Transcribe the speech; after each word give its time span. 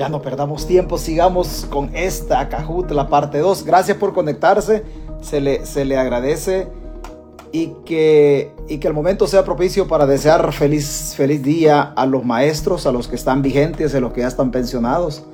ya 0.00 0.08
no 0.08 0.22
perdamos 0.22 0.66
tiempo, 0.66 0.96
sigamos 0.96 1.66
con 1.68 1.94
esta 1.94 2.48
Cajut, 2.48 2.90
la 2.90 3.10
parte 3.10 3.36
2. 3.36 3.64
Gracias 3.64 3.98
por 3.98 4.14
conectarse, 4.14 4.82
se 5.20 5.42
le, 5.42 5.66
se 5.66 5.84
le 5.84 5.98
agradece 5.98 6.68
y 7.52 7.74
que, 7.84 8.50
y 8.66 8.78
que 8.78 8.88
el 8.88 8.94
momento 8.94 9.26
sea 9.26 9.44
propicio 9.44 9.86
para 9.88 10.06
desear 10.06 10.54
feliz, 10.54 11.12
feliz 11.14 11.42
día 11.42 11.82
a 11.82 12.06
los 12.06 12.24
maestros, 12.24 12.86
a 12.86 12.92
los 12.92 13.08
que 13.08 13.16
están 13.16 13.42
vigentes, 13.42 13.94
a 13.94 14.00
los 14.00 14.14
que 14.14 14.22
ya 14.22 14.28
están 14.28 14.50
pensionados. 14.50 15.24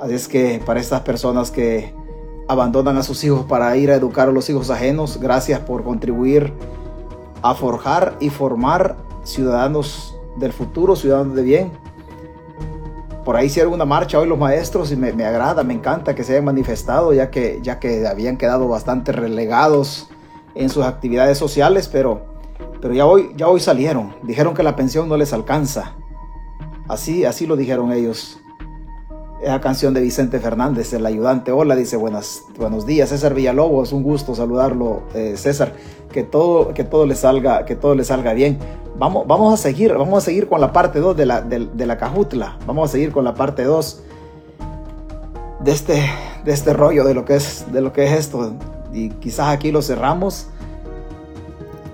Así 0.00 0.14
es 0.14 0.26
que 0.26 0.60
para 0.66 0.80
estas 0.80 1.02
personas 1.02 1.52
que 1.52 1.94
abandonan 2.48 2.96
a 2.96 3.04
sus 3.04 3.22
hijos 3.22 3.44
para 3.44 3.76
ir 3.76 3.92
a 3.92 3.94
educar 3.94 4.28
a 4.28 4.32
los 4.32 4.50
hijos 4.50 4.68
ajenos, 4.70 5.20
gracias 5.20 5.60
por 5.60 5.84
contribuir 5.84 6.52
a 7.40 7.54
forjar 7.54 8.16
y 8.18 8.30
formar 8.30 8.96
ciudadanos 9.22 10.16
del 10.40 10.52
futuro, 10.52 10.96
ciudadanos 10.96 11.36
de 11.36 11.42
bien 11.44 11.81
por 13.24 13.36
ahí 13.36 13.46
hicieron 13.46 13.72
una 13.72 13.84
marcha 13.84 14.18
hoy 14.18 14.28
los 14.28 14.38
maestros 14.38 14.90
y 14.92 14.96
me, 14.96 15.24
agrada, 15.24 15.62
me 15.62 15.74
encanta 15.74 16.14
que 16.14 16.24
se 16.24 16.32
hayan 16.32 16.44
manifestado, 16.44 17.12
ya 17.12 17.30
que, 17.30 17.60
ya 17.62 17.78
que 17.78 18.06
habían 18.06 18.36
quedado 18.36 18.68
bastante 18.68 19.12
relegados 19.12 20.08
en 20.54 20.68
sus 20.68 20.84
actividades 20.84 21.38
sociales, 21.38 21.88
pero, 21.88 22.26
pero 22.80 22.92
ya, 22.94 23.06
hoy, 23.06 23.32
ya 23.36 23.48
hoy 23.48 23.60
salieron. 23.60 24.14
Dijeron 24.22 24.54
que 24.54 24.62
la 24.62 24.76
pensión 24.76 25.08
no 25.08 25.16
les 25.16 25.32
alcanza. 25.32 25.94
Así, 26.88 27.24
así 27.24 27.46
lo 27.46 27.56
dijeron 27.56 27.92
ellos. 27.92 28.41
Esa 29.42 29.60
canción 29.60 29.92
de 29.92 30.00
Vicente 30.00 30.38
Fernández, 30.38 30.92
el 30.92 31.04
ayudante. 31.04 31.50
Hola, 31.50 31.74
dice 31.74 31.96
buenas, 31.96 32.44
buenos 32.56 32.86
días, 32.86 33.08
César 33.08 33.34
Villalobos, 33.34 33.92
un 33.92 34.04
gusto 34.04 34.36
saludarlo, 34.36 35.02
eh, 35.14 35.34
César. 35.36 35.72
Que 36.12 36.22
todo, 36.22 36.72
que 36.74 36.84
todo 36.84 37.06
le 37.06 37.16
salga, 37.16 37.64
que 37.64 37.74
todo 37.74 37.96
le 37.96 38.04
salga 38.04 38.34
bien. 38.34 38.60
Vamos, 38.96 39.26
vamos 39.26 39.52
a 39.52 39.56
seguir, 39.56 39.94
vamos 39.94 40.22
a 40.22 40.24
seguir 40.24 40.48
con 40.48 40.60
la 40.60 40.72
parte 40.72 41.00
2 41.00 41.16
de 41.16 41.26
la, 41.26 41.40
de, 41.40 41.86
la 41.86 41.98
cajutla. 41.98 42.56
Vamos 42.68 42.88
a 42.88 42.92
seguir 42.92 43.10
con 43.10 43.24
la 43.24 43.34
parte 43.34 43.64
2 43.64 44.02
de 45.58 45.72
este, 45.72 46.08
de 46.44 46.52
este 46.52 46.72
rollo, 46.72 47.02
de 47.02 47.14
lo, 47.14 47.24
que 47.24 47.34
es, 47.34 47.66
de 47.72 47.80
lo 47.80 47.92
que 47.92 48.04
es 48.04 48.12
esto. 48.12 48.52
Y 48.92 49.08
quizás 49.08 49.48
aquí 49.48 49.72
lo 49.72 49.82
cerramos 49.82 50.46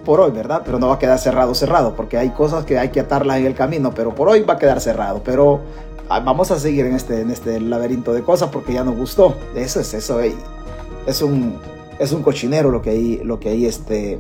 por 0.05 0.21
hoy, 0.21 0.33
¿verdad? 0.33 0.61
Pero 0.67 0.79
no 0.79 0.89
va 0.89 0.97
a 0.97 0.99
quedar 0.99 1.19
cerrado, 1.19 1.55
cerrado, 1.55 1.95
porque 1.95 2.19
hay 2.19 2.29
cosas 2.29 2.67
que 2.67 2.79
hay 2.79 2.91
que 2.91 3.01
atarlas 3.01 3.39
en 3.39 3.47
el 3.47 3.55
camino, 3.55 3.95
pero 3.95 4.15
por 4.15 4.29
hoy 4.29 4.43
va 4.43 4.55
a 4.55 4.59
quedar 4.59 4.83
cerrado. 4.83 5.23
Pero 5.25 5.61
vamos 6.09 6.51
a 6.51 6.59
seguir 6.59 6.87
en 6.87 6.95
este, 6.95 7.21
en 7.21 7.31
este 7.31 7.61
laberinto 7.61 8.13
de 8.13 8.23
cosas 8.23 8.51
porque 8.51 8.73
ya 8.73 8.85
nos 8.85 8.97
gustó. 8.97 9.37
Eso 9.55 9.81
es 9.81 9.93
eso. 9.95 10.21
Es 10.21 11.23
un, 11.23 11.55
es 11.99 12.13
un 12.13 12.23
cochinero 12.23 12.71
lo 12.71 12.83
que 12.83 12.91
ahí, 12.91 13.21
lo 13.23 13.39
que 13.39 13.51
ahí, 13.51 13.67
este, 13.67 14.19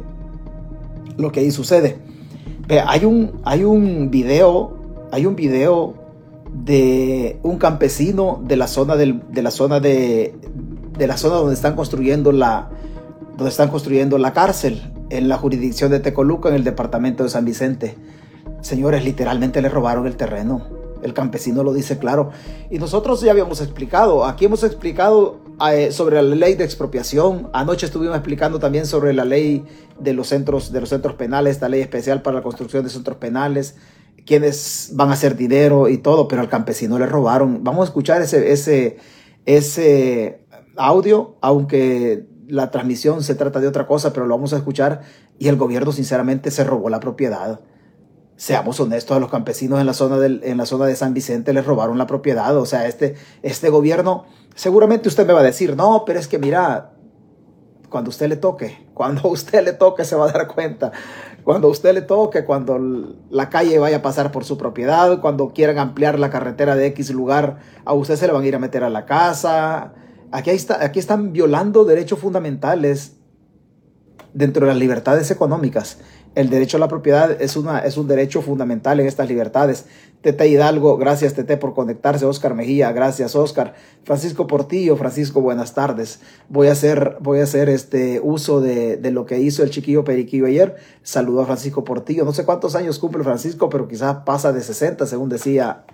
lo 1.17 1.33
que 1.33 1.41
ahí 1.41 1.51
sucede. 1.51 1.99
hay 2.87 3.05
un, 3.05 3.41
hay 3.45 3.65
un 3.65 4.11
video, 4.11 4.77
hay 5.11 5.27
un 5.27 5.35
video 5.35 5.95
de 6.53 7.39
un 7.43 7.59
campesino 7.59 8.41
de 8.45 8.57
la 8.57 8.67
zona 8.67 8.97
del, 8.97 9.23
de 9.31 9.43
la 9.43 9.51
zona 9.51 9.81
de, 9.81 10.35
de 10.99 11.07
la 11.07 11.17
zona 11.17 11.37
donde 11.37 11.55
están 11.55 11.75
construyendo 11.75 12.33
la, 12.33 12.71
donde 13.37 13.51
están 13.51 13.69
construyendo 13.69 14.19
la 14.19 14.33
cárcel 14.33 14.93
en 15.11 15.29
la 15.29 15.39
jurisdicción 15.39 15.91
de 15.91 16.01
Tecoluca 16.01 16.49
en 16.49 16.55
el 16.55 16.65
departamento 16.65 17.23
de 17.23 17.31
San 17.31 17.45
Vicente. 17.45 17.95
Señores, 18.61 19.05
literalmente 19.05 19.63
le 19.63 19.69
robaron 19.69 20.07
el 20.07 20.17
terreno 20.17 20.79
el 21.03 21.15
campesino 21.15 21.63
lo 21.63 21.73
dice 21.73 21.99
claro. 21.99 22.31
Y 22.71 22.79
nosotros 22.79 23.21
ya 23.21 23.31
habíamos 23.33 23.61
explicado, 23.61 24.25
aquí 24.25 24.45
hemos 24.45 24.63
explicado 24.65 25.41
eh, 25.71 25.91
sobre 25.93 26.23
la 26.23 26.35
ley 26.35 26.55
de 26.55 26.65
expropiación. 26.65 27.51
Anoche 27.53 27.87
estuvimos 27.87 28.17
explicando 28.17 28.59
también 28.59 28.87
sobre 28.87 29.13
la 29.13 29.25
ley 29.25 29.65
de 29.99 30.13
los 30.13 30.29
centros, 30.29 30.73
de 30.73 30.81
los 30.81 30.89
centros 30.89 31.15
penales, 31.15 31.57
esta 31.57 31.69
ley 31.69 31.81
especial 31.81 32.23
para 32.23 32.37
la 32.37 32.43
construcción 32.43 32.85
de 32.85 32.91
centros 32.91 33.17
penales, 33.19 33.77
quienes 34.25 34.91
van 34.95 35.11
a 35.11 35.15
hacer 35.15 35.37
dinero 35.37 35.89
y 35.89 35.99
todo, 35.99 36.29
pero 36.29 36.43
al 36.43 36.49
campesino 36.49 36.99
le 36.99 37.07
robaron. 37.07 37.65
Vamos 37.65 37.83
a 37.83 37.85
escuchar 37.85 38.23
ese, 38.23 38.53
ese, 38.53 38.99
ese 39.47 40.45
audio, 40.77 41.37
aunque 41.41 42.27
la 42.47 42.71
transmisión 42.71 43.23
se 43.23 43.35
trata 43.35 43.61
de 43.61 43.69
otra 43.69 43.87
cosa, 43.87 44.13
pero 44.13 44.27
lo 44.27 44.35
vamos 44.35 44.53
a 44.53 44.57
escuchar. 44.57 45.03
Y 45.39 45.49
el 45.49 45.57
gobierno 45.57 45.93
sinceramente 45.93 46.51
se 46.51 46.65
robó 46.65 46.89
la 46.89 47.01
propiedad 47.01 47.61
seamos 48.39 48.79
honestos, 48.79 49.17
a 49.17 49.21
los 49.21 49.31
campesinos 49.31 49.81
en 49.81 49.87
la 49.87 49.93
zona, 49.93 50.17
de 50.87 50.97
San 50.97 51.13
Vicente 51.13 51.53
les 51.53 51.67
robaron 51.67 51.99
la 51.99 52.07
propiedad. 52.07 52.57
O 52.57 52.67
sea, 52.67 52.87
este, 52.87 53.17
este 53.43 53.69
gobierno, 53.69 54.27
seguramente 54.55 55.09
usted 55.09 55.27
me 55.27 55.33
va 55.33 55.41
a 55.41 55.43
decir, 55.43 55.77
no, 55.77 56.05
pero 56.07 56.21
es 56.21 56.29
que 56.29 56.39
mira, 56.39 56.93
cuando 57.91 58.11
usted 58.11 58.29
le 58.29 58.37
toque, 58.37 58.87
cuando 58.95 59.29
usted 59.29 59.65
le 59.65 59.73
toque 59.73 60.05
se 60.05 60.15
va 60.15 60.29
a 60.29 60.33
dar 60.33 60.47
cuenta. 60.47 60.93
Cuando 61.43 61.69
usted 61.69 61.93
le 61.95 62.03
toque, 62.03 62.45
cuando 62.45 62.79
la 63.29 63.51
calle 63.51 63.79
vaya 63.81 63.99
a 63.99 64.03
pasar 64.03 64.31
por 64.31 64.45
su 64.45 64.57
propiedad, 64.57 65.21
cuando 65.21 65.53
quieran 65.53 65.79
ampliar 65.79 66.19
la 66.19 66.31
carretera 66.31 66.77
de 66.77 66.87
X 66.87 67.11
lugar, 67.11 67.59
a 67.85 67.93
usted 67.93 68.17
se 68.17 68.27
le 68.29 68.33
van 68.33 68.45
a 68.45 68.47
ir 68.47 68.55
a 68.55 68.61
meter 68.61 68.85
a 68.85 68.91
la 68.91 69.05
casa. 69.05 69.95
Aquí 70.31 70.51
están 70.51 71.33
violando 71.33 71.85
derechos 71.85 72.21
fundamentales 72.21 73.17
dentro 74.33 74.67
de 74.67 74.73
las 74.73 74.79
libertades 74.79 75.31
económicas. 75.31 75.99
El 76.39 76.51
derecho 76.51 76.77
a 76.77 76.81
la 76.81 76.87
propiedad 76.87 77.43
es, 77.43 77.57
una, 77.57 77.81
es 77.81 77.97
un 77.97 78.07
derecho 78.07 78.43
fundamental 78.43 79.01
en 79.01 79.09
estas 79.09 79.29
libertades. 79.29 79.87
Tete 80.21 80.47
Hidalgo, 80.47 80.97
gracias 80.97 81.35
Tete 81.35 81.57
por 81.57 81.75
conectarse. 81.75 82.27
Oscar 82.27 82.55
Mejía, 82.55 82.93
gracias 82.93 83.35
Oscar. 83.35 83.75
Francisco 84.05 84.47
Portillo, 84.47 84.97
Francisco, 84.97 85.41
buenas 85.41 85.75
tardes. 85.75 86.21
Voy 86.49 86.69
a 86.69 86.73
hacer, 86.73 87.17
voy 87.19 87.41
a 87.41 87.43
hacer 87.43 87.69
este 87.69 88.21
uso 88.23 88.61
de, 88.61 89.01
lo 89.11 89.27
que 89.27 89.41
hizo 89.41 89.65
el 89.65 89.71
chiquillo 89.71 90.05
Periquillo 90.05 90.47
ayer. 90.47 90.77
Saludo 91.03 91.41
a 91.41 91.47
Francisco 91.47 91.83
Portillo. 91.83 92.25
No 92.25 92.33
sé 92.33 92.45
cuántos 92.45 92.77
años 92.77 93.01
cumple 93.01 93.25
Francisco, 93.25 93.69
pero 93.69 93.89
quizás 93.89 94.19
pasa 94.25 94.53
de 94.53 94.61
60, 94.61 95.07
según 95.07 95.29
decía 95.29 95.87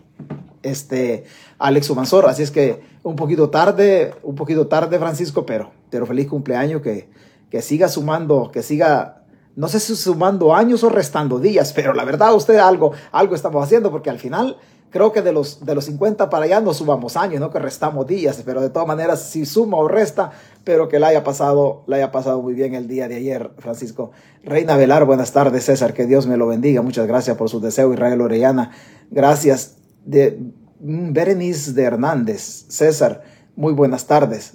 este 0.62 1.24
Alex 1.58 1.88
Umansor. 1.88 2.26
Así 2.26 2.42
es 2.42 2.50
que 2.50 2.82
un 3.02 3.16
poquito 3.16 3.48
tarde, 3.48 4.12
un 4.22 4.34
poquito 4.34 4.66
tarde 4.66 4.98
Francisco, 4.98 5.46
pero, 5.46 5.70
pero 5.88 6.04
feliz 6.04 6.28
cumpleaños, 6.28 6.82
que, 6.82 7.08
que 7.48 7.62
siga 7.62 7.88
sumando, 7.88 8.50
que 8.52 8.62
siga 8.62 9.23
no 9.56 9.68
sé 9.68 9.80
si 9.80 9.94
sumando 9.94 10.54
años 10.54 10.82
o 10.82 10.88
restando 10.88 11.38
días, 11.38 11.72
pero 11.72 11.94
la 11.94 12.04
verdad 12.04 12.34
usted 12.34 12.56
algo, 12.56 12.92
algo 13.12 13.34
estamos 13.34 13.62
haciendo 13.64 13.90
porque 13.90 14.10
al 14.10 14.18
final 14.18 14.56
creo 14.90 15.12
que 15.12 15.22
de 15.22 15.32
los, 15.32 15.64
de 15.64 15.74
los 15.74 15.86
50 15.86 16.30
para 16.30 16.44
allá 16.44 16.60
no 16.60 16.72
sumamos 16.72 17.16
años, 17.16 17.40
no 17.40 17.50
que 17.50 17.58
restamos 17.58 18.06
días, 18.06 18.40
pero 18.44 18.60
de 18.60 18.70
todas 18.70 18.86
maneras 18.86 19.22
si 19.22 19.44
suma 19.44 19.76
o 19.76 19.88
resta, 19.88 20.30
pero 20.62 20.88
que 20.88 21.00
la 21.00 21.08
haya 21.08 21.24
pasado, 21.24 21.82
la 21.88 21.96
haya 21.96 22.12
pasado 22.12 22.40
muy 22.40 22.54
bien 22.54 22.74
el 22.76 22.86
día 22.86 23.08
de 23.08 23.16
ayer, 23.16 23.50
Francisco. 23.58 24.12
Reina 24.44 24.76
Velar, 24.76 25.04
buenas 25.04 25.32
tardes, 25.32 25.64
César, 25.64 25.94
que 25.94 26.06
Dios 26.06 26.28
me 26.28 26.36
lo 26.36 26.46
bendiga, 26.46 26.80
muchas 26.82 27.08
gracias 27.08 27.36
por 27.36 27.48
su 27.48 27.60
deseo, 27.60 27.92
Israel 27.92 28.20
Orellana, 28.20 28.70
gracias. 29.10 29.78
De 30.04 30.38
mm, 30.78 31.12
Berenice 31.12 31.72
de 31.72 31.82
Hernández, 31.82 32.66
César, 32.68 33.22
muy 33.56 33.72
buenas 33.72 34.06
tardes, 34.06 34.54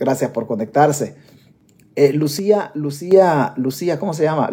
gracias 0.00 0.32
por 0.32 0.48
conectarse. 0.48 1.14
Eh, 1.98 2.12
Lucía, 2.12 2.70
Lucía, 2.74 3.54
Lucía, 3.56 3.98
¿cómo 3.98 4.14
se 4.14 4.22
llama? 4.22 4.50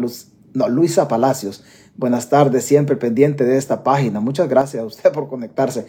no, 0.56 0.68
Luisa 0.68 1.08
Palacios. 1.08 1.64
Buenas 1.96 2.28
tardes, 2.28 2.66
siempre 2.66 2.96
pendiente 2.96 3.44
de 3.44 3.58
esta 3.58 3.84
página. 3.84 4.20
Muchas 4.20 4.50
gracias 4.50 4.82
a 4.82 4.86
usted 4.88 5.12
por 5.14 5.28
conectarse. 5.28 5.86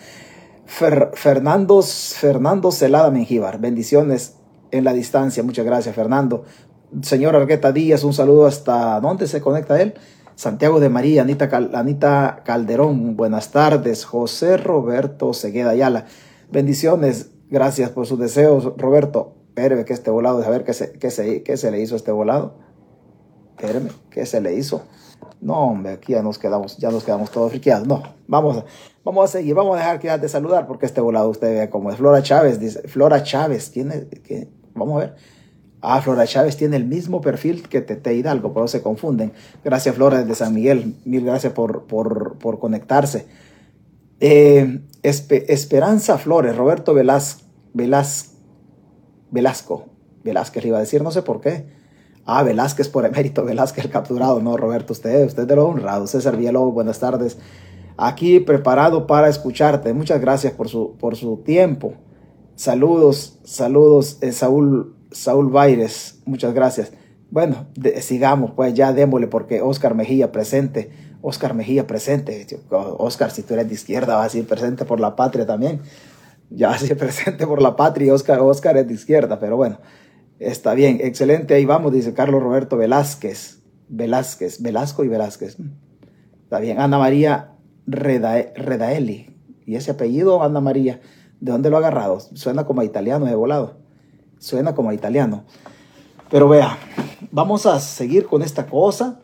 Fernando, 0.67 1.81
Fernando 1.81 2.71
Celada 2.71 3.11
Mengíbar, 3.11 3.59
bendiciones 3.59 4.35
en 4.71 4.85
la 4.85 4.93
distancia. 4.93 5.43
Muchas 5.43 5.65
gracias, 5.65 5.95
Fernando. 5.95 6.45
Señor 7.01 7.35
Argueta 7.35 7.73
Díaz, 7.73 8.05
un 8.05 8.13
saludo 8.13 8.45
hasta 8.45 9.01
dónde 9.01 9.27
se 9.27 9.41
conecta 9.41 9.81
él. 9.81 9.95
Santiago 10.35 10.79
de 10.79 10.91
María, 10.91 11.23
Anita, 11.23 11.49
Anita 11.73 12.43
Calderón, 12.45 13.17
buenas 13.17 13.51
tardes. 13.51 14.05
José 14.05 14.59
Roberto 14.59 15.33
Segueda 15.33 15.71
Ayala, 15.71 16.05
bendiciones. 16.53 17.31
Gracias 17.49 17.89
por 17.89 18.07
sus 18.07 18.19
deseos, 18.19 18.75
Roberto. 18.77 19.36
Espéreme 19.57 19.87
que 19.87 19.95
este 19.95 20.11
volado, 20.11 20.45
a 20.45 20.51
ver 20.51 20.65
qué 20.65 20.75
se, 20.75 20.93
qué, 20.93 21.11
se, 21.11 21.43
qué 21.43 21.57
se 21.57 21.71
le 21.71 21.81
hizo 21.81 21.95
a 21.95 21.97
este 21.97 22.13
volado. 22.13 22.59
Espéreme, 23.57 23.89
¿qué 24.11 24.27
se 24.27 24.43
le 24.43 24.53
hizo? 24.53 24.83
No, 25.41 25.69
hombre, 25.69 25.93
aquí 25.93 26.13
ya 26.13 26.21
nos 26.21 26.39
quedamos, 26.39 26.77
ya 26.77 26.91
nos 26.91 27.05
quedamos 27.05 27.31
todos 27.31 27.53
friqueados. 27.53 27.89
No, 27.89 28.03
vamos, 28.29 28.65
vamos 29.03 29.25
a 29.25 29.33
seguir, 29.33 29.55
vamos 29.55 29.77
a 29.77 29.79
dejar 29.79 29.99
que 29.99 30.11
de 30.11 30.29
saludar 30.29 30.67
porque 30.67 30.85
este 30.85 31.01
volado 31.01 31.31
usted 31.31 31.59
ve 31.59 31.71
cómo 31.71 31.91
es. 31.91 31.97
Flora 31.97 32.23
Chávez, 32.23 32.61
dice, 32.61 32.87
Flora 32.87 33.23
Chávez, 33.23 33.71
tiene, 33.71 34.09
que, 34.09 34.51
vamos 34.75 34.97
a 34.97 35.07
ver. 35.07 35.17
Ah, 35.81 36.03
Flora 36.03 36.27
Chávez 36.27 36.59
tiene 36.59 36.77
el 36.77 36.85
mismo 36.85 37.23
perfil 37.23 37.67
que 37.67 37.81
Tete 37.81 38.13
Hidalgo, 38.13 38.53
por 38.53 38.63
eso 38.63 38.77
se 38.77 38.83
confunden. 38.83 39.33
Gracias, 39.65 39.95
Flora, 39.95 40.19
desde 40.19 40.35
San 40.35 40.53
Miguel. 40.53 40.97
Mil 41.07 41.25
gracias 41.25 41.55
por, 41.55 41.87
por, 41.87 42.37
por 42.37 42.59
conectarse. 42.59 43.27
Eh, 44.21 44.83
Esperanza 45.03 46.19
Flores, 46.19 46.55
Roberto 46.55 46.93
Velázquez, 46.93 47.47
Velázquez 47.73 48.36
Velasco. 49.37 49.85
Velázquez 50.25 50.63
le 50.63 50.69
iba 50.71 50.79
a 50.79 50.81
decir, 50.81 51.03
no 51.03 51.11
sé 51.11 51.21
por 51.21 51.43
qué. 51.43 51.67
Ah, 52.25 52.43
Velázquez 52.43 52.89
por 52.89 53.05
emérito, 53.05 53.45
Velázquez 53.51 53.85
el 53.85 53.91
capturado. 53.91 54.41
No, 54.41 54.57
Roberto, 54.57 54.95
usted, 54.95 55.27
usted 55.27 55.47
de 55.47 55.57
lo 55.57 55.69
honrado. 55.69 56.07
César 56.07 56.37
Villalobos, 56.39 56.73
buenas 56.73 56.99
tardes. 56.99 57.37
Aquí 57.99 58.41
preparado 58.41 59.07
para 59.07 59.29
escucharte. 59.29 59.93
Muchas 59.93 60.21
gracias 60.23 60.55
por 60.55 60.69
su, 60.69 60.97
por 60.99 61.17
su 61.17 61.39
tiempo. 61.39 61.93
Saludos, 62.55 63.39
saludos, 63.45 64.17
eh, 64.23 64.33
Saúl, 64.33 64.97
Saúl 65.11 65.51
Baires. 65.51 66.21
Muchas 66.25 66.55
gracias. 66.55 66.93
Bueno, 67.31 67.67
sigamos, 68.01 68.53
pues 68.53 68.73
ya 68.73 68.95
démosle 68.95 69.27
porque 69.27 69.61
Oscar 69.61 69.95
Mejía 69.95 70.33
presente. 70.33 70.91
Oscar 71.21 71.53
Mejía 71.53 71.87
presente. 71.87 72.47
Oscar, 72.71 73.31
si 73.31 73.43
tú 73.43 73.53
eres 73.53 73.69
de 73.69 73.75
izquierda, 73.75 74.17
vas 74.17 74.35
a 74.35 74.39
ir 74.39 74.47
presente 74.47 74.87
por 74.87 74.99
la 74.99 75.15
patria 75.15 75.45
también. 75.45 75.81
Ya 76.51 76.77
ir 76.83 76.97
presente 76.99 77.47
por 77.47 77.63
la 77.63 77.77
patria. 77.77 78.13
Oscar, 78.15 78.41
Oscar 78.41 78.77
es 78.77 78.89
de 78.89 78.95
izquierda, 78.95 79.39
pero 79.39 79.57
bueno, 79.57 79.79
está 80.39 80.75
bien. 80.75 80.99
Excelente, 81.01 81.55
ahí 81.55 81.65
vamos, 81.65 81.93
dice 81.93 82.15
Carlos 82.15 82.43
Roberto 82.43 82.77
Velázquez. 82.77 83.63
Velázquez, 83.89 84.63
Velasco 84.63 85.05
y 85.05 85.09
Velázquez. 85.09 85.57
Está 86.45 86.59
bien. 86.61 86.81
Ana 86.81 86.99
María 86.99 87.53
Redaeli. 87.87 89.37
¿Y 89.65 89.77
ese 89.77 89.93
apellido, 89.93 90.43
Ana 90.43 90.61
María? 90.61 91.01
¿De 91.41 91.53
dónde 91.53 91.71
lo 91.71 91.77
ha 91.77 91.81
agarrado? 91.81 92.21
Suena 92.21 92.65
como 92.65 92.81
a 92.81 92.85
italiano 92.85 93.27
de 93.27 93.35
volado. 93.35 93.79
Suena 94.39 94.75
como 94.75 94.91
a 94.91 94.95
italiano. 94.95 95.45
Pero 96.31 96.49
vea, 96.49 96.79
vamos 97.31 97.67
a 97.67 97.79
seguir 97.81 98.27
con 98.27 98.43
esta 98.43 98.67
cosa. 98.67 99.21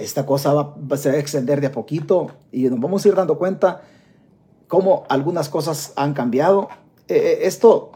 Esta 0.00 0.24
cosa 0.24 0.52
va, 0.52 0.96
se 0.96 1.10
va 1.10 1.16
a 1.16 1.18
extender 1.18 1.60
de 1.60 1.66
a 1.66 1.72
poquito 1.72 2.30
y 2.52 2.64
nos 2.64 2.80
vamos 2.80 3.04
a 3.04 3.08
ir 3.08 3.14
dando 3.14 3.36
cuenta 3.38 3.82
cómo 4.68 5.04
algunas 5.08 5.48
cosas 5.48 5.92
han 5.96 6.14
cambiado. 6.14 6.68
Eh, 7.08 7.16
eh, 7.16 7.38
esto, 7.42 7.92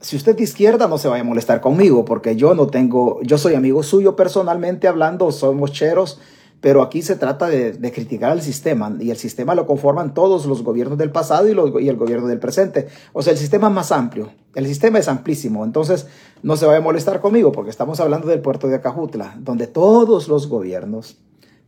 si 0.00 0.16
usted 0.16 0.36
de 0.36 0.44
izquierda, 0.44 0.88
no 0.88 0.98
se 0.98 1.08
vaya 1.08 1.20
a 1.20 1.24
molestar 1.24 1.60
conmigo, 1.60 2.04
porque 2.04 2.36
yo 2.36 2.54
no 2.54 2.68
tengo, 2.68 3.20
yo 3.22 3.36
soy 3.36 3.54
amigo 3.54 3.82
suyo 3.82 4.16
personalmente 4.16 4.88
hablando, 4.88 5.30
somos 5.32 5.72
cheros 5.72 6.18
pero 6.60 6.82
aquí 6.82 7.02
se 7.02 7.16
trata 7.16 7.48
de, 7.48 7.92
criticar 7.92 8.32
al 8.32 8.42
sistema 8.42 8.96
y 8.98 9.10
el 9.10 9.16
sistema 9.16 9.54
lo 9.54 9.66
conforman 9.66 10.14
todos 10.14 10.46
los 10.46 10.62
gobiernos 10.62 10.98
del 10.98 11.10
pasado 11.10 11.46
y, 11.48 11.84
y, 11.84 11.88
el 11.88 11.96
gobierno 11.96 12.26
del 12.26 12.38
presente. 12.38 12.88
O 13.12 13.22
sea, 13.22 13.32
el 13.32 13.38
sistema 13.38 13.68
es 13.68 13.74
más 13.74 13.92
amplio, 13.92 14.30
el 14.54 14.66
sistema 14.66 14.98
es 14.98 15.08
amplísimo, 15.08 15.64
entonces 15.64 16.06
no 16.42 16.56
se 16.56 16.66
vaya 16.66 16.78
a 16.78 16.82
molestar 16.82 17.20
conmigo 17.20 17.52
porque 17.52 17.70
estamos 17.70 18.00
hablando 18.00 18.26
del 18.28 18.40
puerto 18.40 18.68
de 18.68 18.76
Acajutla, 18.76 19.36
donde 19.38 19.66
todos 19.66 20.28
los 20.28 20.48
gobiernos, 20.48 21.18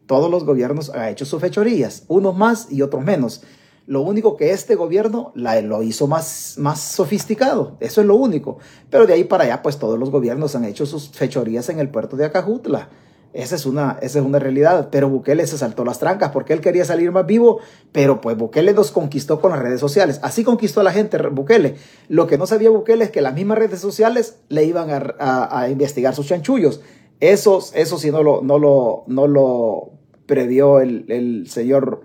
todos 0.06 0.30
los 0.30 0.44
gobiernos 0.44 0.90
han 0.90 1.08
hecho 1.08 1.26
sus 1.26 1.40
fechorías, 1.40 2.04
unos 2.08 2.36
más 2.36 2.72
y 2.72 2.82
otros 2.82 3.04
menos. 3.04 3.42
Lo 3.88 4.02
único 4.02 4.36
que 4.36 4.50
este 4.50 4.74
gobierno 4.74 5.32
lo 5.34 5.82
hizo 5.82 6.06
más, 6.06 6.56
más 6.58 6.78
sofisticado, 6.78 7.78
eso 7.80 8.02
es 8.02 8.06
lo 8.06 8.16
único. 8.16 8.58
Pero 8.90 9.06
de 9.06 9.14
ahí 9.14 9.24
para 9.24 9.44
allá, 9.44 9.62
pues 9.62 9.78
todos 9.78 9.98
los 9.98 10.10
gobiernos 10.10 10.54
han 10.54 10.66
hecho 10.66 10.84
sus 10.84 11.08
fechorías 11.08 11.70
en 11.70 11.80
el 11.80 11.88
puerto 11.88 12.14
de 12.14 12.26
Acajutla. 12.26 12.90
Esa 13.32 13.54
es, 13.54 13.64
una, 13.64 13.98
esa 14.02 14.18
es 14.18 14.24
una 14.26 14.38
realidad, 14.38 14.88
pero 14.92 15.08
Bukele 15.08 15.46
se 15.46 15.56
saltó 15.56 15.86
las 15.86 15.98
trancas 15.98 16.32
porque 16.32 16.52
él 16.52 16.60
quería 16.60 16.84
salir 16.84 17.12
más 17.12 17.24
vivo, 17.24 17.60
pero 17.90 18.20
pues 18.20 18.36
Bukele 18.36 18.74
nos 18.74 18.90
conquistó 18.90 19.40
con 19.40 19.52
las 19.52 19.60
redes 19.60 19.80
sociales. 19.80 20.20
Así 20.22 20.44
conquistó 20.44 20.80
a 20.80 20.84
la 20.84 20.92
gente 20.92 21.16
Bukele. 21.28 21.76
Lo 22.10 22.26
que 22.26 22.36
no 22.36 22.46
sabía 22.46 22.68
Bukele 22.68 23.04
es 23.04 23.10
que 23.10 23.22
las 23.22 23.32
mismas 23.32 23.56
redes 23.56 23.80
sociales 23.80 24.36
le 24.50 24.64
iban 24.64 24.88
a, 25.18 25.66
investigar 25.70 26.14
sus 26.14 26.26
chanchullos. 26.26 26.82
Eso, 27.20 27.64
eso 27.72 27.96
sí 27.96 28.10
no 28.10 28.22
lo, 28.22 28.42
no 28.42 28.58
lo, 28.58 29.04
no 29.06 29.26
lo 29.26 29.92
previó 30.26 30.80
el, 30.80 31.06
el 31.08 31.48
señor 31.48 32.02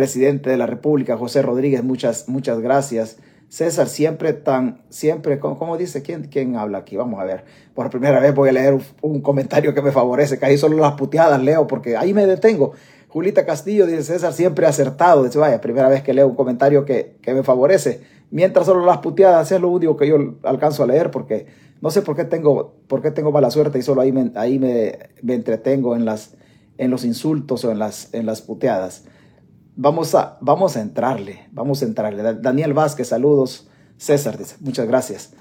presidente 0.00 0.48
de 0.48 0.56
la 0.56 0.64
República, 0.64 1.18
José 1.18 1.42
Rodríguez. 1.42 1.84
Muchas, 1.84 2.26
muchas 2.26 2.58
gracias. 2.60 3.18
César, 3.50 3.86
siempre 3.86 4.32
tan, 4.32 4.80
siempre, 4.88 5.38
¿cómo, 5.38 5.76
dice? 5.76 6.00
¿Quién, 6.00 6.28
¿Quién 6.28 6.56
habla 6.56 6.78
aquí? 6.78 6.96
Vamos 6.96 7.20
a 7.20 7.24
ver. 7.24 7.44
Por 7.74 7.90
primera 7.90 8.18
vez 8.18 8.34
voy 8.34 8.48
a 8.48 8.52
leer 8.52 8.78
un, 9.02 9.20
comentario 9.20 9.74
que 9.74 9.82
me 9.82 9.92
favorece, 9.92 10.38
que 10.38 10.46
ahí 10.46 10.56
solo 10.56 10.78
las 10.78 10.92
puteadas 10.92 11.42
leo, 11.42 11.66
porque 11.66 11.98
ahí 11.98 12.14
me 12.14 12.24
detengo. 12.24 12.72
Julita 13.08 13.44
Castillo 13.44 13.84
dice, 13.84 14.04
César, 14.04 14.32
siempre 14.32 14.64
acertado. 14.64 15.22
Dice, 15.22 15.38
vaya, 15.38 15.60
primera 15.60 15.90
vez 15.90 16.02
que 16.02 16.14
leo 16.14 16.28
un 16.28 16.34
comentario 16.34 16.86
que, 16.86 17.18
me 17.26 17.42
favorece. 17.42 18.00
Mientras 18.30 18.64
solo 18.64 18.86
las 18.86 18.98
puteadas 19.00 19.52
es 19.52 19.60
lo 19.60 19.68
único 19.68 19.98
que 19.98 20.08
yo 20.08 20.16
alcanzo 20.44 20.82
a 20.82 20.86
leer, 20.86 21.10
porque 21.10 21.44
no 21.82 21.90
sé 21.90 22.00
por 22.00 22.16
qué 22.16 22.24
tengo, 22.24 22.72
por 22.88 23.02
qué 23.02 23.10
tengo 23.10 23.32
mala 23.32 23.50
suerte 23.50 23.78
y 23.78 23.82
solo 23.82 24.00
ahí 24.00 24.12
me, 24.12 24.32
ahí 24.34 24.58
me, 24.58 25.10
entretengo 25.28 25.94
en, 25.94 26.06
las, 26.06 26.36
en 26.78 26.90
los 26.90 27.04
insultos 27.04 27.66
o 27.66 27.70
en 27.70 27.78
las, 27.78 28.14
en 28.14 28.24
las 28.24 28.40
puteadas 28.40 29.04
vamos 29.80 30.14
a, 30.14 30.36
vamos 30.42 30.76
a 30.76 30.82
entrarle, 30.82 31.48
vamos 31.52 31.82
a 31.82 31.86
entrarle. 31.86 32.22
Daniel 32.34 32.74
Vázquez, 32.74 33.08
saludos. 33.08 33.66
César 33.96 34.36
dice, 34.36 34.56
muchas 34.60 34.86
gracias. 34.86 35.32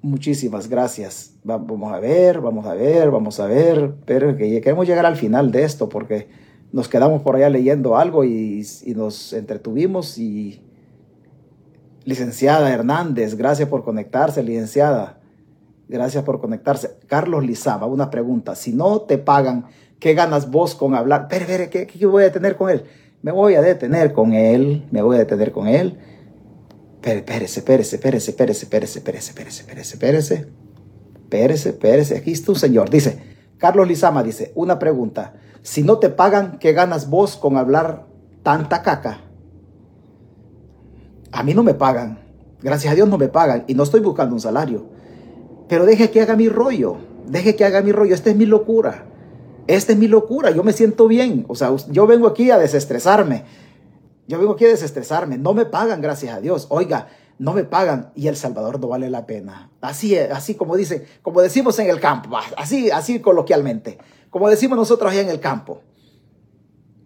Muchísimas 0.00 0.68
gracias. 0.68 1.34
Vamos 1.42 1.92
a 1.92 1.98
ver, 1.98 2.40
vamos 2.40 2.66
a 2.66 2.74
ver, 2.74 3.10
vamos 3.10 3.40
a 3.40 3.46
ver. 3.46 3.94
Pero 4.06 4.36
que 4.36 4.60
queremos 4.60 4.86
llegar 4.86 5.06
al 5.06 5.16
final 5.16 5.50
de 5.50 5.64
esto 5.64 5.88
porque 5.88 6.28
nos 6.72 6.88
quedamos 6.88 7.22
por 7.22 7.34
allá 7.34 7.50
leyendo 7.50 7.96
algo 7.96 8.24
y, 8.24 8.64
nos 8.94 9.32
entretuvimos. 9.32 10.18
Y 10.18 10.62
licenciada 12.04 12.70
Hernández, 12.70 13.34
gracias 13.34 13.68
por 13.68 13.82
conectarse, 13.82 14.44
licenciada. 14.44 15.18
Gracias 15.88 16.22
por 16.22 16.40
conectarse. 16.40 16.96
Carlos 17.08 17.44
Lizama, 17.44 17.86
una 17.86 18.10
pregunta. 18.10 18.54
Si 18.54 18.72
no 18.72 19.00
te 19.00 19.18
pagan, 19.18 19.66
¿qué 19.98 20.14
ganas 20.14 20.50
vos 20.50 20.76
con 20.76 20.94
hablar? 20.94 21.26
Pero, 21.28 21.46
pero 21.48 21.70
¿qué, 21.70 21.86
¿qué 21.88 22.06
voy 22.06 22.24
a 22.24 22.32
tener 22.32 22.56
con 22.56 22.70
él? 22.70 22.84
Me 23.24 23.32
voy 23.32 23.54
a 23.54 23.62
detener 23.62 24.12
con 24.12 24.34
él, 24.34 24.86
me 24.90 25.00
voy 25.00 25.16
a 25.16 25.20
detener 25.20 25.50
con 25.50 25.66
él. 25.66 25.98
Espérese, 27.02 27.60
espérese, 27.60 27.96
espérese, 27.96 28.30
espérese, 28.32 28.64
espérese, 28.64 28.98
espérese, 28.98 29.30
espérese, 29.30 29.62
espérese, 29.62 29.94
espérese, 29.94 30.34
espérese, 31.14 31.68
espérese, 31.70 32.16
aquí 32.18 32.32
está 32.32 32.52
un 32.52 32.58
señor. 32.58 32.90
Dice, 32.90 33.18
Carlos 33.56 33.88
Lizama 33.88 34.22
dice, 34.22 34.52
una 34.54 34.78
pregunta, 34.78 35.36
si 35.62 35.82
no 35.82 35.98
te 35.98 36.10
pagan, 36.10 36.58
¿qué 36.58 36.74
ganas 36.74 37.08
vos 37.08 37.38
con 37.38 37.56
hablar 37.56 38.04
tanta 38.42 38.82
caca? 38.82 39.22
A 41.32 41.42
mí 41.42 41.54
no 41.54 41.62
me 41.62 41.72
pagan, 41.72 42.18
gracias 42.60 42.92
a 42.92 42.94
Dios 42.94 43.08
no 43.08 43.16
me 43.16 43.28
pagan 43.28 43.64
y 43.66 43.72
no 43.72 43.84
estoy 43.84 44.00
buscando 44.00 44.34
un 44.34 44.40
salario. 44.40 44.84
Pero 45.66 45.86
deje 45.86 46.10
que 46.10 46.20
haga 46.20 46.36
mi 46.36 46.50
rollo, 46.50 46.98
deje 47.26 47.56
que 47.56 47.64
haga 47.64 47.80
mi 47.80 47.90
rollo, 47.90 48.14
esta 48.14 48.28
es 48.28 48.36
mi 48.36 48.44
locura. 48.44 49.06
Esta 49.66 49.92
es 49.92 49.98
mi 49.98 50.08
locura, 50.08 50.50
yo 50.50 50.62
me 50.62 50.72
siento 50.72 51.08
bien. 51.08 51.44
O 51.48 51.54
sea, 51.54 51.74
yo 51.90 52.06
vengo 52.06 52.26
aquí 52.26 52.50
a 52.50 52.58
desestresarme. 52.58 53.44
Yo 54.26 54.38
vengo 54.38 54.52
aquí 54.52 54.64
a 54.64 54.68
desestresarme. 54.68 55.38
No 55.38 55.54
me 55.54 55.64
pagan, 55.64 56.00
gracias 56.00 56.36
a 56.36 56.40
Dios. 56.40 56.66
Oiga, 56.70 57.08
no 57.38 57.52
me 57.52 57.64
pagan 57.64 58.12
y 58.14 58.28
El 58.28 58.36
Salvador 58.36 58.80
no 58.80 58.88
vale 58.88 59.10
la 59.10 59.26
pena. 59.26 59.70
Así, 59.80 60.16
así 60.16 60.54
como 60.54 60.76
dicen, 60.76 61.04
como 61.22 61.40
decimos 61.40 61.78
en 61.78 61.90
el 61.90 62.00
campo, 62.00 62.36
así, 62.56 62.90
así 62.90 63.20
coloquialmente, 63.20 63.98
como 64.30 64.48
decimos 64.48 64.78
nosotros 64.78 65.10
allá 65.10 65.22
en 65.22 65.30
el 65.30 65.40
campo. 65.40 65.82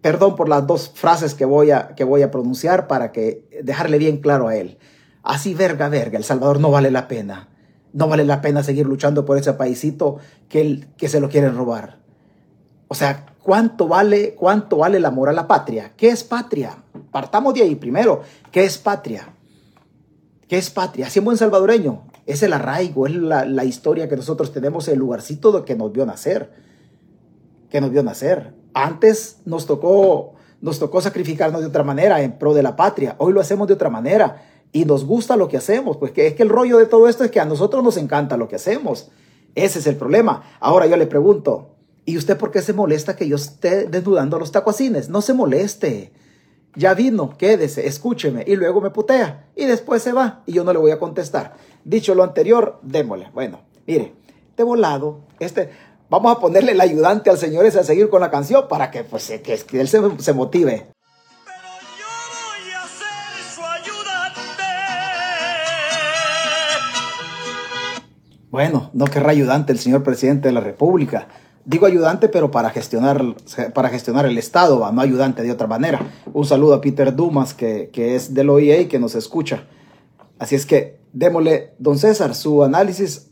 Perdón 0.01 0.35
por 0.35 0.47
las 0.47 0.65
dos 0.65 0.91
frases 0.93 1.33
que 1.33 1.45
voy 1.45 1.71
a, 1.71 1.89
que 1.95 2.03
voy 2.03 2.21
a 2.21 2.31
pronunciar 2.31 2.87
para 2.87 3.11
que 3.11 3.47
dejarle 3.63 3.97
bien 3.97 4.17
claro 4.17 4.47
a 4.47 4.55
él. 4.55 4.77
Así, 5.23 5.53
verga, 5.53 5.89
verga, 5.89 6.17
El 6.17 6.23
Salvador 6.23 6.59
no 6.59 6.71
vale 6.71 6.89
la 6.89 7.07
pena. 7.07 7.49
No 7.91 8.07
vale 8.07 8.23
la 8.23 8.39
pena 8.39 8.63
seguir 8.63 8.85
luchando 8.85 9.25
por 9.25 9.37
ese 9.37 9.53
paisito 9.53 10.17
que, 10.47 10.87
que 10.95 11.09
se 11.09 11.19
lo 11.19 11.27
quieren 11.27 11.57
robar. 11.57 11.99
O 12.89 12.95
sea, 12.95 13.27
¿cuánto 13.43 13.87
vale, 13.87 14.33
¿cuánto 14.33 14.77
vale 14.77 14.97
el 14.97 15.05
amor 15.05 15.29
a 15.29 15.33
la 15.33 15.47
patria? 15.47 15.93
¿Qué 15.95 16.09
es 16.09 16.23
patria? 16.23 16.75
Partamos 17.11 17.53
de 17.53 17.61
ahí 17.61 17.75
primero. 17.75 18.21
¿Qué 18.51 18.65
es 18.65 18.79
patria? 18.79 19.29
¿Qué 20.47 20.57
es 20.57 20.71
patria? 20.71 21.05
Así 21.05 21.19
en 21.19 21.25
buen 21.25 21.37
salvadoreño. 21.37 22.01
Es 22.25 22.41
el 22.41 22.51
arraigo, 22.51 23.05
es 23.05 23.13
la, 23.13 23.63
historia 23.63 24.09
que 24.09 24.15
nosotros 24.15 24.51
tenemos, 24.51 24.87
el 24.87 24.97
lugarcito 24.97 25.63
que 25.63 25.75
nos 25.75 25.91
vio 25.91 26.03
nacer. 26.07 26.51
Que 27.69 27.79
nos 27.79 27.91
vio 27.91 28.01
nacer. 28.01 28.55
Antes 28.73 29.37
nos 29.45 29.67
tocó, 29.67 30.33
nos 30.59 30.79
tocó 30.79 30.99
sacrificarnos 30.99 31.61
de 31.61 31.67
otra 31.67 31.83
manera 31.83 32.23
en 32.23 32.39
pro 32.39 32.55
de 32.55 32.63
la 32.63 32.75
patria. 32.75 33.15
Hoy 33.19 33.33
lo 33.33 33.41
hacemos 33.41 33.67
de 33.67 33.75
otra 33.75 33.91
manera 33.91 34.41
y 34.71 34.85
nos 34.85 35.05
gusta 35.05 35.37
lo 35.37 35.47
que 35.47 35.57
hacemos. 35.57 35.97
Pues 35.97 36.11
que 36.11 36.25
es 36.25 36.33
que 36.33 36.41
el 36.41 36.49
rollo 36.49 36.79
de 36.79 36.87
todo 36.87 37.07
esto 37.07 37.23
es 37.23 37.29
que 37.29 37.39
a 37.39 37.45
nosotros 37.45 37.83
nos 37.83 37.97
encanta 37.97 38.35
lo 38.35 38.47
que 38.47 38.55
hacemos. 38.55 39.11
Ese 39.53 39.77
es 39.77 39.85
el 39.85 39.95
problema. 39.95 40.41
Ahora 40.59 40.87
yo 40.87 40.97
le 40.97 41.05
pregunto, 41.05 41.75
¿Y 42.05 42.17
usted 42.17 42.37
por 42.37 42.51
qué 42.51 42.61
se 42.61 42.73
molesta 42.73 43.15
que 43.15 43.27
yo 43.27 43.35
esté 43.35 43.85
desnudando 43.85 44.39
los 44.39 44.51
tacuacines? 44.51 45.09
No 45.09 45.21
se 45.21 45.33
moleste. 45.33 46.11
Ya 46.75 46.93
vino, 46.93 47.35
quédese, 47.37 47.87
escúcheme 47.87 48.43
y 48.45 48.55
luego 48.55 48.79
me 48.79 48.91
putea 48.91 49.47
y 49.55 49.65
después 49.65 50.03
se 50.03 50.13
va 50.13 50.43
y 50.45 50.53
yo 50.53 50.63
no 50.63 50.71
le 50.71 50.79
voy 50.79 50.91
a 50.91 50.99
contestar. 50.99 51.55
Dicho 51.83 52.13
lo 52.13 52.23
anterior, 52.23 52.79
démosle. 52.83 53.29
Bueno, 53.33 53.61
mire, 53.87 54.13
de 54.55 54.63
volado, 54.63 55.21
este, 55.39 55.71
vamos 56.09 56.35
a 56.35 56.39
ponerle 56.39 56.73
el 56.73 56.81
ayudante 56.81 57.29
al 57.29 57.37
señor 57.37 57.65
ese 57.65 57.79
a 57.79 57.83
seguir 57.83 58.09
con 58.09 58.21
la 58.21 58.29
canción 58.29 58.67
para 58.67 58.91
que, 58.91 59.03
pues, 59.03 59.27
que, 59.27 59.57
que 59.57 59.81
él 59.81 59.87
se, 59.87 59.99
se 60.19 60.33
motive. 60.33 60.91
Bueno, 68.51 68.89
no 68.93 69.05
querrá 69.05 69.31
ayudante 69.31 69.73
el 69.73 69.79
señor 69.79 70.03
presidente 70.03 70.47
de 70.47 70.53
la 70.53 70.61
República 70.61 71.27
digo 71.65 71.85
ayudante, 71.85 72.29
pero 72.29 72.51
para 72.51 72.69
gestionar, 72.69 73.23
para 73.73 73.89
gestionar 73.89 74.25
el 74.25 74.37
Estado, 74.37 74.91
no 74.91 75.01
ayudante 75.01 75.43
de 75.43 75.51
otra 75.51 75.67
manera. 75.67 75.99
Un 76.33 76.45
saludo 76.45 76.73
a 76.73 76.81
Peter 76.81 77.15
Dumas, 77.15 77.53
que, 77.53 77.89
que 77.91 78.15
es 78.15 78.33
del 78.33 78.49
OIA 78.49 78.81
y 78.81 78.85
que 78.87 78.99
nos 78.99 79.15
escucha. 79.15 79.67
Así 80.37 80.55
es 80.55 80.65
que 80.65 80.99
démosle, 81.13 81.73
don 81.79 81.97
César, 81.97 82.35
su 82.35 82.63
análisis 82.63 83.29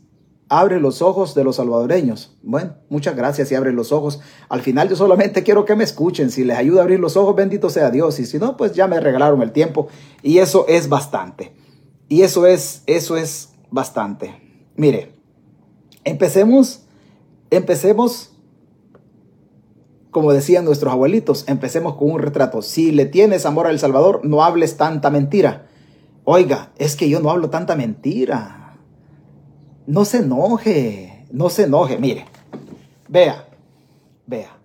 abre 0.48 0.80
los 0.80 1.02
ojos 1.02 1.34
de 1.34 1.44
los 1.44 1.56
salvadoreños. 1.56 2.36
Bueno, 2.42 2.74
muchas 2.88 3.14
gracias 3.14 3.50
y 3.52 3.54
abre 3.54 3.72
los 3.72 3.92
ojos. 3.92 4.20
Al 4.48 4.62
final 4.62 4.88
yo 4.88 4.96
solamente 4.96 5.42
quiero 5.42 5.64
que 5.64 5.76
me 5.76 5.84
escuchen. 5.84 6.30
Si 6.30 6.44
les 6.44 6.56
ayuda 6.56 6.80
a 6.80 6.82
abrir 6.82 7.00
los 7.00 7.16
ojos, 7.16 7.36
bendito 7.36 7.70
sea 7.70 7.90
Dios. 7.90 8.18
Y 8.18 8.26
si 8.26 8.38
no, 8.38 8.56
pues 8.56 8.72
ya 8.72 8.86
me 8.86 9.00
regalaron 9.00 9.42
el 9.42 9.52
tiempo. 9.52 9.88
Y 10.22 10.38
eso 10.38 10.66
es 10.68 10.88
bastante. 10.88 11.52
Y 12.08 12.22
eso 12.22 12.46
es, 12.46 12.82
eso 12.86 13.16
es 13.16 13.50
bastante. 13.70 14.34
Mire, 14.76 15.12
empecemos 16.04 16.86
Empecemos 17.50 18.32
como 20.10 20.32
decían 20.32 20.64
nuestros 20.64 20.92
abuelitos, 20.92 21.44
empecemos 21.48 21.94
con 21.94 22.10
un 22.10 22.18
retrato. 22.18 22.62
Si 22.62 22.92
le 22.92 23.06
tienes 23.06 23.46
amor 23.46 23.66
al 23.66 23.78
Salvador, 23.78 24.22
no 24.24 24.42
hables 24.42 24.76
tanta 24.76 25.10
mentira. 25.10 25.68
Oiga, 26.24 26.72
es 26.76 26.96
que 26.96 27.08
yo 27.08 27.20
no 27.20 27.30
hablo 27.30 27.50
tanta 27.50 27.76
mentira. 27.76 28.78
No 29.86 30.04
se 30.04 30.18
enoje, 30.18 31.24
no 31.30 31.50
se 31.50 31.64
enoje. 31.64 31.98
Mire, 31.98 32.24
vea, 33.08 33.48
vea. 34.26 34.58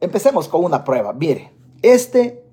Empecemos 0.00 0.48
con 0.48 0.64
una 0.64 0.84
prueba. 0.84 1.12
Mire, 1.12 1.52
este, 1.82 2.44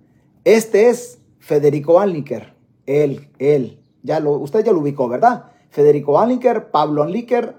este 0.44 0.90
es 0.90 1.20
Federico 1.40 2.00
Anliker. 2.00 2.56
Él, 2.86 3.30
él, 3.38 3.80
ya 4.02 4.20
lo, 4.20 4.32
usted 4.32 4.66
ya 4.66 4.72
lo 4.72 4.80
ubicó, 4.80 5.08
¿verdad? 5.08 5.52
Federico 5.70 6.20
Anliker, 6.20 6.72
Pablo 6.72 7.04
Anliker, 7.04 7.56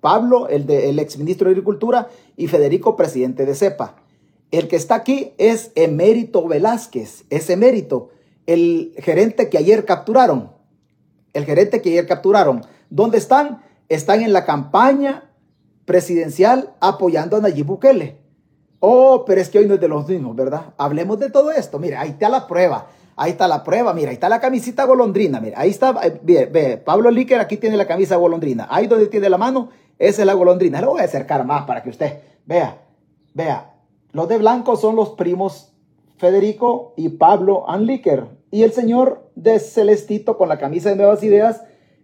Pablo, 0.00 0.48
el, 0.48 0.66
de, 0.66 0.90
el 0.90 0.98
exministro 0.98 1.46
de 1.46 1.52
Agricultura, 1.52 2.08
y 2.36 2.48
Federico, 2.48 2.96
presidente 2.96 3.46
de 3.46 3.54
CEPA. 3.54 3.96
El 4.50 4.68
que 4.68 4.76
está 4.76 4.94
aquí 4.94 5.32
es 5.38 5.72
Emérito 5.74 6.46
Velázquez, 6.46 7.24
es 7.30 7.50
Emérito, 7.50 8.10
el 8.46 8.94
gerente 8.98 9.48
que 9.48 9.58
ayer 9.58 9.84
capturaron. 9.84 10.52
El 11.32 11.44
gerente 11.44 11.82
que 11.82 11.90
ayer 11.90 12.06
capturaron. 12.06 12.62
¿Dónde 12.90 13.18
están? 13.18 13.62
Están 13.88 14.22
en 14.22 14.32
la 14.32 14.44
campaña 14.44 15.30
presidencial 15.84 16.74
apoyando 16.80 17.36
a 17.36 17.40
Nayib 17.40 17.66
Bukele. 17.66 18.18
Oh, 18.80 19.24
pero 19.26 19.40
es 19.40 19.48
que 19.48 19.58
hoy 19.58 19.66
no 19.66 19.74
es 19.74 19.80
de 19.80 19.88
los 19.88 20.06
mismos, 20.08 20.36
¿verdad? 20.36 20.74
Hablemos 20.76 21.18
de 21.18 21.30
todo 21.30 21.50
esto. 21.50 21.78
Mira, 21.78 22.00
ahí 22.00 22.10
está 22.10 22.28
la 22.28 22.46
prueba. 22.46 22.88
Ahí 23.18 23.30
está 23.30 23.48
la 23.48 23.64
prueba, 23.64 23.94
mira, 23.94 24.10
ahí 24.10 24.14
está 24.14 24.28
la 24.28 24.40
camisita 24.40 24.84
golondrina, 24.84 25.40
mira, 25.40 25.58
ahí 25.58 25.70
está, 25.70 25.98
eh, 26.02 26.20
ve, 26.22 26.44
ve, 26.44 26.76
Pablo 26.76 27.10
Líquer 27.10 27.40
aquí 27.40 27.56
tiene 27.56 27.78
la 27.78 27.86
camisa 27.86 28.16
golondrina, 28.16 28.68
ahí 28.70 28.86
donde 28.86 29.06
tiene 29.06 29.30
la 29.30 29.38
mano, 29.38 29.70
esa 29.98 30.20
es 30.20 30.26
la 30.26 30.34
golondrina, 30.34 30.82
lo 30.82 30.90
voy 30.90 31.00
a 31.00 31.04
acercar 31.04 31.46
más 31.46 31.64
para 31.64 31.82
que 31.82 31.88
usted 31.88 32.18
vea, 32.44 32.82
vea, 33.32 33.72
los 34.12 34.28
de 34.28 34.36
blanco 34.36 34.76
son 34.76 34.96
los 34.96 35.10
primos 35.10 35.72
Federico 36.18 36.92
y 36.98 37.08
Pablo 37.08 37.68
Anliker, 37.70 38.26
y 38.50 38.64
el 38.64 38.72
señor 38.72 39.30
de 39.34 39.60
Celestito 39.60 40.36
con 40.36 40.50
la 40.50 40.58
camisa 40.58 40.90
de 40.90 40.96
Nuevas 40.96 41.22
Ideas 41.22 41.62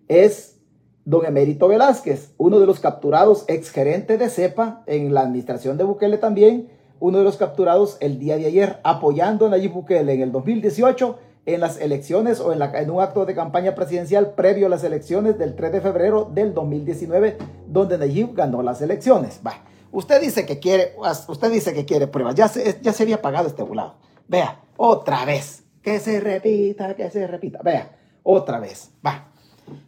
es 0.09 0.61
don 1.05 1.27
Emérito 1.27 1.69
Velázquez, 1.69 2.33
uno 2.39 2.59
de 2.59 2.67
los 2.67 2.81
capturados 2.81 3.45
exgerente 3.49 4.17
de 4.17 4.31
CEPA 4.31 4.83
en 4.87 5.13
la 5.13 5.23
administración 5.23 5.77
de 5.77 5.85
Bukele 5.85 6.17
también, 6.17 6.71
uno 7.03 7.19
de 7.19 7.25
los 7.25 7.37
capturados 7.37 7.97
el 7.99 8.21
día 8.21 8.37
de 8.37 8.47
ayer, 8.47 8.79
apoyando 8.85 9.47
a 9.47 9.49
Nayib 9.49 9.73
Bukele 9.73 10.13
en 10.13 10.23
el 10.23 10.31
2018 10.31 11.19
en 11.47 11.61
las 11.61 11.81
elecciones 11.81 12.39
o 12.39 12.53
en, 12.53 12.91
un 12.91 13.03
acto 13.03 13.27
de 13.27 13.35
campaña 13.35 13.75
presidencial 13.75 14.35
previo 14.35 14.67
a 14.67 14.71
las 14.71 14.85
elecciones 14.85 15.37
del 15.37 15.57
3 15.57 15.73
de 15.73 15.81
febrero 15.81 16.31
del 16.33 16.55
2019, 16.55 17.39
donde 17.67 17.99
Nayib 17.99 18.35
ganó 18.35 18.63
las 18.63 18.81
elecciones. 18.83 19.41
Va. 19.45 19.65
Usted 19.91 20.21
dice 20.21 20.47
que 20.47 20.61
quiere, 20.61 20.95
usted 21.27 21.51
dice 21.51 21.75
que 21.75 21.85
quiere 21.85 22.07
pruebas. 22.07 22.37
Ya 22.37 22.47
se, 22.47 22.79
ya 22.81 22.93
se 22.93 23.03
había 23.03 23.21
pagado 23.21 23.49
este 23.49 23.65
volado. 23.65 23.97
Vea, 24.29 24.61
otra 24.77 25.25
vez. 25.25 25.65
Que 25.83 25.99
se 25.99 26.21
repita, 26.21 26.95
que 26.95 27.11
se 27.11 27.27
repita. 27.27 27.63
Vea, 27.65 27.97
otra 28.23 28.61
vez. 28.61 28.93
Va. 29.05 29.33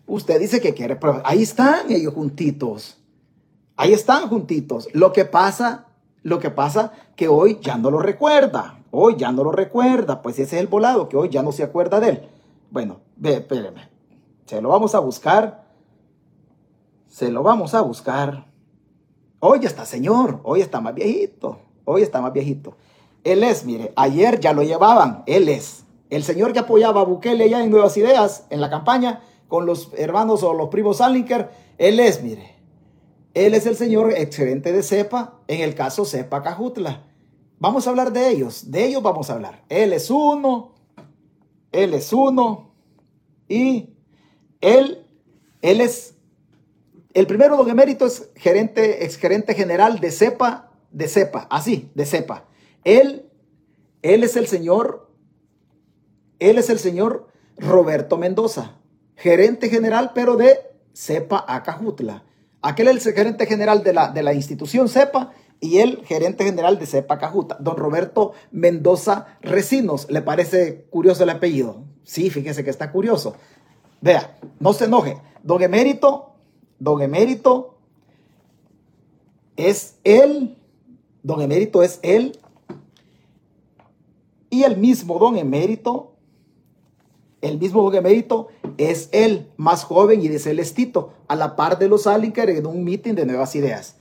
Usted 0.08 0.40
dice 0.40 0.60
que 0.60 0.74
quiere 0.74 0.96
pruebas. 0.96 1.22
Ahí 1.24 1.44
están 1.44 1.92
ellos 1.92 2.12
juntitos. 2.12 2.98
Ahí 3.76 3.92
están 3.92 4.28
juntitos. 4.28 4.88
Lo 4.92 5.12
que 5.12 5.24
pasa 5.24 5.86
lo 6.24 6.40
que 6.40 6.50
pasa 6.50 6.92
que 7.14 7.28
hoy 7.28 7.58
ya 7.60 7.76
no 7.76 7.90
lo 7.90 8.00
recuerda. 8.00 8.80
Hoy 8.90 9.14
ya 9.16 9.30
no 9.30 9.44
lo 9.44 9.52
recuerda. 9.52 10.22
Pues 10.22 10.38
ese 10.38 10.56
es 10.56 10.62
el 10.62 10.66
volado, 10.66 11.08
que 11.08 11.16
hoy 11.16 11.28
ya 11.28 11.42
no 11.42 11.52
se 11.52 11.62
acuerda 11.62 12.00
de 12.00 12.08
él. 12.08 12.28
Bueno, 12.70 13.00
ve. 13.14 13.46
Se 14.46 14.60
lo 14.60 14.70
vamos 14.70 14.94
a 14.94 14.98
buscar. 15.00 15.66
Se 17.08 17.30
lo 17.30 17.42
vamos 17.42 17.74
a 17.74 17.82
buscar. 17.82 18.46
Hoy 19.38 19.60
está 19.64 19.84
señor. 19.84 20.40
Hoy 20.44 20.62
está 20.62 20.80
más 20.80 20.94
viejito. 20.94 21.58
Hoy 21.84 22.02
está 22.02 22.22
más 22.22 22.32
viejito. 22.32 22.74
Él 23.22 23.44
es, 23.44 23.66
mire, 23.66 23.92
ayer 23.94 24.40
ya 24.40 24.54
lo 24.54 24.62
llevaban. 24.62 25.24
Él 25.26 25.50
es. 25.50 25.84
El 26.08 26.24
señor 26.24 26.54
que 26.54 26.60
apoyaba 26.60 27.02
a 27.02 27.04
Bukele 27.04 27.50
ya 27.50 27.62
en 27.62 27.70
Nuevas 27.70 27.96
Ideas, 27.98 28.46
en 28.48 28.62
la 28.62 28.70
campaña, 28.70 29.20
con 29.48 29.66
los 29.66 29.90
hermanos 29.96 30.42
o 30.42 30.54
los 30.54 30.70
primos 30.70 30.98
Salinker. 30.98 31.50
Él 31.76 32.00
es, 32.00 32.22
mire, 32.22 32.53
él 33.34 33.54
es 33.54 33.66
el 33.66 33.76
señor 33.76 34.12
excelente 34.12 34.72
de 34.72 34.82
CEPA, 34.82 35.40
en 35.48 35.60
el 35.60 35.74
caso 35.74 36.04
CEPA 36.04 36.42
Cajutla. 36.42 37.04
Vamos 37.58 37.86
a 37.86 37.90
hablar 37.90 38.12
de 38.12 38.28
ellos, 38.28 38.70
de 38.70 38.84
ellos 38.84 39.02
vamos 39.02 39.28
a 39.28 39.34
hablar. 39.34 39.64
Él 39.68 39.92
es 39.92 40.08
uno, 40.08 40.74
él 41.72 41.94
es 41.94 42.12
uno 42.12 42.74
y 43.48 43.90
él, 44.60 45.04
él 45.62 45.80
es, 45.80 46.14
el 47.12 47.26
primero 47.26 47.56
don 47.56 47.68
emérito 47.68 48.06
es 48.06 48.30
gerente, 48.36 49.04
exgerente 49.04 49.54
general 49.54 49.98
de 49.98 50.12
CEPA, 50.12 50.70
de 50.92 51.08
CEPA, 51.08 51.48
así, 51.50 51.90
de 51.94 52.06
CEPA. 52.06 52.44
Él, 52.84 53.28
él 54.02 54.22
es 54.22 54.36
el 54.36 54.46
señor, 54.46 55.10
él 56.38 56.58
es 56.58 56.70
el 56.70 56.78
señor 56.78 57.26
Roberto 57.56 58.16
Mendoza, 58.16 58.78
gerente 59.16 59.68
general, 59.68 60.12
pero 60.14 60.36
de 60.36 60.58
CEPA 60.92 61.44
Acajutla. 61.48 62.22
Aquel 62.64 62.88
es 62.88 63.04
el 63.06 63.12
gerente 63.12 63.44
general 63.44 63.84
de 63.84 63.92
la, 63.92 64.08
de 64.08 64.22
la 64.22 64.32
institución 64.32 64.88
CEPA 64.88 65.32
y 65.60 65.80
el 65.80 66.02
gerente 66.06 66.44
general 66.44 66.78
de 66.78 66.86
CEPA 66.86 67.18
Cajuta, 67.18 67.58
don 67.60 67.76
Roberto 67.76 68.32
Mendoza 68.52 69.26
Recinos. 69.42 70.10
¿Le 70.10 70.22
parece 70.22 70.86
curioso 70.88 71.24
el 71.24 71.28
apellido? 71.30 71.84
Sí, 72.04 72.30
fíjese 72.30 72.64
que 72.64 72.70
está 72.70 72.90
curioso. 72.90 73.36
Vea, 74.00 74.38
no 74.60 74.72
se 74.72 74.86
enoje. 74.86 75.18
Don 75.42 75.62
Emérito, 75.62 76.36
don 76.78 77.02
Emérito 77.02 77.76
es 79.56 79.98
él, 80.02 80.56
don 81.22 81.42
Emérito 81.42 81.82
es 81.82 82.00
él 82.02 82.38
y 84.48 84.62
el 84.62 84.78
mismo 84.78 85.18
don 85.18 85.36
Emérito 85.36 86.13
el 87.44 87.58
mismo 87.58 87.82
don 87.82 87.94
emérito 87.94 88.48
es 88.78 89.10
el 89.12 89.52
más 89.58 89.84
joven 89.84 90.22
y 90.22 90.28
de 90.28 90.38
Celestito, 90.38 91.12
a 91.28 91.36
la 91.36 91.56
par 91.56 91.78
de 91.78 91.88
los 91.88 92.06
Alinker 92.06 92.48
en 92.48 92.66
un 92.66 92.82
meeting 92.84 93.14
de 93.14 93.26
nuevas 93.26 93.54
ideas. 93.54 93.96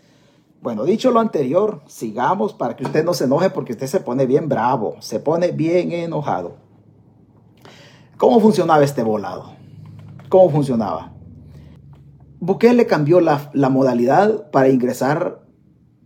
Bueno, 0.62 0.86
dicho 0.86 1.12
lo 1.12 1.20
anterior, 1.20 1.82
sigamos 1.86 2.54
para 2.54 2.78
que 2.78 2.86
usted 2.86 3.04
no 3.04 3.14
se 3.14 3.26
enoje 3.26 3.50
porque 3.50 3.74
usted 3.74 3.88
se 3.88 4.00
pone 4.00 4.26
bien 4.26 4.48
bravo, 4.48 4.96
se 5.02 5.20
pone 5.20 5.52
bien 5.52 5.92
enojado. 5.92 6.56
¿Cómo 8.16 8.40
funcionaba 8.40 8.82
este 8.82 9.04
volado? 9.04 9.56
¿Cómo 10.30 10.50
funcionaba? 10.50 11.12
Bukele 12.40 12.88
cambió 12.88 13.20
la, 13.20 13.52
la 13.54 13.68
modalidad 13.68 14.52
para 14.52 14.70
ingresar, 14.70 15.46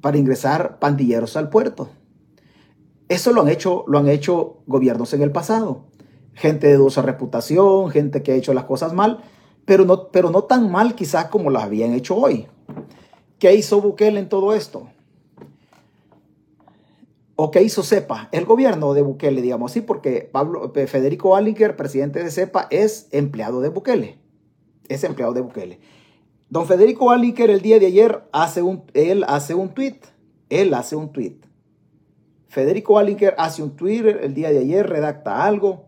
para 0.01 0.17
ingresar 0.17 0.79
pandilleros 0.79 1.38
al 1.38 1.50
puerto. 1.50 1.89
Eso 3.10 3.32
lo 3.32 3.41
han 3.41 3.50
hecho, 3.50 3.86
lo 3.88 4.00
han 4.00 4.08
hecho 4.08 4.63
gobiernos 4.65 5.13
en 5.13 5.22
el 5.22 5.32
pasado 5.32 5.87
gente 6.38 6.67
de 6.67 6.75
dudosa 6.75 7.01
reputación, 7.01 7.89
gente 7.89 8.22
que 8.22 8.32
ha 8.32 8.36
hecho 8.36 8.53
las 8.53 8.65
cosas 8.65 8.94
mal, 8.94 9.24
pero 9.65 9.86
no, 9.86 10.10
pero 10.10 10.29
no 10.29 10.44
tan 10.44 10.72
mal 10.72 10.94
quizás 10.94 11.25
como 11.25 11.50
las 11.50 11.63
habían 11.63 11.94
hecho 11.94 12.15
hoy. 12.15 12.48
¿Qué 13.39 13.56
hizo 13.56 13.82
Bukele 13.82 14.20
en 14.20 14.29
todo 14.29 14.53
esto? 14.53 14.88
¿O 17.36 17.51
qué 17.51 17.63
hizo 17.63 17.84
CEPA? 17.84 18.29
El 18.32 18.46
gobierno 18.46 18.94
de 18.94 19.01
Bukele, 19.01 19.41
digamos 19.41 19.72
así, 19.72 19.82
porque 19.82 20.29
Pablo, 20.32 20.72
eh, 20.75 20.88
Federico 20.88 21.36
Allinger, 21.36 21.75
presidente 21.75 22.24
de 22.24 22.32
CEPA, 22.32 22.67
es 22.70 23.08
empleado 23.12 23.60
de 23.60 23.70
Bukele. 23.70 24.20
Es 24.89 25.03
empleado 25.03 25.34
de 25.34 25.41
Bukele. 25.41 25.79
Don 26.50 26.65
Federico 26.65 27.12
Allinger 27.12 27.50
el 27.50 27.62
día 27.62 27.79
de 27.79 27.88
ayer 27.88 28.24
hace 28.32 28.62
un, 28.62 28.84
él 28.94 29.25
hace 29.27 29.53
un 29.53 29.70
tweet. 29.70 30.00
Él 30.50 30.74
hace 30.74 30.96
un 30.96 31.12
tweet. 31.12 31.38
Federico 32.48 32.98
Allinger 32.98 33.36
hace 33.38 33.62
un 33.62 33.75
Twitter 33.75 34.22
el 34.24 34.34
día 34.34 34.51
de 34.51 34.60
ayer, 34.60 34.88
redacta 34.88 35.44
algo 35.44 35.87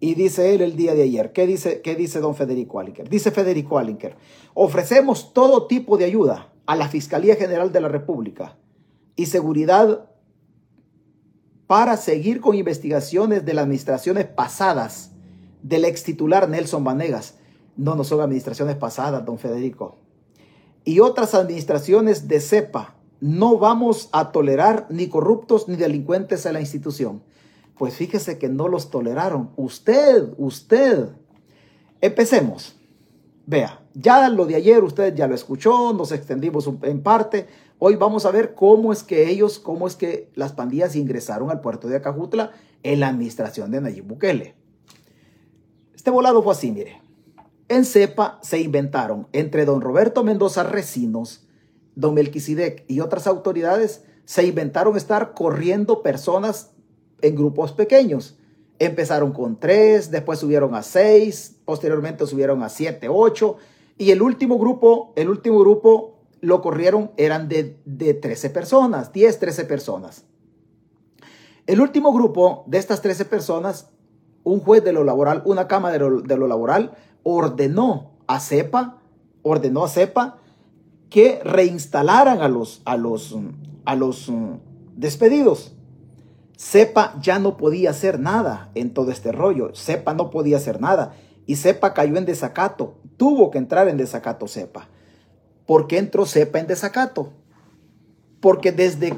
y 0.00 0.14
dice 0.14 0.54
él 0.54 0.60
el 0.60 0.76
día 0.76 0.94
de 0.94 1.02
ayer, 1.02 1.32
¿qué 1.32 1.46
dice, 1.46 1.80
qué 1.80 1.96
dice 1.96 2.20
don 2.20 2.34
Federico 2.34 2.78
Alinker? 2.78 3.08
Dice 3.08 3.30
Federico 3.30 3.78
Alinker, 3.78 4.16
ofrecemos 4.54 5.32
todo 5.32 5.66
tipo 5.66 5.96
de 5.96 6.04
ayuda 6.04 6.52
a 6.66 6.76
la 6.76 6.88
Fiscalía 6.88 7.34
General 7.34 7.72
de 7.72 7.80
la 7.80 7.88
República 7.88 8.56
y 9.16 9.26
seguridad 9.26 10.08
para 11.66 11.96
seguir 11.96 12.40
con 12.40 12.54
investigaciones 12.54 13.44
de 13.44 13.54
las 13.54 13.64
administraciones 13.64 14.26
pasadas 14.26 15.10
del 15.62 15.84
ex 15.84 16.04
titular 16.04 16.48
Nelson 16.48 16.84
Vanegas. 16.84 17.34
No, 17.76 17.94
no 17.94 18.04
son 18.04 18.20
administraciones 18.20 18.76
pasadas, 18.76 19.24
don 19.24 19.38
Federico. 19.38 19.98
Y 20.84 21.00
otras 21.00 21.34
administraciones 21.34 22.28
de 22.28 22.40
CEPA. 22.40 22.94
No 23.20 23.58
vamos 23.58 24.08
a 24.12 24.30
tolerar 24.30 24.86
ni 24.90 25.08
corruptos 25.08 25.68
ni 25.68 25.76
delincuentes 25.76 26.46
en 26.46 26.52
la 26.52 26.60
institución. 26.60 27.22
Pues 27.78 27.94
fíjese 27.94 28.38
que 28.38 28.48
no 28.48 28.68
los 28.68 28.90
toleraron. 28.90 29.50
Usted, 29.56 30.34
usted. 30.36 31.10
Empecemos. 32.00 32.76
Vea, 33.46 33.80
ya 33.94 34.28
lo 34.28 34.44
de 34.44 34.56
ayer 34.56 34.84
usted 34.84 35.14
ya 35.14 35.26
lo 35.26 35.34
escuchó, 35.34 35.92
nos 35.94 36.12
extendimos 36.12 36.68
en 36.82 37.02
parte. 37.02 37.46
Hoy 37.78 37.96
vamos 37.96 38.26
a 38.26 38.30
ver 38.30 38.54
cómo 38.54 38.92
es 38.92 39.02
que 39.02 39.30
ellos, 39.30 39.58
cómo 39.58 39.86
es 39.86 39.96
que 39.96 40.30
las 40.34 40.52
pandillas 40.52 40.96
ingresaron 40.96 41.50
al 41.50 41.60
puerto 41.60 41.88
de 41.88 41.96
Acajutla 41.96 42.52
en 42.82 43.00
la 43.00 43.08
administración 43.08 43.70
de 43.70 43.80
Nayib 43.80 44.04
Bukele. 44.04 44.54
Este 45.94 46.10
volado 46.10 46.42
fue 46.42 46.52
así, 46.52 46.70
mire. 46.72 47.00
En 47.68 47.84
CEPA 47.84 48.38
se 48.42 48.60
inventaron 48.60 49.28
entre 49.32 49.64
don 49.64 49.80
Roberto 49.80 50.24
Mendoza 50.24 50.62
Recinos, 50.62 51.46
don 51.94 52.14
Melquisedec 52.14 52.84
y 52.88 53.00
otras 53.00 53.26
autoridades 53.26 54.04
se 54.24 54.44
inventaron 54.44 54.96
estar 54.96 55.32
corriendo 55.32 56.02
personas 56.02 56.72
en 57.22 57.34
grupos 57.34 57.72
pequeños. 57.72 58.36
Empezaron 58.78 59.32
con 59.32 59.58
tres, 59.58 60.10
después 60.10 60.38
subieron 60.38 60.74
a 60.74 60.82
seis, 60.82 61.56
posteriormente 61.64 62.26
subieron 62.26 62.62
a 62.62 62.68
siete, 62.68 63.08
ocho. 63.08 63.56
Y 63.96 64.10
el 64.12 64.22
último 64.22 64.58
grupo, 64.58 65.12
el 65.16 65.28
último 65.28 65.58
grupo 65.58 66.18
lo 66.40 66.62
corrieron, 66.62 67.10
eran 67.16 67.48
de, 67.48 67.80
de 67.84 68.14
13 68.14 68.50
personas, 68.50 69.12
10, 69.12 69.38
13 69.40 69.64
personas. 69.64 70.24
El 71.66 71.80
último 71.80 72.12
grupo 72.12 72.64
de 72.66 72.78
estas 72.78 73.02
13 73.02 73.24
personas, 73.24 73.90
un 74.44 74.60
juez 74.60 74.84
de 74.84 74.92
lo 74.92 75.04
laboral, 75.04 75.42
una 75.44 75.66
cámara 75.68 75.94
de 75.94 75.98
lo, 75.98 76.20
de 76.20 76.36
lo 76.36 76.46
laboral, 76.46 76.92
ordenó 77.24 78.12
a 78.26 78.40
CEPA, 78.40 78.98
ordenó 79.42 79.84
a 79.84 79.88
CEPA 79.88 80.38
que 81.10 81.40
reinstalaran 81.44 82.40
a 82.40 82.48
los, 82.48 82.82
a 82.84 82.96
los, 82.96 83.36
a 83.84 83.96
los 83.96 84.30
mm, 84.30 84.54
despedidos. 84.96 85.74
CEPA 86.58 87.14
ya 87.20 87.38
no 87.38 87.56
podía 87.56 87.90
hacer 87.90 88.18
nada 88.18 88.72
en 88.74 88.92
todo 88.92 89.12
este 89.12 89.30
rollo. 89.30 89.70
CEPA 89.76 90.12
no 90.14 90.28
podía 90.28 90.56
hacer 90.56 90.80
nada. 90.80 91.14
Y 91.46 91.54
CEPA 91.54 91.94
cayó 91.94 92.16
en 92.16 92.24
desacato. 92.24 92.98
Tuvo 93.16 93.52
que 93.52 93.58
entrar 93.58 93.88
en 93.88 93.96
desacato 93.96 94.48
CEPA. 94.48 94.88
¿Por 95.66 95.86
qué 95.86 95.98
entró 95.98 96.26
CEPA 96.26 96.58
en 96.58 96.66
desacato? 96.66 97.32
Porque 98.40 98.72
desde 98.72 99.14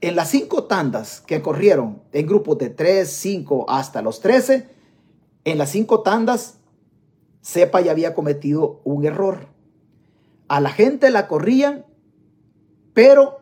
en 0.00 0.16
las 0.16 0.30
cinco 0.30 0.64
tandas 0.64 1.20
que 1.20 1.42
corrieron 1.42 2.00
en 2.12 2.26
grupos 2.26 2.56
de 2.56 2.70
3, 2.70 3.06
5 3.06 3.66
hasta 3.68 4.00
los 4.00 4.20
13, 4.20 4.68
en 5.44 5.58
las 5.58 5.70
cinco 5.70 6.00
tandas, 6.00 6.56
CEPA 7.42 7.82
ya 7.82 7.90
había 7.90 8.14
cometido 8.14 8.80
un 8.84 9.04
error. 9.04 9.48
A 10.48 10.60
la 10.60 10.70
gente 10.70 11.10
la 11.10 11.28
corrían, 11.28 11.84
pero 12.94 13.40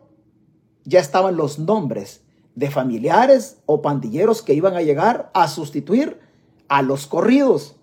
ya 0.83 0.99
estaban 0.99 1.37
los 1.37 1.59
nombres 1.59 2.26
de 2.57 2.71
familiares 2.71 3.57
o 3.67 3.83
pandilleros 3.83 4.41
que 4.41 4.55
iban 4.55 4.75
a 4.75 4.81
llegar 4.81 5.29
a 5.35 5.47
sustituir 5.47 6.19
a 6.67 6.81
los 6.81 7.05
corridos. 7.05 7.75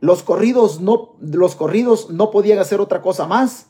Los 0.00 0.24
corridos 0.24 0.80
no, 0.80 1.14
los 1.20 1.54
corridos 1.54 2.10
no 2.10 2.32
podían 2.32 2.58
hacer 2.58 2.80
otra 2.80 3.00
cosa 3.00 3.28
más 3.28 3.68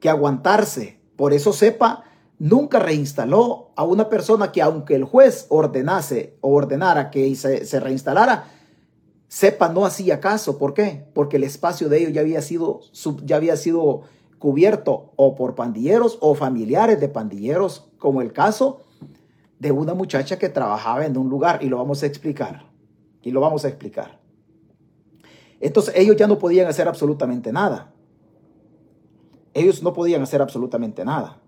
que 0.00 0.10
aguantarse. 0.10 1.00
Por 1.16 1.32
eso 1.32 1.54
sepa, 1.54 2.04
nunca 2.38 2.78
reinstaló 2.78 3.70
a 3.74 3.84
una 3.84 4.10
persona 4.10 4.52
que 4.52 4.60
aunque 4.60 4.96
el 4.96 5.04
juez 5.04 5.46
ordenase 5.48 6.36
o 6.42 6.52
ordenara 6.52 7.10
que 7.10 7.34
se, 7.34 7.80
reinstalara, 7.80 8.50
sepa 9.28 9.70
no 9.70 9.86
hacía 9.86 10.20
caso. 10.20 10.58
¿Por 10.58 10.74
qué? 10.74 11.06
Porque 11.14 11.38
el 11.38 11.44
espacio 11.44 11.88
de 11.88 12.00
ellos 12.00 12.12
ya 12.12 12.20
había 12.20 12.42
sido, 12.42 12.80
ya 13.24 13.36
había 13.36 13.56
sido 13.56 14.02
cubierto 14.38 15.14
o 15.16 15.34
por 15.34 15.54
pandilleros 15.54 16.18
o 16.20 16.34
familiares 16.34 17.00
de 17.00 17.08
pandilleros, 17.08 17.88
como 17.96 18.20
el 18.20 18.34
caso 18.34 18.83
de 19.58 19.72
una 19.72 19.94
muchacha 19.94 20.38
que 20.38 20.48
trabajaba 20.48 21.06
en 21.06 21.16
un 21.16 21.28
lugar 21.28 21.62
y 21.62 21.68
lo 21.68 21.78
vamos 21.78 22.02
a 22.02 22.06
explicar. 22.06 22.66
Y 23.22 23.30
lo 23.30 23.40
vamos 23.40 23.64
a 23.64 23.68
explicar. 23.68 24.20
Entonces 25.60 25.94
ellos 25.96 26.16
ya 26.16 26.26
no 26.26 26.38
podían 26.38 26.66
hacer 26.66 26.88
absolutamente 26.88 27.52
nada. 27.52 27.92
Ellos 29.54 29.82
no 29.82 29.92
podían 29.92 30.20
hacer 30.22 30.42
absolutamente 30.42 31.04
nada. 31.04 31.40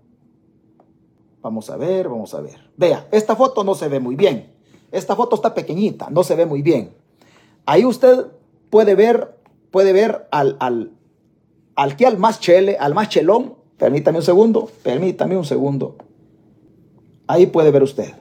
Vamos 1.42 1.68
a 1.70 1.76
ver, 1.76 2.08
vamos 2.08 2.32
a 2.34 2.40
ver. 2.40 2.70
Vea, 2.76 3.08
esta 3.12 3.36
foto 3.36 3.62
no 3.62 3.74
se 3.74 3.88
ve 3.88 4.00
muy 4.00 4.16
bien. 4.16 4.54
Esta 4.90 5.14
foto 5.14 5.36
está 5.36 5.54
pequeñita, 5.54 6.08
no 6.10 6.24
se 6.24 6.34
ve 6.34 6.46
muy 6.46 6.62
bien. 6.62 6.94
Ahí 7.66 7.84
usted 7.84 8.26
puede 8.70 8.94
ver, 8.94 9.36
puede 9.70 9.92
ver 9.92 10.28
al, 10.30 10.56
al, 10.60 10.92
al 11.74 11.96
que 11.96 12.06
al 12.06 12.16
más 12.16 12.40
chele, 12.40 12.76
al 12.78 12.94
más 12.94 13.08
chelón. 13.08 13.56
Permítame 13.76 14.18
un 14.18 14.24
segundo, 14.24 14.70
permítame 14.82 15.36
un 15.36 15.44
segundo. 15.44 15.96
Ahí 17.26 17.46
puede 17.46 17.70
ver 17.70 17.82
usted. 17.82 18.14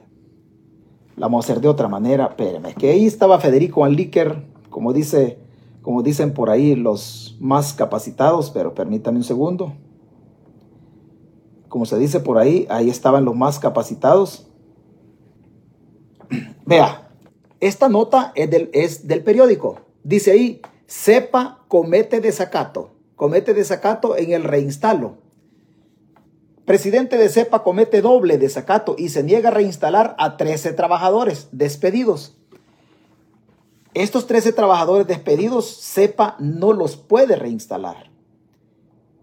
La 1.16 1.26
vamos 1.26 1.44
a 1.44 1.52
hacer 1.52 1.62
de 1.62 1.68
otra 1.68 1.88
manera. 1.88 2.26
Espéreme, 2.26 2.74
que 2.74 2.90
ahí 2.90 3.06
estaba 3.06 3.40
Federico 3.40 3.84
Anliker, 3.84 4.44
como, 4.68 4.92
dice, 4.92 5.38
como 5.82 6.02
dicen 6.02 6.34
por 6.34 6.50
ahí 6.50 6.74
los 6.74 7.36
más 7.40 7.72
capacitados, 7.72 8.50
pero 8.50 8.74
permítame 8.74 9.18
un 9.18 9.24
segundo. 9.24 9.74
Como 11.68 11.86
se 11.86 11.98
dice 11.98 12.20
por 12.20 12.38
ahí, 12.38 12.66
ahí 12.68 12.90
estaban 12.90 13.24
los 13.24 13.36
más 13.36 13.58
capacitados. 13.58 14.48
Vea, 16.66 17.10
esta 17.60 17.88
nota 17.88 18.32
es 18.34 18.50
del, 18.50 18.70
es 18.72 19.06
del 19.06 19.22
periódico. 19.22 19.80
Dice 20.02 20.32
ahí, 20.32 20.60
sepa 20.86 21.64
comete 21.68 22.20
desacato. 22.20 22.90
Comete 23.14 23.54
desacato 23.54 24.16
en 24.16 24.32
el 24.32 24.44
reinstalo. 24.44 25.25
Presidente 26.66 27.16
de 27.16 27.28
CEPA 27.28 27.62
comete 27.62 28.02
doble 28.02 28.38
desacato 28.38 28.96
y 28.98 29.10
se 29.10 29.22
niega 29.22 29.50
a 29.50 29.52
reinstalar 29.52 30.16
a 30.18 30.36
13 30.36 30.72
trabajadores 30.72 31.46
despedidos. 31.52 32.36
Estos 33.94 34.26
13 34.26 34.52
trabajadores 34.52 35.06
despedidos, 35.06 35.78
CEPA 35.80 36.34
no 36.40 36.72
los 36.72 36.96
puede 36.96 37.36
reinstalar. 37.36 38.10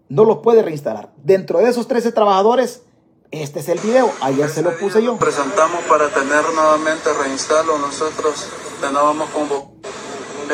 No 0.08 0.24
los 0.24 0.38
puede 0.38 0.62
reinstalar. 0.62 1.12
Dentro 1.22 1.58
de 1.58 1.68
esos 1.68 1.86
13 1.86 2.12
trabajadores, 2.12 2.82
este 3.30 3.60
es 3.60 3.68
el 3.68 3.78
video. 3.78 4.10
Ayer 4.22 4.48
se 4.48 4.62
lo 4.62 4.76
puse 4.78 5.02
yo. 5.02 5.18
Presentamos 5.18 5.84
para 5.84 6.08
tener 6.08 6.44
nuevamente 6.54 7.10
reinstalo. 7.22 7.78
Nosotros 7.78 8.48
teníamos 8.80 9.28
como 9.30 9.74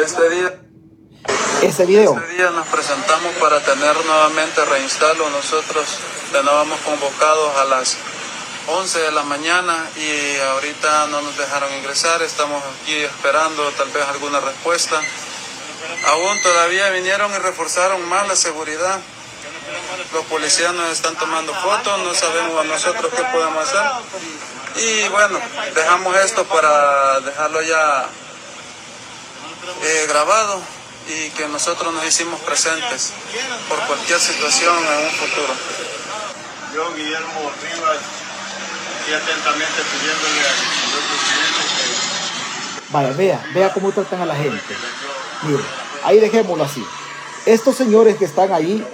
este 0.03 0.29
día. 0.29 0.70
Ese 1.63 1.85
video. 1.85 2.19
Este 2.19 2.35
día 2.35 2.51
nos 2.51 2.67
presentamos 2.69 3.35
para 3.37 3.61
tener 3.61 3.95
nuevamente 4.05 4.65
reinstalo. 4.65 5.29
Nosotros 5.31 5.99
Teníamos 6.33 6.79
convocados 6.83 7.57
a 7.57 7.65
las 7.65 7.97
11 8.69 8.99
de 9.01 9.11
la 9.11 9.25
mañana 9.25 9.91
y 9.97 10.37
ahorita 10.39 11.09
no 11.09 11.23
nos 11.23 11.37
dejaron 11.37 11.75
ingresar. 11.75 12.23
Estamos 12.23 12.63
aquí 12.63 12.95
esperando 12.95 13.69
tal 13.73 13.89
vez 13.91 14.05
alguna 14.07 14.39
respuesta. 14.39 15.03
Aún 16.07 16.43
todavía 16.43 16.89
vinieron 16.91 17.33
y 17.35 17.39
reforzaron 17.39 18.09
más 18.09 18.29
la 18.29 18.37
seguridad. 18.37 19.01
Los 20.13 20.25
policías 20.27 20.73
nos 20.73 20.89
están 20.93 21.17
tomando 21.17 21.53
fotos, 21.53 21.99
no 21.99 22.15
sabemos 22.15 22.61
a 22.61 22.65
nosotros 22.65 23.13
qué 23.13 23.25
podemos 23.25 23.69
hacer. 23.69 23.83
Y 24.77 25.09
bueno, 25.09 25.41
dejamos 25.75 26.17
esto 26.17 26.45
para 26.45 27.19
dejarlo 27.21 27.61
ya 27.63 28.09
eh, 29.83 30.07
grabado 30.09 30.63
y 31.11 31.31
que 31.31 31.49
nosotros 31.49 31.93
nos 31.93 32.07
hicimos 32.07 32.39
presentes 32.41 33.13
por 33.69 33.79
cualquier 33.87 34.21
situación 34.21 34.77
en 34.77 35.05
un 35.07 35.11
futuro. 35.11 35.53
Yo, 36.73 36.95
Guillermo 36.95 37.51
Rivas, 37.63 37.99
y 39.09 39.13
atentamente 39.13 39.83
pidiéndole 39.91 40.41
al 40.41 40.57
señor 40.79 41.03
presidente 41.11 41.63
que... 41.77 42.93
Vaya, 42.93 43.13
vea, 43.13 43.51
vea 43.53 43.73
cómo 43.73 43.91
tratan 43.91 44.23
a 44.23 44.27
la 44.27 44.37
gente. 44.37 44.77
Mire, 45.43 45.63
ahí 46.05 46.21
dejémoslo 46.21 46.63
así. 46.63 46.85
Estos 47.45 47.77
señores 47.77 48.17
que 48.17 48.25
están 48.25 48.53
ahí, 48.53 48.87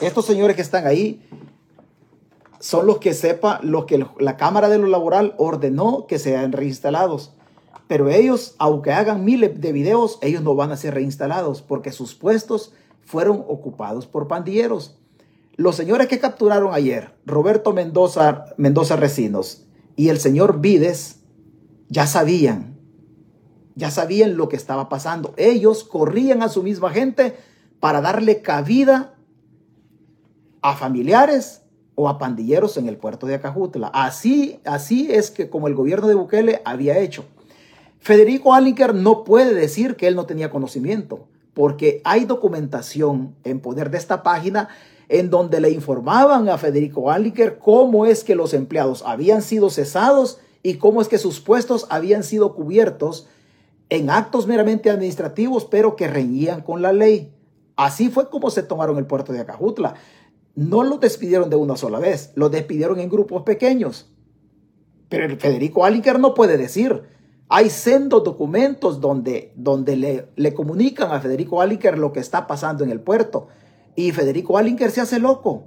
estos 0.00 0.26
señores 0.26 0.54
que 0.54 0.62
están 0.62 0.86
ahí, 0.86 1.28
son 2.60 2.86
los 2.86 2.98
que 2.98 3.14
sepa, 3.14 3.58
los 3.62 3.86
que 3.86 4.06
la 4.20 4.36
Cámara 4.36 4.68
de 4.68 4.78
lo 4.78 4.86
Laboral 4.86 5.34
ordenó 5.38 6.06
que 6.06 6.20
sean 6.20 6.52
reinstalados. 6.52 7.32
Pero 7.92 8.08
ellos, 8.08 8.54
aunque 8.56 8.90
hagan 8.90 9.22
miles 9.22 9.60
de 9.60 9.70
videos, 9.70 10.18
ellos 10.22 10.40
no 10.42 10.54
van 10.54 10.72
a 10.72 10.78
ser 10.78 10.94
reinstalados 10.94 11.60
porque 11.60 11.92
sus 11.92 12.14
puestos 12.14 12.72
fueron 13.02 13.44
ocupados 13.46 14.06
por 14.06 14.28
pandilleros. 14.28 14.96
Los 15.56 15.76
señores 15.76 16.08
que 16.08 16.18
capturaron 16.18 16.72
ayer, 16.72 17.10
Roberto 17.26 17.74
Mendoza, 17.74 18.46
Mendoza 18.56 18.96
Recinos 18.96 19.66
y 19.94 20.08
el 20.08 20.20
señor 20.20 20.62
Vides, 20.62 21.20
ya 21.90 22.06
sabían, 22.06 22.78
ya 23.74 23.90
sabían 23.90 24.38
lo 24.38 24.48
que 24.48 24.56
estaba 24.56 24.88
pasando. 24.88 25.34
Ellos 25.36 25.84
corrían 25.84 26.42
a 26.42 26.48
su 26.48 26.62
misma 26.62 26.88
gente 26.92 27.36
para 27.78 28.00
darle 28.00 28.40
cabida 28.40 29.16
a 30.62 30.76
familiares 30.76 31.60
o 31.94 32.08
a 32.08 32.18
pandilleros 32.18 32.78
en 32.78 32.88
el 32.88 32.96
puerto 32.96 33.26
de 33.26 33.34
Acajutla. 33.34 33.88
Así, 33.88 34.60
así 34.64 35.12
es 35.12 35.30
que 35.30 35.50
como 35.50 35.68
el 35.68 35.74
gobierno 35.74 36.08
de 36.08 36.14
Bukele 36.14 36.62
había 36.64 36.98
hecho. 36.98 37.26
Federico 38.02 38.52
Alinker 38.52 38.96
no 38.96 39.22
puede 39.22 39.54
decir 39.54 39.94
que 39.94 40.08
él 40.08 40.16
no 40.16 40.26
tenía 40.26 40.50
conocimiento, 40.50 41.28
porque 41.54 42.00
hay 42.02 42.24
documentación 42.24 43.36
en 43.44 43.60
poder 43.60 43.90
de 43.90 43.98
esta 43.98 44.24
página 44.24 44.70
en 45.08 45.30
donde 45.30 45.60
le 45.60 45.70
informaban 45.70 46.48
a 46.48 46.58
Federico 46.58 47.12
Anliker 47.12 47.58
cómo 47.60 48.04
es 48.04 48.24
que 48.24 48.34
los 48.34 48.54
empleados 48.54 49.04
habían 49.06 49.40
sido 49.40 49.70
cesados 49.70 50.40
y 50.64 50.78
cómo 50.78 51.00
es 51.00 51.06
que 51.06 51.18
sus 51.18 51.38
puestos 51.38 51.86
habían 51.90 52.24
sido 52.24 52.56
cubiertos 52.56 53.28
en 53.88 54.10
actos 54.10 54.48
meramente 54.48 54.90
administrativos, 54.90 55.64
pero 55.64 55.94
que 55.94 56.08
reñían 56.08 56.62
con 56.62 56.82
la 56.82 56.92
ley. 56.92 57.32
Así 57.76 58.08
fue 58.08 58.30
como 58.30 58.50
se 58.50 58.64
tomaron 58.64 58.98
el 58.98 59.06
puerto 59.06 59.32
de 59.32 59.40
Acajutla. 59.40 59.94
No 60.56 60.82
los 60.82 60.98
despidieron 60.98 61.50
de 61.50 61.56
una 61.56 61.76
sola 61.76 62.00
vez, 62.00 62.32
los 62.34 62.50
despidieron 62.50 62.98
en 62.98 63.08
grupos 63.08 63.42
pequeños. 63.42 64.10
Pero 65.08 65.36
Federico 65.36 65.84
Aliker 65.84 66.18
no 66.18 66.34
puede 66.34 66.56
decir. 66.56 67.12
Hay 67.54 67.68
sendos 67.68 68.24
documentos 68.24 68.98
donde, 68.98 69.52
donde 69.56 69.94
le, 69.94 70.28
le 70.36 70.54
comunican 70.54 71.12
a 71.12 71.20
Federico 71.20 71.60
Aliker 71.60 71.98
lo 71.98 72.10
que 72.10 72.20
está 72.20 72.46
pasando 72.46 72.82
en 72.82 72.88
el 72.88 72.98
puerto. 72.98 73.48
Y 73.94 74.12
Federico 74.12 74.56
Alinker 74.56 74.90
se 74.90 75.02
hace 75.02 75.18
loco. 75.18 75.64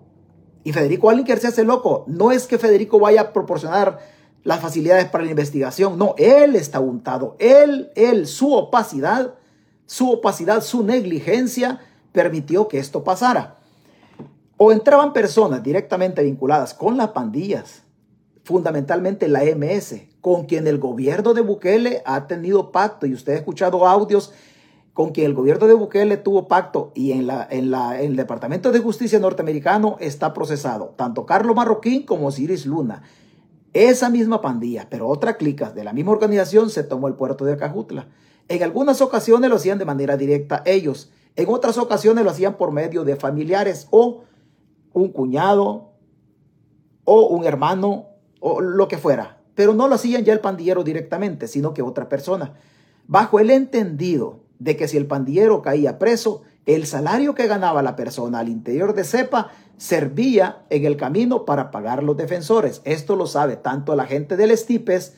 Y 0.63 0.73
Federico 0.73 1.11
Alinker 1.11 1.37
se 1.37 1.45
hace 1.45 1.63
loco. 1.63 2.03
No 2.07 2.31
es 2.31 2.47
que 2.47 2.57
Federico 2.57 2.97
vaya 2.97 3.21
a 3.21 3.33
proporcionar 3.33 3.99
las 4.43 4.61
facilidades 4.61 5.05
para 5.05 5.25
la 5.25 5.29
investigación. 5.29 5.99
No, 5.99 6.15
él 6.17 6.55
está 6.55 6.79
untado. 6.79 7.35
Él, 7.37 7.91
él, 7.95 8.25
su 8.25 8.51
opacidad, 8.51 9.35
su 9.85 10.11
opacidad, 10.11 10.63
su 10.63 10.83
negligencia 10.83 11.81
permitió 12.11 12.67
que 12.67 12.79
esto 12.79 13.03
pasara. 13.03 13.57
O 14.57 14.71
entraban 14.71 15.13
personas 15.13 15.61
directamente 15.61 16.23
vinculadas 16.23 16.73
con 16.73 16.97
las 16.97 17.09
pandillas, 17.09 17.84
fundamentalmente 18.45 19.27
la 19.27 19.41
MS, 19.43 20.03
con 20.21 20.45
quien 20.45 20.67
el 20.67 20.77
gobierno 20.77 21.33
de 21.33 21.41
Bukele 21.41 22.03
ha 22.05 22.27
tenido 22.27 22.71
pacto. 22.71 23.07
Y 23.07 23.13
usted 23.13 23.33
ha 23.33 23.37
escuchado 23.37 23.87
audios 23.87 24.33
con 24.93 25.09
quien 25.09 25.25
el 25.25 25.33
gobierno 25.33 25.65
de 25.65 25.73
Bukele 25.73 26.15
tuvo 26.17 26.47
pacto 26.47 26.91
y 26.93 27.11
en, 27.11 27.25
la, 27.25 27.45
en, 27.49 27.71
la, 27.71 27.99
el 27.99 28.15
Departamento 28.15 28.71
de 28.71 28.79
Justicia 28.79 29.19
norteamericano 29.19 29.97
está 29.99 30.31
procesado 30.31 30.93
tanto 30.95 31.25
Carlos 31.25 31.55
Marroquín 31.55 32.05
como 32.05 32.31
Ciris 32.31 32.67
Luna. 32.67 33.01
Esa 33.73 34.09
misma 34.09 34.41
pandilla, 34.41 34.87
pero 34.89 35.09
otra 35.09 35.37
clica 35.37 35.71
de 35.71 35.83
la 35.83 35.91
misma 35.91 36.11
organización 36.11 36.69
se 36.69 36.83
tomó 36.83 37.07
el 37.07 37.15
puerto 37.15 37.45
de 37.45 37.53
Acajutla. 37.53 38.07
En 38.47 38.61
algunas 38.61 39.01
ocasiones 39.01 39.49
lo 39.49 39.55
hacían 39.55 39.79
de 39.79 39.85
manera 39.85 40.17
directa 40.17 40.61
ellos, 40.65 41.11
en 41.35 41.49
otras 41.49 41.79
ocasiones 41.79 42.23
lo 42.23 42.29
hacían 42.29 42.57
por 42.57 42.71
medio 42.71 43.03
de 43.03 43.15
familiares 43.15 43.87
o 43.89 44.23
un 44.93 45.09
cuñado 45.09 45.89
o 47.03 47.27
un 47.27 47.43
hermano 47.43 48.14
o 48.47 48.61
lo 48.61 48.87
que 48.87 48.99
fuera, 48.99 49.39
pero 49.55 49.73
no 49.73 49.87
lo 49.87 49.95
hacían 49.95 50.23
ya 50.23 50.31
el 50.31 50.39
pandillero 50.39 50.83
directamente, 50.83 51.47
sino 51.47 51.73
que 51.73 51.81
otra 51.81 52.09
persona, 52.09 52.53
bajo 53.07 53.39
el 53.39 53.49
entendido 53.49 54.41
de 54.59 54.77
que 54.77 54.87
si 54.87 54.97
el 54.97 55.07
pandillero 55.07 55.63
caía 55.63 55.97
preso, 55.97 56.43
el 56.67 56.85
salario 56.85 57.33
que 57.33 57.47
ganaba 57.47 57.81
la 57.81 57.95
persona 57.95 58.37
al 58.37 58.49
interior 58.49 58.93
de 58.93 59.03
CEPA 59.03 59.49
servía 59.77 60.63
en 60.69 60.85
el 60.85 60.95
camino 60.95 61.43
para 61.43 61.71
pagar 61.71 62.03
los 62.03 62.17
defensores. 62.17 62.83
Esto 62.85 63.15
lo 63.15 63.25
sabe 63.25 63.55
tanto 63.55 63.95
la 63.95 64.05
gente 64.05 64.37
del 64.37 64.51
Estipes, 64.51 65.15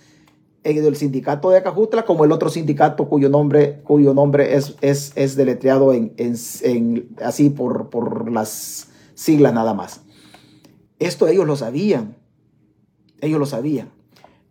del 0.64 0.96
sindicato 0.96 1.50
de 1.50 1.58
Acajutla, 1.58 2.06
como 2.06 2.24
el 2.24 2.32
otro 2.32 2.50
sindicato 2.50 3.10
cuyo 3.10 3.28
nombre, 3.28 3.82
cuyo 3.84 4.14
nombre 4.14 4.56
es, 4.56 4.76
es, 4.80 5.12
es 5.16 5.36
deletreado 5.36 5.92
en, 5.92 6.14
en, 6.16 7.10
así 7.22 7.50
por, 7.50 7.90
por 7.90 8.32
las 8.32 8.88
siglas 9.16 9.54
nada 9.54 9.74
más. 9.74 10.00
Esto 10.98 11.28
ellos 11.28 11.46
lo 11.46 11.58
sabían. 11.58 12.16
Ellos 13.22 13.40
lo 13.40 13.46
sabían. 13.46 13.92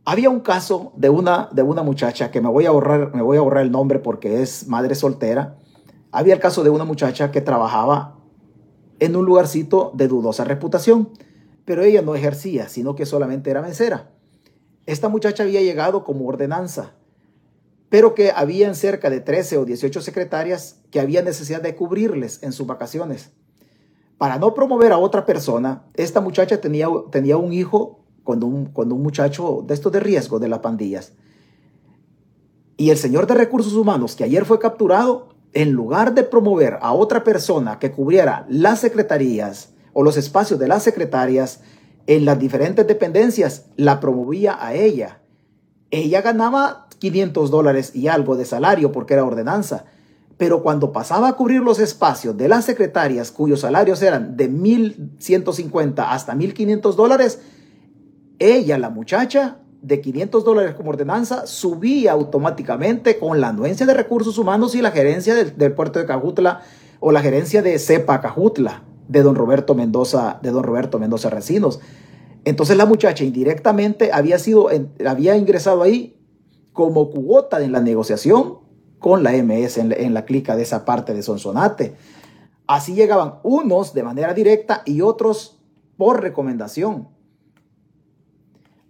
Había 0.05 0.31
un 0.31 0.41
caso 0.41 0.93
de 0.97 1.09
una, 1.09 1.49
de 1.53 1.63
una 1.63 1.83
muchacha 1.83 2.31
que 2.31 2.41
me 2.41 2.49
voy, 2.49 2.67
a 2.67 2.69
ahorrar, 2.69 3.15
me 3.15 3.23
voy 3.23 3.37
a 3.37 3.41
ahorrar 3.41 3.65
el 3.65 3.73
nombre 3.73 3.99
porque 3.99 4.41
es 4.41 4.69
madre 4.69 4.95
soltera. 4.95 5.59
Había 6.13 6.35
el 6.35 6.41
caso 6.41 6.63
de 6.63 6.71
una 6.71 6.85
muchacha 6.85 7.33
que 7.33 7.41
trabajaba 7.41 8.17
en 9.01 9.17
un 9.17 9.25
lugarcito 9.25 9.93
de 9.95 10.09
dudosa 10.09 10.45
reputación, 10.45 11.11
pero 11.65 11.83
ella 11.83 12.03
no 12.03 12.15
ejercía, 12.15 12.69
sino 12.69 12.95
que 12.95 13.05
solamente 13.05 13.51
era 13.51 13.63
mesera. 13.63 14.13
Esta 14.87 15.09
muchacha 15.09 15.43
había 15.43 15.61
llegado 15.61 16.05
como 16.05 16.27
ordenanza, 16.29 16.93
pero 17.89 18.15
que 18.15 18.31
habían 18.31 18.77
cerca 18.77 19.11
de 19.11 19.21
13 19.21 19.59
o 19.59 19.65
18 19.65 20.01
secretarias 20.01 20.81
que 20.93 21.01
había 21.01 21.23
necesidad 21.23 21.61
de 21.61 21.75
cubrirles 21.75 22.43
en 22.45 22.53
sus 22.53 22.67
vacaciones. 22.67 23.33
Para 24.19 24.39
no 24.39 24.55
promover 24.55 24.93
a 24.93 24.99
otra 24.99 25.27
persona, 25.27 25.85
esta 25.95 26.21
muchacha 26.21 26.61
tenía, 26.61 26.87
tenía 27.11 27.37
un 27.37 27.53
hijo 27.53 28.06
cuando 28.27 28.45
un, 28.45 28.71
un 28.75 29.03
muchacho 29.03 29.65
de 29.67 29.73
estos 29.73 29.91
de 29.91 30.01
riesgo 30.01 30.39
de 30.39 30.49
las 30.49 30.59
pandillas. 30.59 31.13
Y 32.77 32.91
el 32.91 32.99
señor 32.99 33.27
de 33.27 33.35
recursos 33.35 33.73
humanos 33.73 34.15
que 34.15 34.25
ayer 34.25 34.45
fue 34.45 34.59
capturado, 34.59 35.29
en 35.55 35.73
lugar 35.73 36.13
de 36.13 36.23
promover 36.23 36.79
a 36.83 36.93
otra 36.93 37.25
persona 37.25 37.79
que 37.79 37.91
cubriera 37.91 38.45
las 38.51 38.81
secretarías 38.81 39.71
o 39.95 40.03
los 40.03 40.19
espacios 40.19 40.61
de 40.61 40.69
las 40.69 40.83
secretarias 40.83 41.61
en 42.07 42.27
las 42.27 42.39
diferentes 42.39 42.87
dependencias, 42.87 43.65
la 43.77 43.99
promovía 43.99 44.59
a 44.61 44.75
ella. 44.75 45.21
Ella 45.91 46.21
ganaba 46.21 46.89
500 46.99 47.51
dólares 47.51 47.93
y 47.95 48.09
algo 48.09 48.37
de 48.37 48.45
salario 48.45 48.93
porque 48.93 49.15
era 49.15 49.25
ordenanza. 49.25 49.87
Pero 50.37 50.63
cuando 50.63 50.93
pasaba 50.93 51.29
a 51.29 51.33
cubrir 51.33 51.63
los 51.63 51.79
espacios 51.79 52.37
de 52.37 52.49
las 52.49 52.67
secretarias 52.67 53.33
cuyos 53.33 53.61
salarios 53.61 54.03
eran 54.03 54.37
de 54.37 54.51
1.150 54.51 56.05
hasta 56.07 56.35
1.500 56.35 56.95
dólares, 56.95 57.41
ella, 58.39 58.79
la 58.79 58.91
muchacha, 58.91 59.59
de 59.83 60.01
500 60.01 60.45
dólares 60.45 60.75
como 60.75 60.91
ordenanza, 60.91 61.47
subía 61.47 62.13
automáticamente 62.13 63.19
con 63.19 63.41
la 63.41 63.49
anuencia 63.49 63.87
de 63.87 63.95
recursos 63.95 64.37
humanos 64.37 64.75
y 64.75 64.83
la 64.83 64.91
gerencia 64.91 65.35
del, 65.35 65.73
puerto 65.75 65.99
de 65.99 66.07
Cajutla 66.07 66.63
o 66.99 67.13
la 67.13 67.21
gerencia 67.21 67.63
de 67.63 67.79
CEPA 67.79 68.21
Cajutla 68.21 68.83
de 69.09 69.23
don 69.23 69.37
Roberto 69.37 69.77
Mendoza, 69.77 70.41
de 70.43 70.51
don 70.51 70.65
Roberto 70.65 70.99
Mendoza 70.99 71.31
Recinos. 71.31 71.79
Entonces 72.45 72.77
la 72.77 72.87
muchacha 72.87 73.23
indirectamente 73.23 74.11
había 74.13 74.39
sido, 74.39 74.69
había 75.07 75.37
ingresado 75.37 75.83
ahí 75.83 76.17
como 76.73 77.11
cuota 77.11 77.63
en 77.63 77.73
la 77.73 77.81
negociación 77.81 78.59
con 78.99 79.23
la 79.23 79.33
MS 79.33 79.79
en, 79.79 79.93
en 79.93 80.15
la 80.15 80.25
clica 80.25 80.57
de 80.57 80.63
esa 80.63 80.85
parte 80.85 81.15
de 81.15 81.23
Sonsonate. 81.23 81.95
Así 82.67 82.95
llegaban 82.95 83.35
unos 83.45 83.95
de 83.95 84.03
manera 84.03 84.35
directa 84.35 84.83
y 84.85 85.01
otros 85.01 85.61
por 85.97 86.23
recomendación. 86.23 87.16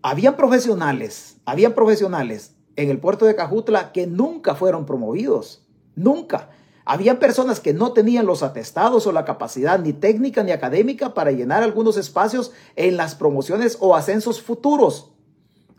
Habían 0.08 0.36
profesionales, 0.36 1.38
habían 1.46 1.72
profesionales 1.72 2.54
en 2.76 2.90
el 2.90 3.00
puerto 3.00 3.24
de 3.24 3.34
Cajutla 3.34 3.90
que 3.90 4.06
nunca 4.06 4.54
fueron 4.54 4.86
promovidos, 4.86 5.66
nunca. 5.96 6.50
Habían 6.84 7.18
personas 7.18 7.58
que 7.58 7.74
no 7.74 7.92
tenían 7.92 8.24
los 8.24 8.44
atestados 8.44 9.04
o 9.08 9.10
la 9.10 9.24
capacidad 9.24 9.80
ni 9.80 9.92
técnica 9.92 10.44
ni 10.44 10.52
académica 10.52 11.12
para 11.12 11.32
llenar 11.32 11.64
algunos 11.64 11.96
espacios 11.96 12.52
en 12.76 12.96
las 12.96 13.16
promociones 13.16 13.78
o 13.80 13.96
ascensos 13.96 14.40
futuros 14.40 15.10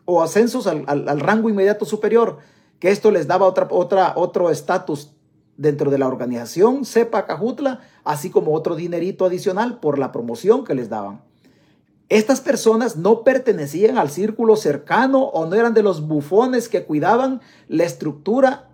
o 0.04 0.22
ascensos 0.22 0.68
al, 0.68 1.20
rango 1.22 1.50
inmediato 1.50 1.86
superior, 1.86 2.40
que 2.80 2.92
esto 2.92 3.12
les 3.12 3.28
daba 3.28 3.46
otra, 3.46 3.70
otra, 3.72 4.12
otro 4.18 4.50
estatus 4.50 5.16
dentro 5.56 5.90
de 5.90 6.00
la 6.00 6.08
organización 6.10 6.84
CEPA 6.84 7.26
Cajutla, 7.28 7.80
así 8.04 8.30
como 8.30 8.54
otro 8.54 8.76
dinerito 8.76 9.24
adicional 9.24 9.80
por 9.80 9.98
la 9.98 10.12
promoción 10.12 10.66
que 10.66 10.76
les 10.76 10.90
daban. 10.90 11.27
Estas 12.10 12.40
personas 12.40 12.96
no 12.96 13.24
pertenecían 13.24 13.98
al 13.98 14.10
círculo 14.10 14.56
cercano 14.56 15.24
o 15.24 15.46
no 15.46 15.56
eran 15.56 15.74
de 15.74 15.84
los 15.84 16.08
bufones 16.08 16.70
que 16.70 16.86
cuidaban 16.86 17.42
la 17.68 17.84
estructura 17.84 18.70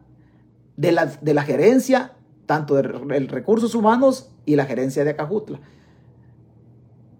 de 0.78 0.92
la, 0.92 1.08
de 1.08 1.34
la 1.34 1.42
gerencia, 1.42 2.14
tanto 2.46 2.76
de, 2.76 2.84
recursos 2.84 3.74
humanos 3.74 4.30
y 4.46 4.56
la 4.56 4.66
gerencia 4.66 5.04
de 5.04 5.12
Acajutla. 5.12 5.60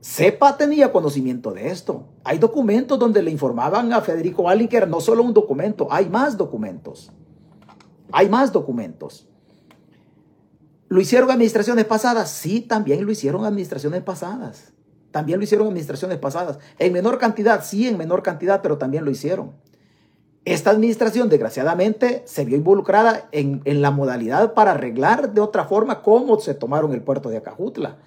Sepa 0.02 0.58
tenía 0.58 0.92
conocimiento 0.92 1.52
de 1.52 1.70
esto. 1.70 2.10
Hay 2.24 2.38
documentos 2.38 3.00
donde 3.00 3.24
le 3.24 3.32
informaban 3.32 3.92
a 3.94 4.02
Federico 4.02 4.52
era 4.52 4.86
no 4.86 5.00
solo 5.00 5.24
un 5.24 5.34
documento, 5.34 5.88
hay 5.90 6.10
más 6.10 6.38
documentos. 6.38 7.12
Hay 8.12 8.30
más 8.30 8.52
documentos. 8.52 9.28
¿Lo 10.90 11.02
hicieron 11.02 11.32
administraciones 11.32 11.86
pasadas? 11.86 12.30
Sí, 12.30 12.62
también 12.62 13.04
lo 13.04 13.12
hicieron 13.12 13.46
administraciones 13.46 14.04
pasadas. 14.04 14.73
También 15.14 15.38
lo 15.38 15.44
hicieron 15.44 15.68
administraciones 15.68 16.18
pasadas. 16.18 16.58
En 16.80 16.92
menor 16.92 17.20
cantidad, 17.20 17.64
sí, 17.64 17.88
en 17.88 18.00
menor 18.00 18.24
cantidad, 18.24 18.64
pero 18.64 18.80
también 18.80 19.06
lo 19.06 19.12
hicieron. 19.12 19.52
Esta 20.44 20.72
administración, 20.72 21.30
desgraciadamente, 21.30 22.24
se 22.26 22.44
vio 22.46 22.58
involucrada 22.58 23.30
en, 23.32 23.62
la 23.64 23.92
modalidad 23.92 24.56
para 24.56 24.72
arreglar 24.72 25.34
de 25.36 25.40
otra 25.40 25.66
forma 25.66 26.02
cómo 26.02 26.40
se 26.40 26.56
tomaron 26.56 26.94
el 26.94 27.04
puerto 27.04 27.30
de 27.30 27.38
Acajutla. 27.38 27.98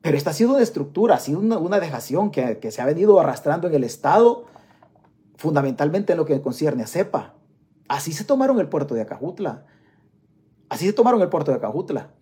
Pero 0.00 0.16
esta 0.16 0.30
ha 0.30 0.32
sido 0.32 0.54
una 0.54 0.62
estructura, 0.62 1.16
ha 1.16 1.20
sido 1.20 1.40
una, 1.40 1.78
dejación 1.78 2.30
que, 2.30 2.58
que, 2.58 2.70
se 2.70 2.80
ha 2.80 2.86
venido 2.86 3.20
arrastrando 3.20 3.68
en 3.68 3.74
el 3.74 3.84
Estado, 3.84 4.46
fundamentalmente 5.36 6.14
en 6.14 6.16
lo 6.16 6.24
que 6.24 6.40
concierne 6.40 6.84
a 6.84 6.86
CEPA. 6.86 7.34
Así 7.86 8.14
se 8.14 8.24
tomaron 8.24 8.58
el 8.60 8.68
puerto 8.70 8.94
de 8.94 9.02
Acajutla. 9.02 9.66
Así 10.70 10.86
se 10.86 10.94
tomaron 10.94 11.20
el 11.20 11.28
puerto 11.28 11.50
de 11.50 11.58
Acajutla. 11.58 12.12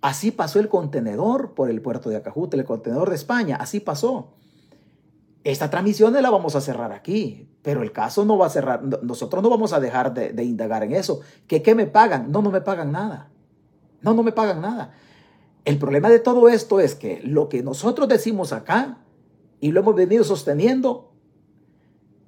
Así 0.00 0.30
pasó 0.30 0.60
el 0.60 0.68
contenedor 0.68 1.54
por 1.54 1.70
el 1.70 1.82
puerto 1.82 2.08
de 2.08 2.16
Acajutla, 2.16 2.60
el 2.60 2.66
contenedor 2.66 3.10
de 3.10 3.16
España, 3.16 3.56
así 3.56 3.80
pasó. 3.80 4.34
Esta 5.44 5.70
transmisión 5.70 6.12
la 6.12 6.30
vamos 6.30 6.54
a 6.56 6.60
cerrar 6.60 6.92
aquí, 6.92 7.48
pero 7.62 7.82
el 7.82 7.92
caso 7.92 8.24
no 8.24 8.38
va 8.38 8.46
a 8.46 8.50
cerrar. 8.50 8.82
Nosotros 9.02 9.42
no 9.42 9.50
vamos 9.50 9.72
a 9.72 9.80
dejar 9.80 10.14
de, 10.14 10.44
indagar 10.44 10.82
en 10.84 10.92
eso. 10.92 11.20
¿Que 11.46 11.62
qué 11.62 11.74
me 11.74 11.86
pagan? 11.86 12.30
No, 12.30 12.42
no 12.42 12.50
me 12.50 12.60
pagan 12.60 12.92
nada. 12.92 13.30
No, 14.02 14.14
no 14.14 14.22
me 14.22 14.32
pagan 14.32 14.60
nada. 14.60 14.94
El 15.64 15.78
problema 15.78 16.08
de 16.10 16.20
todo 16.20 16.48
esto 16.48 16.80
es 16.80 16.94
que 16.94 17.20
lo 17.24 17.48
que 17.48 17.62
nosotros 17.62 18.08
decimos 18.08 18.52
acá 18.52 18.98
y 19.60 19.72
lo 19.72 19.80
hemos 19.80 19.94
venido 19.94 20.22
sosteniendo, 20.22 21.12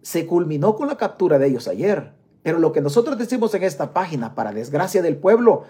se 0.02 0.26
culminó 0.26 0.74
con 0.74 0.88
la 0.88 0.96
captura 0.96 1.38
de 1.38 1.48
ellos 1.48 1.68
ayer. 1.68 2.14
Pero 2.42 2.58
lo 2.58 2.72
que 2.72 2.80
nosotros 2.80 3.18
decimos 3.18 3.54
en 3.54 3.62
esta 3.62 3.92
página, 3.92 4.34
para 4.34 4.52
desgracia 4.52 5.02
del 5.02 5.16
pueblo, 5.16 5.64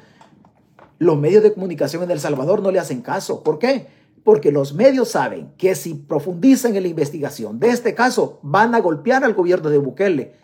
los 1.01 1.19
medios 1.19 1.43
de 1.43 1.55
comunicación 1.55 2.03
en 2.03 2.11
El 2.11 2.21
Salvador 2.21 2.63
no 2.63 2.71
le 2.71 2.79
hacen 2.79 3.01
caso. 3.01 3.43
¿Por 3.43 3.59
qué? 3.59 3.87
Porque 4.23 4.53
los 4.53 4.75
medios 4.75 5.09
saben 5.09 5.51
que 5.57 5.75
si 5.75 5.95
profundizan 5.95 6.77
en 6.77 6.83
la 6.83 6.91
investigación 6.91 7.59
de 7.59 7.71
este 7.71 7.95
caso, 7.95 8.39
van 8.43 8.75
a 8.75 8.81
golpear 8.81 9.25
al 9.25 9.33
gobierno 9.33 9.71
de 9.71 9.79
Bukele, 9.79 10.35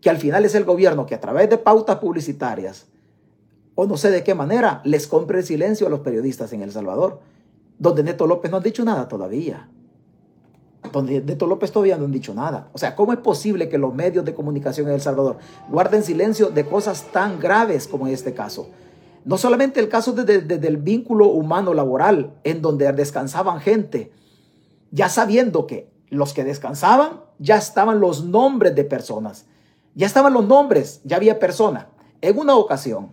que 0.00 0.10
al 0.10 0.18
final 0.18 0.44
es 0.44 0.56
el 0.56 0.64
gobierno 0.64 1.06
que 1.06 1.14
a 1.14 1.20
través 1.20 1.48
de 1.48 1.56
pautas 1.56 1.98
publicitarias, 1.98 2.86
o 3.76 3.86
no 3.86 3.96
sé 3.96 4.10
de 4.10 4.24
qué 4.24 4.34
manera, 4.34 4.82
les 4.84 5.06
compre 5.06 5.38
el 5.38 5.44
silencio 5.44 5.86
a 5.86 5.90
los 5.90 6.00
periodistas 6.00 6.52
en 6.52 6.62
El 6.62 6.72
Salvador. 6.72 7.20
donde 7.78 8.02
Neto 8.02 8.26
López 8.26 8.50
no 8.50 8.56
han 8.56 8.62
dicho 8.62 8.84
nada 8.84 9.06
todavía. 9.06 9.68
Donde 10.92 11.20
Neto 11.20 11.46
López 11.46 11.70
todavía 11.70 11.96
no 11.96 12.06
han 12.06 12.12
dicho 12.12 12.34
nada. 12.34 12.70
O 12.72 12.78
sea, 12.78 12.96
¿cómo 12.96 13.12
es 13.12 13.18
posible 13.20 13.68
que 13.68 13.78
los 13.78 13.94
medios 13.94 14.24
de 14.24 14.34
comunicación 14.34 14.88
en 14.88 14.94
El 14.94 15.00
Salvador 15.00 15.38
guarden 15.68 16.02
silencio 16.02 16.50
de 16.50 16.64
cosas 16.64 17.04
tan 17.12 17.38
graves 17.38 17.86
como 17.86 18.08
en 18.08 18.14
este 18.14 18.34
caso? 18.34 18.68
No 19.24 19.38
solamente 19.38 19.80
el 19.80 19.88
caso 19.88 20.12
desde 20.12 20.68
el 20.68 20.76
vínculo 20.78 21.26
humano 21.26 21.74
laboral, 21.74 22.34
en 22.44 22.60
donde 22.60 22.90
descansaban 22.92 23.60
gente, 23.60 24.12
ya 24.90 25.08
sabiendo 25.08 25.66
que 25.66 25.92
los 26.08 26.32
que 26.32 26.44
descansaban 26.44 27.22
ya 27.38 27.56
estaban 27.56 28.00
los 28.00 28.24
nombres 28.24 28.74
de 28.74 28.84
personas, 28.84 29.46
ya 29.94 30.06
estaban 30.06 30.32
los 30.32 30.46
nombres, 30.46 31.00
ya 31.04 31.16
había 31.16 31.38
persona. 31.38 31.88
En 32.20 32.38
una 32.38 32.56
ocasión, 32.56 33.12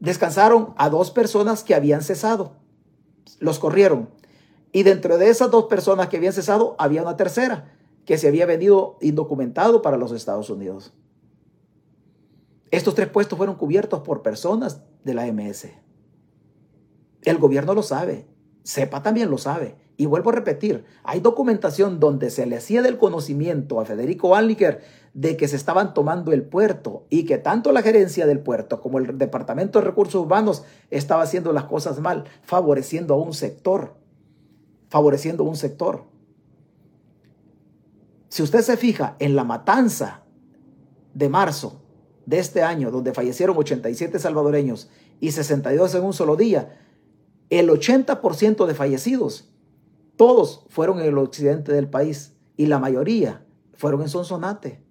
descansaron 0.00 0.74
a 0.76 0.90
dos 0.90 1.10
personas 1.10 1.64
que 1.64 1.74
habían 1.74 2.02
cesado, 2.02 2.52
los 3.38 3.58
corrieron. 3.58 4.10
Y 4.72 4.82
dentro 4.82 5.18
de 5.18 5.28
esas 5.30 5.50
dos 5.50 5.64
personas 5.64 6.08
que 6.08 6.18
habían 6.18 6.32
cesado, 6.32 6.76
había 6.78 7.02
una 7.02 7.16
tercera 7.16 7.72
que 8.04 8.18
se 8.18 8.28
había 8.28 8.46
venido 8.46 8.96
indocumentado 9.00 9.82
para 9.82 9.96
los 9.96 10.12
Estados 10.12 10.50
Unidos. 10.50 10.92
Estos 12.70 12.94
tres 12.94 13.08
puestos 13.08 13.36
fueron 13.36 13.56
cubiertos 13.56 14.00
por 14.00 14.22
personas 14.22 14.82
de 15.08 15.14
la 15.14 15.26
MS. 15.32 15.68
El 17.22 17.38
gobierno 17.38 17.74
lo 17.74 17.82
sabe, 17.82 18.26
sepa 18.62 19.02
también 19.02 19.30
lo 19.30 19.38
sabe. 19.38 19.76
Y 19.96 20.06
vuelvo 20.06 20.30
a 20.30 20.34
repetir, 20.34 20.84
hay 21.02 21.18
documentación 21.18 21.98
donde 21.98 22.30
se 22.30 22.46
le 22.46 22.56
hacía 22.56 22.82
del 22.82 22.98
conocimiento 22.98 23.80
a 23.80 23.84
Federico 23.84 24.36
Anliker 24.36 24.82
de 25.14 25.36
que 25.36 25.48
se 25.48 25.56
estaban 25.56 25.94
tomando 25.94 26.32
el 26.32 26.42
puerto 26.44 27.06
y 27.08 27.24
que 27.24 27.38
tanto 27.38 27.72
la 27.72 27.82
gerencia 27.82 28.26
del 28.26 28.38
puerto 28.38 28.80
como 28.80 28.98
el 28.98 29.18
Departamento 29.18 29.80
de 29.80 29.86
Recursos 29.86 30.22
Humanos 30.22 30.62
estaba 30.90 31.22
haciendo 31.22 31.52
las 31.52 31.64
cosas 31.64 31.98
mal, 31.98 32.24
favoreciendo 32.42 33.14
a 33.14 33.16
un 33.16 33.32
sector, 33.32 33.96
favoreciendo 34.88 35.42
a 35.44 35.48
un 35.48 35.56
sector. 35.56 36.04
Si 38.28 38.42
usted 38.42 38.60
se 38.60 38.76
fija 38.76 39.16
en 39.18 39.34
la 39.34 39.42
matanza 39.42 40.22
de 41.14 41.28
marzo 41.28 41.80
de 42.28 42.38
este 42.38 42.62
año, 42.62 42.90
donde 42.90 43.14
fallecieron 43.14 43.56
87 43.56 44.18
salvadoreños 44.18 44.90
y 45.18 45.30
62 45.30 45.94
en 45.94 46.04
un 46.04 46.12
solo 46.12 46.36
día, 46.36 46.78
el 47.48 47.70
80% 47.70 48.66
de 48.66 48.74
fallecidos, 48.74 49.48
todos 50.16 50.66
fueron 50.68 50.98
en 50.98 51.06
el 51.06 51.16
occidente 51.16 51.72
del 51.72 51.88
país 51.88 52.34
y 52.58 52.66
la 52.66 52.78
mayoría 52.78 53.46
fueron 53.72 54.02
en 54.02 54.10
Sonsonate. 54.10 54.82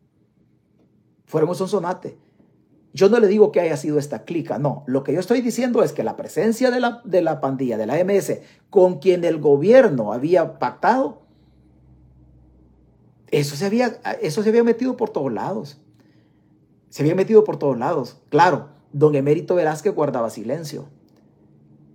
Fueron 1.25 1.49
en 1.49 1.55
Sonsonate. 1.55 2.17
Yo 2.93 3.07
no 3.07 3.19
le 3.19 3.27
digo 3.27 3.51
que 3.51 3.59
haya 3.59 3.77
sido 3.77 3.99
esta 3.99 4.23
clica, 4.23 4.57
no. 4.57 4.83
Lo 4.87 5.03
que 5.03 5.13
yo 5.13 5.19
estoy 5.19 5.41
diciendo 5.41 5.83
es 5.83 5.93
que 5.93 6.03
la 6.03 6.15
presencia 6.15 6.71
de 6.71 6.79
la, 6.79 7.01
de 7.05 7.21
la 7.21 7.39
pandilla, 7.39 7.77
de 7.77 7.85
la 7.85 8.03
MS, 8.03 8.39
con 8.71 8.97
quien 8.97 9.23
el 9.23 9.39
gobierno 9.39 10.11
había 10.11 10.57
pactado, 10.57 11.21
eso 13.29 13.55
se 13.55 13.67
había, 13.67 13.99
eso 14.23 14.41
se 14.41 14.49
había 14.49 14.63
metido 14.63 14.97
por 14.97 15.11
todos 15.11 15.31
lados. 15.31 15.79
Se 16.97 17.03
había 17.03 17.13
metido 17.13 17.43
por 17.43 17.57
todos 17.57 17.77
lados. 17.77 18.17
Claro, 18.29 18.69
don 18.91 19.13
Emérito 19.13 19.53
Velázquez 19.53 19.93
guardaba 19.93 20.31
silencio. 20.31 20.87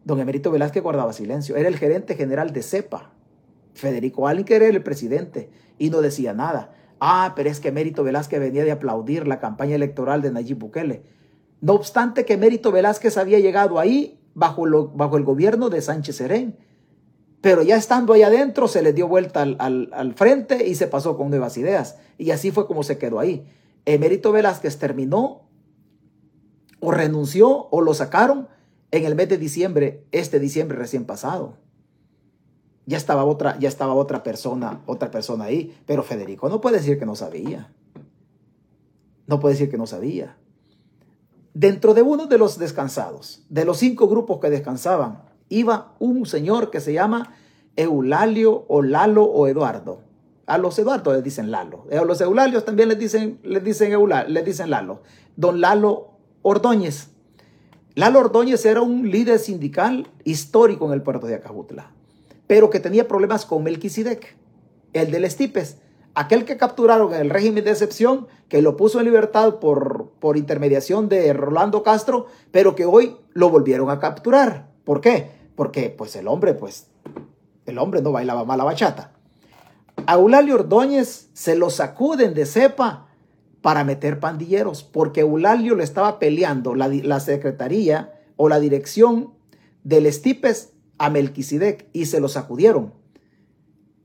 Don 0.05 0.21
Emérito 0.21 0.53
Velázquez 0.53 0.81
guardaba 0.81 1.13
silencio. 1.13 1.57
Era 1.57 1.67
el 1.67 1.77
gerente 1.77 2.15
general 2.15 2.53
de 2.53 2.63
CEPA. 2.63 3.11
Federico 3.75 4.29
Alinker 4.29 4.63
era 4.63 4.77
el 4.77 4.85
presidente 4.85 5.51
y 5.77 5.91
no 5.91 6.03
decía 6.03 6.35
nada. 6.35 6.77
Ah, 7.01 7.33
pero 7.35 7.51
es 7.51 7.59
que 7.59 7.71
Emérito 7.71 8.05
Velázquez 8.05 8.39
venía 8.39 8.63
de 8.63 8.71
aplaudir 8.71 9.27
la 9.27 9.41
campaña 9.41 9.75
electoral 9.75 10.23
de 10.23 10.31
Nayib 10.31 10.59
Bukele. 10.59 11.03
No 11.61 11.73
obstante 11.73 12.25
que 12.25 12.35
Emérito 12.35 12.71
Velázquez 12.71 13.17
había 13.17 13.41
llegado 13.41 13.81
ahí 13.81 14.21
bajo, 14.35 14.67
el 14.69 15.25
gobierno 15.25 15.69
de 15.69 15.83
Sánchez 15.83 16.15
Serén. 16.15 16.57
Pero 17.41 17.65
ya 17.65 17.75
estando 17.75 18.13
ahí 18.13 18.23
adentro 18.23 18.69
se 18.69 18.83
le 18.83 18.93
dio 18.93 19.09
vuelta 19.09 19.43
al, 19.43 19.91
al 19.93 20.15
frente 20.15 20.69
y 20.69 20.77
se 20.77 20.87
pasó 20.87 21.17
con 21.17 21.29
nuevas 21.29 21.59
ideas. 21.59 21.99
Y 22.19 22.31
así 22.31 22.53
fue 22.53 22.69
como 22.69 22.85
se 22.85 22.99
quedó 22.99 23.19
ahí. 23.19 23.45
Emérito 23.85 24.33
Velázquez 24.33 24.79
terminó 24.79 25.43
o 26.81 26.91
renunció 26.91 27.69
o 27.71 27.81
lo 27.81 27.95
sacaron 27.95 28.49
en 28.91 29.05
el 29.05 29.15
mes 29.15 29.29
de 29.29 29.39
diciembre, 29.39 30.05
este 30.13 30.39
diciembre 30.39 30.79
recién 30.79 31.05
pasado. 31.05 31.57
Ya 32.87 32.97
estaba 32.97 33.25
otra, 33.25 33.59
ya 33.59 33.69
estaba 33.69 33.95
otra 33.95 34.23
persona, 34.23 34.83
otra 34.87 35.11
persona 35.11 35.45
ahí, 35.45 35.77
pero 35.87 36.03
Federico 36.03 36.49
no 36.49 36.61
puede 36.61 36.79
decir 36.79 36.99
que 36.99 37.07
no 37.07 37.15
sabía. 37.15 37.73
No 39.27 39.41
puede 39.41 39.55
decir 39.55 39.71
que 39.71 39.79
no 39.79 39.87
sabía. 39.87 40.37
Dentro 41.55 41.95
de 41.95 42.03
uno 42.03 42.27
de 42.27 42.39
los 42.39 42.59
descansados, 42.59 43.45
de 43.49 43.65
los 43.65 43.79
cinco 43.79 44.09
grupos 44.09 44.41
que 44.41 44.51
descansaban, 44.51 45.23
iba 45.49 45.95
un 45.99 46.27
señor 46.27 46.71
que 46.71 46.81
se 46.81 46.93
llama 46.93 47.35
Eulalio 47.77 48.65
o 48.69 48.83
Lalo 48.83 49.25
o 49.25 49.47
Eduardo. 49.47 50.01
A 50.47 50.59
los 50.59 50.79
Eduardo 50.79 51.13
les 51.13 51.23
dicen 51.23 51.51
Lalo. 51.51 51.87
A 51.91 52.05
los 52.05 52.21
Eulalios 52.21 52.65
también 52.65 52.89
les 52.89 52.99
dicen, 52.99 53.39
les 53.43 53.63
dicen, 53.63 53.93
les 54.29 54.45
dicen 54.45 54.71
Lalo. 54.71 55.03
Don 55.37 55.61
Lalo 55.61 56.11
Ordóñez. 56.43 57.09
Lalo 57.95 58.21
Ordóñez 58.21 58.65
era 58.65 58.81
un 58.81 59.11
líder 59.11 59.39
sindical 59.39 60.09
histórico 60.25 60.87
en 60.87 60.93
el 60.93 61.03
puerto 61.03 61.27
de 61.27 61.35
Acajutla, 61.35 61.93
pero 62.47 62.71
que 62.71 62.81
tenía 62.81 63.07
problemas 63.07 63.45
con 63.45 63.63
Melquisedec, 63.63 64.35
el 64.95 65.11
del 65.11 65.25
Estipes, 65.25 65.77
aquel 66.15 66.45
que 66.45 66.57
capturaron 66.57 67.13
en 67.15 67.21
el 67.21 67.31
régimen 67.31 67.65
de 67.65 67.71
excepción, 67.71 68.27
que 68.49 68.63
lo 68.63 68.77
puso 68.77 68.99
en 68.99 69.05
libertad 69.05 69.57
por, 69.57 70.11
por 70.21 70.37
intermediación 70.37 71.09
de 71.09 71.33
Rolando 71.33 71.83
Castro, 71.83 72.27
pero 72.51 72.75
que 72.75 72.87
hoy 72.87 73.17
lo 73.33 73.51
volvieron 73.51 73.91
a 73.91 73.99
capturar. 73.99 74.71
¿Por 74.85 75.01
qué? 75.01 75.31
Porque 75.55 75.91
pues 75.91 76.17
el 76.17 76.29
hombre, 76.29 76.55
pues, 76.55 76.89
el 77.67 77.79
hombre 77.79 78.03
no 78.03 78.13
bailaba 78.13 78.45
mala 78.45 78.65
bachata. 78.65 79.12
A 80.07 80.15
Eulalio 80.15 80.57
Ordóñez 80.57 81.29
se 81.33 81.57
lo 81.57 81.71
sacuden 81.71 82.35
de 82.35 82.47
cepa 82.47 83.09
para 83.61 83.85
meter 83.85 84.19
pandilleros, 84.19 84.83
porque 84.83 85.21
Eulalio 85.21 85.77
le 85.77 85.85
estaba 85.85 86.19
peleando 86.19 86.75
la, 86.75 87.21
secretaría 87.21 88.13
o 88.37 88.49
la 88.49 88.59
dirección 88.59 89.33
del 89.85 90.07
Estipes 90.07 90.73
a 90.99 91.11
Melquisedec 91.11 91.89
y 91.93 92.07
se 92.07 92.21
lo 92.21 92.29
sacudieron. 92.29 92.93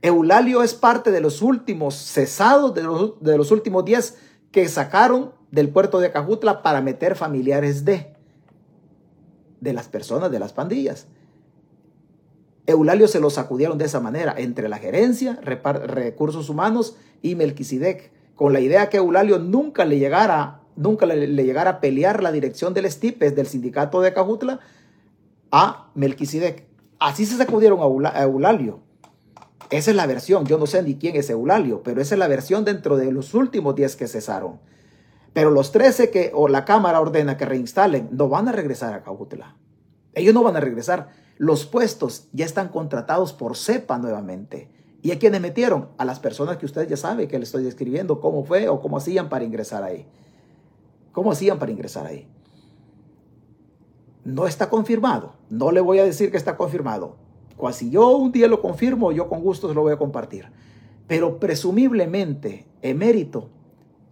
Eulalio 0.04 0.62
es 0.62 0.76
parte 0.76 1.12
de 1.12 1.22
los 1.22 1.42
últimos 1.42 1.96
cesados, 1.96 2.74
de 2.76 2.84
los, 2.84 3.20
de 3.22 3.38
los 3.38 3.52
últimos 3.52 3.84
días 3.84 4.16
que 4.52 4.68
sacaron 4.70 5.34
del 5.52 5.70
puerto 5.70 6.00
de 6.00 6.12
Cajutla 6.12 6.62
para 6.62 6.82
meter 6.82 7.16
familiares 7.16 7.84
de, 7.84 8.14
de 9.60 9.74
las 9.74 9.88
personas, 9.88 10.30
de 10.30 10.40
las 10.40 10.54
pandillas. 10.54 11.08
Eulalio 12.68 13.08
se 13.08 13.22
lo 13.22 13.30
sacudieron 13.30 13.78
de 13.78 13.86
esa 13.86 14.02
manera 14.02 14.36
entre 14.38 14.68
la 14.68 14.78
gerencia, 14.78 15.40
recursos 15.42 16.50
humanos 16.50 16.98
y 17.22 17.36
Melquisedec, 17.36 18.12
con 18.36 18.52
la 18.52 18.60
idea 18.60 18.90
que 18.90 18.98
Eulalio 18.98 19.40
nunca 19.40 19.86
le 19.86 19.98
llegara, 19.98 20.60
nunca 20.76 21.06
le, 21.06 21.28
llegara 21.28 21.72
a 21.72 21.80
pelear 21.80 22.22
la 22.22 22.34
dirección 22.34 22.74
del 22.74 22.86
Estipes 22.86 23.36
del 23.36 23.48
sindicato 23.48 24.02
de 24.02 24.14
Cajutla 24.14 24.60
a 25.50 25.90
Melquisedec. 25.96 26.66
Así 27.00 27.26
se 27.26 27.38
sacudieron 27.38 27.80
a 28.06 28.24
Eulalio. 28.24 28.82
Esa 29.70 29.92
es 29.92 29.96
la 29.96 30.06
versión. 30.06 30.46
Yo 30.46 30.58
no 30.58 30.68
sé 30.68 30.84
ni 30.84 30.96
quién 30.96 31.16
es 31.16 31.30
Eulalio, 31.30 31.84
pero 31.84 32.02
esa 32.02 32.16
es 32.16 32.20
la 32.20 32.28
versión 32.28 32.66
dentro 32.66 32.98
de 32.98 33.12
los 33.14 33.34
últimos 33.34 33.76
10 33.76 33.96
que 33.96 34.08
cesaron. 34.08 34.60
Pero 35.32 35.52
los 35.52 35.72
13 35.72 36.10
que 36.10 36.32
o 36.34 36.50
la 36.50 36.66
Cámara 36.66 37.00
ordena 37.00 37.38
que 37.38 37.46
reinstalen 37.46 38.10
no 38.12 38.28
van 38.28 38.50
a 38.50 38.52
regresar 38.52 38.94
a 38.94 39.04
Cajutla. 39.04 39.56
Ellos 40.14 40.34
no 40.34 40.44
van 40.44 40.58
a 40.58 40.60
regresar 40.60 41.10
los 41.38 41.66
puestos 41.66 42.28
ya 42.34 42.46
están 42.46 42.70
contratados 42.70 43.34
por 43.34 43.56
CEPA 43.56 44.00
nuevamente. 44.00 44.70
¿Y 45.02 45.12
a 45.12 45.20
quienes 45.20 45.40
metieron? 45.40 45.90
A 45.98 46.06
las 46.06 46.20
personas 46.20 46.58
que 46.58 46.66
usted 46.66 46.88
ya 46.88 46.98
sabe 46.98 47.28
que 47.28 47.38
le 47.38 47.44
estoy 47.44 47.64
describiendo 47.64 48.20
cómo 48.20 48.44
fue 48.44 48.68
o 48.68 48.82
cómo 48.82 48.98
hacían 48.98 49.30
para 49.30 49.46
ingresar 49.46 49.84
ahí. 49.84 50.06
¿Cómo 51.12 51.32
hacían 51.32 51.60
para 51.60 51.72
ingresar 51.72 52.08
ahí? 52.08 52.28
No 54.24 54.48
está 54.48 54.70
confirmado. 54.70 55.34
No 55.50 55.72
le 55.72 55.80
voy 55.80 56.00
a 56.00 56.04
decir 56.04 56.32
que 56.32 56.38
está 56.38 56.58
confirmado. 56.58 57.16
Si 57.72 57.90
yo 57.90 58.18
un 58.18 58.32
día 58.32 58.48
lo 58.48 58.62
confirmo, 58.62 59.12
yo 59.12 59.30
con 59.30 59.42
gusto 59.42 59.68
se 59.70 59.76
lo 59.76 59.82
voy 59.82 59.94
a 59.94 59.98
compartir. 59.98 60.52
Pero 61.08 61.40
presumiblemente, 61.40 62.66
emérito 62.82 63.50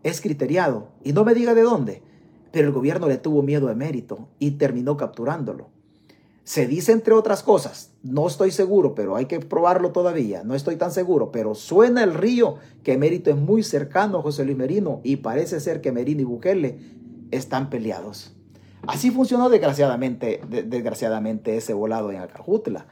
es 0.04 0.22
criteriado. 0.22 0.90
Y 1.04 1.14
no 1.14 1.26
me 1.26 1.34
diga 1.34 1.56
de 1.56 1.64
dónde. 1.64 2.04
Pero 2.52 2.68
el 2.68 2.74
gobierno 2.74 3.08
le 3.08 3.18
tuvo 3.18 3.42
miedo 3.42 3.68
a 3.68 3.72
emérito 3.72 4.30
y 4.40 4.52
terminó 4.52 4.96
capturándolo. 4.96 5.75
Se 6.46 6.68
dice 6.68 6.92
entre 6.92 7.16
otras 7.16 7.42
cosas, 7.42 7.92
no 8.04 8.28
estoy 8.28 8.52
seguro, 8.52 8.94
pero 8.94 9.16
hay 9.16 9.26
que 9.26 9.40
probarlo 9.40 9.92
todavía, 9.92 10.44
no 10.44 10.54
estoy 10.54 10.76
tan 10.76 10.92
seguro, 10.92 11.32
pero 11.32 11.56
suena 11.56 12.04
el 12.04 12.14
río 12.14 12.58
que 12.84 13.00
Mérito 13.00 13.32
es 13.32 13.36
muy 13.36 13.64
cercano 13.64 14.20
a 14.20 14.22
José 14.22 14.46
Luis 14.46 14.56
Merino 14.56 15.02
y 15.04 15.16
parece 15.16 15.60
ser 15.60 15.82
que 15.82 15.92
Merino 15.92 16.22
y 16.22 16.26
Bukele 16.26 16.78
están 17.32 17.72
peleados. 17.72 18.36
Así 18.86 19.10
funcionó 19.10 19.50
desgraciadamente, 19.50 20.40
desgraciadamente 20.48 21.58
ese 21.58 21.74
volado 21.74 22.12
en 22.12 22.20
Acajutla. 22.20 22.86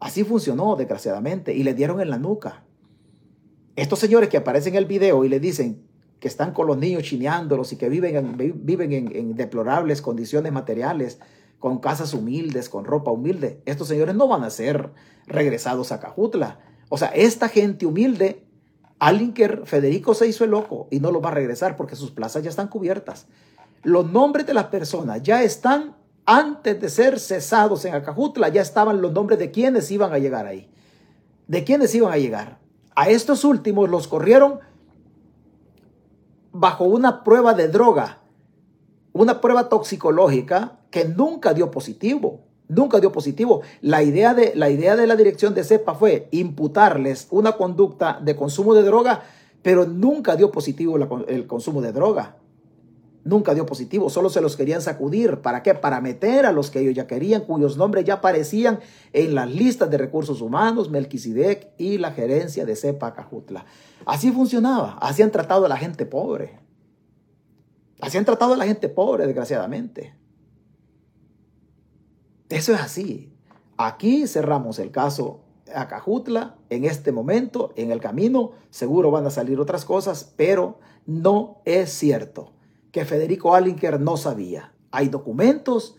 Así 0.00 0.24
funcionó 0.24 0.74
desgraciadamente 0.76 1.52
y 1.52 1.64
le 1.64 1.74
dieron 1.74 2.00
en 2.00 2.08
la 2.08 2.16
nuca. 2.16 2.64
Estos 3.76 3.98
señores 3.98 4.30
que 4.30 4.38
aparecen 4.38 4.72
en 4.72 4.78
el 4.78 4.86
video 4.86 5.22
y 5.26 5.28
le 5.28 5.38
dicen 5.38 5.82
que 6.18 6.28
están 6.28 6.54
con 6.54 6.66
los 6.66 6.78
niños 6.78 7.02
chineándolos 7.02 7.74
y 7.74 7.76
que 7.76 7.90
viven 7.90 8.38
viven 8.64 8.92
en 9.14 9.34
deplorables 9.34 10.00
condiciones 10.00 10.50
materiales, 10.50 11.20
con 11.58 11.78
casas 11.78 12.14
humildes, 12.14 12.68
con 12.68 12.84
ropa 12.84 13.10
humilde. 13.10 13.62
Estos 13.64 13.88
señores 13.88 14.14
no 14.14 14.28
van 14.28 14.44
a 14.44 14.50
ser 14.50 14.90
regresados 15.26 15.92
a 15.92 16.00
Cajutla. 16.00 16.58
O 16.88 16.98
sea, 16.98 17.08
esta 17.08 17.48
gente 17.48 17.86
humilde, 17.86 18.44
Alinker 18.98 19.62
Federico 19.64 20.14
se 20.14 20.26
hizo 20.26 20.44
el 20.44 20.50
loco 20.50 20.88
y 20.90 21.00
no 21.00 21.10
lo 21.10 21.20
va 21.20 21.30
a 21.30 21.34
regresar 21.34 21.76
porque 21.76 21.96
sus 21.96 22.10
plazas 22.10 22.42
ya 22.42 22.50
están 22.50 22.68
cubiertas. 22.68 23.26
Los 23.82 24.10
nombres 24.10 24.46
de 24.46 24.54
las 24.54 24.66
personas 24.66 25.22
ya 25.22 25.42
están 25.42 25.96
antes 26.26 26.80
de 26.80 26.88
ser 26.88 27.20
cesados 27.20 27.84
en 27.84 27.94
Acajutla, 27.94 28.48
ya 28.48 28.62
estaban 28.62 29.02
los 29.02 29.12
nombres 29.12 29.38
de 29.38 29.50
quienes 29.50 29.90
iban 29.90 30.12
a 30.12 30.18
llegar 30.18 30.46
ahí. 30.46 30.70
De 31.48 31.64
quienes 31.64 31.94
iban 31.94 32.12
a 32.12 32.18
llegar. 32.18 32.58
A 32.96 33.08
estos 33.10 33.44
últimos 33.44 33.90
los 33.90 34.08
corrieron 34.08 34.60
bajo 36.52 36.84
una 36.84 37.24
prueba 37.24 37.52
de 37.52 37.68
droga, 37.68 38.20
una 39.14 39.40
prueba 39.40 39.70
toxicológica 39.70 40.80
que 40.90 41.06
nunca 41.06 41.54
dio 41.54 41.70
positivo. 41.70 42.42
Nunca 42.68 43.00
dio 43.00 43.12
positivo. 43.12 43.62
La 43.80 44.02
idea 44.02 44.34
de 44.34 44.52
la, 44.54 44.68
idea 44.68 44.96
de 44.96 45.06
la 45.06 45.16
dirección 45.16 45.54
de 45.54 45.64
CEPA 45.64 45.94
fue 45.94 46.28
imputarles 46.32 47.28
una 47.30 47.52
conducta 47.52 48.20
de 48.22 48.36
consumo 48.36 48.74
de 48.74 48.82
droga, 48.82 49.22
pero 49.62 49.86
nunca 49.86 50.36
dio 50.36 50.50
positivo 50.50 50.96
el 51.26 51.46
consumo 51.46 51.80
de 51.80 51.92
droga 51.92 52.36
nunca 53.24 53.54
dio 53.54 53.66
positivo, 53.66 54.10
solo 54.10 54.30
se 54.30 54.40
los 54.40 54.56
querían 54.56 54.82
sacudir. 54.82 55.38
¿Para 55.40 55.62
qué? 55.62 55.74
Para 55.74 56.00
meter 56.00 56.46
a 56.46 56.52
los 56.52 56.70
que 56.70 56.80
ellos 56.80 56.94
ya 56.94 57.06
querían, 57.06 57.42
cuyos 57.42 57.76
nombres 57.76 58.04
ya 58.04 58.14
aparecían 58.14 58.80
en 59.12 59.34
las 59.34 59.50
listas 59.50 59.90
de 59.90 59.98
recursos 59.98 60.40
humanos, 60.40 60.90
Melquisedec 60.90 61.70
y 61.78 61.98
la 61.98 62.12
gerencia 62.12 62.64
de 62.64 62.76
CEPA 62.76 63.14
Cajutla. 63.14 63.64
Así 64.06 64.30
funcionaba, 64.30 64.98
así 65.00 65.22
han 65.22 65.30
tratado 65.30 65.66
a 65.66 65.68
la 65.68 65.76
gente 65.76 66.06
pobre. 66.06 66.63
Así 68.04 68.18
han 68.18 68.24
tratado 68.24 68.54
a 68.54 68.56
la 68.56 68.66
gente 68.66 68.88
pobre, 68.88 69.26
desgraciadamente. 69.26 70.14
Eso 72.48 72.74
es 72.74 72.80
así. 72.80 73.32
Aquí 73.76 74.26
cerramos 74.26 74.78
el 74.78 74.90
caso 74.90 75.40
a 75.74 75.88
Cajutla 75.88 76.56
en 76.70 76.84
este 76.84 77.12
momento, 77.12 77.72
en 77.76 77.90
el 77.90 78.00
camino. 78.00 78.52
Seguro 78.70 79.10
van 79.10 79.26
a 79.26 79.30
salir 79.30 79.58
otras 79.58 79.84
cosas, 79.84 80.32
pero 80.36 80.78
no 81.06 81.62
es 81.64 81.90
cierto 81.90 82.52
que 82.92 83.04
Federico 83.04 83.54
Allinker 83.54 84.00
no 84.00 84.16
sabía. 84.16 84.74
Hay 84.90 85.08
documentos 85.08 85.96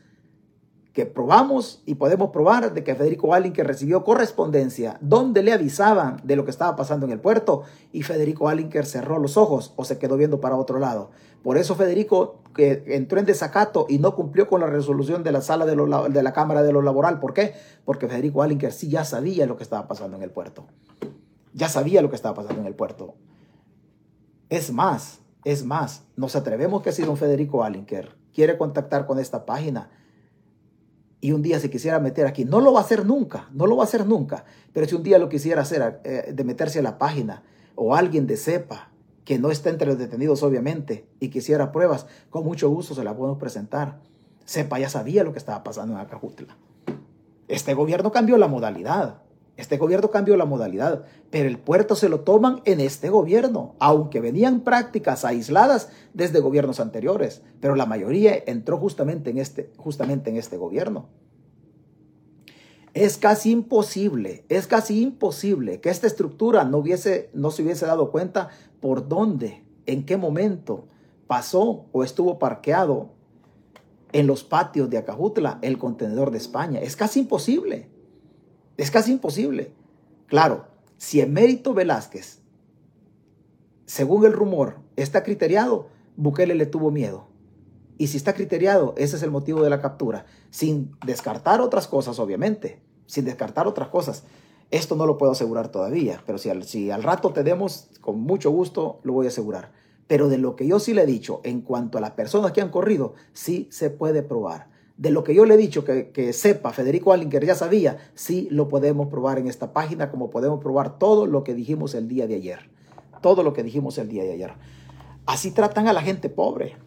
que 0.94 1.06
probamos 1.06 1.84
y 1.86 1.96
podemos 1.96 2.30
probar 2.30 2.74
de 2.74 2.86
que 2.86 2.96
Federico 2.96 3.34
Allinker 3.34 3.68
recibió 3.68 4.06
correspondencia 4.06 4.98
donde 5.02 5.44
le 5.44 5.52
avisaban 5.52 6.22
de 6.24 6.38
lo 6.38 6.46
que 6.46 6.52
estaba 6.52 6.78
pasando 6.78 7.06
en 7.06 7.12
el 7.12 7.20
puerto 7.20 7.64
y 7.92 8.04
Federico 8.04 8.48
Allinker 8.48 8.86
cerró 8.86 9.20
los 9.20 9.36
ojos 9.36 9.74
o 9.76 9.84
se 9.84 9.98
quedó 9.98 10.16
viendo 10.16 10.40
para 10.40 10.56
otro 10.56 10.80
lado. 10.80 11.12
Por 11.46 11.60
eso 11.60 11.76
Federico 11.76 12.42
que 12.56 12.82
entró 12.88 13.20
en 13.20 13.28
desacato 13.28 13.86
y 13.88 14.00
no 14.00 14.16
cumplió 14.16 14.50
con 14.50 14.62
la 14.62 14.66
resolución 14.66 15.24
de 15.24 15.32
la 15.32 15.42
sala 15.42 15.68
de, 15.68 15.76
la 15.76 16.34
Cámara 16.34 16.64
de 16.64 16.74
lo 16.74 16.82
Laboral. 16.82 17.20
¿Por 17.20 17.36
qué? 17.36 17.54
Porque 17.86 18.08
Federico 18.08 18.42
Allinker 18.42 18.74
sí 18.74 18.90
ya 18.90 19.06
sabía 19.06 19.46
lo 19.46 19.56
que 19.56 19.62
estaba 19.62 19.88
pasando 19.88 20.18
en 20.18 20.24
el 20.24 20.32
puerto. 20.32 20.66
Ya 21.54 21.70
sabía 21.70 22.02
lo 22.02 22.10
que 22.10 22.16
estaba 22.16 22.34
pasando 22.34 22.62
en 22.62 22.66
el 22.66 22.74
puerto. 22.74 23.14
Es 24.50 24.72
más, 24.72 25.20
es 25.44 25.64
más, 25.64 26.06
nos 26.16 26.36
atrevemos 26.36 26.82
que 26.82 26.92
si 26.92 27.04
don 27.04 27.16
Federico 27.16 27.64
Allinker 27.64 28.16
quiere 28.34 28.58
contactar 28.58 29.06
con 29.06 29.20
esta 29.20 29.46
página 29.46 29.92
y 31.22 31.32
un 31.32 31.44
día 31.44 31.60
se 31.60 31.70
quisiera 31.70 32.00
meter 32.00 32.26
aquí, 32.26 32.44
no 32.44 32.60
lo 32.60 32.74
va 32.74 32.80
a 32.80 32.84
hacer 32.84 33.06
nunca, 33.06 33.50
no 33.54 33.68
lo 33.68 33.78
va 33.78 33.84
a 33.84 33.86
hacer 33.86 34.08
nunca, 34.08 34.46
pero 34.74 34.88
si 34.88 34.96
un 34.96 35.04
día 35.04 35.20
lo 35.20 35.30
quisiera 35.30 35.62
hacer 35.62 36.02
eh, 36.06 36.34
de 36.34 36.44
meterse 36.44 36.80
a 36.80 36.82
la 36.82 36.98
página 36.98 37.44
o 37.76 37.94
alguien 37.94 38.26
de 38.26 38.36
sepa 38.36 38.90
que 39.26 39.40
no 39.40 39.52
está 39.52 39.70
entre 39.70 39.88
los 39.88 39.98
detenidos 39.98 40.44
obviamente 40.44 41.08
y 41.20 41.30
quisiera 41.30 41.72
pruebas, 41.72 42.06
con 42.30 42.46
mucho 42.46 42.70
gusto 42.70 42.96
se 42.96 43.04
la 43.04 43.18
podemos 43.18 43.40
presentar. 43.40 44.00
Sepa 44.46 44.80
ya 44.80 44.88
sabía 44.88 45.24
lo 45.24 45.34
que 45.34 45.40
estaba 45.40 45.64
pasando 45.64 45.96
en 45.96 46.00
Acajutla. 46.00 46.56
Este 47.48 47.74
gobierno 47.74 48.12
cambió 48.12 48.38
la 48.38 48.48
modalidad. 48.48 49.24
Este 49.58 49.78
gobierno 49.78 50.12
cambió 50.12 50.36
la 50.36 50.46
modalidad, 50.46 51.06
pero 51.32 51.48
el 51.48 51.58
puerto 51.58 51.96
se 51.96 52.10
lo 52.10 52.22
toman 52.22 52.62
en 52.66 52.82
este 52.82 53.10
gobierno, 53.10 53.76
aunque 53.80 54.20
venían 54.20 54.62
prácticas 54.62 55.24
aisladas 55.24 55.90
desde 56.14 56.42
gobiernos 56.42 56.82
anteriores, 56.82 57.42
pero 57.62 57.76
la 57.76 57.86
mayoría 57.86 58.36
entró 58.48 58.78
justamente 58.78 59.30
en 59.30 59.38
este, 59.38 59.72
justamente 59.78 60.30
en 60.30 60.36
este 60.36 60.58
gobierno. 60.58 61.08
Es 62.94 63.18
casi 63.18 63.52
imposible, 63.52 64.46
es 64.50 64.68
casi 64.68 65.02
imposible 65.02 65.80
que 65.80 65.90
esta 65.90 66.08
estructura 66.08 66.64
no, 66.66 66.78
hubiese, 66.78 67.30
no 67.34 67.52
se 67.52 67.64
hubiese 67.64 67.86
dado 67.86 68.12
cuenta 68.12 68.50
por 68.80 69.08
dónde, 69.08 69.64
en 69.86 70.06
qué 70.06 70.18
momento 70.18 70.88
pasó 71.28 71.86
o 71.92 72.04
estuvo 72.04 72.40
parqueado 72.40 73.10
en 74.12 74.28
los 74.28 74.44
patios 74.44 74.90
de 74.90 74.98
Acajutla 74.98 75.60
el 75.62 75.78
contenedor 75.78 76.32
de 76.32 76.38
España. 76.38 76.80
Es 76.80 76.96
casi 76.96 77.20
imposible. 77.22 77.90
Es 78.78 78.92
casi 78.92 79.12
imposible. 79.12 79.74
Claro, 80.28 80.68
si 80.98 81.22
Emérito 81.22 81.74
Velázquez, 81.74 82.40
según 83.86 84.26
el 84.26 84.34
rumor, 84.34 84.78
está 84.96 85.24
criteriado, 85.24 85.90
Bukele 86.16 86.56
le 86.56 86.66
tuvo 86.66 86.92
miedo. 86.92 87.28
Y 87.98 88.08
si 88.08 88.18
está 88.18 88.34
criteriado, 88.34 88.94
ese 88.98 89.16
es 89.16 89.24
el 89.24 89.32
motivo 89.32 89.64
de 89.64 89.70
la 89.70 89.82
captura. 89.82 90.26
Sin 90.50 90.96
descartar 91.06 91.62
otras 91.62 91.88
cosas, 91.88 92.20
obviamente. 92.20 92.82
Sin 93.06 93.26
descartar 93.26 93.68
otras 93.68 93.90
cosas. 93.90 94.24
Esto 94.72 94.96
no 94.96 95.06
lo 95.06 95.18
puedo 95.18 95.32
asegurar 95.32 95.70
todavía, 95.70 96.22
pero 96.26 96.38
si 96.38 96.50
al, 96.50 96.64
si 96.64 96.92
al 96.92 97.04
rato 97.04 97.32
tenemos, 97.32 97.90
con 98.02 98.20
mucho 98.20 98.52
gusto, 98.52 99.00
lo 99.04 99.14
voy 99.14 99.28
a 99.28 99.30
asegurar. 99.30 99.72
Pero 100.08 100.30
de 100.30 100.38
lo 100.38 100.56
que 100.56 100.68
yo 100.68 100.80
sí 100.80 100.94
le 100.94 101.04
he 101.04 101.06
dicho 101.06 101.42
en 101.44 101.62
cuanto 101.62 101.98
a 101.98 102.02
las 102.02 102.12
personas 102.12 102.52
que 102.52 102.62
han 102.62 102.70
corrido, 102.70 103.14
sí 103.34 103.68
se 103.72 103.90
puede 103.90 104.24
probar 104.24 104.76
de 104.98 105.10
lo 105.10 105.24
que 105.24 105.36
yo 105.36 105.46
le 105.46 105.56
he 105.56 105.58
dicho 105.58 105.84
que, 105.84 106.34
sepa, 106.34 106.72
Federico 106.72 107.12
Allinker 107.12 107.46
ya 107.46 107.56
sabía, 107.56 107.98
sí 108.14 108.48
lo 108.50 108.70
podemos 108.70 109.08
probar 109.08 109.40
en 109.40 109.48
esta 109.48 109.74
página, 109.74 110.10
como 110.10 110.30
podemos 110.30 110.62
probar 110.62 110.98
todo 110.98 111.26
lo 111.26 111.44
que 111.44 111.54
dijimos 111.54 111.96
el 111.96 112.08
día 112.08 112.28
de 112.28 112.36
ayer. 112.36 112.70
Todo 113.22 113.44
lo 113.44 113.54
que 113.54 113.64
dijimos 113.64 113.98
el 113.98 114.08
día 114.08 114.24
de 114.24 114.34
ayer. 114.34 114.54
Así 115.26 115.52
tratan 115.52 115.88
a 115.88 115.94
la 115.94 116.02
gente 116.02 116.30
pobre. 116.30 116.78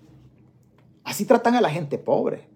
Así 1.05 1.27
tratan 1.27 1.55
a 1.55 1.61
la 1.61 1.69
gente 1.69 1.99
pobre. 1.99 2.49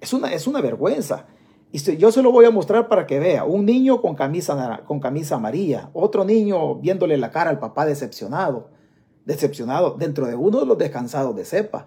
Es 0.00 0.12
una, 0.12 0.32
es 0.32 0.46
una 0.46 0.60
vergüenza. 0.60 1.26
Y 1.72 1.96
yo 1.96 2.12
se 2.12 2.22
lo 2.22 2.30
voy 2.30 2.44
a 2.44 2.50
mostrar 2.50 2.86
para 2.86 3.06
que 3.06 3.18
vea. 3.18 3.44
Un 3.44 3.64
niño 3.64 4.02
con 4.02 4.14
camisa, 4.14 4.82
con 4.86 5.00
camisa 5.00 5.36
amarilla. 5.36 5.88
Otro 5.94 6.24
niño 6.24 6.74
viéndole 6.76 7.16
la 7.16 7.30
cara 7.30 7.48
al 7.48 7.58
papá 7.58 7.86
decepcionado. 7.86 8.68
Decepcionado 9.24 9.96
dentro 9.98 10.26
de 10.26 10.34
uno 10.34 10.60
de 10.60 10.66
los 10.66 10.76
descansados 10.76 11.34
de 11.34 11.44
cepa 11.44 11.86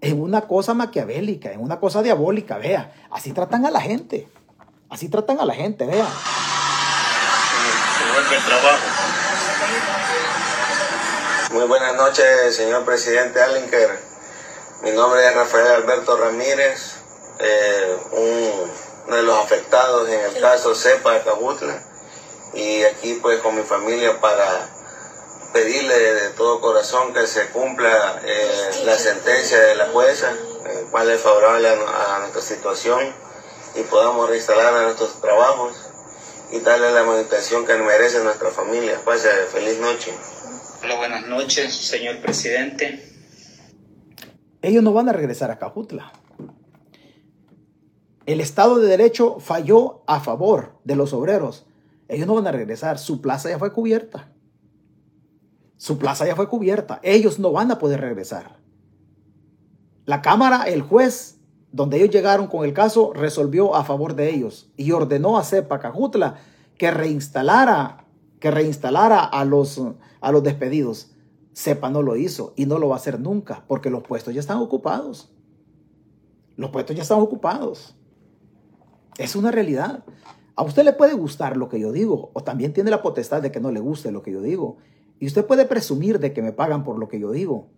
en 0.00 0.20
una 0.20 0.42
cosa 0.42 0.74
maquiavélica, 0.74 1.52
en 1.52 1.60
una 1.60 1.78
cosa 1.78 2.02
diabólica, 2.02 2.58
vea. 2.58 2.92
Así 3.10 3.32
tratan 3.32 3.66
a 3.66 3.70
la 3.70 3.80
gente. 3.80 4.28
Así 4.88 5.08
tratan 5.08 5.40
a 5.40 5.44
la 5.44 5.54
gente, 5.54 5.86
vea. 5.86 6.06
Muy 11.52 11.64
buenas 11.66 11.96
noches, 11.96 12.56
señor 12.56 12.84
presidente 12.84 13.40
Allinker. 13.42 13.90
Mi 14.82 14.90
nombre 14.92 15.26
es 15.26 15.34
Rafael 15.34 15.66
Alberto 15.66 16.16
Ramírez, 16.16 16.96
eh, 17.38 17.96
uno 19.10 19.16
de 19.16 19.22
los 19.24 19.38
afectados 19.40 20.08
en 20.08 20.20
el 20.20 20.40
caso 20.40 20.72
CEPA 20.72 21.14
de 21.14 21.22
Cabutla. 21.22 21.82
Y 22.54 22.82
aquí 22.84 23.18
pues 23.20 23.40
con 23.40 23.56
mi 23.56 23.62
familia 23.62 24.20
para 24.20 24.68
pedirle 25.52 25.98
de 25.98 26.30
todo 26.30 26.60
corazón 26.60 27.12
que 27.12 27.26
se 27.26 27.48
cumpla 27.48 28.20
eh, 28.24 28.70
la 28.84 28.94
sentencia 28.94 29.58
de 29.58 29.74
la 29.74 29.88
jueza, 29.88 30.30
el 30.30 30.90
cual 30.92 31.10
es 31.10 31.20
favorable 31.20 31.68
a, 31.68 32.18
nuestra 32.20 32.40
situación 32.40 33.00
y 33.74 33.82
podamos 33.82 34.28
reinstalar 34.28 34.74
a 34.74 34.82
nuestros 34.84 35.20
trabajos 35.20 35.74
y 36.52 36.60
darle 36.60 36.92
la 36.92 37.02
meditación 37.02 37.66
que 37.66 37.74
merece 37.74 38.22
nuestra 38.22 38.50
familia. 38.50 39.00
Pase 39.04 39.28
feliz 39.52 39.80
noche. 39.80 40.14
Hola, 40.84 40.96
buenas 40.98 41.26
noches, 41.26 41.74
señor 41.74 42.20
presidente. 42.20 43.04
Ellos 44.62 44.84
no 44.84 44.92
van 44.92 45.08
a 45.08 45.12
regresar 45.12 45.50
a 45.50 45.58
Cajutla. 45.58 46.12
El 48.30 48.40
Estado 48.40 48.78
de 48.78 48.86
Derecho 48.86 49.40
falló 49.40 50.04
a 50.06 50.20
favor 50.20 50.78
de 50.84 50.94
los 50.94 51.12
obreros. 51.12 51.66
Ellos 52.06 52.28
no 52.28 52.36
van 52.36 52.46
a 52.46 52.52
regresar. 52.52 53.00
Su 53.00 53.20
plaza 53.20 53.50
ya 53.50 53.58
fue 53.58 53.72
cubierta. 53.72 54.30
Su 55.76 55.98
plaza 55.98 56.24
ya 56.28 56.36
fue 56.36 56.48
cubierta. 56.48 57.00
Ellos 57.02 57.40
no 57.40 57.50
van 57.50 57.72
a 57.72 57.80
poder 57.80 58.00
regresar. 58.00 58.60
La 60.06 60.22
Cámara, 60.22 60.62
el 60.68 60.80
juez, 60.80 61.40
donde 61.72 61.96
ellos 61.96 62.10
llegaron 62.10 62.46
con 62.46 62.64
el 62.64 62.72
caso, 62.72 63.12
resolvió 63.12 63.74
a 63.74 63.82
favor 63.82 64.14
de 64.14 64.32
ellos 64.32 64.70
y 64.76 64.92
ordenó 64.92 65.36
a 65.36 65.42
Cepa 65.42 65.80
Cajutla 65.80 66.36
que 66.78 66.92
reinstalara, 66.92 68.06
que 68.38 68.52
reinstalara 68.52 69.24
a 69.24 69.44
los, 69.44 69.82
a 70.20 70.30
los 70.30 70.44
despedidos. 70.44 71.10
Cepa 71.52 71.90
no 71.90 72.00
lo 72.00 72.14
hizo 72.14 72.52
y 72.54 72.66
no 72.66 72.78
lo 72.78 72.90
va 72.90 72.94
a 72.94 72.98
hacer 72.98 73.18
nunca 73.18 73.64
porque 73.66 73.90
los 73.90 74.04
puestos 74.04 74.32
ya 74.34 74.38
están 74.38 74.58
ocupados. 74.58 75.32
Los 76.54 76.70
puestos 76.70 76.94
ya 76.94 77.02
están 77.02 77.18
ocupados. 77.18 77.96
Es 79.18 79.36
una 79.36 79.50
realidad. 79.50 80.04
A 80.56 80.62
usted 80.62 80.84
le 80.84 80.92
puede 80.92 81.14
gustar 81.14 81.56
lo 81.56 81.68
que 81.68 81.80
yo 81.80 81.92
digo 81.92 82.30
o 82.34 82.42
también 82.42 82.72
tiene 82.72 82.90
la 82.90 83.02
potestad 83.02 83.42
de 83.42 83.50
que 83.50 83.60
no 83.60 83.70
le 83.70 83.80
guste 83.80 84.12
lo 84.12 84.22
que 84.22 84.32
yo 84.32 84.42
digo. 84.42 84.76
Y 85.18 85.26
usted 85.26 85.44
puede 85.46 85.66
presumir 85.66 86.18
de 86.18 86.32
que 86.32 86.42
me 86.42 86.52
pagan 86.52 86.84
por 86.84 86.98
lo 86.98 87.08
que 87.08 87.20
yo 87.20 87.30
digo. 87.30 87.68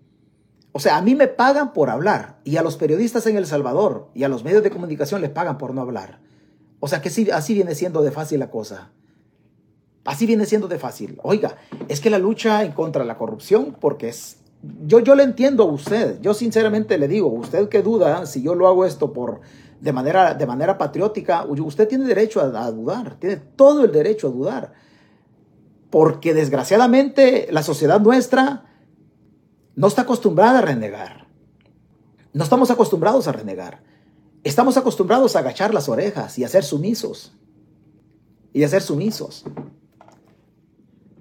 O 0.73 0.81
sea, 0.81 0.97
a 0.97 1.03
mí 1.03 1.15
me 1.15 1.29
pagan 1.29 1.75
por 1.75 1.91
hablar 1.91 2.41
y 2.45 2.57
a 2.57 2.63
los 2.63 2.77
periodistas 2.77 3.27
en 3.27 3.37
El 3.37 3.47
Salvador 3.47 4.09
y 4.15 4.25
a 4.25 4.29
los 4.29 4.43
medios 4.43 4.63
de 4.63 4.71
comunicación 4.71 5.21
les 5.21 5.31
pagan 5.31 5.59
por 5.59 5.75
no 5.75 5.83
hablar. 5.83 6.21
O 6.81 6.89
sea 6.89 7.03
que 7.03 7.11
sí, 7.11 7.31
así 7.31 7.55
viene 7.55 7.75
siendo 7.75 8.03
de 8.03 8.11
fácil 8.11 8.41
la 8.41 8.51
cosa. 8.51 8.91
Así 10.05 10.27
viene 10.27 10.47
siendo 10.47 10.69
de 10.69 10.79
fácil. 10.79 11.19
Oiga, 11.23 11.57
es 11.89 12.01
que 12.01 12.11
la 12.11 12.19
lucha 12.19 12.65
en 12.65 12.73
contra 12.73 13.03
de 13.03 13.09
la 13.09 13.19
corrupción, 13.19 13.77
porque 13.81 14.09
es... 14.09 14.39
Yo, 14.87 15.01
yo 15.01 15.15
le 15.15 15.25
entiendo 15.25 15.65
a 15.65 15.67
usted, 15.67 16.21
yo 16.21 16.35
sinceramente 16.35 16.97
le 16.97 17.09
digo, 17.09 17.27
usted 17.29 17.69
que 17.69 17.83
duda 17.83 18.27
si 18.27 18.43
yo 18.43 18.55
lo 18.55 18.69
hago 18.69 18.85
esto 18.85 19.13
por, 19.13 19.41
de, 19.83 19.93
manera, 19.93 20.35
de 20.35 20.47
manera 20.47 20.79
patriótica, 20.79 21.45
usted 21.45 21.89
tiene 21.89 22.05
derecho 22.05 22.41
a, 22.41 22.45
a 22.45 22.71
dudar, 22.71 23.17
tiene 23.17 23.37
todo 23.37 23.85
el 23.85 23.91
derecho 23.91 24.29
a 24.29 24.31
dudar. 24.31 24.73
Porque 25.91 26.35
desgraciadamente 26.35 27.49
la 27.51 27.65
sociedad 27.65 28.01
nuestra 28.01 28.65
no 29.75 29.89
está 29.89 30.03
acostumbrada 30.03 30.61
a 30.61 30.63
renegar. 30.63 31.27
No 32.33 32.45
estamos 32.45 32.71
acostumbrados 32.71 33.27
a 33.27 33.33
renegar. 33.33 33.83
Estamos 34.45 34.77
acostumbrados 34.77 35.35
a 35.35 35.41
agachar 35.41 35.75
las 35.75 35.89
orejas 35.89 36.39
y 36.39 36.45
a 36.45 36.49
ser 36.49 36.63
sumisos. 36.63 37.33
Y 38.53 38.63
a 38.63 38.69
ser 38.69 38.83
sumisos. 38.83 39.45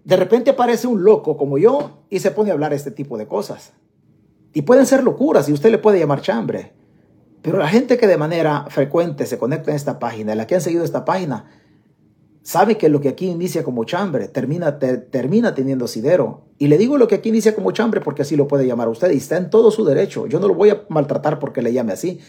De 0.03 0.15
repente 0.17 0.51
aparece 0.51 0.85
un 0.85 1.03
loco 1.03 1.35
como 1.35 1.57
yo 1.57 2.03
y 2.11 2.19
se 2.19 2.29
pone 2.29 2.51
a 2.51 2.53
hablar 2.53 2.73
este 2.73 2.91
tipo 2.91 3.17
de 3.17 3.27
cosas. 3.27 3.73
Y 4.53 4.61
pueden 4.61 4.85
ser 4.85 5.03
locuras 5.03 5.49
y 5.49 5.53
usted 5.53 5.71
le 5.71 5.79
puede 5.79 5.97
llamar 5.97 6.21
chambre. 6.21 6.73
Pero 7.41 7.57
la 7.57 7.67
gente 7.67 7.97
que 7.97 8.07
de 8.07 8.17
manera 8.17 8.67
frecuente 8.69 9.25
se 9.25 9.37
conecta 9.37 9.71
en 9.71 9.75
esta 9.75 9.99
página, 9.99 10.35
la 10.35 10.45
que 10.45 10.55
han 10.55 10.61
seguido 10.61 10.83
esta 10.83 11.05
página, 11.05 11.45
sabe 12.43 12.77
que 12.77 12.89
lo 12.89 13.01
que 13.01 13.09
aquí 13.09 13.27
inicia 13.27 13.63
como 13.63 13.83
chambre 13.83 14.27
termina, 14.27 14.77
termina 14.77 15.55
teniendo 15.55 15.87
sidero. 15.87 16.45
Y 16.59 16.67
le 16.67 16.77
digo 16.77 16.97
lo 16.97 17.07
que 17.07 17.15
aquí 17.15 17.29
inicia 17.29 17.55
como 17.55 17.71
chambre 17.71 18.01
porque 18.01 18.21
así 18.21 18.35
lo 18.35 18.47
puede 18.47 18.67
llamar 18.67 18.89
usted 18.89 19.11
y 19.11 19.17
está 19.17 19.37
en 19.37 19.49
todo 19.49 19.71
su 19.71 19.85
derecho. 19.85 20.27
Yo 20.27 20.39
no 20.39 20.47
lo 20.47 20.53
voy 20.53 20.69
a 20.69 20.83
maltratar 20.89 21.39
porque 21.39 21.61
le 21.61 21.73
llame 21.73 21.93
así. 21.93 22.19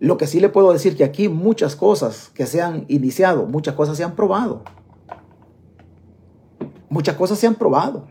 Lo 0.00 0.16
que 0.16 0.26
sí 0.26 0.40
le 0.40 0.48
puedo 0.48 0.72
decir 0.72 0.96
que 0.96 1.04
aquí 1.04 1.28
muchas 1.28 1.76
cosas 1.76 2.30
que 2.34 2.46
se 2.46 2.62
han 2.62 2.86
iniciado, 2.88 3.46
muchas 3.46 3.74
cosas 3.74 3.96
se 3.96 4.04
han 4.04 4.16
probado. 4.16 4.62
Muchas 6.88 7.16
cosas 7.16 7.38
se 7.38 7.46
han 7.46 7.54
probado. 7.54 8.06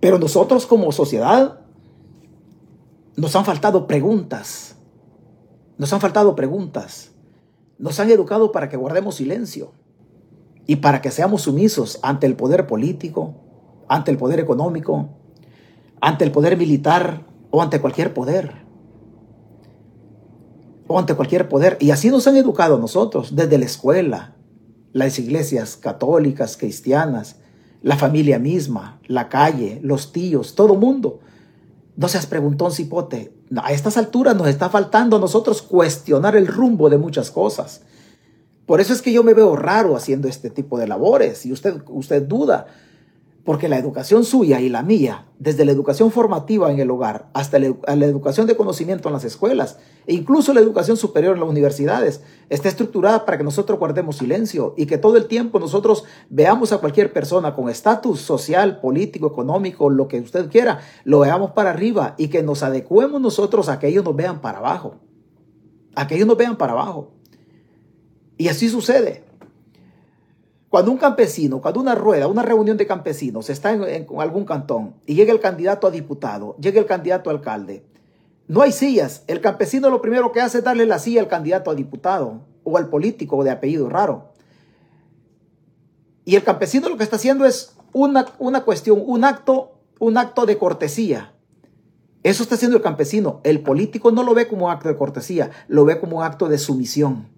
Pero 0.00 0.18
nosotros 0.18 0.66
como 0.66 0.92
sociedad 0.92 1.57
nos 3.18 3.34
han 3.34 3.44
faltado 3.44 3.88
preguntas. 3.88 4.76
Nos 5.76 5.92
han 5.92 6.00
faltado 6.00 6.36
preguntas. 6.36 7.10
Nos 7.76 7.98
han 7.98 8.10
educado 8.10 8.52
para 8.52 8.68
que 8.68 8.76
guardemos 8.76 9.16
silencio 9.16 9.72
y 10.66 10.76
para 10.76 11.00
que 11.00 11.10
seamos 11.10 11.42
sumisos 11.42 11.98
ante 12.02 12.26
el 12.26 12.36
poder 12.36 12.68
político, 12.68 13.34
ante 13.88 14.12
el 14.12 14.18
poder 14.18 14.38
económico, 14.38 15.08
ante 16.00 16.24
el 16.24 16.30
poder 16.30 16.56
militar 16.56 17.26
o 17.50 17.60
ante 17.60 17.80
cualquier 17.80 18.14
poder. 18.14 18.54
O 20.86 20.96
ante 20.96 21.14
cualquier 21.14 21.48
poder. 21.48 21.76
Y 21.80 21.90
así 21.90 22.10
nos 22.10 22.28
han 22.28 22.36
educado 22.36 22.78
nosotros 22.78 23.34
desde 23.34 23.58
la 23.58 23.64
escuela, 23.64 24.36
las 24.92 25.18
iglesias 25.18 25.76
católicas, 25.76 26.56
cristianas, 26.56 27.40
la 27.82 27.96
familia 27.96 28.38
misma, 28.38 29.00
la 29.08 29.28
calle, 29.28 29.80
los 29.82 30.12
tíos, 30.12 30.54
todo 30.54 30.76
mundo. 30.76 31.18
No 31.98 32.06
seas 32.06 32.26
preguntón 32.26 32.70
cipote, 32.70 33.32
a 33.60 33.72
estas 33.72 33.96
alturas 33.96 34.36
nos 34.36 34.46
está 34.46 34.70
faltando 34.70 35.16
a 35.16 35.18
nosotros 35.18 35.62
cuestionar 35.62 36.36
el 36.36 36.46
rumbo 36.46 36.90
de 36.90 36.96
muchas 36.96 37.32
cosas. 37.32 37.80
Por 38.66 38.80
eso 38.80 38.92
es 38.92 39.02
que 39.02 39.12
yo 39.12 39.24
me 39.24 39.34
veo 39.34 39.56
raro 39.56 39.96
haciendo 39.96 40.28
este 40.28 40.48
tipo 40.48 40.78
de 40.78 40.86
labores 40.86 41.44
y 41.44 41.52
usted, 41.52 41.82
usted 41.88 42.22
duda, 42.22 42.68
porque 43.48 43.70
la 43.70 43.78
educación 43.78 44.26
suya 44.26 44.60
y 44.60 44.68
la 44.68 44.82
mía, 44.82 45.24
desde 45.38 45.64
la 45.64 45.72
educación 45.72 46.10
formativa 46.10 46.70
en 46.70 46.80
el 46.80 46.90
hogar 46.90 47.30
hasta 47.32 47.58
la, 47.58 48.04
educación 48.04 48.46
de 48.46 48.58
conocimiento 48.58 49.08
en 49.08 49.14
las 49.14 49.24
escuelas 49.24 49.78
e 50.06 50.12
incluso 50.12 50.52
la 50.52 50.60
educación 50.60 50.98
superior 50.98 51.32
en 51.32 51.40
las 51.40 51.48
universidades, 51.48 52.20
está 52.50 52.68
estructurada 52.68 53.24
para 53.24 53.38
que 53.38 53.44
nosotros 53.44 53.78
guardemos 53.78 54.18
silencio 54.18 54.74
y 54.76 54.84
que 54.84 54.98
todo 54.98 55.16
el 55.16 55.28
tiempo 55.28 55.58
nosotros 55.60 56.04
veamos 56.28 56.72
a 56.72 56.76
cualquier 56.76 57.10
persona 57.14 57.54
con 57.54 57.70
estatus 57.70 58.20
social, 58.20 58.82
político, 58.82 59.28
económico, 59.28 59.88
lo 59.88 60.08
que 60.08 60.20
usted 60.20 60.50
quiera, 60.50 60.80
lo 61.04 61.20
veamos 61.20 61.52
para 61.52 61.70
arriba 61.70 62.16
y 62.18 62.28
que 62.28 62.42
nos 62.42 62.62
adecuemos 62.62 63.18
nosotros 63.18 63.70
a 63.70 63.78
que 63.78 63.88
ellos 63.88 64.04
nos 64.04 64.14
vean 64.14 64.42
para 64.42 64.58
abajo, 64.58 64.96
a 65.94 66.06
que 66.06 66.16
ellos 66.16 66.28
nos 66.28 66.36
vean 66.36 66.58
para 66.58 66.72
abajo. 66.72 67.12
Y 68.36 68.48
así 68.48 68.68
sucede. 68.68 69.27
Cuando 70.68 70.90
un 70.90 70.98
campesino, 70.98 71.62
cuando 71.62 71.80
una 71.80 71.94
rueda, 71.94 72.26
una 72.26 72.42
reunión 72.42 72.76
de 72.76 72.86
campesinos 72.86 73.48
está 73.48 73.72
en, 73.72 74.06
algún 74.18 74.44
cantón 74.44 74.96
y 75.06 75.14
llega 75.14 75.32
el 75.32 75.40
candidato 75.40 75.86
a 75.86 75.90
diputado, 75.90 76.56
llega 76.60 76.78
el 76.78 76.86
candidato 76.86 77.30
a 77.30 77.32
alcalde, 77.32 77.84
no 78.48 78.62
hay 78.62 78.72
sillas. 78.72 79.22
El 79.26 79.40
campesino 79.40 79.90
lo 79.90 80.02
primero 80.02 80.32
que 80.32 80.40
hace 80.40 80.58
es 80.58 80.64
darle 80.64 80.86
la 80.86 80.98
silla 80.98 81.20
al 81.20 81.28
candidato 81.28 81.70
a 81.70 81.74
diputado 81.74 82.40
o 82.64 82.76
al 82.76 82.88
político 82.88 83.44
de 83.44 83.50
apellido 83.50 83.88
raro. 83.88 84.32
Y 86.24 86.36
el 86.36 86.44
campesino 86.44 86.88
lo 86.88 86.96
que 86.96 87.04
está 87.04 87.16
haciendo 87.16 87.46
es 87.46 87.76
una, 87.92 88.26
una 88.38 88.64
cuestión, 88.64 89.02
un 89.04 89.24
acto, 89.24 89.72
un 89.98 90.18
acto 90.18 90.44
de 90.44 90.58
cortesía. 90.58 91.32
Eso 92.22 92.42
está 92.42 92.56
haciendo 92.56 92.76
el 92.76 92.82
campesino. 92.82 93.40
El 93.44 93.60
político 93.60 94.12
no 94.12 94.22
lo 94.22 94.34
ve 94.34 94.48
como 94.48 94.66
un 94.66 94.72
acto 94.72 94.88
de 94.88 94.96
cortesía, 94.96 95.50
lo 95.68 95.84
ve 95.84 95.98
como 95.98 96.18
un 96.18 96.24
acto 96.24 96.48
de 96.48 96.58
sumisión. 96.58 97.37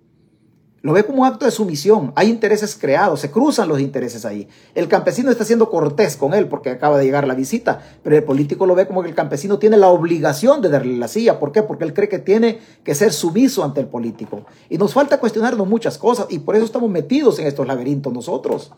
Lo 0.83 0.95
ve 0.95 1.05
como 1.05 1.23
un 1.23 1.29
acto 1.29 1.45
de 1.45 1.51
sumisión. 1.51 2.13
Hay 2.17 2.31
intereses 2.31 2.75
creados, 2.75 3.21
se 3.21 3.31
cruzan 3.31 3.69
los 3.69 3.81
intereses 3.81 4.25
ahí. 4.25 4.49
El 4.75 4.89
campesino 4.89 5.31
está 5.31 5.45
siendo 5.45 5.69
cortés 5.69 6.17
con 6.17 6.33
él 6.33 6.49
porque 6.49 6.71
acaba 6.71 6.97
de 6.97 7.05
llegar 7.05 7.27
la 7.27 7.35
visita, 7.35 7.83
pero 8.03 8.17
el 8.17 8.25
político 8.25 8.65
lo 8.65 8.75
ve 8.75 8.87
como 8.87 9.03
que 9.03 9.11
el 9.11 9.15
campesino 9.15 9.59
tiene 9.59 9.77
la 9.77 9.89
obligación 9.89 10.63
de 10.63 10.71
darle 10.71 10.97
la 10.97 11.09
silla. 11.09 11.39
¿Por 11.39 11.53
qué? 11.53 11.63
Porque 11.63 11.85
él 11.85 11.93
cree 11.93 12.09
que 12.09 12.19
tiene 12.19 12.61
que 12.83 12.95
ser 12.95 13.13
sumiso 13.13 13.63
ante 13.63 13.81
el 13.81 13.89
político. 13.89 14.47
Y 14.71 14.79
nos 14.79 14.95
falta 14.95 15.21
cuestionarnos 15.21 15.69
muchas 15.69 15.99
cosas 15.99 16.29
y 16.31 16.39
por 16.39 16.57
eso 16.57 16.65
estamos 16.65 16.89
metidos 16.89 17.39
en 17.39 17.47
estos 17.47 17.67
laberintos 17.67 18.11
nosotros. 18.13 18.73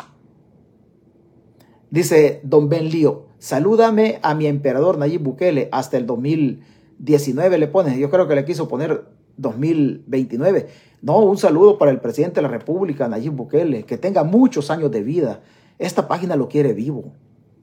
Dice 1.90 2.40
don 2.42 2.68
Ben 2.68 2.88
Lío, 2.88 3.26
salúdame 3.38 4.18
a 4.22 4.34
mi 4.34 4.46
emperador 4.46 4.98
Nayib 4.98 5.22
Bukele 5.22 5.68
hasta 5.70 5.98
el 5.98 6.06
2019 6.06 7.58
le 7.58 7.68
pone. 7.68 7.96
Yo 8.00 8.10
creo 8.10 8.26
que 8.26 8.34
le 8.34 8.44
quiso 8.44 8.66
poner 8.66 9.04
2029. 9.36 10.68
No, 11.02 11.18
un 11.18 11.36
saludo 11.36 11.78
para 11.78 11.90
el 11.90 12.00
presidente 12.00 12.36
de 12.36 12.42
la 12.42 12.48
República, 12.48 13.08
Nayib 13.08 13.32
Bukele, 13.32 13.84
que 13.84 13.98
tenga 13.98 14.22
muchos 14.22 14.70
años 14.70 14.90
de 14.90 15.02
vida. 15.02 15.40
Esta 15.78 16.06
página 16.06 16.36
lo 16.36 16.48
quiere 16.48 16.74
vivo. 16.74 17.12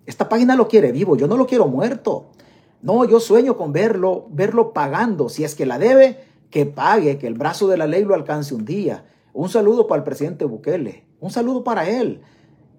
Esta 0.05 0.27
página 0.27 0.55
lo 0.55 0.67
quiere 0.67 0.91
vivo. 0.91 1.15
Yo 1.15 1.27
no 1.27 1.37
lo 1.37 1.47
quiero 1.47 1.67
muerto. 1.67 2.31
No, 2.81 3.05
yo 3.05 3.19
sueño 3.19 3.57
con 3.57 3.71
verlo, 3.71 4.27
verlo 4.31 4.73
pagando. 4.73 5.29
Si 5.29 5.43
es 5.43 5.55
que 5.55 5.65
la 5.65 5.79
debe, 5.79 6.17
que 6.49 6.65
pague, 6.65 7.17
que 7.17 7.27
el 7.27 7.35
brazo 7.35 7.67
de 7.67 7.77
la 7.77 7.87
ley 7.87 8.03
lo 8.03 8.15
alcance 8.15 8.53
un 8.53 8.65
día. 8.65 9.05
Un 9.33 9.49
saludo 9.49 9.87
para 9.87 9.99
el 9.99 10.03
presidente 10.03 10.45
Bukele. 10.45 11.05
Un 11.19 11.29
saludo 11.29 11.63
para 11.63 11.89
él. 11.89 12.21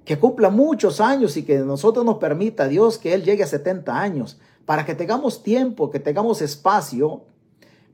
Que 0.04 0.18
cumpla 0.18 0.50
muchos 0.50 1.00
años 1.00 1.36
y 1.36 1.44
que 1.44 1.58
nosotros 1.60 2.04
nos 2.04 2.18
permita, 2.18 2.68
Dios, 2.68 2.98
que 2.98 3.14
él 3.14 3.22
llegue 3.22 3.44
a 3.44 3.46
70 3.46 3.98
años. 3.98 4.40
Para 4.66 4.84
que 4.84 4.94
tengamos 4.94 5.42
tiempo, 5.42 5.90
que 5.90 6.00
tengamos 6.00 6.42
espacio 6.42 7.24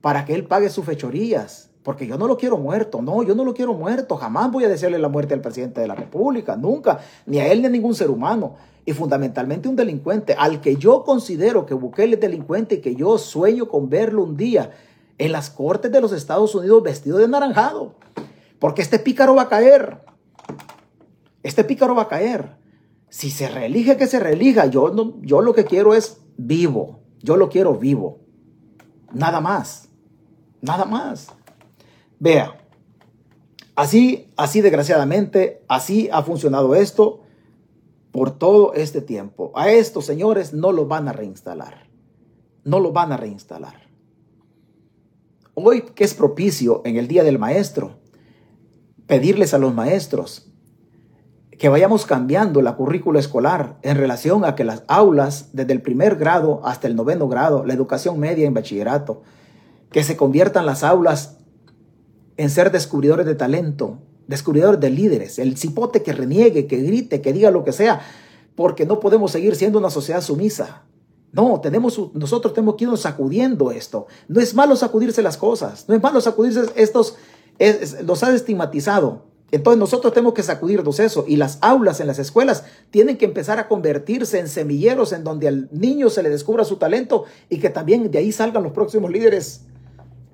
para 0.00 0.24
que 0.24 0.34
él 0.34 0.44
pague 0.44 0.68
sus 0.68 0.84
fechorías. 0.84 1.70
Porque 1.82 2.06
yo 2.06 2.18
no 2.18 2.26
lo 2.26 2.36
quiero 2.36 2.58
muerto, 2.58 3.00
no, 3.00 3.22
yo 3.22 3.36
no 3.36 3.44
lo 3.44 3.54
quiero 3.54 3.72
muerto. 3.72 4.16
Jamás 4.16 4.50
voy 4.50 4.64
a 4.64 4.68
desearle 4.68 4.98
la 4.98 5.08
muerte 5.08 5.34
al 5.34 5.40
presidente 5.40 5.80
de 5.80 5.86
la 5.86 5.94
República, 5.94 6.56
nunca, 6.56 6.98
ni 7.26 7.38
a 7.38 7.46
él 7.46 7.60
ni 7.60 7.68
a 7.68 7.70
ningún 7.70 7.94
ser 7.94 8.10
humano. 8.10 8.56
Y 8.84 8.92
fundamentalmente 8.92 9.68
un 9.68 9.76
delincuente, 9.76 10.34
al 10.36 10.60
que 10.60 10.76
yo 10.76 11.04
considero 11.04 11.64
que 11.64 11.74
Bukele 11.74 12.14
es 12.14 12.20
delincuente 12.20 12.76
y 12.76 12.80
que 12.80 12.96
yo 12.96 13.18
sueño 13.18 13.68
con 13.68 13.88
verlo 13.88 14.24
un 14.24 14.36
día 14.36 14.72
en 15.18 15.30
las 15.30 15.48
cortes 15.48 15.92
de 15.92 16.00
los 16.00 16.12
Estados 16.12 16.54
Unidos 16.56 16.82
vestido 16.82 17.18
de 17.18 17.28
naranjado. 17.28 17.94
Porque 18.58 18.82
este 18.82 18.98
pícaro 18.98 19.34
va 19.34 19.42
a 19.42 19.48
caer. 19.48 20.00
Este 21.42 21.62
pícaro 21.62 21.94
va 21.94 22.02
a 22.02 22.08
caer. 22.08 22.56
Si 23.08 23.30
se 23.30 23.48
reelige, 23.48 23.96
que 23.96 24.08
se 24.08 24.18
reelija. 24.18 24.66
Yo, 24.66 24.90
no, 24.90 25.18
yo 25.22 25.40
lo 25.40 25.54
que 25.54 25.64
quiero 25.64 25.94
es 25.94 26.20
vivo. 26.36 27.00
Yo 27.22 27.36
lo 27.36 27.48
quiero 27.48 27.74
vivo. 27.74 28.18
Nada 29.12 29.40
más. 29.40 29.85
Nada 30.60 30.84
más. 30.84 31.28
Vea, 32.18 32.56
así, 33.74 34.30
así 34.36 34.60
desgraciadamente, 34.60 35.62
así 35.68 36.08
ha 36.12 36.22
funcionado 36.22 36.74
esto 36.74 37.20
por 38.10 38.30
todo 38.30 38.72
este 38.74 39.02
tiempo. 39.02 39.52
A 39.54 39.70
estos 39.70 40.06
señores 40.06 40.54
no 40.54 40.72
lo 40.72 40.86
van 40.86 41.08
a 41.08 41.12
reinstalar. 41.12 41.86
No 42.64 42.80
lo 42.80 42.92
van 42.92 43.12
a 43.12 43.16
reinstalar. 43.16 43.86
Hoy 45.54 45.82
que 45.82 46.04
es 46.04 46.14
propicio 46.14 46.82
en 46.84 46.96
el 46.96 47.08
Día 47.08 47.24
del 47.24 47.38
Maestro, 47.38 47.98
pedirles 49.06 49.54
a 49.54 49.58
los 49.58 49.74
maestros 49.74 50.50
que 51.58 51.68
vayamos 51.68 52.04
cambiando 52.04 52.60
la 52.60 52.76
currícula 52.76 53.18
escolar 53.18 53.78
en 53.82 53.96
relación 53.96 54.44
a 54.44 54.54
que 54.54 54.64
las 54.64 54.82
aulas, 54.88 55.50
desde 55.52 55.72
el 55.72 55.80
primer 55.80 56.16
grado 56.16 56.60
hasta 56.64 56.86
el 56.86 56.96
noveno 56.96 57.28
grado, 57.28 57.64
la 57.64 57.72
educación 57.72 58.18
media 58.18 58.46
en 58.46 58.54
bachillerato, 58.54 59.22
que 59.96 60.04
se 60.04 60.18
conviertan 60.18 60.66
las 60.66 60.82
aulas 60.82 61.38
en 62.36 62.50
ser 62.50 62.70
descubridores 62.70 63.24
de 63.24 63.34
talento, 63.34 63.96
descubridores 64.26 64.78
de 64.78 64.90
líderes, 64.90 65.38
el 65.38 65.56
cipote 65.56 66.02
que 66.02 66.12
reniegue, 66.12 66.66
que 66.66 66.76
grite, 66.82 67.22
que 67.22 67.32
diga 67.32 67.50
lo 67.50 67.64
que 67.64 67.72
sea, 67.72 68.02
porque 68.56 68.84
no 68.84 69.00
podemos 69.00 69.32
seguir 69.32 69.56
siendo 69.56 69.78
una 69.78 69.88
sociedad 69.88 70.20
sumisa. 70.20 70.82
No, 71.32 71.62
tenemos, 71.62 71.98
nosotros 72.12 72.52
tenemos 72.52 72.74
que 72.74 72.84
irnos 72.84 73.00
sacudiendo 73.00 73.70
esto. 73.70 74.06
No 74.28 74.42
es 74.42 74.54
malo 74.54 74.76
sacudirse 74.76 75.22
las 75.22 75.38
cosas, 75.38 75.88
no 75.88 75.94
es 75.94 76.02
malo 76.02 76.20
sacudirse 76.20 76.66
estos, 76.76 77.16
los 78.04 78.22
ha 78.22 78.34
estigmatizado. 78.34 79.22
Entonces 79.50 79.78
nosotros 79.78 80.12
tenemos 80.12 80.34
que 80.34 80.42
sacudirnos 80.42 81.00
eso 81.00 81.24
y 81.26 81.36
las 81.36 81.56
aulas 81.62 82.00
en 82.00 82.06
las 82.06 82.18
escuelas 82.18 82.64
tienen 82.90 83.16
que 83.16 83.24
empezar 83.24 83.58
a 83.58 83.66
convertirse 83.66 84.40
en 84.40 84.48
semilleros 84.48 85.14
en 85.14 85.24
donde 85.24 85.48
al 85.48 85.70
niño 85.72 86.10
se 86.10 86.22
le 86.22 86.28
descubra 86.28 86.66
su 86.66 86.76
talento 86.76 87.24
y 87.48 87.60
que 87.60 87.70
también 87.70 88.10
de 88.10 88.18
ahí 88.18 88.30
salgan 88.30 88.62
los 88.62 88.72
próximos 88.72 89.10
líderes, 89.10 89.62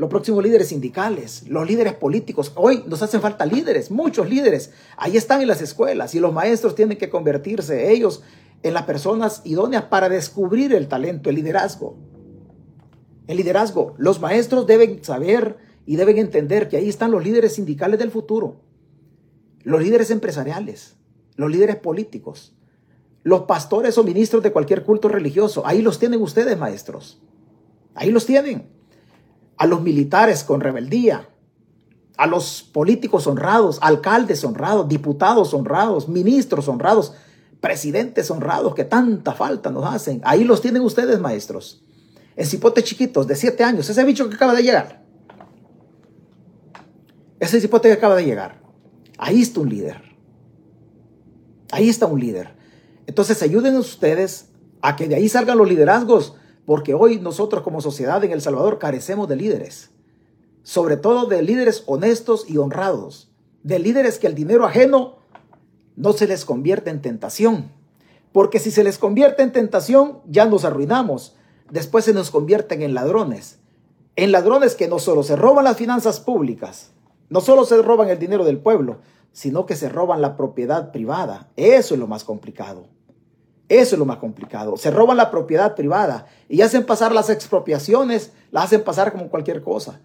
los 0.02 0.10
próximos 0.10 0.44
líderes 0.44 0.68
sindicales, 0.68 1.44
los 1.48 1.66
líderes 1.66 1.94
políticos. 1.94 2.52
Hoy 2.56 2.84
nos 2.86 3.02
hacen 3.02 3.22
falta 3.22 3.46
líderes, 3.46 3.90
muchos 3.90 4.28
líderes. 4.28 4.72
Ahí 4.98 5.16
están 5.16 5.40
en 5.40 5.48
las 5.48 5.62
escuelas 5.62 6.14
y 6.14 6.20
los 6.20 6.34
maestros 6.34 6.74
tienen 6.74 6.98
que 6.98 7.08
convertirse 7.08 7.90
ellos 7.90 8.22
en 8.62 8.74
las 8.74 8.82
personas 8.82 9.40
idóneas 9.44 9.84
para 9.84 10.10
descubrir 10.10 10.74
el 10.74 10.88
talento, 10.88 11.30
el 11.30 11.36
liderazgo. 11.36 11.96
El 13.26 13.38
liderazgo, 13.38 13.94
los 13.96 14.20
maestros 14.20 14.66
deben 14.66 15.02
saber 15.02 15.56
y 15.86 15.96
deben 15.96 16.18
entender 16.18 16.68
que 16.68 16.76
ahí 16.76 16.90
están 16.90 17.10
los 17.10 17.24
líderes 17.24 17.54
sindicales 17.54 17.98
del 17.98 18.10
futuro 18.10 18.60
los 19.64 19.82
líderes 19.82 20.10
empresariales, 20.10 20.96
los 21.36 21.50
líderes 21.50 21.76
políticos, 21.76 22.54
los 23.22 23.42
pastores 23.42 23.96
o 23.98 24.04
ministros 24.04 24.42
de 24.42 24.52
cualquier 24.52 24.82
culto 24.84 25.08
religioso. 25.08 25.66
Ahí 25.66 25.82
los 25.82 25.98
tienen 25.98 26.20
ustedes, 26.20 26.58
maestros. 26.58 27.20
Ahí 27.94 28.10
los 28.10 28.26
tienen. 28.26 28.68
A 29.62 29.66
los 29.68 29.80
militares 29.80 30.42
con 30.42 30.60
rebeldía, 30.60 31.28
a 32.16 32.26
los 32.26 32.64
políticos 32.64 33.28
honrados, 33.28 33.78
alcaldes 33.80 34.42
honrados, 34.42 34.88
diputados 34.88 35.54
honrados, 35.54 36.08
ministros 36.08 36.66
honrados, 36.66 37.12
presidentes 37.60 38.28
honrados 38.32 38.74
que 38.74 38.82
tanta 38.82 39.34
falta 39.34 39.70
nos 39.70 39.84
hacen. 39.84 40.20
Ahí 40.24 40.42
los 40.42 40.62
tienen 40.62 40.82
ustedes, 40.82 41.20
maestros. 41.20 41.84
En 42.34 42.44
cipotes 42.44 42.82
chiquitos 42.82 43.28
de 43.28 43.36
siete 43.36 43.62
años, 43.62 43.88
ese 43.88 44.02
bicho 44.02 44.28
que 44.28 44.34
acaba 44.34 44.52
de 44.52 44.64
llegar. 44.64 45.04
Ese 47.38 47.60
cipote 47.60 47.86
que 47.86 47.94
acaba 47.94 48.16
de 48.16 48.24
llegar. 48.24 48.60
Ahí 49.16 49.42
está 49.42 49.60
un 49.60 49.68
líder. 49.68 50.02
Ahí 51.70 51.88
está 51.88 52.06
un 52.06 52.18
líder. 52.18 52.56
Entonces 53.06 53.40
ayuden 53.44 53.76
ustedes 53.76 54.48
a 54.80 54.96
que 54.96 55.06
de 55.06 55.14
ahí 55.14 55.28
salgan 55.28 55.56
los 55.56 55.68
liderazgos, 55.68 56.34
porque 56.64 56.94
hoy 56.94 57.18
nosotros 57.18 57.62
como 57.62 57.80
sociedad 57.80 58.22
en 58.24 58.32
El 58.32 58.40
Salvador 58.40 58.78
carecemos 58.78 59.28
de 59.28 59.36
líderes, 59.36 59.90
sobre 60.62 60.96
todo 60.96 61.26
de 61.26 61.42
líderes 61.42 61.82
honestos 61.86 62.44
y 62.48 62.58
honrados, 62.58 63.30
de 63.62 63.78
líderes 63.78 64.18
que 64.18 64.26
el 64.26 64.34
dinero 64.34 64.64
ajeno 64.64 65.16
no 65.96 66.12
se 66.12 66.26
les 66.26 66.44
convierte 66.44 66.90
en 66.90 67.02
tentación, 67.02 67.72
porque 68.32 68.58
si 68.58 68.70
se 68.70 68.84
les 68.84 68.98
convierte 68.98 69.42
en 69.42 69.52
tentación 69.52 70.20
ya 70.26 70.46
nos 70.46 70.64
arruinamos, 70.64 71.36
después 71.70 72.04
se 72.04 72.14
nos 72.14 72.30
convierten 72.30 72.82
en 72.82 72.94
ladrones, 72.94 73.58
en 74.16 74.32
ladrones 74.32 74.74
que 74.74 74.88
no 74.88 74.98
solo 74.98 75.22
se 75.22 75.36
roban 75.36 75.64
las 75.64 75.76
finanzas 75.76 76.20
públicas, 76.20 76.92
no 77.28 77.40
solo 77.40 77.64
se 77.64 77.80
roban 77.80 78.10
el 78.10 78.18
dinero 78.18 78.44
del 78.44 78.58
pueblo, 78.58 78.98
sino 79.32 79.64
que 79.66 79.76
se 79.76 79.88
roban 79.88 80.20
la 80.20 80.36
propiedad 80.36 80.92
privada. 80.92 81.50
Eso 81.56 81.94
es 81.94 82.00
lo 82.00 82.06
más 82.06 82.24
complicado. 82.24 82.86
Eso 83.72 83.94
es 83.94 83.98
lo 83.98 84.04
más 84.04 84.18
complicado. 84.18 84.76
Se 84.76 84.90
roban 84.90 85.16
la 85.16 85.30
propiedad 85.30 85.74
privada 85.74 86.26
y 86.46 86.60
hacen 86.60 86.84
pasar 86.84 87.14
las 87.14 87.30
expropiaciones, 87.30 88.32
las 88.50 88.64
hacen 88.64 88.84
pasar 88.84 89.12
como 89.12 89.30
cualquier 89.30 89.62
cosa. 89.62 89.98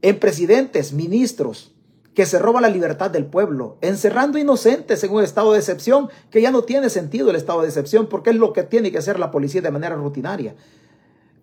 En 0.00 0.18
presidentes, 0.18 0.94
ministros, 0.94 1.74
que 2.14 2.24
se 2.24 2.38
roban 2.38 2.62
la 2.62 2.70
libertad 2.70 3.10
del 3.10 3.26
pueblo, 3.26 3.76
encerrando 3.82 4.38
inocentes 4.38 5.04
en 5.04 5.12
un 5.12 5.22
estado 5.22 5.52
de 5.52 5.58
excepción 5.58 6.08
que 6.30 6.40
ya 6.40 6.50
no 6.50 6.62
tiene 6.62 6.88
sentido 6.88 7.28
el 7.28 7.36
estado 7.36 7.60
de 7.60 7.68
excepción 7.68 8.06
porque 8.06 8.30
es 8.30 8.36
lo 8.36 8.54
que 8.54 8.62
tiene 8.62 8.90
que 8.90 8.96
hacer 8.96 9.18
la 9.18 9.30
policía 9.30 9.60
de 9.60 9.70
manera 9.70 9.96
rutinaria. 9.96 10.54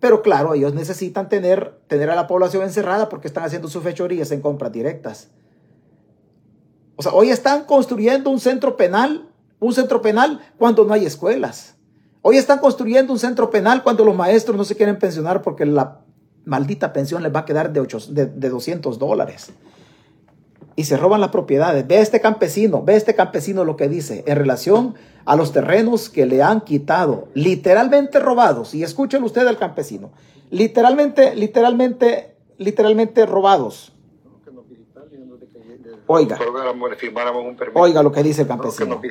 Pero 0.00 0.20
claro, 0.20 0.54
ellos 0.54 0.74
necesitan 0.74 1.28
tener, 1.28 1.78
tener 1.86 2.10
a 2.10 2.16
la 2.16 2.26
población 2.26 2.64
encerrada 2.64 3.08
porque 3.08 3.28
están 3.28 3.44
haciendo 3.44 3.68
sus 3.68 3.84
fechorías 3.84 4.32
en 4.32 4.40
compras 4.40 4.72
directas. 4.72 5.28
O 6.96 7.04
sea, 7.04 7.12
hoy 7.12 7.30
están 7.30 7.66
construyendo 7.66 8.30
un 8.30 8.40
centro 8.40 8.76
penal, 8.76 9.27
un 9.60 9.72
centro 9.72 10.02
penal 10.02 10.40
cuando 10.56 10.84
no 10.84 10.94
hay 10.94 11.06
escuelas. 11.06 11.74
Hoy 12.22 12.36
están 12.36 12.58
construyendo 12.58 13.12
un 13.12 13.18
centro 13.18 13.50
penal 13.50 13.82
cuando 13.82 14.04
los 14.04 14.14
maestros 14.14 14.56
no 14.56 14.64
se 14.64 14.76
quieren 14.76 14.98
pensionar 14.98 15.42
porque 15.42 15.64
la 15.64 16.00
maldita 16.44 16.92
pensión 16.92 17.22
les 17.22 17.34
va 17.34 17.40
a 17.40 17.44
quedar 17.44 17.72
de, 17.72 18.26
de, 18.26 18.48
200 18.48 18.98
dólares. 18.98 19.52
Y 20.76 20.84
se 20.84 20.96
roban 20.96 21.20
las 21.20 21.30
propiedades. 21.30 21.86
Ve 21.86 21.98
a 21.98 22.00
este 22.00 22.20
campesino, 22.20 22.82
ve 22.82 22.94
a 22.94 22.96
este 22.96 23.14
campesino 23.14 23.64
lo 23.64 23.76
que 23.76 23.88
dice 23.88 24.24
en 24.26 24.36
relación 24.36 24.94
a 25.24 25.36
los 25.36 25.52
terrenos 25.52 26.08
que 26.08 26.24
le 26.24 26.42
han 26.42 26.62
quitado, 26.62 27.28
literalmente 27.34 28.18
robados. 28.18 28.74
Y 28.74 28.82
escuchen 28.82 29.22
ustedes 29.24 29.48
al 29.48 29.58
campesino. 29.58 30.10
Literalmente, 30.50 31.34
literalmente, 31.34 32.36
literalmente 32.56 33.26
robados. 33.26 33.92
Oiga. 36.10 36.38
Oiga 37.74 38.02
lo 38.02 38.10
que 38.10 38.22
dice 38.22 38.42
el 38.42 38.48
campesino. 38.48 38.98
Que 38.98 39.08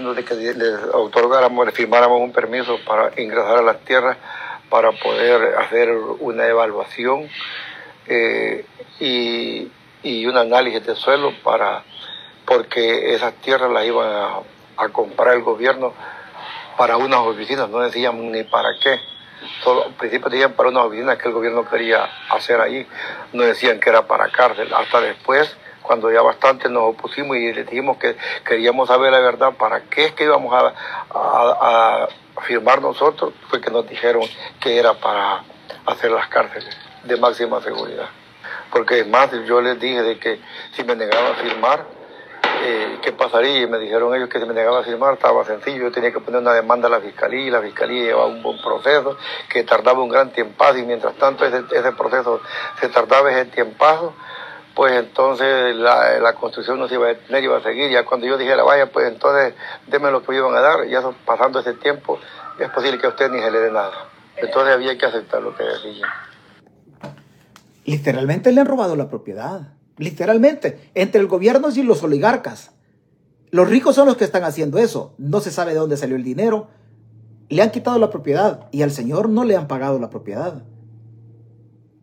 nos 0.00 0.16
de 0.16 0.24
que 0.24 0.34
le 0.34 0.74
otorgáramos, 0.92 1.64
le 1.64 1.70
firmáramos 1.70 2.20
un 2.20 2.32
permiso 2.32 2.76
para 2.84 3.12
ingresar 3.22 3.58
a 3.58 3.62
las 3.62 3.78
tierras 3.84 4.16
para 4.68 4.90
poder 4.90 5.56
hacer 5.58 5.90
una 6.18 6.48
evaluación 6.48 7.28
eh, 8.08 8.64
y, 8.98 9.70
y, 10.02 10.26
un 10.26 10.36
análisis 10.36 10.84
de 10.84 10.96
suelo 10.96 11.32
para 11.44 11.84
porque 12.46 13.14
esas 13.14 13.34
tierras 13.34 13.70
las 13.70 13.86
iban 13.86 14.10
a, 14.10 14.40
a 14.76 14.88
comprar 14.88 15.36
el 15.36 15.42
gobierno 15.42 15.92
para 16.76 16.96
unas 16.96 17.20
oficinas, 17.20 17.70
no 17.70 17.78
decían 17.78 18.32
ni 18.32 18.42
para 18.42 18.70
qué. 18.82 18.98
Solo, 19.62 19.84
al 19.84 19.94
principio 19.94 20.28
decían 20.28 20.54
para 20.54 20.70
unas 20.70 20.84
oficinas 20.84 21.16
que 21.16 21.28
el 21.28 21.34
gobierno 21.34 21.64
quería 21.68 22.08
hacer 22.28 22.60
ahí, 22.60 22.84
no 23.32 23.44
decían 23.44 23.78
que 23.78 23.90
era 23.90 24.08
para 24.08 24.30
cárcel. 24.30 24.72
Hasta 24.74 25.00
después 25.00 25.56
cuando 25.82 26.10
ya 26.10 26.22
bastante 26.22 26.68
nos 26.68 26.94
opusimos 26.94 27.36
y 27.36 27.52
le 27.52 27.64
dijimos 27.64 27.96
que 27.98 28.16
queríamos 28.44 28.88
saber 28.88 29.12
la 29.12 29.20
verdad, 29.20 29.52
para 29.54 29.82
qué 29.82 30.06
es 30.06 30.12
que 30.12 30.24
íbamos 30.24 30.52
a, 30.54 32.08
firmar 32.42 32.80
nosotros, 32.80 33.34
fue 33.48 33.60
que 33.60 33.70
nos 33.70 33.86
dijeron 33.86 34.22
que 34.60 34.78
era 34.78 34.94
para 34.94 35.42
hacer 35.84 36.10
las 36.10 36.26
cárceles 36.28 36.74
de 37.04 37.16
máxima 37.18 37.60
seguridad. 37.60 38.08
Porque 38.72 39.04
más, 39.04 39.30
yo 39.46 39.60
les 39.60 39.78
dije 39.78 40.02
de 40.02 40.18
que 40.18 40.40
si 40.72 40.82
me 40.84 40.96
negaba 40.96 41.30
a 41.30 41.34
firmar, 41.34 41.84
eh, 42.62 42.98
¿qué 43.02 43.12
pasaría? 43.12 43.62
Y 43.62 43.66
me 43.66 43.78
dijeron 43.78 44.14
ellos 44.14 44.28
que 44.28 44.38
si 44.38 44.46
me 44.46 44.54
negaba 44.54 44.80
a 44.80 44.84
firmar 44.84 45.14
estaba 45.14 45.44
sencillo, 45.44 45.84
yo 45.84 45.92
tenía 45.92 46.12
que 46.12 46.20
poner 46.20 46.40
una 46.40 46.54
demanda 46.54 46.88
a 46.88 46.90
la 46.90 47.00
fiscalía 47.00 47.40
y 47.40 47.50
la 47.50 47.60
fiscalía 47.60 48.04
llevaba 48.04 48.26
un 48.26 48.42
buen 48.42 48.60
proceso 48.62 49.18
que 49.48 49.62
tardaba 49.64 50.02
un 50.02 50.08
gran 50.08 50.30
tiempazo 50.30 50.78
y 50.78 50.84
mientras 50.84 51.14
tanto 51.16 51.44
ese, 51.44 51.62
ese 51.72 51.92
proceso 51.92 52.40
se 52.80 52.88
tardaba 52.88 53.30
ese 53.30 53.46
tiempazo 53.46 54.14
pues 54.74 54.92
entonces 54.92 55.74
la, 55.76 56.18
la, 56.20 56.34
construcción 56.34 56.78
no 56.78 56.88
se 56.88 56.94
iba 56.94 57.08
a 57.08 57.38
iba 57.38 57.56
a 57.56 57.62
seguir. 57.62 57.90
Ya 57.90 58.04
cuando 58.04 58.26
yo 58.26 58.38
dijera, 58.38 58.62
vaya, 58.62 58.90
pues 58.90 59.08
entonces 59.08 59.54
denme 59.88 60.10
lo 60.10 60.22
que 60.22 60.32
me 60.32 60.38
iban 60.38 60.54
a 60.54 60.60
dar. 60.60 60.86
Ya 60.86 61.02
pasando 61.24 61.60
ese 61.60 61.74
tiempo, 61.74 62.18
es 62.58 62.70
posible 62.70 62.98
que 62.98 63.06
a 63.06 63.10
usted 63.10 63.30
ni 63.30 63.40
se 63.40 63.50
le 63.50 63.58
dé 63.58 63.70
nada. 63.70 64.08
Entonces 64.36 64.74
había 64.74 64.96
que 64.96 65.06
aceptar 65.06 65.42
lo 65.42 65.54
que 65.56 65.64
decía. 65.64 66.06
Literalmente 67.84 68.52
le 68.52 68.60
han 68.60 68.66
robado 68.66 68.96
la 68.96 69.08
propiedad. 69.08 69.74
Literalmente. 69.96 70.90
Entre 70.94 71.20
el 71.20 71.26
gobierno 71.26 71.68
y 71.74 71.82
los 71.82 72.02
oligarcas. 72.02 72.72
Los 73.50 73.68
ricos 73.68 73.96
son 73.96 74.06
los 74.06 74.16
que 74.16 74.24
están 74.24 74.44
haciendo 74.44 74.78
eso. 74.78 75.14
No 75.18 75.40
se 75.40 75.50
sabe 75.50 75.72
de 75.72 75.78
dónde 75.78 75.96
salió 75.96 76.16
el 76.16 76.22
dinero. 76.22 76.68
Le 77.48 77.62
han 77.62 77.70
quitado 77.70 77.98
la 77.98 78.10
propiedad 78.10 78.68
y 78.70 78.82
al 78.82 78.92
señor 78.92 79.28
no 79.28 79.44
le 79.44 79.56
han 79.56 79.66
pagado 79.66 79.98
la 79.98 80.08
propiedad 80.08 80.62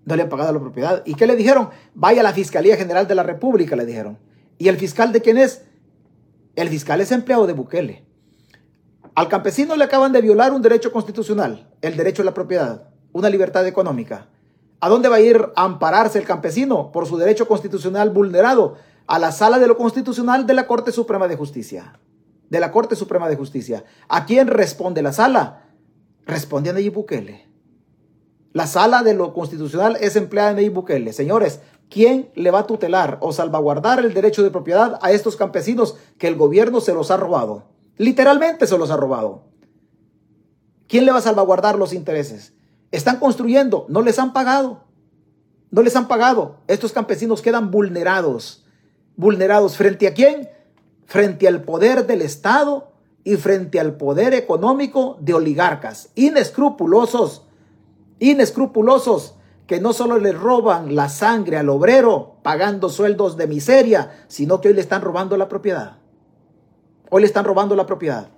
no 0.07 0.15
le 0.15 0.23
han 0.23 0.29
pagado 0.29 0.53
la 0.53 0.59
propiedad. 0.61 1.03
¿Y 1.05 1.15
qué 1.15 1.27
le 1.27 1.35
dijeron? 1.35 1.69
Vaya 1.93 2.21
a 2.21 2.23
la 2.23 2.31
Fiscalía 2.31 2.77
General 2.77 3.07
de 3.09 3.15
la 3.15 3.23
República, 3.23 3.75
le 3.75 3.85
dijeron. 3.85 4.17
¿Y 4.57 4.69
el 4.69 4.77
fiscal 4.77 5.11
de 5.11 5.21
quién 5.21 5.37
es? 5.37 5.63
El 6.55 6.69
fiscal 6.69 7.01
es 7.01 7.11
empleado 7.11 7.45
de 7.45 7.51
Bukele. 7.51 8.05
Al 9.15 9.27
campesino 9.27 9.75
le 9.75 9.83
acaban 9.83 10.13
de 10.13 10.21
violar 10.21 10.53
un 10.53 10.61
derecho 10.61 10.93
constitucional, 10.93 11.69
el 11.81 11.97
derecho 11.97 12.21
a 12.21 12.25
la 12.25 12.33
propiedad, 12.33 12.87
una 13.11 13.29
libertad 13.29 13.67
económica. 13.67 14.29
¿A 14.79 14.87
dónde 14.87 15.09
va 15.09 15.17
a 15.17 15.19
ir 15.19 15.45
a 15.57 15.65
ampararse 15.65 16.19
el 16.19 16.25
campesino 16.25 16.89
por 16.93 17.05
su 17.05 17.17
derecho 17.17 17.45
constitucional 17.45 18.09
vulnerado? 18.09 18.75
A 19.07 19.19
la 19.19 19.33
sala 19.33 19.59
de 19.59 19.67
lo 19.67 19.75
constitucional 19.75 20.47
de 20.47 20.53
la 20.53 20.67
Corte 20.67 20.93
Suprema 20.93 21.27
de 21.27 21.35
Justicia. 21.35 21.99
De 22.49 22.61
la 22.61 22.71
Corte 22.71 22.95
Suprema 22.95 23.27
de 23.27 23.35
Justicia. 23.35 23.83
¿A 24.07 24.25
quién 24.25 24.47
responde 24.47 25.01
la 25.01 25.11
sala? 25.11 25.65
Responde 26.25 26.69
a 26.69 26.91
Bukele. 26.91 27.47
La 28.53 28.67
sala 28.67 29.03
de 29.03 29.13
lo 29.13 29.33
constitucional 29.33 29.97
es 29.99 30.15
empleada 30.15 30.51
en 30.51 30.55
Nayib 30.57 30.73
Bukele. 30.73 31.13
Señores, 31.13 31.59
¿quién 31.89 32.29
le 32.35 32.51
va 32.51 32.59
a 32.59 32.67
tutelar 32.67 33.17
o 33.21 33.31
salvaguardar 33.31 33.99
el 33.99 34.13
derecho 34.13 34.43
de 34.43 34.51
propiedad 34.51 34.99
a 35.01 35.11
estos 35.11 35.35
campesinos 35.35 35.95
que 36.17 36.27
el 36.27 36.35
gobierno 36.35 36.81
se 36.81 36.93
los 36.93 37.11
ha 37.11 37.17
robado? 37.17 37.65
Literalmente 37.97 38.67
se 38.67 38.77
los 38.77 38.89
ha 38.91 38.97
robado. 38.97 39.43
¿Quién 40.87 41.05
le 41.05 41.11
va 41.11 41.17
a 41.17 41.21
salvaguardar 41.21 41.77
los 41.77 41.93
intereses? 41.93 42.53
Están 42.91 43.19
construyendo, 43.19 43.85
no 43.89 44.01
les 44.01 44.19
han 44.19 44.33
pagado. 44.33 44.83
No 45.69 45.81
les 45.81 45.95
han 45.95 46.07
pagado. 46.07 46.57
Estos 46.67 46.93
campesinos 46.93 47.41
quedan 47.41 47.71
vulnerados. 47.71 48.65
¿Vulnerados 49.17 49.75
frente 49.75 50.07
a 50.07 50.13
quién? 50.13 50.49
Frente 51.05 51.47
al 51.47 51.63
poder 51.63 52.07
del 52.07 52.21
Estado 52.21 52.91
y 53.23 53.35
frente 53.35 53.79
al 53.79 53.97
poder 53.97 54.33
económico 54.33 55.17
de 55.19 55.33
oligarcas 55.33 56.09
inescrupulosos, 56.15 57.46
inescrupulosos, 58.19 59.35
que 59.67 59.81
no 59.81 59.93
solo 59.93 60.17
le 60.17 60.31
roban 60.31 60.95
la 60.95 61.09
sangre 61.09 61.57
al 61.57 61.69
obrero 61.69 62.37
pagando 62.41 62.89
sueldos 62.89 63.35
de 63.35 63.47
miseria, 63.47 64.23
sino 64.27 64.61
que 64.61 64.69
hoy 64.69 64.73
le 64.73 64.81
están 64.81 65.01
robando 65.01 65.35
la 65.35 65.49
propiedad. 65.49 65.97
Hoy 67.09 67.21
le 67.21 67.27
están 67.27 67.45
robando 67.45 67.75
la 67.75 67.85
propiedad. 67.85 68.29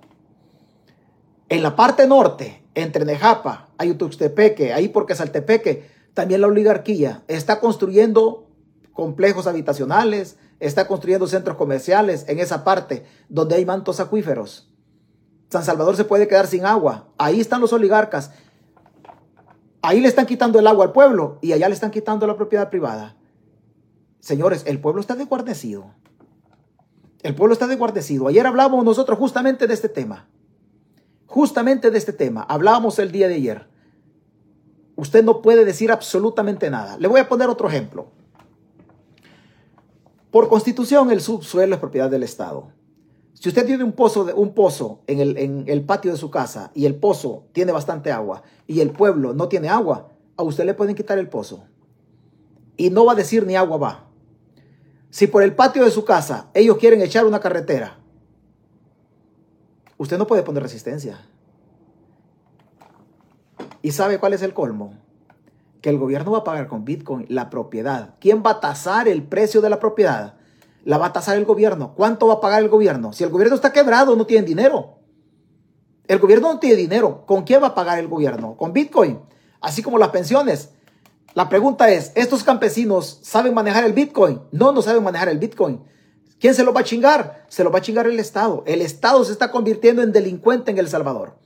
En 1.48 1.62
la 1.62 1.76
parte 1.76 2.06
norte, 2.06 2.64
entre 2.74 3.04
Nejapa, 3.04 3.68
Ayutuxtepeque, 3.78 4.72
ahí 4.72 4.88
porque 4.88 5.14
Saltepeque, 5.14 5.88
también 6.14 6.40
la 6.40 6.48
oligarquía 6.48 7.22
está 7.28 7.60
construyendo 7.60 8.48
complejos 8.92 9.46
habitacionales, 9.46 10.36
está 10.58 10.86
construyendo 10.86 11.26
centros 11.26 11.56
comerciales 11.56 12.24
en 12.28 12.38
esa 12.38 12.64
parte 12.64 13.04
donde 13.28 13.56
hay 13.56 13.64
mantos 13.64 14.00
acuíferos. 14.00 14.70
San 15.48 15.64
Salvador 15.64 15.96
se 15.96 16.04
puede 16.04 16.28
quedar 16.28 16.46
sin 16.46 16.64
agua. 16.64 17.08
Ahí 17.18 17.40
están 17.40 17.60
los 17.60 17.72
oligarcas. 17.72 18.30
Ahí 19.82 20.00
le 20.00 20.08
están 20.08 20.26
quitando 20.26 20.58
el 20.58 20.66
agua 20.66 20.86
al 20.86 20.92
pueblo 20.92 21.38
y 21.40 21.52
allá 21.52 21.68
le 21.68 21.74
están 21.74 21.90
quitando 21.90 22.26
la 22.26 22.36
propiedad 22.36 22.68
privada. 22.68 23.16
Señores, 24.20 24.64
el 24.66 24.80
pueblo 24.80 25.00
está 25.00 25.14
desguardecido. 25.14 25.94
El 27.22 27.34
pueblo 27.34 27.52
está 27.54 27.66
desguardecido. 27.66 28.28
Ayer 28.28 28.46
hablábamos 28.46 28.84
nosotros 28.84 29.18
justamente 29.18 29.66
de 29.66 29.74
este 29.74 29.88
tema. 29.88 30.28
Justamente 31.26 31.90
de 31.90 31.98
este 31.98 32.12
tema. 32.12 32.42
Hablábamos 32.42 32.98
el 32.98 33.12
día 33.12 33.28
de 33.28 33.34
ayer. 33.34 33.68
Usted 34.96 35.24
no 35.24 35.40
puede 35.40 35.64
decir 35.64 35.90
absolutamente 35.90 36.70
nada. 36.70 36.98
Le 36.98 37.08
voy 37.08 37.20
a 37.20 37.28
poner 37.28 37.48
otro 37.48 37.68
ejemplo. 37.68 38.08
Por 40.30 40.48
constitución, 40.48 41.10
el 41.10 41.20
subsuelo 41.20 41.74
es 41.74 41.80
propiedad 41.80 42.10
del 42.10 42.22
Estado. 42.22 42.72
Si 43.40 43.48
usted 43.48 43.64
tiene 43.64 43.82
un 43.84 43.92
pozo, 43.92 44.30
un 44.36 44.52
pozo 44.52 45.00
en, 45.06 45.18
el, 45.18 45.38
en 45.38 45.64
el 45.66 45.82
patio 45.82 46.10
de 46.10 46.18
su 46.18 46.30
casa 46.30 46.70
y 46.74 46.84
el 46.84 46.96
pozo 46.96 47.46
tiene 47.52 47.72
bastante 47.72 48.12
agua 48.12 48.42
y 48.66 48.80
el 48.80 48.90
pueblo 48.90 49.32
no 49.32 49.48
tiene 49.48 49.70
agua, 49.70 50.10
a 50.36 50.42
usted 50.42 50.66
le 50.66 50.74
pueden 50.74 50.94
quitar 50.94 51.18
el 51.18 51.30
pozo. 51.30 51.64
Y 52.76 52.90
no 52.90 53.06
va 53.06 53.12
a 53.12 53.14
decir 53.14 53.46
ni 53.46 53.56
agua 53.56 53.78
va. 53.78 54.08
Si 55.08 55.26
por 55.26 55.42
el 55.42 55.54
patio 55.54 55.86
de 55.86 55.90
su 55.90 56.04
casa 56.04 56.50
ellos 56.52 56.76
quieren 56.76 57.00
echar 57.00 57.24
una 57.24 57.40
carretera, 57.40 57.98
usted 59.96 60.18
no 60.18 60.26
puede 60.26 60.42
poner 60.42 60.62
resistencia. 60.62 61.18
¿Y 63.80 63.92
sabe 63.92 64.18
cuál 64.18 64.34
es 64.34 64.42
el 64.42 64.52
colmo? 64.52 64.98
Que 65.80 65.88
el 65.88 65.96
gobierno 65.96 66.32
va 66.32 66.38
a 66.40 66.44
pagar 66.44 66.68
con 66.68 66.84
Bitcoin 66.84 67.24
la 67.30 67.48
propiedad. 67.48 68.16
¿Quién 68.20 68.42
va 68.44 68.50
a 68.50 68.60
tasar 68.60 69.08
el 69.08 69.22
precio 69.22 69.62
de 69.62 69.70
la 69.70 69.80
propiedad? 69.80 70.39
La 70.84 70.98
va 70.98 71.06
a 71.06 71.12
tasar 71.12 71.36
el 71.36 71.44
gobierno. 71.44 71.94
¿Cuánto 71.94 72.26
va 72.26 72.34
a 72.34 72.40
pagar 72.40 72.62
el 72.62 72.68
gobierno? 72.68 73.12
Si 73.12 73.24
el 73.24 73.30
gobierno 73.30 73.54
está 73.54 73.72
quebrado, 73.72 74.16
no 74.16 74.26
tiene 74.26 74.46
dinero. 74.46 74.98
El 76.08 76.18
gobierno 76.18 76.52
no 76.52 76.58
tiene 76.58 76.76
dinero. 76.76 77.24
¿Con 77.26 77.44
quién 77.44 77.62
va 77.62 77.68
a 77.68 77.74
pagar 77.74 77.98
el 77.98 78.08
gobierno? 78.08 78.56
Con 78.56 78.72
Bitcoin. 78.72 79.20
Así 79.60 79.82
como 79.82 79.98
las 79.98 80.08
pensiones. 80.08 80.70
La 81.34 81.48
pregunta 81.48 81.90
es, 81.90 82.12
¿estos 82.14 82.42
campesinos 82.42 83.20
saben 83.22 83.54
manejar 83.54 83.84
el 83.84 83.92
Bitcoin? 83.92 84.40
No, 84.50 84.72
no 84.72 84.82
saben 84.82 85.04
manejar 85.04 85.28
el 85.28 85.38
Bitcoin. 85.38 85.82
¿Quién 86.40 86.54
se 86.54 86.64
lo 86.64 86.72
va 86.72 86.80
a 86.80 86.84
chingar? 86.84 87.44
Se 87.48 87.62
lo 87.62 87.70
va 87.70 87.78
a 87.78 87.82
chingar 87.82 88.06
el 88.06 88.18
Estado. 88.18 88.64
El 88.66 88.80
Estado 88.80 89.24
se 89.24 89.32
está 89.32 89.50
convirtiendo 89.50 90.02
en 90.02 90.12
delincuente 90.12 90.70
en 90.70 90.78
El 90.78 90.88
Salvador. 90.88 91.36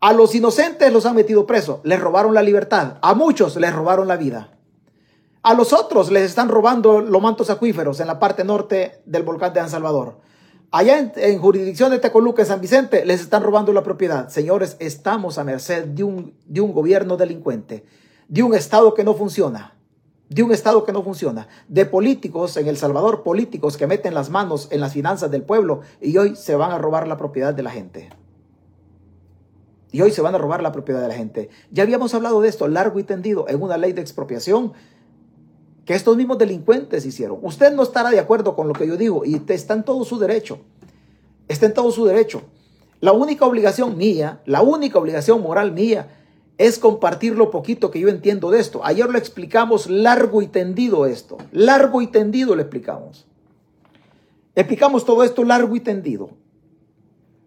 A 0.00 0.12
los 0.12 0.34
inocentes 0.34 0.92
los 0.92 1.06
han 1.06 1.16
metido 1.16 1.46
presos, 1.46 1.80
les 1.82 1.98
robaron 1.98 2.34
la 2.34 2.42
libertad, 2.42 2.98
a 3.00 3.14
muchos 3.14 3.56
les 3.56 3.74
robaron 3.74 4.06
la 4.06 4.16
vida. 4.16 4.55
A 5.46 5.54
los 5.54 5.72
otros 5.72 6.10
les 6.10 6.24
están 6.24 6.48
robando 6.48 7.00
los 7.00 7.22
mantos 7.22 7.50
acuíferos 7.50 8.00
en 8.00 8.08
la 8.08 8.18
parte 8.18 8.42
norte 8.42 9.00
del 9.06 9.22
volcán 9.22 9.52
de 9.52 9.60
San 9.60 9.70
Salvador. 9.70 10.18
Allá 10.72 11.12
en, 11.14 11.38
jurisdicción 11.38 11.92
de 11.92 12.00
Tecoluca, 12.00 12.42
en 12.42 12.48
San 12.48 12.60
Vicente, 12.60 13.04
les 13.04 13.20
están 13.20 13.44
robando 13.44 13.72
la 13.72 13.84
propiedad. 13.84 14.28
Señores, 14.28 14.76
estamos 14.80 15.38
a 15.38 15.44
merced 15.44 15.84
de 15.84 16.02
un, 16.02 16.34
de 16.46 16.60
un 16.60 16.72
gobierno 16.72 17.16
delincuente, 17.16 17.84
de 18.26 18.42
un 18.42 18.56
Estado 18.56 18.92
que 18.92 19.04
no 19.04 19.14
funciona, 19.14 19.76
de 20.28 20.42
un 20.42 20.50
Estado 20.50 20.84
que 20.84 20.92
no 20.92 21.04
funciona, 21.04 21.46
de 21.68 21.86
políticos 21.86 22.56
en 22.56 22.66
El 22.66 22.76
Salvador, 22.76 23.22
políticos 23.22 23.76
que 23.76 23.86
meten 23.86 24.14
las 24.14 24.30
manos 24.30 24.66
en 24.72 24.80
las 24.80 24.94
finanzas 24.94 25.30
del 25.30 25.44
pueblo 25.44 25.82
y 26.00 26.16
hoy 26.16 26.34
se 26.34 26.56
van 26.56 26.72
a 26.72 26.78
robar 26.78 27.06
la 27.06 27.16
propiedad 27.16 27.54
de 27.54 27.62
la 27.62 27.70
gente. 27.70 28.10
Y 29.92 30.00
hoy 30.00 30.10
se 30.10 30.22
van 30.22 30.34
a 30.34 30.38
robar 30.38 30.60
la 30.60 30.72
propiedad 30.72 31.02
de 31.02 31.08
la 31.08 31.14
gente. 31.14 31.50
Ya 31.70 31.84
habíamos 31.84 32.14
hablado 32.14 32.40
de 32.40 32.48
esto 32.48 32.66
largo 32.66 32.98
y 32.98 33.04
tendido 33.04 33.46
en 33.48 33.62
una 33.62 33.76
ley 33.76 33.92
de 33.92 34.00
expropiación 34.00 34.72
que 35.86 35.94
estos 35.94 36.16
mismos 36.16 36.36
delincuentes 36.36 37.06
hicieron. 37.06 37.38
Usted 37.42 37.72
no 37.72 37.84
estará 37.84 38.10
de 38.10 38.18
acuerdo 38.18 38.56
con 38.56 38.66
lo 38.66 38.74
que 38.74 38.88
yo 38.88 38.96
digo 38.96 39.24
y 39.24 39.40
está 39.48 39.72
en 39.72 39.84
todo 39.84 40.04
su 40.04 40.18
derecho. 40.18 40.58
Está 41.46 41.66
en 41.66 41.74
todo 41.74 41.92
su 41.92 42.04
derecho. 42.04 42.42
La 43.00 43.12
única 43.12 43.46
obligación 43.46 43.96
mía, 43.96 44.40
la 44.46 44.62
única 44.62 44.98
obligación 44.98 45.40
moral 45.40 45.70
mía 45.70 46.08
es 46.58 46.80
compartir 46.80 47.36
lo 47.36 47.52
poquito 47.52 47.92
que 47.92 48.00
yo 48.00 48.08
entiendo 48.08 48.50
de 48.50 48.58
esto. 48.58 48.80
Ayer 48.82 49.08
lo 49.08 49.16
explicamos 49.16 49.88
largo 49.88 50.42
y 50.42 50.48
tendido 50.48 51.06
esto. 51.06 51.38
Largo 51.52 52.02
y 52.02 52.08
tendido 52.08 52.56
lo 52.56 52.62
explicamos. 52.62 53.24
Explicamos 54.56 55.04
todo 55.04 55.22
esto 55.22 55.44
largo 55.44 55.76
y 55.76 55.80
tendido. 55.80 56.30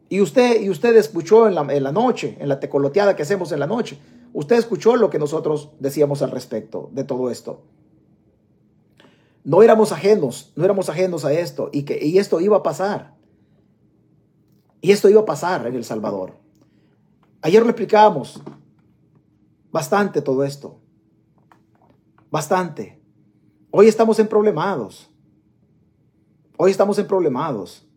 Y 0.07 0.21
usted, 0.21 0.61
y 0.61 0.69
usted 0.69 0.95
escuchó 0.95 1.45
en 1.45 1.55
la, 1.55 1.61
en 1.73 1.83
la 1.83 1.91
noche, 1.91 2.37
en 2.39 2.47
la 2.47 2.61
tecoloteada 2.61 3.17
que 3.17 3.23
hacemos 3.23 3.51
en 3.51 3.59
la 3.59 3.67
noche, 3.67 3.99
usted 4.31 4.55
escuchó 4.55 4.95
lo 4.95 5.09
que 5.09 5.19
nosotros 5.19 5.71
decíamos 5.79 6.21
al 6.21 6.31
respecto 6.31 6.89
de 6.93 7.03
todo 7.03 7.29
esto. 7.29 7.63
No 9.43 9.63
éramos 9.63 9.91
ajenos, 9.91 10.51
no 10.55 10.65
éramos 10.65 10.89
ajenos 10.89 11.25
a 11.25 11.33
esto 11.33 11.69
y 11.71 11.83
que 11.83 12.03
y 12.05 12.17
esto 12.17 12.39
iba 12.41 12.57
a 12.57 12.63
pasar. 12.63 13.15
Y 14.81 14.91
esto 14.91 15.09
iba 15.09 15.21
a 15.21 15.25
pasar 15.25 15.67
en 15.67 15.75
El 15.75 15.83
Salvador. 15.83 16.33
Ayer 17.41 17.63
lo 17.63 17.69
explicábamos 17.69 18.41
bastante 19.71 20.21
todo 20.21 20.43
esto. 20.43 20.79
Bastante. 22.31 23.01
Hoy 23.71 23.87
estamos 23.87 24.19
en 24.19 24.27
problemados. 24.27 25.09
Hoy 26.57 26.71
estamos 26.71 26.99
en 26.99 27.07
problemados. 27.07 27.87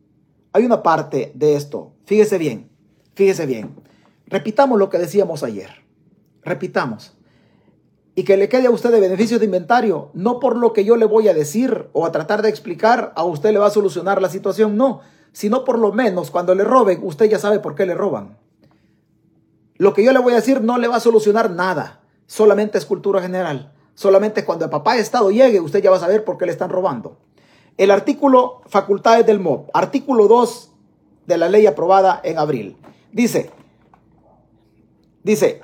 Hay 0.53 0.65
una 0.65 0.83
parte 0.83 1.33
de 1.35 1.57
esto. 1.57 1.95
Fíjese 2.05 2.39
bien, 2.39 2.71
fíjese 3.15 3.47
bien. 3.47 3.75
Repitamos 4.27 4.79
lo 4.79 4.89
que 4.89 4.99
decíamos 4.99 5.43
ayer. 5.43 5.71
Repitamos. 6.43 7.17
Y 8.15 8.25
que 8.25 8.37
le 8.37 8.49
quede 8.49 8.67
a 8.67 8.71
usted 8.71 8.91
de 8.91 9.01
beneficio 9.01 9.39
de 9.39 9.47
inventario, 9.47 10.11
no 10.13 10.39
por 10.39 10.57
lo 10.57 10.73
que 10.73 10.85
yo 10.85 10.97
le 10.97 11.07
voy 11.07 11.29
a 11.29 11.35
decir 11.35 11.89
o 11.93 12.05
a 12.05 12.13
tratar 12.13 12.43
de 12.43 12.51
explicar, 12.51 13.13
a 13.17 13.25
usted 13.25 13.53
le 13.53 13.59
va 13.59 13.67
a 13.67 13.71
solucionar 13.71 14.21
la 14.21 14.29
situación, 14.29 14.77
no, 14.77 15.01
sino 15.33 15.65
por 15.65 15.79
lo 15.79 15.93
menos 15.93 16.31
cuando 16.31 16.55
le 16.55 16.65
roben, 16.65 17.01
usted 17.03 17.31
ya 17.31 17.39
sabe 17.39 17.59
por 17.59 17.75
qué 17.75 17.87
le 17.87 17.95
roban. 17.95 18.37
Lo 19.77 19.95
que 19.95 20.05
yo 20.05 20.13
le 20.13 20.19
voy 20.19 20.35
a 20.35 20.37
decir 20.37 20.61
no 20.61 20.79
le 20.79 20.89
va 20.89 20.97
a 20.97 21.01
solucionar 21.01 21.51
nada, 21.51 22.03
solamente 22.27 22.79
es 22.79 22.85
cultura 22.85 23.23
general. 23.23 23.73
Solamente 23.95 24.45
cuando 24.45 24.65
el 24.65 24.71
papá 24.71 24.95
de 24.95 25.01
Estado 25.01 25.31
llegue, 25.31 25.61
usted 25.61 25.83
ya 25.83 25.91
va 25.91 25.97
a 25.97 26.01
saber 26.01 26.25
por 26.25 26.39
qué 26.39 26.47
le 26.47 26.53
están 26.53 26.71
robando. 26.71 27.19
El 27.77 27.91
artículo 27.91 28.63
facultades 28.67 29.27
del 29.27 29.41
MOB, 29.41 29.69
artículo 29.73 30.29
2 30.29 30.73
de 31.27 31.37
la 31.37 31.49
ley 31.49 31.67
aprobada 31.67 32.21
en 32.25 32.39
abril. 32.39 32.77
Dice, 33.13 33.51
dice, 35.23 35.63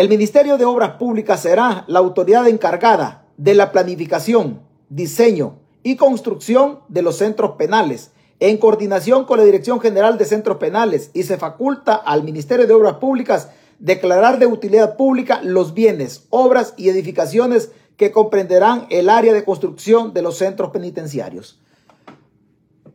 el 0.00 0.08
Ministerio 0.08 0.56
de 0.56 0.64
Obras 0.64 0.92
Públicas 0.92 1.42
será 1.42 1.84
la 1.86 1.98
autoridad 1.98 2.48
encargada 2.48 3.26
de 3.36 3.52
la 3.52 3.70
planificación, 3.70 4.62
diseño 4.88 5.58
y 5.82 5.96
construcción 5.96 6.78
de 6.88 7.02
los 7.02 7.18
centros 7.18 7.56
penales, 7.58 8.10
en 8.38 8.56
coordinación 8.56 9.26
con 9.26 9.36
la 9.36 9.44
Dirección 9.44 9.78
General 9.78 10.16
de 10.16 10.24
Centros 10.24 10.56
Penales, 10.56 11.10
y 11.12 11.24
se 11.24 11.36
faculta 11.36 11.96
al 11.96 12.22
Ministerio 12.22 12.66
de 12.66 12.72
Obras 12.72 12.94
Públicas 12.94 13.50
declarar 13.78 14.38
de 14.38 14.46
utilidad 14.46 14.96
pública 14.96 15.42
los 15.42 15.74
bienes, 15.74 16.24
obras 16.30 16.72
y 16.78 16.88
edificaciones 16.88 17.70
que 17.98 18.10
comprenderán 18.10 18.86
el 18.88 19.10
área 19.10 19.34
de 19.34 19.44
construcción 19.44 20.14
de 20.14 20.22
los 20.22 20.38
centros 20.38 20.70
penitenciarios. 20.70 21.60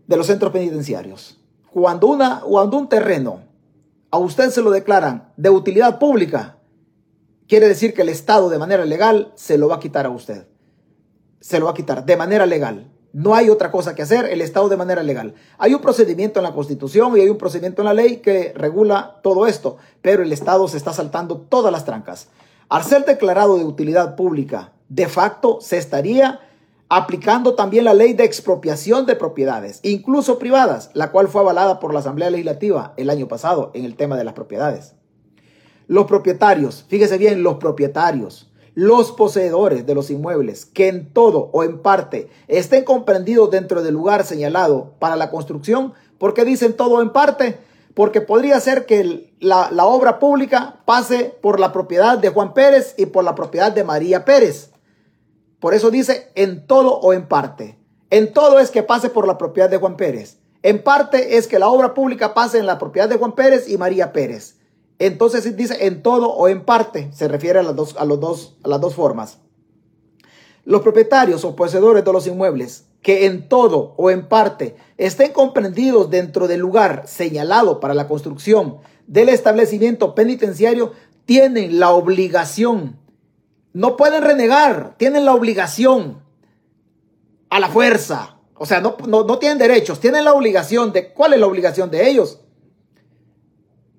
De 0.08 0.18
los 0.18 0.26
centros 0.26 0.52
penitenciarios. 0.52 1.40
Cuando, 1.72 2.08
una, 2.08 2.40
cuando 2.40 2.78
un 2.80 2.90
terreno 2.90 3.42
a 4.10 4.18
usted 4.18 4.50
se 4.50 4.64
lo 4.64 4.72
declaran 4.72 5.32
de 5.38 5.52
utilidad 5.52 6.00
pública, 6.00 6.56
quiere 7.48 7.68
decir 7.68 7.94
que 7.94 8.02
el 8.02 8.10
Estado 8.10 8.50
de 8.50 8.60
manera 8.60 8.86
legal 8.86 9.32
se 9.36 9.58
lo 9.58 9.68
va 9.68 9.76
a 9.76 9.80
quitar 9.80 10.06
a 10.06 10.10
usted. 10.10 10.48
Se 11.40 11.60
lo 11.60 11.66
va 11.66 11.72
a 11.72 11.76
quitar 11.76 12.06
de 12.06 12.18
manera 12.18 12.46
legal. 12.46 12.92
No 13.14 13.34
hay 13.34 13.50
otra 13.50 13.72
cosa 13.72 13.96
que 13.96 14.02
hacer, 14.02 14.26
el 14.26 14.42
Estado 14.42 14.68
de 14.68 14.78
manera 14.78 15.02
legal. 15.02 15.36
Hay 15.58 15.74
un 15.74 15.82
procedimiento 15.82 16.40
en 16.40 16.44
la 16.44 16.54
Constitución 16.54 17.16
y 17.16 17.22
hay 17.22 17.30
un 17.30 17.38
procedimiento 17.38 17.82
en 17.82 17.86
la 17.86 17.94
ley 17.94 18.18
que 18.18 18.52
regula 18.56 19.20
todo 19.24 19.48
esto, 19.48 19.78
pero 20.02 20.22
el 20.22 20.34
Estado 20.34 20.68
se 20.68 20.76
está 20.76 20.92
saltando 20.92 21.38
todas 21.38 21.72
las 21.72 21.86
trancas. 21.86 22.28
Al 22.68 22.84
ser 22.84 23.06
declarado 23.06 23.58
de 23.58 23.64
utilidad 23.64 24.16
pública 24.16 24.74
de 24.90 25.08
facto 25.08 25.60
se 25.62 25.78
estaría 25.78 26.42
aplicando 26.90 27.56
también 27.56 27.86
la 27.86 27.94
ley 27.94 28.14
de 28.14 28.26
expropiación 28.26 29.06
de 29.06 29.16
propiedades, 29.16 29.80
incluso 29.84 30.38
privadas, 30.38 30.92
la 30.94 31.12
cual 31.12 31.28
fue 31.28 31.42
avalada 31.42 31.80
por 31.80 31.94
la 31.94 32.00
Asamblea 32.00 32.30
Legislativa 32.30 32.94
el 32.98 33.10
año 33.10 33.28
pasado 33.28 33.72
en 33.74 33.86
el 33.86 33.96
tema 33.96 34.18
de 34.18 34.24
las 34.24 34.34
propiedades. 34.34 34.94
Los 35.88 36.06
propietarios, 36.06 36.86
fíjese 36.88 37.18
bien, 37.18 37.44
los 37.44 37.56
propietarios, 37.56 38.52
los 38.74 39.12
poseedores 39.12 39.86
de 39.86 39.96
los 39.96 40.10
inmuebles 40.10 40.66
que 40.66 40.88
en 40.90 41.14
todo 41.14 41.50
o 41.54 41.64
en 41.64 41.80
parte 41.80 42.30
estén 42.48 42.84
comprendidos 42.84 43.52
dentro 43.52 43.82
del 43.82 43.94
lugar 43.94 44.26
señalado 44.26 44.94
para 45.00 45.16
la 45.16 45.30
construcción, 45.30 45.94
¿Por 46.18 46.34
qué 46.34 46.46
dicen 46.46 46.74
todo 46.74 47.02
en 47.02 47.12
parte? 47.12 47.60
Porque 47.94 48.22
podría 48.22 48.60
ser 48.60 48.86
que 48.86 49.34
la 49.40 49.86
obra 49.86 50.20
pública 50.20 50.78
pase 50.86 51.36
por 51.42 51.60
la 51.60 51.72
propiedad 51.72 52.18
de 52.18 52.30
Juan 52.30 52.54
Pérez 52.54 52.94
y 52.98 53.06
por 53.06 53.24
la 53.24 53.36
propiedad 53.36 53.72
de 53.72 53.84
María 53.84 54.26
Pérez. 54.26 54.72
Por 55.60 55.74
eso 55.74 55.92
dice 55.92 56.32
en 56.36 56.68
todo 56.68 57.00
o 57.00 57.14
en 57.14 57.28
parte. 57.28 57.78
En 58.10 58.34
todo 58.34 58.60
es 58.60 58.72
que 58.72 58.84
pase 58.84 59.10
por 59.10 59.28
la 59.28 59.38
propiedad 59.38 59.70
de 59.70 59.78
Juan 59.78 59.98
Pérez. 59.98 60.38
En 60.62 60.84
parte 60.84 61.38
es 61.38 61.48
que 61.48 61.60
la 61.60 61.70
obra 61.70 61.94
pública 61.94 62.34
pase 62.34 62.60
en 62.60 62.66
la 62.66 62.78
propiedad 62.78 63.10
de 63.10 63.18
Juan 63.18 63.34
Pérez 63.34 63.70
y 63.70 63.78
María 63.78 64.12
Pérez. 64.12 64.58
Entonces 65.00 65.56
dice 65.56 65.88
en 65.88 66.02
todo 66.02 66.30
o 66.30 66.48
en 66.48 66.64
parte. 66.64 67.10
Se 67.14 67.28
refiere 67.28 67.60
a 67.60 67.64
las 67.64 67.76
dos, 67.76 67.96
a 67.98 68.06
los 68.06 68.20
dos, 68.20 68.58
a 68.64 68.70
las 68.70 68.82
dos 68.82 68.96
formas. 68.96 69.40
Los 70.64 70.82
propietarios 70.82 71.46
o 71.46 71.56
poseedores 71.56 72.04
de 72.04 72.14
los 72.14 72.28
inmuebles 72.28 72.86
que 73.02 73.28
en 73.28 73.48
todo 73.48 73.94
o 73.98 74.10
en 74.10 74.28
parte 74.28 74.76
estén 74.98 75.32
comprendidos 75.32 76.10
dentro 76.10 76.48
del 76.48 76.60
lugar 76.60 77.04
señalado 77.06 77.80
para 77.80 77.94
la 77.94 78.08
construcción 78.08 78.78
del 79.06 79.30
establecimiento 79.30 80.16
penitenciario 80.16 80.94
tienen 81.26 81.80
la 81.80 81.92
obligación, 81.92 82.98
no 83.74 83.98
pueden 83.98 84.24
renegar, 84.24 84.96
tienen 84.98 85.26
la 85.26 85.36
obligación 85.36 86.24
a 87.50 87.60
la 87.60 87.70
fuerza. 87.70 88.38
O 88.56 88.66
sea, 88.66 88.80
no, 88.80 88.96
no, 89.08 89.24
no 89.24 89.38
tienen 89.38 89.58
derechos, 89.58 90.00
tienen 90.00 90.24
la 90.24 90.34
obligación 90.34 90.94
de... 90.94 91.12
¿Cuál 91.14 91.34
es 91.34 91.40
la 91.40 91.48
obligación 91.48 91.92
de 91.92 92.10
ellos? 92.10 92.40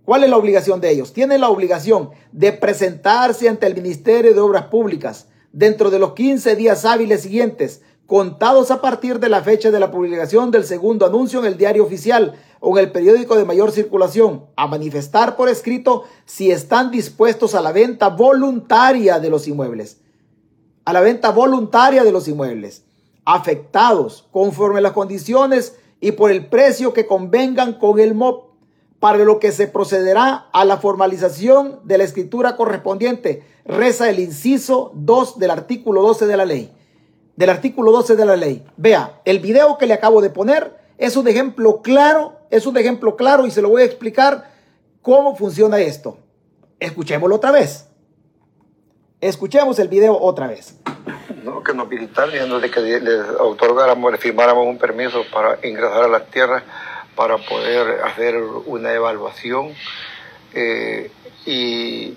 ¿Cuál 0.07 0.23
es 0.23 0.31
la 0.31 0.37
obligación 0.37 0.81
de 0.81 0.93
ellos? 0.93 1.13
Tienen 1.13 1.41
la 1.41 1.49
obligación 1.49 2.11
de 2.31 2.53
presentarse 2.53 3.49
ante 3.49 3.67
el 3.67 3.75
Ministerio 3.75 4.33
de 4.33 4.41
Obras 4.41 4.67
Públicas 4.69 5.27
dentro 5.53 5.91
de 5.91 5.99
los 5.99 6.13
15 6.13 6.55
días 6.55 6.85
hábiles 6.85 7.23
siguientes 7.23 7.83
contados 8.07 8.71
a 8.71 8.81
partir 8.81 9.19
de 9.19 9.29
la 9.29 9.43
fecha 9.43 9.73
de 9.73 9.81
la 9.81 9.91
publicación 9.91 10.53
del 10.53 10.63
segundo 10.63 11.07
anuncio 11.07 11.41
en 11.41 11.47
el 11.47 11.59
diario 11.59 11.85
oficial 11.85 12.37
o 12.61 12.79
en 12.79 12.85
el 12.85 12.93
periódico 12.93 13.35
de 13.35 13.45
mayor 13.45 13.73
circulación, 13.73 14.47
a 14.55 14.69
manifestar 14.69 15.35
por 15.35 15.49
escrito 15.49 16.05
si 16.25 16.53
están 16.53 16.93
dispuestos 16.93 17.57
a 17.57 17.61
la 17.61 17.73
venta 17.73 18.09
voluntaria 18.09 19.19
de 19.19 19.29
los 19.29 19.49
inmuebles. 19.49 19.99
A 20.85 20.93
la 20.93 21.01
venta 21.01 21.31
voluntaria 21.31 22.05
de 22.05 22.13
los 22.13 22.29
inmuebles, 22.29 22.85
afectados 23.25 24.29
conforme 24.31 24.81
las 24.81 24.93
condiciones 24.93 25.75
y 26.01 26.13
por 26.13 26.31
el 26.31 26.47
precio 26.47 26.93
que 26.93 27.09
convengan 27.09 27.73
con 27.73 27.99
el 27.99 28.15
MOP, 28.15 28.46
para 29.07 29.19
lo 29.19 29.39
que 29.39 29.53
se 29.53 29.69
procederá 29.69 30.49
a 30.53 30.65
la 30.65 30.79
formalización 30.79 31.79
de 31.85 31.97
la 31.97 32.03
escritura 32.03 32.57
correspondiente. 32.57 33.45
Reza 33.65 34.11
el 34.11 34.19
inciso 34.19 34.91
2 34.95 35.39
del 35.39 35.53
artículo 35.53 36.03
12 36.03 36.27
de 36.27 36.37
la 36.37 36.45
ley 36.45 36.73
del 37.37 37.51
artículo 37.51 37.93
12 37.93 38.17
de 38.17 38.25
la 38.25 38.35
ley. 38.35 38.67
Vea, 38.77 39.21
el 39.25 39.39
video 39.39 39.79
que 39.79 39.87
le 39.87 39.95
acabo 39.95 40.21
de 40.23 40.31
poner 40.31 40.77
es 40.99 41.17
un 41.17 41.29
ejemplo 41.29 41.83
claro, 41.83 42.33
es 42.51 42.67
un 42.67 42.77
ejemplo 42.79 43.15
claro 43.15 43.47
y 43.47 43.53
se 43.53 43.63
lo 43.63 43.69
voy 43.69 43.83
a 43.83 43.85
explicar 43.85 44.51
cómo 45.03 45.37
funciona 45.37 45.79
esto. 45.79 46.19
Escuchémoslo 46.81 47.37
otra 47.37 47.53
vez. 47.53 47.87
Escuchemos 49.21 49.79
el 49.79 49.87
video 49.87 50.19
otra 50.21 50.49
vez. 50.49 50.81
No, 51.45 51.63
que 51.63 51.73
nos 51.73 51.89
visitaran 51.89 52.61
de 52.61 52.71
que 52.73 52.81
les 52.81 53.21
otorgáramos, 53.39 54.11
les 54.11 54.21
firmáramos 54.21 54.67
un 54.67 54.79
permiso 54.79 55.23
para 55.33 55.65
ingresar 55.65 56.03
a 56.03 56.09
las 56.09 56.29
tierras 56.29 56.65
para 57.17 57.39
poder 57.39 58.03
hacer 58.05 58.37
una 58.37 58.93
evaluación 58.93 59.75
eh, 60.55 61.11
y, 61.45 62.17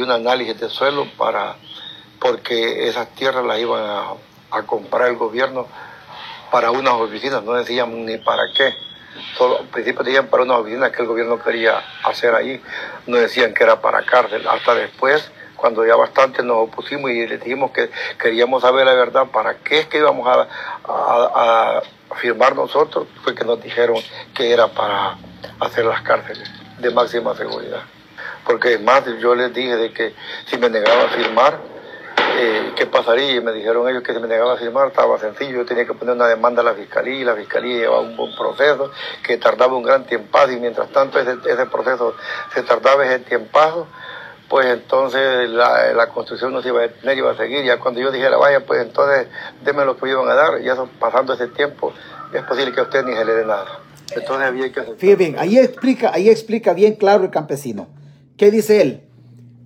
un 0.00 0.10
análisis 0.10 0.60
de 0.60 0.68
suelo 0.68 1.08
para 1.16 1.56
porque 2.20 2.86
esas 2.86 3.08
tierras 3.14 3.44
las 3.44 3.58
iban 3.58 3.82
a 4.50 4.62
comprar 4.62 5.08
el 5.08 5.16
gobierno 5.16 5.66
para 6.54 6.70
unas 6.70 6.94
oficinas, 6.94 7.42
no 7.42 7.54
decían 7.54 8.06
ni 8.06 8.16
para 8.18 8.44
qué. 8.56 8.72
Solo, 9.36 9.58
al 9.58 9.66
principio 9.66 10.04
decían 10.04 10.28
para 10.28 10.44
unas 10.44 10.58
oficinas 10.58 10.92
que 10.92 11.02
el 11.02 11.08
gobierno 11.08 11.42
quería 11.42 11.82
hacer 12.04 12.32
ahí, 12.32 12.62
no 13.08 13.16
decían 13.16 13.52
que 13.52 13.64
era 13.64 13.80
para 13.80 14.06
cárcel. 14.06 14.46
Hasta 14.46 14.76
después, 14.76 15.32
cuando 15.64 15.86
ya 15.86 15.96
bastante 15.96 16.42
nos 16.42 16.68
opusimos 16.68 17.10
y 17.10 17.26
les 17.26 17.42
dijimos 17.42 17.70
que 17.70 17.88
queríamos 18.18 18.60
saber 18.60 18.84
la 18.84 18.92
verdad, 18.92 19.28
para 19.32 19.54
qué 19.60 19.78
es 19.78 19.86
que 19.86 19.96
íbamos 19.96 20.28
a, 20.28 20.46
a, 20.86 21.82
firmar 22.16 22.54
nosotros, 22.54 23.08
fue 23.22 23.34
que 23.34 23.46
nos 23.46 23.62
dijeron 23.62 23.96
que 24.34 24.52
era 24.52 24.68
para 24.68 25.16
hacer 25.60 25.86
las 25.86 26.02
cárceles 26.02 26.50
de 26.80 26.90
máxima 26.90 27.34
seguridad. 27.34 27.80
Porque 28.44 28.76
más 28.76 29.04
yo 29.18 29.34
les 29.34 29.54
dije 29.54 29.74
de 29.74 29.90
que 29.94 30.14
si 30.44 30.58
me 30.58 30.68
negaba 30.68 31.04
a 31.04 31.08
firmar, 31.08 31.58
eh, 32.36 32.72
qué 32.76 32.84
pasaría. 32.84 33.36
Y 33.36 33.40
me 33.40 33.52
dijeron 33.52 33.88
ellos 33.88 34.02
que 34.02 34.12
si 34.12 34.20
me 34.20 34.28
negaba 34.28 34.52
a 34.52 34.56
firmar 34.58 34.88
estaba 34.88 35.18
sencillo, 35.18 35.60
yo 35.60 35.64
tenía 35.64 35.86
que 35.86 35.94
poner 35.94 36.14
una 36.14 36.26
demanda 36.26 36.60
a 36.60 36.64
la 36.66 36.74
fiscalía 36.74 37.14
y 37.14 37.24
la 37.24 37.36
fiscalía 37.36 37.78
llevaba 37.78 38.00
un 38.00 38.16
buen 38.18 38.36
proceso 38.36 38.90
que 39.22 39.38
tardaba 39.38 39.74
un 39.74 39.82
gran 39.82 40.04
tiempo 40.04 40.38
y 40.46 40.56
mientras 40.56 40.90
tanto 40.90 41.18
ese, 41.18 41.38
ese 41.50 41.64
proceso 41.66 42.14
se 42.52 42.62
tardaba 42.64 43.06
ese 43.06 43.20
tiempo 43.20 43.88
pues 44.48 44.66
entonces 44.66 45.48
la, 45.50 45.92
la, 45.92 46.08
construcción 46.08 46.52
no 46.52 46.62
se 46.62 46.68
iba 46.68 46.80
a 46.80 46.82
detener, 46.82 47.18
iba 47.18 47.32
a 47.32 47.36
seguir. 47.36 47.64
Ya 47.64 47.78
cuando 47.78 48.00
yo 48.00 48.10
dijera, 48.10 48.36
vaya, 48.36 48.64
pues 48.64 48.82
entonces 48.82 49.28
denme 49.64 49.84
lo 49.84 49.96
que 49.96 50.04
me 50.04 50.12
iban 50.12 50.28
a 50.28 50.34
dar. 50.34 50.60
Y 50.60 50.68
eso 50.68 50.88
pasando 50.98 51.32
ese 51.32 51.48
tiempo, 51.48 51.92
es 52.32 52.42
posible 52.42 52.72
que 52.72 52.80
a 52.80 52.84
usted 52.84 53.04
ni 53.04 53.14
se 53.14 53.24
le 53.24 53.34
dé 53.34 53.44
nada. 53.44 53.80
Entonces 54.14 54.46
había 54.46 54.72
que 54.72 54.82
Fíjate 54.82 55.16
bien, 55.16 55.36
ahí 55.38 55.58
explica, 55.58 56.10
ahí 56.12 56.28
explica 56.28 56.72
bien 56.72 56.94
claro 56.96 57.24
el 57.24 57.30
campesino. 57.30 57.88
¿Qué 58.36 58.50
dice 58.50 58.80
él? 58.82 59.04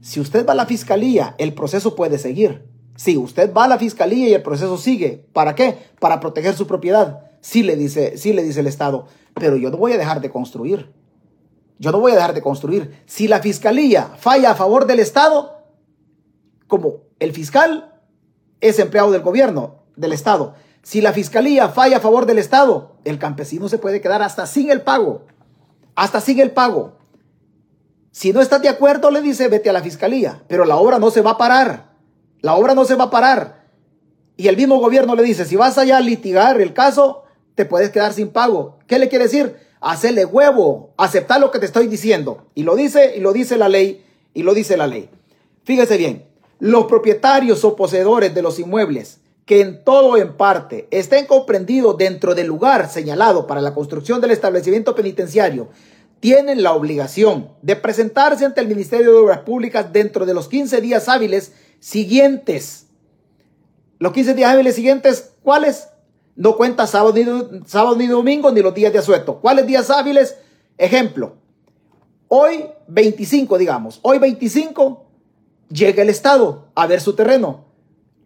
Si 0.01 0.21
usted 0.21 0.47
va 0.47 0.53
a 0.53 0.57
la 0.57 0.67
fiscalía, 0.67 1.35
el 1.39 1.55
proceso 1.55 1.97
puede 1.97 2.19
seguir. 2.19 2.65
Si 2.97 3.17
usted 3.17 3.53
va 3.53 3.65
a 3.65 3.69
la 3.69 3.79
fiscalía 3.79 4.29
y 4.29 4.35
el 4.35 4.43
proceso 4.43 4.77
sigue, 4.77 5.25
¿para 5.33 5.55
qué? 5.55 5.77
Para 6.01 6.21
proteger 6.21 6.55
su 6.55 6.67
propiedad. 6.67 7.21
Sí 7.41 7.63
le 7.63 7.77
dice, 7.77 8.17
sí 8.17 8.33
le 8.33 8.43
dice 8.43 8.61
el 8.61 8.67
Estado, 8.67 9.07
pero 9.35 9.57
yo 9.57 9.71
no 9.71 9.77
voy 9.77 9.93
a 9.93 9.99
dejar 9.99 10.21
de 10.21 10.31
construir. 10.31 10.91
Yo 11.79 11.93
no 11.93 12.01
voy 12.01 12.13
a 12.13 12.17
dejar 12.17 12.35
de 12.35 12.43
construir. 12.43 13.03
Si 13.07 13.29
la 13.29 13.41
fiscalía 13.41 14.11
falla 14.19 14.51
a 14.51 14.55
favor 14.55 14.87
del 14.87 15.01
Estado, 15.01 15.63
como 16.67 17.03
el 17.19 17.33
fiscal 17.33 17.95
es 18.61 18.79
empleado 18.79 19.11
del 19.13 19.23
gobierno, 19.23 19.85
del 19.97 20.13
Estado, 20.13 20.55
si 20.83 21.01
la 21.01 21.13
fiscalía 21.13 21.69
falla 21.69 21.99
a 21.99 22.01
favor 22.01 22.27
del 22.27 22.39
Estado, 22.39 22.97
el 23.05 23.19
campesino 23.19 23.69
se 23.69 23.79
puede 23.79 24.01
quedar 24.01 24.23
hasta 24.23 24.47
sin 24.47 24.71
el 24.71 24.83
pago. 24.83 25.27
Hasta 25.95 26.21
sin 26.21 26.41
el 26.41 26.51
pago. 26.51 26.97
Si 28.11 28.33
no 28.33 28.41
estás 28.41 28.63
de 28.63 28.69
acuerdo, 28.69 29.11
le 29.11 29.21
dice, 29.21 29.49
vete 29.49 29.71
a 29.71 29.73
la 29.73 29.83
fiscalía. 29.83 30.43
Pero 30.49 30.65
la 30.65 30.77
obra 30.77 30.99
no 30.99 31.11
se 31.11 31.21
va 31.21 31.33
a 31.33 31.39
parar. 31.39 31.93
La 32.41 32.55
obra 32.55 32.75
no 32.75 32.85
se 32.85 32.95
va 32.95 33.05
a 33.05 33.11
parar. 33.11 33.67
Y 34.37 34.49
el 34.49 34.57
mismo 34.57 34.79
gobierno 34.79 35.15
le 35.15 35.23
dice, 35.23 35.45
si 35.45 35.57
vas 35.57 35.79
allá 35.79 35.99
a 35.99 36.01
litigar 36.01 36.61
el 36.61 36.73
caso, 36.73 37.25
te 37.55 37.65
puedes 37.65 37.91
quedar 37.91 38.13
sin 38.13 38.31
pago. 38.31 38.79
¿Qué 38.87 38.99
le 38.99 39.09
quiere 39.09 39.25
decir? 39.25 39.68
Hacerle 39.81 40.25
huevo, 40.25 40.93
aceptar 40.97 41.41
lo 41.41 41.51
que 41.51 41.59
te 41.59 41.67
estoy 41.67 41.87
diciendo. 41.87 42.47
Y 42.55 42.63
lo 42.63 42.77
dice, 42.77 43.15
y 43.17 43.21
lo 43.21 43.33
dice 43.33 43.57
la 43.57 43.69
ley, 43.69 44.05
y 44.35 44.43
lo 44.43 44.55
dice 44.55 44.77
la 44.77 44.87
ley. 44.87 45.09
Fíjese 45.65 45.97
bien, 45.97 46.27
los 46.59 46.87
propietarios 46.87 47.65
o 47.65 47.77
poseedores 47.77 48.35
de 48.35 48.43
los 48.43 48.59
inmuebles 48.59 49.21
que 49.49 49.63
en 49.63 49.83
todo 49.83 50.09
o 50.09 50.17
en 50.19 50.37
parte 50.37 50.89
estén 50.91 51.25
comprendidos 51.25 51.97
dentro 51.97 52.35
del 52.35 52.47
lugar 52.47 52.91
señalado 52.91 53.47
para 53.47 53.63
la 53.63 53.73
construcción 53.73 54.21
del 54.21 54.33
establecimiento 54.33 54.95
penitenciario 54.95 55.71
tienen 56.21 56.63
la 56.63 56.75
obligación 56.75 57.53
de 57.63 57.77
presentarse 57.77 58.45
ante 58.45 58.61
el 58.61 58.69
Ministerio 58.69 59.13
de 59.13 59.19
Obras 59.19 59.41
Públicas 59.41 59.93
dentro 59.93 60.27
de 60.27 60.35
los 60.35 60.49
15 60.49 60.81
días 60.81 61.09
hábiles 61.09 61.53
siguientes. 61.81 62.87
Los 63.99 64.13
15 64.13 64.35
días 64.35 64.53
hábiles 64.53 64.75
siguientes, 64.75 65.33
¿cuáles? 65.43 65.89
No 66.39 66.57
cuenta 66.57 66.87
sábado 66.87 67.13
ni, 67.15 67.25
sábado 67.67 67.97
ni 67.97 68.07
domingo 68.07 68.53
ni 68.53 68.63
los 68.63 68.73
días 68.73 68.93
de 68.93 69.01
asueto. 69.01 69.41
¿Cuáles 69.41 69.67
días 69.67 69.91
hábiles? 69.91 70.37
Ejemplo, 70.77 71.33
hoy 72.29 72.65
25, 72.87 73.59
digamos, 73.59 73.99
hoy 74.03 74.21
25 74.21 75.05
llega 75.69 76.05
el 76.05 76.09
Estado 76.09 76.69
a 76.77 76.87
ver 76.87 77.01
su 77.01 77.17
terreno. 77.17 77.65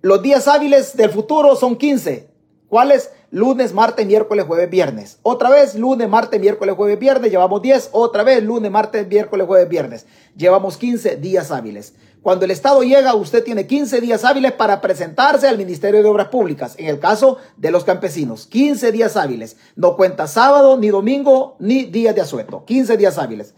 Los 0.02 0.20
días 0.20 0.46
hábiles 0.46 0.94
del 0.94 1.08
futuro 1.08 1.56
son 1.56 1.74
15. 1.74 2.28
¿Cuáles? 2.68 3.10
lunes, 3.32 3.72
martes, 3.72 4.06
miércoles, 4.06 4.44
jueves, 4.46 4.70
viernes. 4.70 5.18
Otra 5.22 5.48
vez, 5.48 5.74
lunes, 5.74 6.08
martes, 6.08 6.38
miércoles, 6.38 6.76
jueves, 6.76 6.98
viernes. 6.98 7.30
Llevamos 7.30 7.62
10. 7.62 7.88
Otra 7.92 8.22
vez, 8.22 8.44
lunes, 8.44 8.70
martes, 8.70 9.08
miércoles, 9.08 9.46
jueves, 9.46 9.68
viernes. 9.68 10.06
Llevamos 10.36 10.76
15 10.76 11.16
días 11.16 11.50
hábiles. 11.50 11.94
Cuando 12.22 12.44
el 12.44 12.52
Estado 12.52 12.82
llega, 12.84 13.16
usted 13.16 13.42
tiene 13.42 13.66
15 13.66 14.00
días 14.00 14.24
hábiles 14.24 14.52
para 14.52 14.80
presentarse 14.80 15.48
al 15.48 15.58
Ministerio 15.58 16.02
de 16.04 16.08
Obras 16.08 16.28
Públicas. 16.28 16.76
En 16.78 16.86
el 16.86 17.00
caso 17.00 17.38
de 17.56 17.72
los 17.72 17.82
campesinos, 17.82 18.46
15 18.46 18.92
días 18.92 19.16
hábiles. 19.16 19.56
No 19.74 19.96
cuenta 19.96 20.28
sábado, 20.28 20.78
ni 20.78 20.90
domingo, 20.90 21.56
ni 21.58 21.84
días 21.84 22.14
de 22.14 22.20
asueto. 22.20 22.64
15 22.64 22.96
días 22.96 23.18
hábiles. 23.18 23.54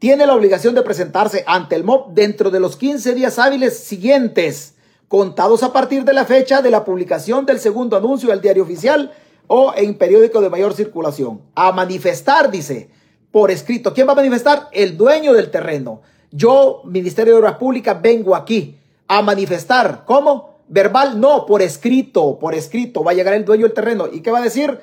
Tiene 0.00 0.26
la 0.26 0.34
obligación 0.34 0.74
de 0.74 0.82
presentarse 0.82 1.44
ante 1.46 1.76
el 1.76 1.84
MOB 1.84 2.14
dentro 2.14 2.50
de 2.50 2.58
los 2.58 2.76
15 2.76 3.14
días 3.14 3.38
hábiles 3.38 3.78
siguientes 3.78 4.74
contados 5.06 5.62
a 5.62 5.72
partir 5.72 6.04
de 6.04 6.14
la 6.14 6.24
fecha 6.24 6.62
de 6.62 6.70
la 6.72 6.84
publicación 6.84 7.46
del 7.46 7.60
segundo 7.60 7.96
anuncio 7.96 8.30
del 8.30 8.40
diario 8.40 8.64
oficial 8.64 9.12
o 9.46 9.72
en 9.76 9.96
periódico 9.96 10.40
de 10.40 10.50
mayor 10.50 10.74
circulación. 10.74 11.42
A 11.54 11.70
manifestar, 11.70 12.50
dice, 12.50 12.90
por 13.30 13.52
escrito. 13.52 13.94
¿Quién 13.94 14.08
va 14.08 14.12
a 14.12 14.16
manifestar? 14.16 14.68
El 14.72 14.96
dueño 14.96 15.32
del 15.32 15.52
terreno. 15.52 16.02
Yo, 16.36 16.82
Ministerio 16.84 17.34
de 17.34 17.38
Obras 17.38 17.58
Públicas, 17.58 17.96
vengo 18.02 18.34
aquí 18.34 18.76
a 19.06 19.22
manifestar. 19.22 20.04
¿Cómo? 20.04 20.58
Verbal, 20.66 21.20
no, 21.20 21.46
por 21.46 21.62
escrito, 21.62 22.40
por 22.40 22.56
escrito. 22.56 23.04
Va 23.04 23.12
a 23.12 23.14
llegar 23.14 23.34
el 23.34 23.44
dueño 23.44 23.66
del 23.66 23.72
terreno. 23.72 24.08
¿Y 24.10 24.20
qué 24.20 24.32
va 24.32 24.38
a 24.38 24.42
decir? 24.42 24.80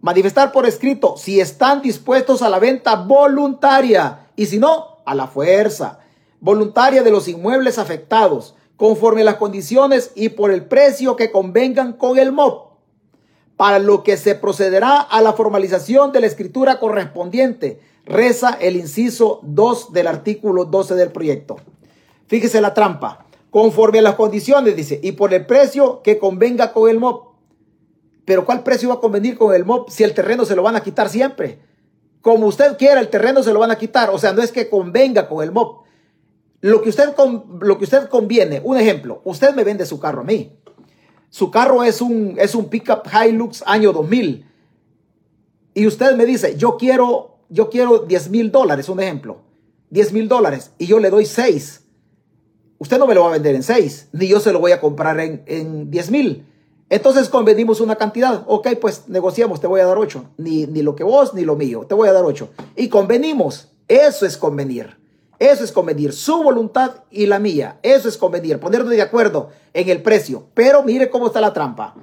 Manifestar 0.00 0.52
por 0.52 0.64
escrito 0.64 1.18
si 1.18 1.38
están 1.38 1.82
dispuestos 1.82 2.40
a 2.40 2.48
la 2.48 2.58
venta 2.58 2.94
voluntaria 2.94 4.28
y 4.36 4.46
si 4.46 4.58
no, 4.58 5.02
a 5.04 5.14
la 5.14 5.26
fuerza 5.26 5.98
voluntaria 6.40 7.02
de 7.02 7.10
los 7.10 7.28
inmuebles 7.28 7.78
afectados, 7.78 8.54
conforme 8.76 9.20
a 9.20 9.24
las 9.24 9.34
condiciones 9.34 10.12
y 10.14 10.30
por 10.30 10.50
el 10.50 10.64
precio 10.64 11.14
que 11.16 11.30
convengan 11.30 11.92
con 11.92 12.18
el 12.18 12.32
MOP, 12.32 12.70
para 13.56 13.78
lo 13.78 14.02
que 14.02 14.16
se 14.16 14.34
procederá 14.34 15.00
a 15.00 15.20
la 15.20 15.34
formalización 15.34 16.12
de 16.12 16.20
la 16.20 16.26
escritura 16.26 16.80
correspondiente, 16.80 17.80
reza 18.06 18.56
el 18.60 18.76
inciso 18.76 19.40
2 19.42 19.92
del 19.92 20.06
artículo 20.06 20.64
12 20.64 20.94
del 20.94 21.12
proyecto. 21.12 21.56
Fíjese 22.26 22.60
la 22.60 22.74
trampa, 22.74 23.26
conforme 23.50 23.98
a 23.98 24.02
las 24.02 24.14
condiciones, 24.14 24.76
dice, 24.76 25.00
y 25.02 25.12
por 25.12 25.34
el 25.34 25.46
precio 25.46 26.00
que 26.02 26.18
convenga 26.18 26.72
con 26.72 26.88
el 26.88 26.98
MOP. 26.98 27.30
Pero 28.24 28.44
¿cuál 28.44 28.62
precio 28.62 28.88
va 28.88 28.96
a 28.96 29.00
convenir 29.00 29.36
con 29.36 29.54
el 29.54 29.64
MOP 29.64 29.90
si 29.90 30.04
el 30.04 30.14
terreno 30.14 30.44
se 30.44 30.54
lo 30.54 30.62
van 30.62 30.76
a 30.76 30.82
quitar 30.82 31.08
siempre? 31.08 31.58
Como 32.20 32.46
usted 32.46 32.76
quiera, 32.76 33.00
el 33.00 33.08
terreno 33.08 33.42
se 33.42 33.52
lo 33.52 33.60
van 33.60 33.70
a 33.70 33.78
quitar. 33.78 34.10
O 34.10 34.18
sea, 34.18 34.32
no 34.32 34.42
es 34.42 34.52
que 34.52 34.68
convenga 34.68 35.28
con 35.28 35.42
el 35.42 35.52
MOP. 35.52 35.84
Lo 36.60 36.82
que 36.82 36.90
usted, 36.90 37.14
lo 37.60 37.78
que 37.78 37.84
usted 37.84 38.08
conviene, 38.08 38.60
un 38.62 38.76
ejemplo, 38.76 39.22
usted 39.24 39.54
me 39.54 39.64
vende 39.64 39.86
su 39.86 39.98
carro 39.98 40.20
a 40.20 40.24
mí. 40.24 40.52
Su 41.30 41.50
carro 41.50 41.82
es 41.84 42.00
un, 42.00 42.36
es 42.38 42.54
un 42.54 42.68
pickup 42.68 43.02
Hilux 43.06 43.62
año 43.66 43.92
2000. 43.92 44.46
Y 45.74 45.86
usted 45.86 46.16
me 46.16 46.26
dice, 46.26 46.56
yo 46.56 46.76
quiero, 46.76 47.38
yo 47.50 47.68
quiero 47.68 47.98
10 47.98 48.30
mil 48.30 48.50
dólares, 48.50 48.88
un 48.88 49.00
ejemplo. 49.00 49.42
10 49.90 50.12
mil 50.12 50.28
dólares. 50.28 50.70
Y 50.78 50.86
yo 50.86 50.98
le 50.98 51.10
doy 51.10 51.26
6. 51.26 51.82
Usted 52.78 52.98
no 52.98 53.06
me 53.06 53.14
lo 53.14 53.22
va 53.22 53.28
a 53.28 53.32
vender 53.32 53.54
en 53.54 53.62
6. 53.62 54.08
Ni 54.12 54.28
yo 54.28 54.40
se 54.40 54.52
lo 54.52 54.60
voy 54.60 54.72
a 54.72 54.80
comprar 54.80 55.20
en, 55.20 55.42
en 55.46 55.90
10 55.90 56.10
mil. 56.10 56.46
Entonces 56.88 57.28
convenimos 57.28 57.80
una 57.80 57.96
cantidad. 57.96 58.44
Ok, 58.46 58.68
pues 58.80 59.08
negociamos, 59.08 59.60
te 59.60 59.66
voy 59.66 59.80
a 59.80 59.86
dar 59.86 59.98
8. 59.98 60.24
Ni, 60.38 60.66
ni 60.66 60.82
lo 60.82 60.96
que 60.96 61.04
vos, 61.04 61.34
ni 61.34 61.44
lo 61.44 61.56
mío. 61.56 61.84
Te 61.88 61.94
voy 61.94 62.08
a 62.08 62.12
dar 62.12 62.24
8. 62.24 62.48
Y 62.76 62.88
convenimos. 62.88 63.68
Eso 63.88 64.24
es 64.24 64.36
convenir. 64.36 64.96
Eso 65.40 65.64
es 65.64 65.72
convenir. 65.72 66.12
Su 66.12 66.42
voluntad 66.42 67.04
y 67.10 67.26
la 67.26 67.38
mía. 67.38 67.78
Eso 67.82 68.08
es 68.08 68.16
convenir. 68.16 68.60
Ponernos 68.60 68.90
de 68.90 69.02
acuerdo 69.02 69.50
en 69.72 69.88
el 69.88 70.02
precio. 70.02 70.46
Pero 70.54 70.82
mire 70.82 71.10
cómo 71.10 71.26
está 71.26 71.40
la 71.40 71.52
trampa. 71.52 71.94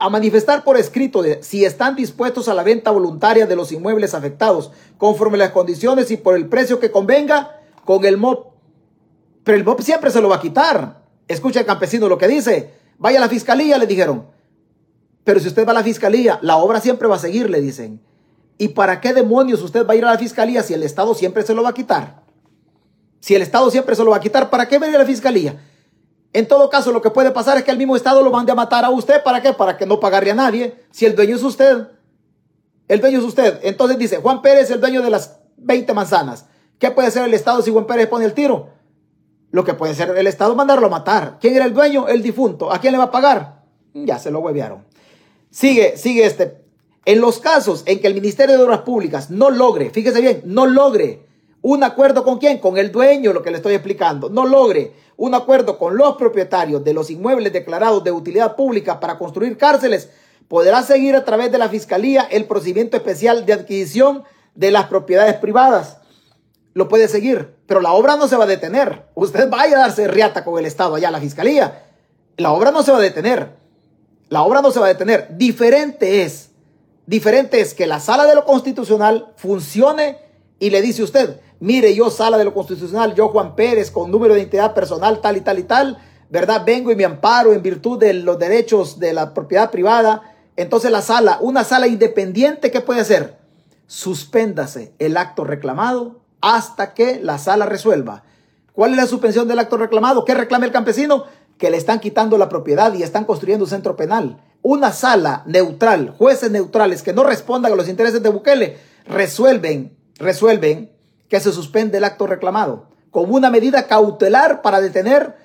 A 0.00 0.08
manifestar 0.08 0.64
por 0.64 0.76
escrito 0.76 1.22
si 1.42 1.64
están 1.64 1.94
dispuestos 1.94 2.48
a 2.48 2.54
la 2.54 2.62
venta 2.62 2.90
voluntaria 2.90 3.46
de 3.46 3.54
los 3.54 3.70
inmuebles 3.70 4.14
afectados 4.14 4.72
conforme 4.98 5.38
las 5.38 5.50
condiciones 5.50 6.10
y 6.10 6.16
por 6.16 6.34
el 6.34 6.48
precio 6.48 6.80
que 6.80 6.90
convenga 6.90 7.60
con 7.84 8.04
el 8.04 8.16
MOP. 8.16 8.54
Pero 9.44 9.58
el 9.58 9.64
MOP 9.64 9.82
siempre 9.82 10.10
se 10.10 10.22
lo 10.22 10.30
va 10.30 10.36
a 10.36 10.40
quitar. 10.40 11.02
Escucha 11.28 11.60
el 11.60 11.66
campesino 11.66 12.08
lo 12.08 12.18
que 12.18 12.28
dice 12.28 12.80
Vaya 13.00 13.18
a 13.18 13.20
la 13.20 13.28
fiscalía, 13.28 13.78
le 13.78 13.86
dijeron. 13.86 14.26
Pero 15.24 15.40
si 15.40 15.48
usted 15.48 15.66
va 15.66 15.72
a 15.72 15.74
la 15.74 15.82
fiscalía, 15.82 16.38
la 16.42 16.56
obra 16.56 16.80
siempre 16.80 17.08
va 17.08 17.16
a 17.16 17.18
seguir, 17.18 17.48
le 17.48 17.60
dicen. 17.60 18.00
¿Y 18.58 18.68
para 18.68 19.00
qué 19.00 19.14
demonios 19.14 19.62
usted 19.62 19.86
va 19.86 19.94
a 19.94 19.96
ir 19.96 20.04
a 20.04 20.12
la 20.12 20.18
fiscalía 20.18 20.62
si 20.62 20.74
el 20.74 20.82
Estado 20.82 21.14
siempre 21.14 21.42
se 21.42 21.54
lo 21.54 21.62
va 21.62 21.70
a 21.70 21.74
quitar? 21.74 22.22
Si 23.20 23.34
el 23.34 23.40
Estado 23.40 23.70
siempre 23.70 23.96
se 23.96 24.04
lo 24.04 24.10
va 24.10 24.18
a 24.18 24.20
quitar, 24.20 24.50
¿para 24.50 24.68
qué 24.68 24.78
venir 24.78 24.96
a 24.96 25.00
la 25.00 25.06
fiscalía? 25.06 25.58
En 26.32 26.46
todo 26.46 26.70
caso, 26.70 26.92
lo 26.92 27.02
que 27.02 27.10
puede 27.10 27.32
pasar 27.32 27.58
es 27.58 27.64
que 27.64 27.70
el 27.70 27.78
mismo 27.78 27.96
Estado 27.96 28.22
lo 28.22 28.30
mande 28.30 28.52
a 28.52 28.54
matar 28.54 28.84
a 28.84 28.90
usted. 28.90 29.22
¿Para 29.22 29.42
qué? 29.42 29.52
Para 29.52 29.76
que 29.76 29.86
no 29.86 29.98
pagarle 29.98 30.30
a 30.30 30.34
nadie. 30.34 30.84
Si 30.90 31.04
el 31.04 31.16
dueño 31.16 31.36
es 31.36 31.42
usted. 31.42 31.88
El 32.86 33.00
dueño 33.00 33.18
es 33.18 33.24
usted. 33.24 33.60
Entonces 33.62 33.98
dice, 33.98 34.18
Juan 34.18 34.40
Pérez 34.42 34.64
es 34.64 34.70
el 34.70 34.80
dueño 34.80 35.02
de 35.02 35.10
las 35.10 35.40
20 35.56 35.92
manzanas. 35.92 36.46
¿Qué 36.78 36.90
puede 36.90 37.08
hacer 37.08 37.24
el 37.24 37.34
Estado 37.34 37.62
si 37.62 37.72
Juan 37.72 37.86
Pérez 37.86 38.06
pone 38.06 38.24
el 38.24 38.32
tiro? 38.32 38.68
Lo 39.50 39.64
que 39.64 39.74
puede 39.74 39.94
ser 39.94 40.16
el 40.16 40.26
Estado 40.26 40.54
mandarlo 40.54 40.86
a 40.86 40.90
matar. 40.90 41.38
¿Quién 41.40 41.56
era 41.56 41.64
el 41.64 41.74
dueño? 41.74 42.06
El 42.08 42.22
difunto. 42.22 42.72
¿A 42.72 42.80
quién 42.80 42.92
le 42.92 42.98
va 42.98 43.04
a 43.04 43.10
pagar? 43.10 43.64
Ya 43.92 44.18
se 44.18 44.30
lo 44.30 44.38
huevearon. 44.38 44.84
Sigue, 45.50 45.96
sigue 45.96 46.24
este. 46.24 46.60
En 47.04 47.20
los 47.20 47.40
casos 47.40 47.82
en 47.86 48.00
que 48.00 48.06
el 48.06 48.14
Ministerio 48.14 48.56
de 48.56 48.62
Obras 48.62 48.82
Públicas 48.82 49.30
no 49.30 49.50
logre, 49.50 49.90
fíjese 49.90 50.20
bien, 50.20 50.42
no 50.44 50.66
logre 50.66 51.26
un 51.62 51.84
acuerdo 51.84 52.24
con 52.24 52.38
quién, 52.38 52.58
con 52.58 52.78
el 52.78 52.90
dueño, 52.90 53.32
lo 53.32 53.42
que 53.42 53.50
le 53.50 53.58
estoy 53.58 53.74
explicando, 53.74 54.30
no 54.30 54.46
logre 54.46 54.94
un 55.16 55.34
acuerdo 55.34 55.78
con 55.78 55.96
los 55.96 56.16
propietarios 56.16 56.82
de 56.82 56.94
los 56.94 57.10
inmuebles 57.10 57.52
declarados 57.52 58.02
de 58.02 58.12
utilidad 58.12 58.56
pública 58.56 59.00
para 59.00 59.18
construir 59.18 59.58
cárceles, 59.58 60.10
podrá 60.48 60.82
seguir 60.82 61.14
a 61.14 61.24
través 61.24 61.52
de 61.52 61.58
la 61.58 61.68
Fiscalía 61.68 62.22
el 62.30 62.46
procedimiento 62.46 62.96
especial 62.96 63.44
de 63.44 63.52
adquisición 63.52 64.24
de 64.54 64.70
las 64.70 64.86
propiedades 64.86 65.36
privadas 65.36 66.00
lo 66.72 66.88
puede 66.88 67.08
seguir, 67.08 67.56
pero 67.66 67.80
la 67.80 67.92
obra 67.92 68.16
no 68.16 68.28
se 68.28 68.36
va 68.36 68.44
a 68.44 68.48
detener. 68.48 69.06
Usted 69.14 69.48
vaya 69.48 69.76
a 69.76 69.80
darse 69.80 70.06
riata 70.06 70.44
con 70.44 70.58
el 70.58 70.66
Estado 70.66 70.94
allá 70.94 71.10
la 71.10 71.20
fiscalía. 71.20 71.84
La 72.36 72.52
obra 72.52 72.70
no 72.70 72.82
se 72.82 72.92
va 72.92 72.98
a 72.98 73.02
detener. 73.02 73.56
La 74.28 74.42
obra 74.42 74.62
no 74.62 74.70
se 74.70 74.78
va 74.78 74.86
a 74.86 74.90
detener. 74.90 75.36
Diferente 75.36 76.22
es, 76.22 76.50
diferente 77.06 77.60
es 77.60 77.74
que 77.74 77.86
la 77.86 77.98
sala 77.98 78.26
de 78.26 78.36
lo 78.36 78.44
constitucional 78.44 79.32
funcione 79.36 80.18
y 80.60 80.70
le 80.70 80.82
dice 80.82 81.02
usted, 81.02 81.40
mire, 81.58 81.92
yo 81.94 82.10
sala 82.10 82.38
de 82.38 82.44
lo 82.44 82.54
constitucional, 82.54 83.14
yo 83.14 83.28
Juan 83.28 83.56
Pérez 83.56 83.90
con 83.90 84.10
número 84.10 84.34
de 84.34 84.40
identidad 84.40 84.74
personal 84.74 85.20
tal 85.20 85.38
y 85.38 85.40
tal 85.40 85.58
y 85.58 85.62
tal, 85.64 85.98
¿verdad? 86.28 86.62
Vengo 86.64 86.92
y 86.92 86.96
me 86.96 87.06
amparo 87.06 87.52
en 87.52 87.62
virtud 87.62 87.98
de 87.98 88.12
los 88.12 88.38
derechos 88.38 89.00
de 89.00 89.14
la 89.14 89.32
propiedad 89.32 89.70
privada. 89.70 90.36
Entonces 90.56 90.92
la 90.92 91.00
sala, 91.00 91.38
una 91.40 91.64
sala 91.64 91.88
independiente, 91.88 92.70
¿qué 92.70 92.82
puede 92.82 93.00
hacer? 93.00 93.38
Suspéndase 93.86 94.92
el 94.98 95.16
acto 95.16 95.44
reclamado 95.44 96.20
hasta 96.42 96.92
que 96.92 97.18
la 97.20 97.38
sala 97.38 97.64
resuelva. 97.64 98.22
¿Cuál 98.74 98.92
es 98.92 98.96
la 98.98 99.06
suspensión 99.06 99.48
del 99.48 99.58
acto 99.58 99.78
reclamado? 99.78 100.26
¿Qué 100.26 100.34
reclama 100.34 100.66
el 100.66 100.72
campesino? 100.72 101.24
Que 101.56 101.70
le 101.70 101.78
están 101.78 102.00
quitando 102.00 102.36
la 102.36 102.50
propiedad 102.50 102.92
y 102.92 103.02
están 103.02 103.24
construyendo 103.24 103.64
un 103.64 103.70
centro 103.70 103.96
penal. 103.96 104.42
Una 104.60 104.92
sala 104.92 105.42
neutral, 105.46 106.14
jueces 106.16 106.50
neutrales 106.50 107.02
que 107.02 107.14
no 107.14 107.24
respondan 107.24 107.72
a 107.72 107.76
los 107.76 107.88
intereses 107.88 108.22
de 108.22 108.28
Bukele, 108.28 108.78
resuelven, 109.06 109.96
resuelven 110.20 110.92
que 111.28 111.40
se 111.40 111.52
suspende 111.52 111.98
el 111.98 112.04
acto 112.04 112.26
reclamado 112.26 112.90
como 113.10 113.34
una 113.34 113.50
medida 113.50 113.86
cautelar 113.86 114.62
para 114.62 114.80
detener, 114.80 115.36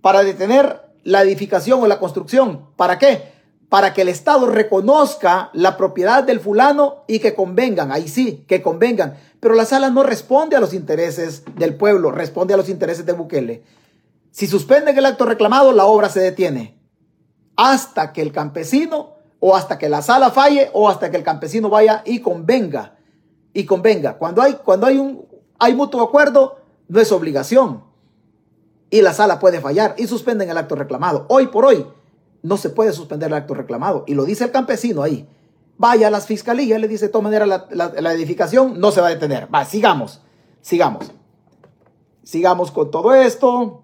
para 0.00 0.22
detener 0.22 0.82
la 1.02 1.22
edificación 1.22 1.82
o 1.82 1.86
la 1.86 1.98
construcción. 1.98 2.66
¿Para 2.76 2.98
qué? 2.98 3.32
Para 3.68 3.92
que 3.92 4.02
el 4.02 4.08
Estado 4.08 4.46
reconozca 4.46 5.50
la 5.52 5.76
propiedad 5.76 6.22
del 6.22 6.40
fulano 6.40 7.04
y 7.06 7.18
que 7.18 7.34
convengan, 7.34 7.92
ahí 7.92 8.08
sí, 8.08 8.44
que 8.46 8.62
convengan. 8.62 9.16
Pero 9.40 9.54
la 9.54 9.64
sala 9.64 9.90
no 9.90 10.02
responde 10.02 10.56
a 10.56 10.60
los 10.60 10.74
intereses 10.74 11.42
del 11.56 11.74
pueblo, 11.74 12.10
responde 12.10 12.54
a 12.54 12.56
los 12.56 12.68
intereses 12.68 13.04
de 13.06 13.12
Bukele. 13.12 13.62
Si 14.30 14.46
suspenden 14.46 14.96
el 14.96 15.06
acto 15.06 15.24
reclamado, 15.24 15.72
la 15.72 15.86
obra 15.86 16.08
se 16.08 16.20
detiene. 16.20 16.78
Hasta 17.56 18.12
que 18.12 18.20
el 18.20 18.32
campesino, 18.32 19.14
o 19.40 19.56
hasta 19.56 19.78
que 19.78 19.88
la 19.88 20.02
sala 20.02 20.30
falle, 20.30 20.70
o 20.72 20.88
hasta 20.88 21.10
que 21.10 21.16
el 21.16 21.22
campesino 21.22 21.68
vaya 21.68 22.02
y 22.04 22.20
convenga. 22.20 22.96
Y 23.54 23.64
convenga. 23.64 24.18
Cuando 24.18 24.42
hay, 24.42 24.58
cuando 24.62 24.86
hay 24.86 24.98
un 24.98 25.24
hay 25.58 25.74
mutuo 25.74 26.02
acuerdo, 26.02 26.58
no 26.88 27.00
es 27.00 27.10
obligación. 27.12 27.84
Y 28.90 29.00
la 29.00 29.14
sala 29.14 29.38
puede 29.38 29.62
fallar 29.62 29.94
y 29.96 30.06
suspenden 30.06 30.50
el 30.50 30.58
acto 30.58 30.74
reclamado. 30.74 31.24
Hoy 31.28 31.46
por 31.46 31.64
hoy 31.64 31.86
no 32.42 32.58
se 32.58 32.68
puede 32.68 32.92
suspender 32.92 33.28
el 33.28 33.34
acto 33.34 33.54
reclamado. 33.54 34.04
Y 34.06 34.14
lo 34.14 34.26
dice 34.26 34.44
el 34.44 34.50
campesino 34.50 35.02
ahí 35.02 35.26
vaya 35.76 36.08
a 36.08 36.10
las 36.10 36.26
fiscalías, 36.26 36.80
le 36.80 36.88
dice, 36.88 37.06
de 37.06 37.12
todas 37.12 37.24
maneras, 37.24 37.48
la, 37.70 38.12
edificación 38.12 38.78
no 38.78 38.90
se 38.92 39.00
va 39.00 39.08
a 39.08 39.10
detener. 39.10 39.52
Va, 39.52 39.64
sigamos, 39.64 40.20
sigamos. 40.60 41.12
Sigamos 42.22 42.70
con 42.70 42.90
todo 42.90 43.14
esto. 43.14 43.82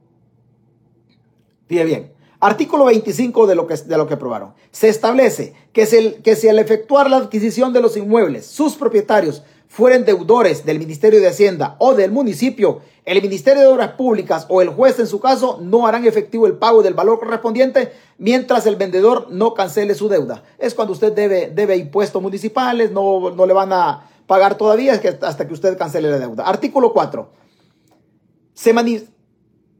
Bien, 1.68 1.86
bien. 1.86 2.12
Artículo 2.38 2.86
25 2.86 3.46
de 3.46 3.54
lo 3.54 3.66
que, 3.66 3.76
de 3.76 3.96
lo 3.98 4.06
que 4.06 4.14
aprobaron. 4.14 4.54
Se 4.70 4.88
establece 4.88 5.54
que, 5.72 6.20
que 6.22 6.36
si 6.36 6.48
al 6.48 6.58
efectuar 6.58 7.10
la 7.10 7.18
adquisición 7.18 7.72
de 7.72 7.82
los 7.82 7.96
inmuebles, 7.98 8.46
sus 8.46 8.76
propietarios 8.76 9.42
fueren 9.70 10.04
deudores 10.04 10.66
del 10.66 10.80
Ministerio 10.80 11.20
de 11.20 11.28
Hacienda 11.28 11.76
o 11.78 11.94
del 11.94 12.10
municipio, 12.10 12.80
el 13.04 13.22
Ministerio 13.22 13.62
de 13.62 13.68
Obras 13.68 13.92
Públicas 13.92 14.46
o 14.48 14.60
el 14.60 14.68
juez 14.68 14.98
en 14.98 15.06
su 15.06 15.20
caso 15.20 15.60
no 15.62 15.86
harán 15.86 16.04
efectivo 16.04 16.48
el 16.48 16.54
pago 16.54 16.82
del 16.82 16.94
valor 16.94 17.20
correspondiente 17.20 17.92
mientras 18.18 18.66
el 18.66 18.74
vendedor 18.74 19.28
no 19.30 19.54
cancele 19.54 19.94
su 19.94 20.08
deuda. 20.08 20.42
Es 20.58 20.74
cuando 20.74 20.92
usted 20.92 21.12
debe, 21.12 21.52
debe 21.54 21.76
impuestos 21.76 22.20
municipales, 22.20 22.90
no, 22.90 23.30
no 23.30 23.46
le 23.46 23.54
van 23.54 23.72
a 23.72 24.10
pagar 24.26 24.56
todavía 24.56 25.00
hasta 25.22 25.46
que 25.46 25.54
usted 25.54 25.78
cancele 25.78 26.10
la 26.10 26.18
deuda. 26.18 26.48
Artículo 26.48 26.92
4. 26.92 27.30
Se, 28.52 28.74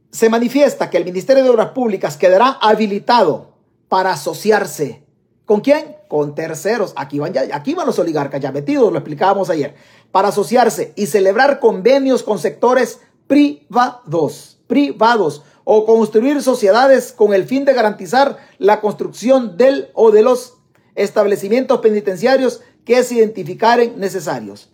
se 0.09 0.29
manifiesta 0.29 0.89
que 0.89 0.97
el 0.97 1.03
Ministerio 1.03 1.43
de 1.43 1.49
Obras 1.49 1.71
Públicas 1.71 2.15
quedará 2.15 2.51
habilitado 2.61 3.51
para 3.89 4.13
asociarse 4.13 5.03
¿Con 5.51 5.59
quién? 5.59 5.97
Con 6.11 6.35
terceros. 6.35 6.91
Aquí 6.97 7.19
van, 7.19 7.31
ya, 7.31 7.43
aquí 7.53 7.73
van 7.73 7.87
los 7.87 7.97
oligarcas 7.97 8.41
ya 8.41 8.51
metidos, 8.51 8.91
lo 8.91 8.97
explicábamos 8.97 9.49
ayer. 9.49 9.75
Para 10.11 10.27
asociarse 10.27 10.91
y 10.97 11.05
celebrar 11.05 11.61
convenios 11.61 12.21
con 12.21 12.37
sectores 12.37 12.99
privados, 13.27 14.57
privados, 14.67 15.41
o 15.63 15.85
construir 15.85 16.41
sociedades 16.41 17.13
con 17.13 17.33
el 17.33 17.45
fin 17.45 17.63
de 17.63 17.71
garantizar 17.71 18.39
la 18.57 18.81
construcción 18.81 19.55
del 19.55 19.89
o 19.93 20.11
de 20.11 20.21
los 20.21 20.57
establecimientos 20.95 21.79
penitenciarios 21.79 22.59
que 22.83 23.01
se 23.03 23.15
identificaren 23.15 23.97
necesarios. 23.97 24.69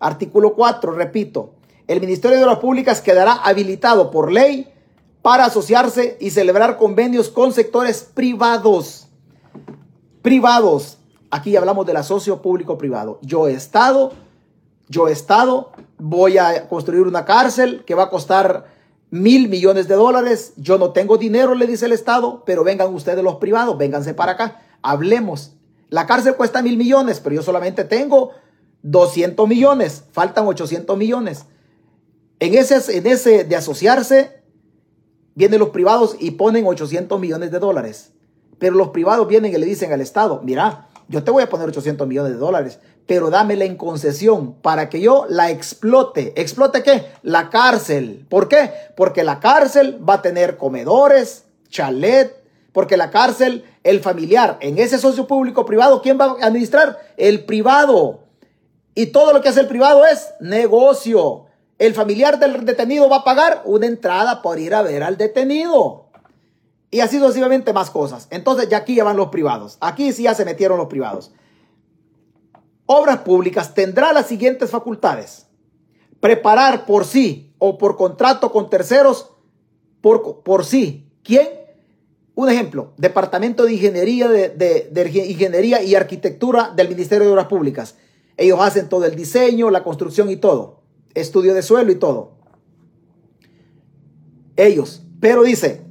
Artículo 0.00 0.54
4, 0.54 0.92
repito, 0.92 1.52
el 1.86 2.00
Ministerio 2.00 2.38
de 2.38 2.44
Obras 2.44 2.60
Públicas 2.60 3.02
quedará 3.02 3.32
habilitado 3.32 4.10
por 4.10 4.32
ley 4.32 4.72
para 5.20 5.44
asociarse 5.44 6.16
y 6.18 6.30
celebrar 6.30 6.78
convenios 6.78 7.28
con 7.28 7.52
sectores 7.52 8.04
privados 8.14 9.07
privados 10.22 10.98
Aquí 11.30 11.56
hablamos 11.56 11.84
del 11.86 11.96
asocio 11.96 12.40
público-privado. 12.40 13.18
Yo 13.22 13.48
he 13.48 13.52
estado, 13.52 14.12
yo 14.88 15.08
he 15.08 15.12
estado, 15.12 15.72
voy 15.98 16.38
a 16.38 16.68
construir 16.68 17.02
una 17.02 17.26
cárcel 17.26 17.84
que 17.84 17.94
va 17.94 18.04
a 18.04 18.10
costar 18.10 18.66
mil 19.10 19.48
millones 19.48 19.88
de 19.88 19.94
dólares. 19.94 20.54
Yo 20.56 20.78
no 20.78 20.92
tengo 20.92 21.18
dinero, 21.18 21.54
le 21.54 21.66
dice 21.66 21.84
el 21.84 21.92
Estado, 21.92 22.44
pero 22.46 22.64
vengan 22.64 22.94
ustedes 22.94 23.22
los 23.22 23.36
privados, 23.36 23.76
vénganse 23.76 24.14
para 24.14 24.32
acá, 24.32 24.62
hablemos. 24.80 25.52
La 25.90 26.06
cárcel 26.06 26.34
cuesta 26.34 26.62
mil 26.62 26.78
millones, 26.78 27.20
pero 27.20 27.36
yo 27.36 27.42
solamente 27.42 27.84
tengo 27.84 28.30
200 28.82 29.46
millones, 29.46 30.04
faltan 30.12 30.46
800 30.46 30.96
millones. 30.96 31.44
En 32.40 32.54
ese, 32.54 32.96
en 32.96 33.06
ese 33.06 33.44
de 33.44 33.56
asociarse, 33.56 34.42
vienen 35.34 35.60
los 35.60 35.70
privados 35.70 36.16
y 36.18 36.32
ponen 36.32 36.66
800 36.66 37.20
millones 37.20 37.50
de 37.50 37.58
dólares. 37.58 38.12
Pero 38.58 38.74
los 38.76 38.88
privados 38.88 39.28
vienen 39.28 39.52
y 39.52 39.58
le 39.58 39.66
dicen 39.66 39.92
al 39.92 40.00
Estado, 40.00 40.40
mira, 40.42 40.88
yo 41.08 41.24
te 41.24 41.30
voy 41.30 41.42
a 41.42 41.48
poner 41.48 41.68
800 41.68 42.06
millones 42.06 42.32
de 42.32 42.38
dólares, 42.38 42.80
pero 43.06 43.30
dámela 43.30 43.64
en 43.64 43.76
concesión 43.76 44.54
para 44.60 44.90
que 44.90 45.00
yo 45.00 45.24
la 45.28 45.50
explote. 45.50 46.34
¿Explote 46.36 46.82
qué? 46.82 47.06
La 47.22 47.48
cárcel. 47.48 48.26
¿Por 48.28 48.48
qué? 48.48 48.70
Porque 48.96 49.24
la 49.24 49.40
cárcel 49.40 49.98
va 50.06 50.14
a 50.14 50.22
tener 50.22 50.58
comedores, 50.58 51.44
chalet, 51.70 52.36
porque 52.72 52.98
la 52.98 53.10
cárcel, 53.10 53.64
el 53.82 54.00
familiar, 54.00 54.58
en 54.60 54.78
ese 54.78 54.98
socio 54.98 55.26
público 55.26 55.64
privado, 55.64 56.02
¿quién 56.02 56.18
va 56.20 56.36
a 56.40 56.46
administrar? 56.46 56.98
El 57.16 57.44
privado. 57.44 58.20
Y 58.94 59.06
todo 59.06 59.32
lo 59.32 59.40
que 59.40 59.48
hace 59.48 59.60
el 59.60 59.68
privado 59.68 60.04
es 60.04 60.28
negocio. 60.40 61.46
El 61.78 61.94
familiar 61.94 62.38
del 62.38 62.64
detenido 62.64 63.08
va 63.08 63.18
a 63.18 63.24
pagar 63.24 63.62
una 63.64 63.86
entrada 63.86 64.42
por 64.42 64.58
ir 64.58 64.74
a 64.74 64.82
ver 64.82 65.02
al 65.02 65.16
detenido. 65.16 66.07
Y 66.90 67.00
así 67.00 67.18
sucesivamente 67.18 67.72
más 67.72 67.90
cosas. 67.90 68.28
Entonces 68.30 68.68
ya 68.68 68.78
aquí 68.78 68.94
ya 68.94 69.04
van 69.04 69.16
los 69.16 69.28
privados. 69.28 69.76
Aquí 69.80 70.12
sí 70.12 70.22
ya 70.22 70.34
se 70.34 70.44
metieron 70.44 70.78
los 70.78 70.86
privados. 70.86 71.32
Obras 72.86 73.18
públicas 73.18 73.74
tendrá 73.74 74.12
las 74.12 74.26
siguientes 74.26 74.70
facultades. 74.70 75.46
Preparar 76.20 76.86
por 76.86 77.04
sí 77.04 77.54
o 77.58 77.76
por 77.76 77.96
contrato 77.96 78.50
con 78.50 78.70
terceros 78.70 79.32
por, 80.00 80.42
por 80.42 80.64
sí. 80.64 81.10
¿Quién? 81.22 81.48
Un 82.34 82.48
ejemplo, 82.48 82.92
Departamento 82.96 83.64
de 83.64 83.72
Ingeniería, 83.74 84.28
de, 84.28 84.48
de 84.48 85.26
Ingeniería 85.28 85.82
y 85.82 85.94
Arquitectura 85.94 86.72
del 86.74 86.88
Ministerio 86.88 87.26
de 87.26 87.32
Obras 87.32 87.48
Públicas. 87.48 87.96
Ellos 88.36 88.60
hacen 88.60 88.88
todo 88.88 89.04
el 89.04 89.16
diseño, 89.16 89.70
la 89.70 89.82
construcción 89.82 90.30
y 90.30 90.36
todo. 90.36 90.80
Estudio 91.14 91.52
de 91.52 91.62
suelo 91.62 91.90
y 91.90 91.96
todo. 91.96 92.38
Ellos. 94.56 95.02
Pero 95.20 95.42
dice, 95.42 95.84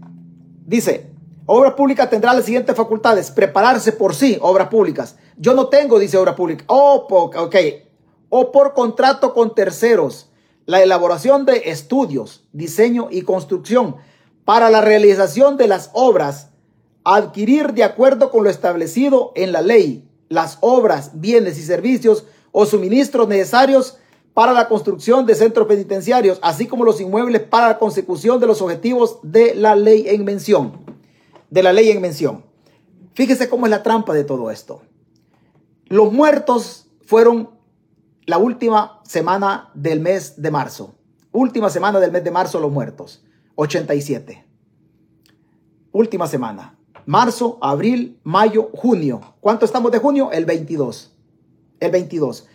Dice, 0.67 1.09
obra 1.45 1.77
pública 1.77 2.09
tendrá 2.09 2.33
las 2.33 2.43
siguientes 2.43 2.75
facultades. 2.75 3.31
Prepararse 3.31 3.93
por 3.93 4.13
sí, 4.13 4.37
obras 4.41 4.67
públicas. 4.67 5.15
Yo 5.37 5.53
no 5.53 5.69
tengo, 5.69 5.97
dice 5.97 6.17
obra 6.17 6.35
pública. 6.35 6.65
Oh, 6.67 7.07
ok. 7.09 7.55
O 8.29 8.51
por 8.51 8.73
contrato 8.73 9.33
con 9.33 9.55
terceros. 9.55 10.29
La 10.65 10.83
elaboración 10.83 11.45
de 11.45 11.69
estudios, 11.71 12.43
diseño 12.51 13.07
y 13.09 13.21
construcción 13.21 13.95
para 14.43 14.69
la 14.69 14.81
realización 14.81 15.55
de 15.55 15.69
las 15.69 15.89
obras. 15.93 16.49
Adquirir 17.05 17.71
de 17.71 17.85
acuerdo 17.85 18.29
con 18.29 18.43
lo 18.43 18.49
establecido 18.49 19.31
en 19.35 19.53
la 19.53 19.61
ley 19.61 20.03
las 20.27 20.57
obras, 20.59 21.11
bienes 21.13 21.57
y 21.57 21.63
servicios 21.63 22.25
o 22.51 22.65
suministros 22.65 23.29
necesarios 23.29 23.97
para 24.37 24.53
la 24.53 24.67
construcción 24.67 25.25
de 25.25 25.33
centros 25.33 25.65
penitenciarios, 25.65 26.37
así 26.43 26.67
como 26.67 26.85
los 26.85 27.01
inmuebles 27.01 27.41
para 27.41 27.69
la 27.69 27.79
consecución 27.79 28.39
de 28.39 28.45
los 28.45 28.61
objetivos 28.61 29.17
de 29.23 29.55
la 29.55 29.75
ley 29.75 30.05
en 30.09 30.25
mención. 30.25 30.73
De 31.49 31.63
la 31.63 31.73
ley 31.73 31.89
en 31.89 31.99
mención. 31.99 32.45
Fíjese 33.15 33.49
cómo 33.49 33.65
es 33.65 33.71
la 33.71 33.81
trampa 33.81 34.13
de 34.13 34.23
todo 34.23 34.51
esto. 34.51 34.83
Los 35.87 36.13
muertos 36.13 36.85
fueron 37.03 37.49
la 38.27 38.37
última 38.37 39.01
semana 39.05 39.71
del 39.73 40.01
mes 40.01 40.39
de 40.39 40.51
marzo. 40.51 40.93
Última 41.31 41.71
semana 41.71 41.99
del 41.99 42.11
mes 42.11 42.23
de 42.23 42.29
marzo 42.29 42.59
los 42.59 42.71
muertos. 42.71 43.23
87. 43.55 44.45
Última 45.93 46.27
semana. 46.27 46.77
Marzo, 47.07 47.57
abril, 47.59 48.19
mayo, 48.23 48.69
junio. 48.71 49.19
¿Cuánto 49.39 49.65
estamos 49.65 49.91
de 49.91 49.97
junio? 49.97 50.31
El 50.31 50.45
22. 50.45 51.11
El 51.79 51.89
22. 51.89 52.47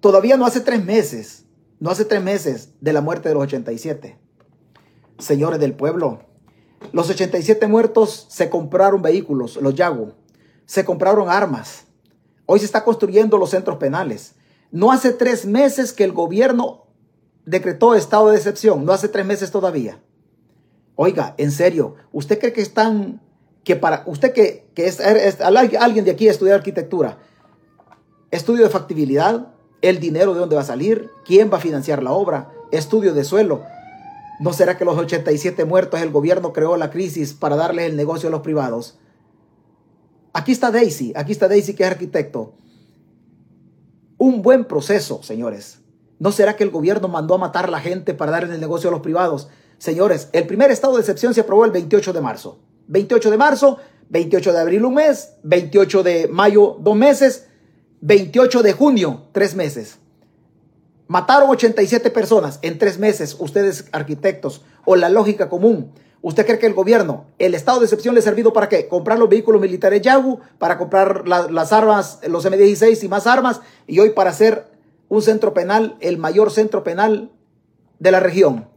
Todavía 0.00 0.36
no 0.36 0.46
hace 0.46 0.60
tres 0.60 0.84
meses, 0.84 1.44
no 1.80 1.90
hace 1.90 2.04
tres 2.04 2.22
meses 2.22 2.70
de 2.80 2.92
la 2.92 3.00
muerte 3.00 3.28
de 3.28 3.34
los 3.34 3.44
87. 3.44 4.16
Señores 5.18 5.58
del 5.58 5.74
pueblo, 5.74 6.20
los 6.92 7.10
87 7.10 7.66
muertos 7.66 8.26
se 8.28 8.48
compraron 8.48 9.02
vehículos, 9.02 9.56
los 9.56 9.74
Yago, 9.74 10.14
se 10.66 10.84
compraron 10.84 11.28
armas. 11.28 11.86
Hoy 12.46 12.60
se 12.60 12.64
está 12.64 12.84
construyendo 12.84 13.36
los 13.38 13.50
centros 13.50 13.78
penales. 13.78 14.36
No 14.70 14.92
hace 14.92 15.12
tres 15.12 15.44
meses 15.44 15.92
que 15.92 16.04
el 16.04 16.12
gobierno 16.12 16.86
decretó 17.44 17.94
estado 17.94 18.30
de 18.30 18.36
excepción, 18.36 18.84
no 18.84 18.92
hace 18.92 19.08
tres 19.08 19.26
meses 19.26 19.50
todavía. 19.50 20.00
Oiga, 20.94 21.34
en 21.38 21.50
serio, 21.50 21.94
¿usted 22.12 22.38
cree 22.38 22.52
que 22.52 22.60
están, 22.60 23.20
que 23.64 23.76
para, 23.76 24.02
usted 24.06 24.32
que, 24.32 24.70
que 24.74 24.86
es, 24.86 25.00
alguien 25.40 26.04
de 26.04 26.10
aquí 26.10 26.28
a 26.28 26.30
estudiar 26.30 26.56
arquitectura, 26.56 27.18
estudio 28.30 28.64
de 28.64 28.70
factibilidad, 28.70 29.54
el 29.82 30.00
dinero 30.00 30.34
de 30.34 30.40
dónde 30.40 30.56
va 30.56 30.62
a 30.62 30.66
salir, 30.66 31.10
quién 31.24 31.50
va 31.52 31.58
a 31.58 31.60
financiar 31.60 32.02
la 32.02 32.12
obra, 32.12 32.52
estudio 32.70 33.14
de 33.14 33.24
suelo. 33.24 33.62
¿No 34.40 34.52
será 34.52 34.76
que 34.76 34.84
los 34.84 34.96
87 34.96 35.64
muertos 35.64 36.00
el 36.00 36.10
gobierno 36.10 36.52
creó 36.52 36.76
la 36.76 36.90
crisis 36.90 37.34
para 37.34 37.56
darle 37.56 37.86
el 37.86 37.96
negocio 37.96 38.28
a 38.28 38.32
los 38.32 38.42
privados? 38.42 38.98
Aquí 40.32 40.52
está 40.52 40.70
Daisy, 40.70 41.12
aquí 41.16 41.32
está 41.32 41.48
Daisy 41.48 41.74
que 41.74 41.82
es 41.82 41.90
arquitecto. 41.90 42.54
Un 44.16 44.42
buen 44.42 44.64
proceso, 44.64 45.22
señores. 45.22 45.80
¿No 46.18 46.32
será 46.32 46.56
que 46.56 46.64
el 46.64 46.70
gobierno 46.70 47.08
mandó 47.08 47.34
a 47.34 47.38
matar 47.38 47.66
a 47.66 47.70
la 47.70 47.80
gente 47.80 48.14
para 48.14 48.32
darle 48.32 48.54
el 48.54 48.60
negocio 48.60 48.90
a 48.90 48.92
los 48.92 49.00
privados? 49.00 49.48
Señores, 49.78 50.28
el 50.32 50.46
primer 50.46 50.70
estado 50.70 50.94
de 50.94 51.00
excepción 51.00 51.34
se 51.34 51.40
aprobó 51.40 51.64
el 51.64 51.70
28 51.70 52.12
de 52.12 52.20
marzo. 52.20 52.58
28 52.88 53.30
de 53.30 53.36
marzo, 53.36 53.78
28 54.10 54.52
de 54.52 54.58
abril 54.58 54.84
un 54.84 54.94
mes, 54.94 55.34
28 55.42 56.02
de 56.02 56.28
mayo 56.28 56.76
dos 56.80 56.96
meses, 56.96 57.47
28 58.00 58.62
de 58.62 58.72
junio, 58.72 59.24
tres 59.32 59.54
meses. 59.54 59.98
Mataron 61.08 61.50
87 61.50 62.10
personas 62.10 62.58
en 62.62 62.78
tres 62.78 62.98
meses, 62.98 63.36
ustedes 63.38 63.86
arquitectos, 63.92 64.62
o 64.84 64.94
la 64.94 65.08
lógica 65.08 65.48
común. 65.48 65.92
¿Usted 66.20 66.44
cree 66.44 66.58
que 66.58 66.66
el 66.66 66.74
gobierno, 66.74 67.26
el 67.38 67.54
estado 67.54 67.78
de 67.78 67.86
excepción 67.86 68.14
le 68.14 68.20
ha 68.20 68.24
servido 68.24 68.52
para 68.52 68.68
qué? 68.68 68.88
Comprar 68.88 69.18
los 69.18 69.28
vehículos 69.28 69.60
militares 69.60 70.02
Yagu, 70.02 70.40
para 70.58 70.76
comprar 70.76 71.26
las 71.26 71.72
armas, 71.72 72.20
los 72.28 72.44
M16 72.44 73.02
y 73.02 73.08
más 73.08 73.26
armas, 73.26 73.60
y 73.86 74.00
hoy 74.00 74.10
para 74.10 74.30
hacer 74.30 74.66
un 75.08 75.22
centro 75.22 75.54
penal, 75.54 75.96
el 76.00 76.18
mayor 76.18 76.50
centro 76.50 76.84
penal 76.84 77.30
de 77.98 78.10
la 78.10 78.20
región. 78.20 78.68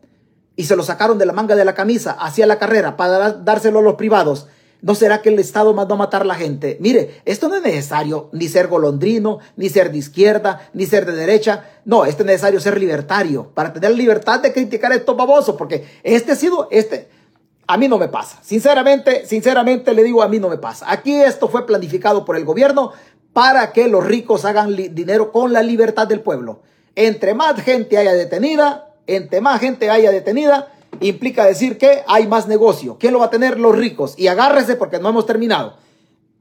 Y 0.56 0.66
se 0.66 0.76
lo 0.76 0.84
sacaron 0.84 1.18
de 1.18 1.26
la 1.26 1.34
manga 1.34 1.56
de 1.56 1.66
la 1.66 1.76
camisa 1.76 2.12
hacia 2.12 2.46
la 2.46 2.60
carrera 2.60 2.96
para 2.96 3.32
dárselo 3.34 3.80
a 3.80 3.84
los 3.84 3.96
privados. 3.96 4.48
¿No 4.82 4.96
será 4.96 5.22
que 5.22 5.30
el 5.30 5.38
Estado 5.38 5.74
mandó 5.74 5.94
a 5.94 5.98
matar 5.98 6.24
a 6.24 6.26
la 6.26 6.36
gente? 6.36 6.78
Mire, 6.80 7.22
esto 7.26 7.48
no 7.48 7.56
es 7.56 7.62
necesario 7.62 8.30
ni 8.32 8.48
ser 8.48 8.68
golondrino, 8.68 9.40
ni 9.56 9.70
ser 9.70 9.92
de 9.92 10.00
izquierda, 10.00 10.70
ni 10.74 10.88
ser 10.88 11.06
de 11.06 11.14
derecha. 11.14 11.66
No, 11.86 12.04
esto 12.06 12.24
es 12.24 12.28
necesario 12.28 12.60
ser 12.60 12.80
libertario 12.80 13.52
para 13.54 13.72
tener 13.72 13.92
libertad 13.92 14.40
de 14.40 14.52
criticar 14.52 14.92
a 14.92 14.96
estos 14.96 15.16
babosos, 15.16 15.56
porque 15.56 15.86
este 16.02 16.32
ha 16.32 16.36
sido, 16.36 16.68
este, 16.72 17.10
a 17.68 17.78
mí 17.78 17.88
no 17.88 18.00
me 18.00 18.08
pasa. 18.08 18.40
Sinceramente, 18.42 19.28
sinceramente 19.28 19.94
le 19.94 20.04
digo, 20.04 20.24
a 20.24 20.28
mí 20.28 20.40
no 20.40 20.50
me 20.50 20.58
pasa. 20.58 20.92
Aquí 20.92 21.14
esto 21.14 21.48
fue 21.48 21.68
planificado 21.68 22.26
por 22.26 22.36
el 22.36 22.44
gobierno 22.44 22.92
para 23.34 23.72
que 23.74 23.88
los 23.88 24.04
ricos 24.04 24.46
hagan 24.46 24.76
dinero 24.76 25.32
con 25.32 25.54
la 25.54 25.62
libertad 25.62 26.08
del 26.08 26.22
pueblo. 26.22 26.64
Entre 26.96 27.36
más 27.36 27.62
gente 27.62 28.00
haya 28.00 28.14
detenida, 28.14 28.96
entre 29.06 29.42
más 29.42 29.62
gente 29.62 29.92
haya 29.92 30.12
detenida, 30.12 30.70
implica 31.00 31.46
decir 31.46 31.78
que 31.78 32.04
hay 32.08 32.28
más 32.28 32.48
negocio. 32.48 32.98
¿Quién 33.00 33.14
lo 33.14 33.20
va 33.20 33.26
a 33.26 33.30
tener? 33.30 33.60
Los 33.60 33.76
ricos. 33.76 34.16
Y 34.18 34.28
agárrese 34.28 34.76
porque 34.76 35.00
no 35.00 35.10
hemos 35.10 35.26
terminado. 35.26 35.76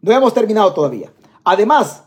No 0.02 0.12
hemos 0.12 0.34
terminado 0.34 0.72
todavía. 0.72 1.12
Además, 1.44 2.04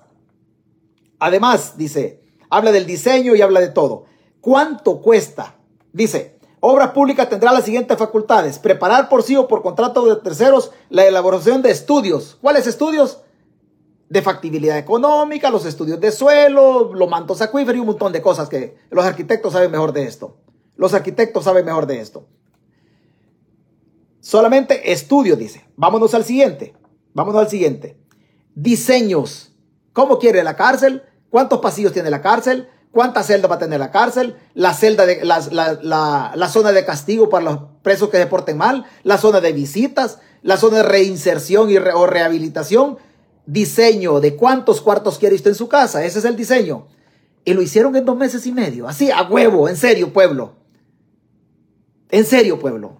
además, 1.19 1.77
dice, 1.77 2.21
habla 2.49 2.71
del 2.71 2.85
diseño 2.85 3.35
y 3.35 3.41
habla 3.41 3.59
de 3.59 3.69
todo. 3.69 4.05
¿Cuánto 4.41 5.01
cuesta? 5.01 5.55
Dice, 5.91 6.37
obra 6.59 6.93
pública 6.93 7.29
tendrá 7.29 7.51
las 7.51 7.65
siguientes 7.65 7.97
facultades. 7.97 8.59
Preparar 8.59 9.09
por 9.09 9.23
sí 9.23 9.35
o 9.35 9.47
por 9.47 9.61
contrato 9.61 10.05
de 10.05 10.21
terceros 10.21 10.71
la 10.89 11.05
elaboración 11.05 11.61
de 11.61 11.71
estudios. 11.71 12.37
¿Cuáles 12.41 12.67
estudios? 12.67 13.21
De 14.09 14.21
factibilidad 14.21 14.77
económica, 14.77 15.49
los 15.49 15.65
estudios 15.65 15.99
de 15.99 16.11
suelo, 16.11 16.93
los 16.93 17.09
mantos 17.09 17.41
acuíferos 17.41 17.77
y 17.77 17.79
un 17.79 17.87
montón 17.87 18.11
de 18.13 18.21
cosas 18.21 18.49
que 18.49 18.77
los 18.91 19.05
arquitectos 19.05 19.53
saben 19.53 19.71
mejor 19.71 19.93
de 19.93 20.03
esto. 20.03 20.37
Los 20.75 20.93
arquitectos 20.93 21.43
saben 21.43 21.65
mejor 21.65 21.87
de 21.87 21.99
esto. 21.99 22.27
Solamente 24.19 24.91
estudio, 24.91 25.35
dice. 25.35 25.65
Vámonos 25.75 26.13
al 26.13 26.23
siguiente. 26.23 26.73
Vámonos 27.13 27.41
al 27.41 27.49
siguiente. 27.49 27.97
Diseños. 28.55 29.51
¿Cómo 29.91 30.17
quiere 30.17 30.43
la 30.43 30.55
cárcel? 30.55 31.03
¿Cuántos 31.29 31.59
pasillos 31.59 31.93
tiene 31.93 32.09
la 32.09 32.21
cárcel? 32.21 32.69
¿Cuántas 32.91 33.27
celdas 33.27 33.49
va 33.49 33.55
a 33.55 33.59
tener 33.59 33.79
la 33.79 33.91
cárcel? 33.91 34.37
La 34.53 34.73
celda 34.73 35.05
de 35.05 35.25
la, 35.25 35.41
la, 36.35 36.47
zona 36.47 36.71
de 36.71 36.85
castigo 36.85 37.27
para 37.27 37.43
los 37.43 37.59
presos 37.81 38.09
que 38.09 38.17
se 38.17 38.27
porten 38.27 38.57
mal, 38.57 38.85
la 39.03 39.17
zona 39.17 39.41
de 39.41 39.51
visitas, 39.51 40.19
la 40.41 40.57
zona 40.57 40.77
de 40.77 40.83
reinserción 40.83 41.69
y 41.69 41.77
o 41.77 42.07
rehabilitación. 42.07 42.97
diseño 43.45 44.19
de 44.19 44.35
cuántos 44.35 44.79
cuartos 44.79 45.19
quiere 45.19 45.35
usted 45.35 45.51
en 45.51 45.55
su 45.55 45.67
casa. 45.67 46.05
Ese 46.05 46.19
es 46.19 46.25
el 46.25 46.35
diseño. 46.35 46.87
Y 47.43 47.53
lo 47.53 47.61
hicieron 47.61 47.95
en 47.95 48.05
dos 48.05 48.15
meses 48.15 48.45
y 48.45 48.51
medio. 48.51 48.87
Así, 48.87 49.11
a 49.11 49.23
huevo, 49.23 49.67
en 49.67 49.75
serio, 49.75 50.13
pueblo. 50.13 50.62
En 52.13 52.25
serio, 52.25 52.59
pueblo. 52.59 52.97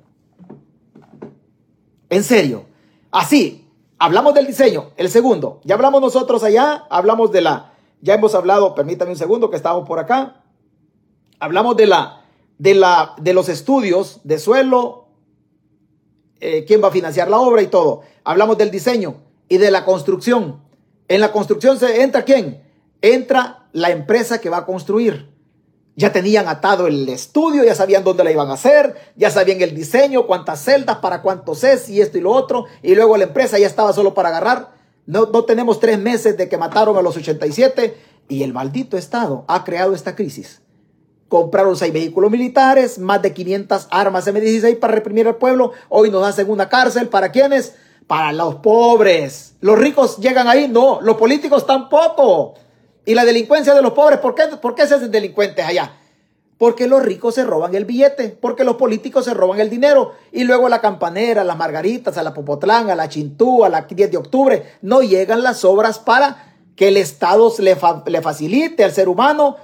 En 2.09 2.24
serio. 2.24 2.66
Así, 3.11 3.70
hablamos 3.99 4.34
del 4.34 4.47
diseño. 4.47 4.89
El 4.97 5.07
segundo, 5.07 5.61
ya 5.66 5.76
hablamos 5.76 6.01
nosotros 6.01 6.43
allá, 6.43 6.88
hablamos 6.89 7.32
de 7.32 7.41
la, 7.41 7.74
ya 8.01 8.16
hemos 8.16 8.34
hablado, 8.34 8.74
permítame 8.74 9.11
un 9.11 9.18
segundo 9.18 9.51
que 9.51 9.55
estamos 9.55 9.88
por 9.88 9.99
acá. 9.99 10.41
Hablamos 11.39 11.78
de 11.78 11.86
la, 11.86 12.24
de 12.57 12.74
la, 12.74 13.14
de 13.22 13.36
los 13.36 13.49
estudios 13.49 14.20
de 14.24 14.39
suelo, 14.39 15.09
eh, 16.39 16.66
quién 16.66 16.82
va 16.84 16.88
a 16.88 16.91
financiar 16.91 17.30
la 17.30 17.38
obra 17.38 17.61
y 17.61 17.68
todo. 17.68 18.01
Hablamos 18.24 18.57
del 18.57 18.72
diseño 18.72 19.18
y 19.47 19.59
de 19.59 19.70
la 19.70 19.86
construcción. 19.86 20.64
En 21.07 21.22
la 21.22 21.32
construcción 21.32 21.78
se 21.78 22.01
entra 22.01 22.26
quién? 22.26 22.64
Entra 22.99 23.68
la 23.74 23.91
empresa 23.91 24.41
que 24.41 24.49
va 24.49 24.57
a 24.57 24.66
construir. 24.66 25.33
Ya 25.96 26.12
tenían 26.12 26.48
atado 26.48 26.88
el 26.88 27.08
estudio, 27.08 27.64
ya 27.64 27.76
sabían 27.76 28.04
dónde 28.04 28.24
la 28.24 28.32
iban 28.32 28.50
a 28.50 28.54
hacer, 28.54 28.96
ya 29.16 29.30
sabían 29.30 29.62
el 29.62 29.76
diseño, 29.76 30.26
cuántas 30.26 30.64
celdas, 30.64 30.98
para 30.98 31.22
cuántos 31.22 31.64
es 31.64 31.88
y 31.88 32.02
esto 32.02 32.18
y 32.18 32.22
lo 32.22 32.32
otro. 32.32 32.66
Y 32.82 32.96
luego 32.96 33.16
la 33.18 33.26
empresa 33.26 33.60
ya 33.60 33.68
estaba 33.68 33.94
solo 33.94 34.14
para 34.14 34.30
agarrar. 34.30 34.74
No, 35.06 35.28
no 35.28 35.46
tenemos 35.46 35.80
tres 35.80 36.00
meses 36.00 36.36
de 36.38 36.50
que 36.50 36.58
mataron 36.58 36.98
a 36.98 37.02
los 37.02 37.16
87 37.16 37.96
y 38.28 38.44
el 38.44 38.54
maldito 38.54 38.98
Estado 38.98 39.46
ha 39.48 39.64
creado 39.64 39.94
esta 39.94 40.16
crisis. 40.16 40.62
Compraron 41.28 41.76
seis 41.76 41.91
vehículos 41.91 42.32
militares, 42.32 43.00
más 43.00 43.22
de 43.22 43.34
500 43.34 43.88
armas 43.89 44.28
M16 44.28 44.80
para 44.80 44.94
reprimir 44.94 45.28
al 45.28 45.38
pueblo. 45.38 45.72
Hoy 45.89 46.12
nos 46.12 46.26
hacen 46.26 46.50
una 46.50 46.70
cárcel. 46.70 47.10
¿Para 47.10 47.32
quiénes? 47.32 47.76
Para 48.08 48.32
los 48.32 48.56
pobres. 48.56 49.56
¿Los 49.60 49.80
ricos 49.80 50.18
llegan 50.18 50.48
ahí? 50.48 50.68
No. 50.68 51.02
Los 51.02 51.18
políticos 51.18 51.66
tampoco. 51.66 52.54
Y 53.06 53.16
la 53.16 53.26
delincuencia 53.26 53.74
de 53.74 53.82
los 53.82 53.93
pobres, 53.93 54.20
¿por 54.20 54.34
qué, 54.36 54.43
¿por 54.62 54.76
qué 54.76 54.88
se 54.88 54.95
hacen 54.95 55.12
delincuentes 55.12 55.66
allá? 55.66 55.97
Porque 56.58 56.88
los 56.88 57.04
ricos 57.04 57.36
se 57.36 57.43
roban 57.43 57.76
el 57.76 57.84
billete, 57.84 58.30
porque 58.30 58.64
los 58.64 58.76
políticos 58.76 59.26
se 59.26 59.34
roban 59.34 59.60
el 59.60 59.70
dinero. 59.70 60.14
Y 60.32 60.45
luego 60.45 60.70
la 60.70 60.80
campanera, 60.80 61.43
las 61.43 61.58
margaritas, 61.58 62.18
a 62.18 62.24
la 62.24 62.34
Popotlán, 62.34 62.89
a 62.89 62.95
la 62.95 63.10
Chintú, 63.10 63.66
a 63.66 63.70
la 63.70 63.82
10 63.82 64.12
de 64.12 64.18
octubre, 64.18 64.64
no 64.82 65.01
llegan 65.01 65.43
las 65.43 65.66
obras 65.66 65.99
para 65.99 66.54
que 66.76 66.88
el 66.88 66.97
Estado 66.97 67.51
le, 67.60 67.78
le 68.06 68.22
facilite 68.22 68.84
al 68.84 68.93
ser 68.93 69.10
humano 69.10 69.58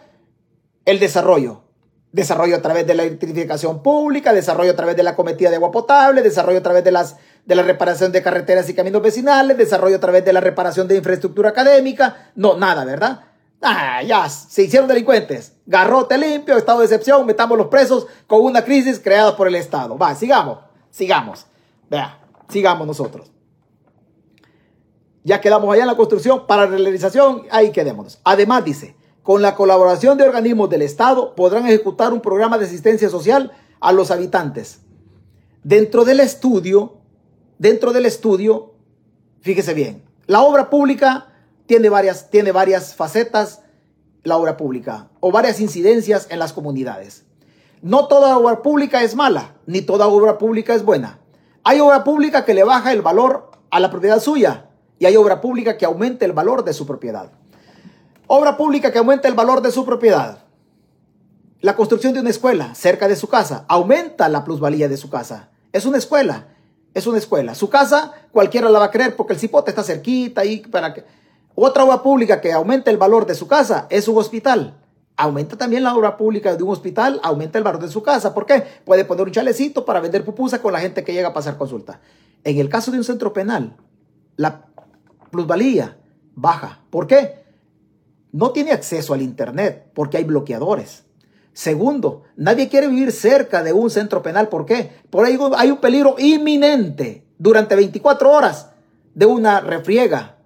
el 0.86 1.00
desarrollo. 1.00 1.62
Desarrollo 2.12 2.56
a 2.56 2.62
través 2.62 2.88
de 2.88 2.96
la 2.96 3.04
electrificación 3.04 3.84
pública, 3.84 4.34
desarrollo 4.34 4.72
a 4.72 4.76
través 4.76 4.96
de 4.96 5.04
la 5.04 5.16
cometida 5.16 5.52
de 5.52 5.58
agua 5.58 5.72
potable, 5.72 6.24
desarrollo 6.24 6.58
a 6.58 6.64
través 6.64 6.84
de, 6.84 6.92
las, 6.92 7.18
de 7.46 7.56
la 7.56 7.62
reparación 7.62 8.12
de 8.12 8.24
carreteras 8.24 8.68
y 8.68 8.74
caminos 8.74 9.04
vecinales, 9.04 9.58
desarrollo 9.58 9.98
a 9.98 10.00
través 10.00 10.26
de 10.26 10.34
la 10.34 10.42
reparación 10.42 10.88
de 10.88 10.98
infraestructura 10.98 11.50
académica. 11.50 12.32
No, 12.36 12.58
nada, 12.58 12.84
¿verdad? 12.84 13.29
Ah, 13.62 14.02
ya, 14.04 14.30
se 14.30 14.64
hicieron 14.64 14.88
delincuentes. 14.88 15.54
Garrote 15.66 16.18
limpio, 16.18 16.58
estado 16.58 16.80
de 16.80 16.86
excepción, 16.86 17.26
metamos 17.26 17.58
los 17.58 17.68
presos 17.68 18.08
con 18.26 18.42
una 18.42 18.64
crisis 18.64 19.00
creada 19.00 19.36
por 19.36 19.48
el 19.48 19.56
Estado. 19.56 19.98
Va, 19.98 20.16
sigamos, 20.16 20.60
sigamos. 20.90 21.46
Vea, 21.90 22.20
sigamos 22.48 22.88
nosotros. 22.88 23.32
Ya 25.24 25.42
quedamos 25.42 25.72
allá 25.74 25.84
en 25.84 25.88
la 25.88 25.98
construcción, 25.98 26.48
para 26.48 26.66
la 26.66 26.78
realización, 26.78 27.44
ahí 27.52 27.72
quedémonos. 27.72 28.20
Además, 28.24 28.64
dice, 28.64 28.96
con 29.22 29.42
la 29.42 29.56
colaboración 29.56 30.18
de 30.18 30.24
organismos 30.24 30.70
del 30.70 30.82
Estado 30.82 31.36
podrán 31.36 31.68
ejecutar 31.68 32.14
un 32.14 32.22
programa 32.22 32.58
de 32.58 32.66
asistencia 32.66 33.10
social 33.10 33.52
a 33.82 33.92
los 33.92 34.12
habitantes. 34.12 34.80
Dentro 35.64 36.06
del 36.06 36.22
estudio, 36.22 36.98
dentro 37.58 37.92
del 37.92 38.06
estudio, 38.06 38.74
fíjese 39.42 39.74
bien, 39.74 40.04
la 40.26 40.42
obra 40.42 40.70
pública 40.70 41.29
tiene 41.70 41.90
varias, 41.90 42.32
tiene 42.32 42.52
varias 42.52 42.96
facetas 42.96 43.62
la 44.24 44.38
obra 44.38 44.58
pública 44.58 45.10
o 45.20 45.32
varias 45.32 45.60
incidencias 45.60 46.26
en 46.32 46.40
las 46.40 46.52
comunidades. 46.52 47.26
No 47.84 48.08
toda 48.08 48.36
obra 48.40 48.64
pública 48.64 49.04
es 49.04 49.16
mala, 49.16 49.54
ni 49.68 49.82
toda 49.82 50.08
obra 50.08 50.40
pública 50.40 50.74
es 50.74 50.84
buena. 50.84 51.20
Hay 51.64 51.80
obra 51.80 52.04
pública 52.04 52.44
que 52.44 52.56
le 52.56 52.64
baja 52.64 52.92
el 52.92 53.04
valor 53.04 53.52
a 53.70 53.80
la 53.80 53.92
propiedad 53.92 54.20
suya 54.20 54.72
y 54.98 55.06
hay 55.06 55.16
obra 55.16 55.42
pública 55.42 55.78
que 55.78 55.86
aumenta 55.86 56.26
el 56.26 56.34
valor 56.34 56.64
de 56.64 56.74
su 56.74 56.88
propiedad. 56.88 57.34
Obra 58.26 58.58
pública 58.58 58.92
que 58.92 58.98
aumenta 58.98 59.28
el 59.28 59.36
valor 59.36 59.62
de 59.62 59.72
su 59.72 59.86
propiedad. 59.86 60.46
La 61.62 61.76
construcción 61.76 62.16
de 62.16 62.22
una 62.22 62.32
escuela 62.32 62.74
cerca 62.74 63.08
de 63.08 63.16
su 63.16 63.28
casa 63.28 63.66
aumenta 63.68 64.28
la 64.28 64.44
plusvalía 64.44 64.90
de 64.90 64.98
su 64.98 65.12
casa. 65.12 65.52
Es 65.72 65.86
una 65.86 66.00
escuela, 66.00 66.48
es 66.96 67.06
una 67.06 67.20
escuela. 67.20 67.54
Su 67.54 67.70
casa 67.70 68.14
cualquiera 68.32 68.72
la 68.72 68.80
va 68.80 68.86
a 68.86 68.92
creer 68.92 69.16
porque 69.16 69.34
el 69.34 69.40
cipote 69.40 69.70
está 69.70 69.84
cerquita 69.84 70.44
y 70.46 70.62
para 70.62 70.96
que 70.96 71.19
otra 71.64 71.84
obra 71.84 72.04
pública 72.04 72.42
que 72.42 72.54
aumenta 72.54 72.92
el 72.92 72.98
valor 72.98 73.26
de 73.26 73.36
su 73.36 73.48
casa 73.48 73.88
es 73.90 74.08
un 74.08 74.18
hospital. 74.18 74.78
Aumenta 75.18 75.58
también 75.58 75.84
la 75.84 75.96
obra 75.96 76.16
pública 76.16 76.56
de 76.56 76.64
un 76.64 76.70
hospital, 76.70 77.20
aumenta 77.24 77.58
el 77.58 77.64
valor 77.64 77.82
de 77.82 77.90
su 77.90 78.02
casa. 78.02 78.34
¿Por 78.34 78.46
qué? 78.46 78.64
Puede 78.86 79.04
poner 79.04 79.26
un 79.26 79.32
chalecito 79.32 79.84
para 79.84 80.00
vender 80.00 80.24
pupusa 80.24 80.62
con 80.62 80.72
la 80.72 80.80
gente 80.80 81.04
que 81.04 81.14
llega 81.14 81.30
a 81.30 81.34
pasar 81.34 81.58
consulta. 81.58 82.00
En 82.44 82.58
el 82.58 82.70
caso 82.70 82.92
de 82.92 82.98
un 82.98 83.04
centro 83.04 83.34
penal, 83.34 83.76
la 84.38 84.66
plusvalía 85.30 85.98
baja. 86.36 86.82
¿Por 86.90 87.08
qué? 87.08 87.44
No 88.32 88.52
tiene 88.52 88.72
acceso 88.72 89.14
al 89.14 89.22
Internet 89.22 89.92
porque 89.94 90.18
hay 90.18 90.24
bloqueadores. 90.24 91.04
Segundo, 91.52 92.24
nadie 92.38 92.70
quiere 92.70 92.88
vivir 92.88 93.12
cerca 93.12 93.64
de 93.64 93.74
un 93.74 93.90
centro 93.90 94.22
penal. 94.22 94.48
¿Por 94.48 94.66
qué? 94.66 94.92
Por 95.10 95.26
ahí 95.26 95.38
hay 95.58 95.72
un 95.72 95.78
peligro 95.78 96.16
inminente 96.18 97.26
durante 97.38 97.76
24 97.76 98.32
horas 98.32 98.70
de 99.14 99.26
una 99.26 99.60
refriega, 99.60 100.38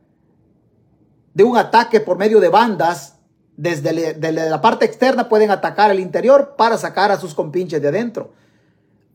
de 1.34 1.44
un 1.44 1.58
ataque 1.58 2.00
por 2.00 2.18
medio 2.18 2.40
de 2.40 2.50
bandas, 2.50 3.16
desde, 3.56 4.16
la 4.32 4.62
parte 4.62 4.86
externa 4.86 5.30
pueden 5.30 5.52
atacar 5.52 5.92
el 5.92 6.00
interior 6.00 6.56
para 6.58 6.78
sacar 6.78 7.12
a 7.12 7.20
sus 7.20 7.34
compinches 7.34 7.82
de 7.82 7.88
adentro. 7.88 8.32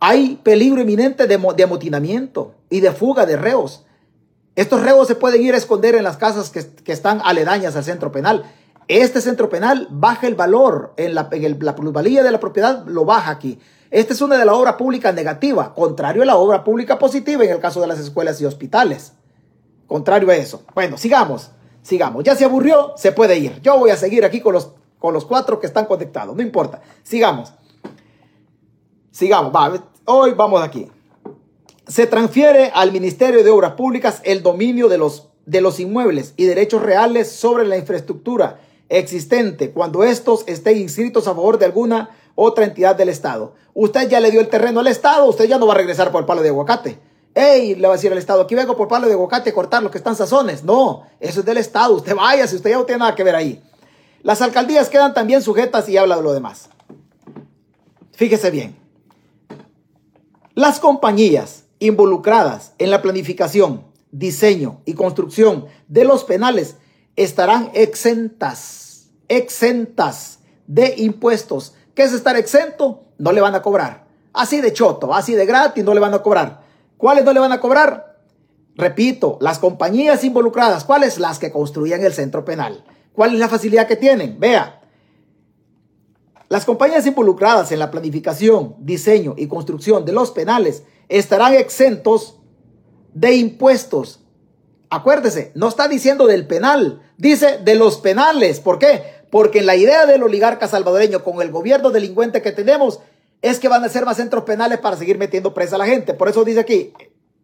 Hay 0.00 0.36
peligro 0.42 0.80
inminente 0.80 1.26
de, 1.26 1.34
amotinamiento 1.64 2.54
y 2.70 2.80
de 2.80 2.92
fuga 2.92 3.26
de 3.26 3.36
reos. 3.36 3.84
Estos 4.54 4.82
reos 4.82 5.08
se 5.08 5.16
pueden 5.16 5.42
ir 5.42 5.54
a 5.54 5.56
esconder 5.56 5.94
en 5.94 6.04
las 6.04 6.16
casas 6.16 6.50
que, 6.50 6.92
están 6.92 7.20
aledañas 7.24 7.74
al 7.76 7.84
centro 7.84 8.12
penal. 8.12 8.44
Este 8.86 9.20
centro 9.20 9.48
penal 9.48 9.88
baja 9.90 10.26
el 10.26 10.34
valor 10.34 10.94
en 10.96 11.14
la, 11.14 11.28
en 11.32 11.58
la 11.60 11.74
plusvalía 11.74 12.22
de 12.22 12.30
la 12.30 12.40
propiedad, 12.40 12.84
lo 12.86 13.04
baja 13.04 13.30
aquí. 13.30 13.58
Esta 13.90 14.12
es 14.12 14.20
una 14.20 14.36
de 14.36 14.44
la 14.44 14.54
obra 14.54 14.76
pública 14.76 15.12
negativa, 15.12 15.74
contrario 15.74 16.22
a 16.22 16.26
la 16.26 16.36
obra 16.36 16.62
pública 16.62 16.98
positiva 16.98 17.44
en 17.44 17.50
el 17.50 17.60
caso 17.60 17.80
de 17.80 17.86
las 17.86 17.98
escuelas 17.98 18.40
y 18.40 18.44
hospitales. 18.44 19.12
Contrario 19.86 20.30
a 20.30 20.36
eso. 20.36 20.62
Bueno, 20.74 20.96
sigamos 20.96 21.50
sigamos. 21.88 22.22
Ya 22.22 22.36
se 22.36 22.44
aburrió, 22.44 22.92
se 22.96 23.12
puede 23.12 23.38
ir. 23.38 23.60
Yo 23.62 23.78
voy 23.78 23.90
a 23.90 23.96
seguir 23.96 24.24
aquí 24.24 24.40
con 24.40 24.52
los, 24.52 24.72
con 24.98 25.14
los 25.14 25.24
cuatro 25.24 25.58
que 25.58 25.66
están 25.66 25.86
conectados, 25.86 26.36
no 26.36 26.42
importa. 26.42 26.82
Sigamos. 27.02 27.52
Sigamos, 29.10 29.52
hoy 30.04 30.32
vamos 30.32 30.62
aquí. 30.62 30.86
Se 31.86 32.06
transfiere 32.06 32.70
al 32.74 32.92
Ministerio 32.92 33.42
de 33.42 33.50
Obras 33.50 33.72
Públicas 33.72 34.20
el 34.24 34.42
dominio 34.42 34.88
de 34.88 34.98
los, 34.98 35.30
de 35.46 35.62
los 35.62 35.80
inmuebles 35.80 36.34
y 36.36 36.44
derechos 36.44 36.82
reales 36.82 37.32
sobre 37.32 37.64
la 37.64 37.78
infraestructura 37.78 38.60
existente 38.90 39.70
cuando 39.70 40.04
estos 40.04 40.44
estén 40.46 40.76
inscritos 40.76 41.26
a 41.26 41.34
favor 41.34 41.58
de 41.58 41.64
alguna 41.64 42.10
otra 42.34 42.66
entidad 42.66 42.96
del 42.96 43.08
Estado. 43.08 43.54
Usted 43.72 44.10
ya 44.10 44.20
le 44.20 44.30
dio 44.30 44.40
el 44.40 44.48
terreno 44.48 44.80
al 44.80 44.88
Estado, 44.88 45.24
usted 45.24 45.46
ya 45.46 45.58
no 45.58 45.66
va 45.66 45.72
a 45.72 45.78
regresar 45.78 46.12
por 46.12 46.20
el 46.20 46.26
palo 46.26 46.42
de 46.42 46.50
aguacate. 46.50 46.98
Ey, 47.38 47.76
le 47.76 47.86
va 47.86 47.94
a 47.94 47.96
decir 47.96 48.10
al 48.10 48.18
Estado, 48.18 48.42
aquí 48.42 48.56
vengo 48.56 48.76
por 48.76 48.88
palo 48.88 49.06
de 49.06 49.12
aguacate 49.12 49.52
cortar 49.52 49.80
lo 49.80 49.92
que 49.92 49.98
están 49.98 50.16
sazones. 50.16 50.64
No, 50.64 51.04
eso 51.20 51.38
es 51.38 51.46
del 51.46 51.58
Estado. 51.58 51.94
Usted 51.94 52.16
vaya, 52.16 52.48
si 52.48 52.56
usted 52.56 52.70
ya 52.70 52.78
no 52.78 52.84
tiene 52.84 52.98
nada 52.98 53.14
que 53.14 53.22
ver 53.22 53.36
ahí. 53.36 53.62
Las 54.24 54.42
alcaldías 54.42 54.88
quedan 54.88 55.14
también 55.14 55.40
sujetas 55.40 55.88
y 55.88 55.96
habla 55.96 56.16
de 56.16 56.22
lo 56.22 56.32
demás. 56.32 56.68
Fíjese 58.10 58.50
bien. 58.50 58.76
Las 60.54 60.80
compañías 60.80 61.62
involucradas 61.78 62.72
en 62.78 62.90
la 62.90 63.02
planificación, 63.02 63.84
diseño 64.10 64.80
y 64.84 64.94
construcción 64.94 65.66
de 65.86 66.04
los 66.04 66.24
penales 66.24 66.74
estarán 67.14 67.70
exentas, 67.72 69.10
exentas 69.28 70.40
de 70.66 70.94
impuestos. 70.96 71.74
¿Qué 71.94 72.02
es 72.02 72.12
estar 72.12 72.34
exento? 72.34 73.04
No 73.16 73.30
le 73.30 73.40
van 73.40 73.54
a 73.54 73.62
cobrar. 73.62 74.08
Así 74.32 74.60
de 74.60 74.72
choto, 74.72 75.14
así 75.14 75.34
de 75.34 75.46
gratis, 75.46 75.84
no 75.84 75.94
le 75.94 76.00
van 76.00 76.14
a 76.14 76.22
cobrar. 76.22 76.66
¿Cuáles 76.98 77.24
no 77.24 77.32
le 77.32 77.40
van 77.40 77.52
a 77.52 77.60
cobrar? 77.60 78.18
Repito, 78.74 79.38
las 79.40 79.58
compañías 79.58 80.22
involucradas, 80.24 80.84
¿cuáles? 80.84 81.18
Las 81.18 81.38
que 81.38 81.50
construían 81.50 82.04
el 82.04 82.12
centro 82.12 82.44
penal. 82.44 82.84
¿Cuál 83.12 83.32
es 83.32 83.40
la 83.40 83.48
facilidad 83.48 83.88
que 83.88 83.96
tienen? 83.96 84.38
Vea, 84.38 84.78
las 86.48 86.64
compañías 86.64 87.06
involucradas 87.06 87.72
en 87.72 87.78
la 87.78 87.90
planificación, 87.90 88.76
diseño 88.78 89.34
y 89.36 89.48
construcción 89.48 90.04
de 90.04 90.12
los 90.12 90.30
penales 90.30 90.82
estarán 91.08 91.54
exentos 91.54 92.38
de 93.12 93.34
impuestos. 93.36 94.20
Acuérdese, 94.88 95.52
no 95.54 95.68
está 95.68 95.88
diciendo 95.88 96.26
del 96.26 96.46
penal, 96.46 97.02
dice 97.18 97.58
de 97.58 97.74
los 97.74 97.98
penales. 97.98 98.60
¿Por 98.60 98.78
qué? 98.78 99.02
Porque 99.30 99.62
la 99.62 99.76
idea 99.76 100.06
del 100.06 100.22
oligarca 100.22 100.68
salvadoreño 100.68 101.22
con 101.22 101.42
el 101.42 101.50
gobierno 101.50 101.90
delincuente 101.90 102.40
que 102.40 102.52
tenemos 102.52 103.00
es 103.42 103.58
que 103.58 103.68
van 103.68 103.84
a 103.84 103.88
ser 103.88 104.04
más 104.04 104.16
centros 104.16 104.44
penales 104.44 104.78
para 104.78 104.96
seguir 104.96 105.18
metiendo 105.18 105.54
presa 105.54 105.76
a 105.76 105.78
la 105.78 105.86
gente. 105.86 106.14
Por 106.14 106.28
eso 106.28 106.44
dice 106.44 106.60
aquí, 106.60 106.92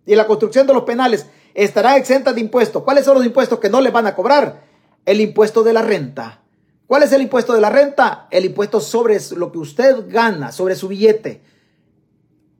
y 0.06 0.14
la 0.14 0.26
construcción 0.26 0.66
de 0.66 0.74
los 0.74 0.84
penales 0.84 1.26
estarán 1.54 1.96
exentas 1.96 2.34
de 2.34 2.40
impuestos. 2.40 2.82
¿Cuáles 2.82 3.04
son 3.04 3.14
los 3.16 3.26
impuestos 3.26 3.60
que 3.60 3.70
no 3.70 3.80
les 3.80 3.92
van 3.92 4.06
a 4.06 4.14
cobrar? 4.14 4.64
El 5.06 5.20
impuesto 5.20 5.62
de 5.62 5.72
la 5.72 5.82
renta. 5.82 6.40
¿Cuál 6.86 7.04
es 7.04 7.12
el 7.12 7.22
impuesto 7.22 7.54
de 7.54 7.60
la 7.60 7.70
renta? 7.70 8.26
El 8.30 8.44
impuesto 8.44 8.80
sobre 8.80 9.18
lo 9.36 9.52
que 9.52 9.58
usted 9.58 10.08
gana, 10.08 10.52
sobre 10.52 10.76
su 10.76 10.88
billete. 10.88 11.42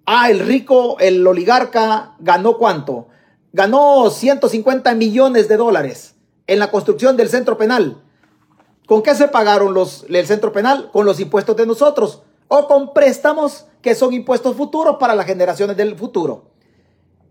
Ah, 0.06 0.30
el 0.30 0.40
rico, 0.40 0.98
el 1.00 1.26
oligarca, 1.26 2.14
ganó 2.18 2.56
cuánto? 2.56 3.08
Ganó 3.52 4.10
150 4.10 4.94
millones 4.94 5.48
de 5.48 5.56
dólares 5.56 6.14
en 6.46 6.58
la 6.58 6.70
construcción 6.70 7.16
del 7.16 7.28
centro 7.28 7.58
penal. 7.58 8.02
¿Con 8.86 9.02
qué 9.02 9.14
se 9.14 9.28
pagaron 9.28 9.72
los, 9.74 10.04
el 10.08 10.26
centro 10.26 10.52
penal? 10.52 10.90
Con 10.92 11.06
los 11.06 11.20
impuestos 11.20 11.56
de 11.56 11.66
nosotros 11.66 12.22
o 12.48 12.66
con 12.66 12.92
préstamos 12.92 13.66
que 13.82 13.94
son 13.94 14.12
impuestos 14.12 14.56
futuros 14.56 14.96
para 14.98 15.14
las 15.14 15.26
generaciones 15.26 15.76
del 15.76 15.96
futuro. 15.96 16.50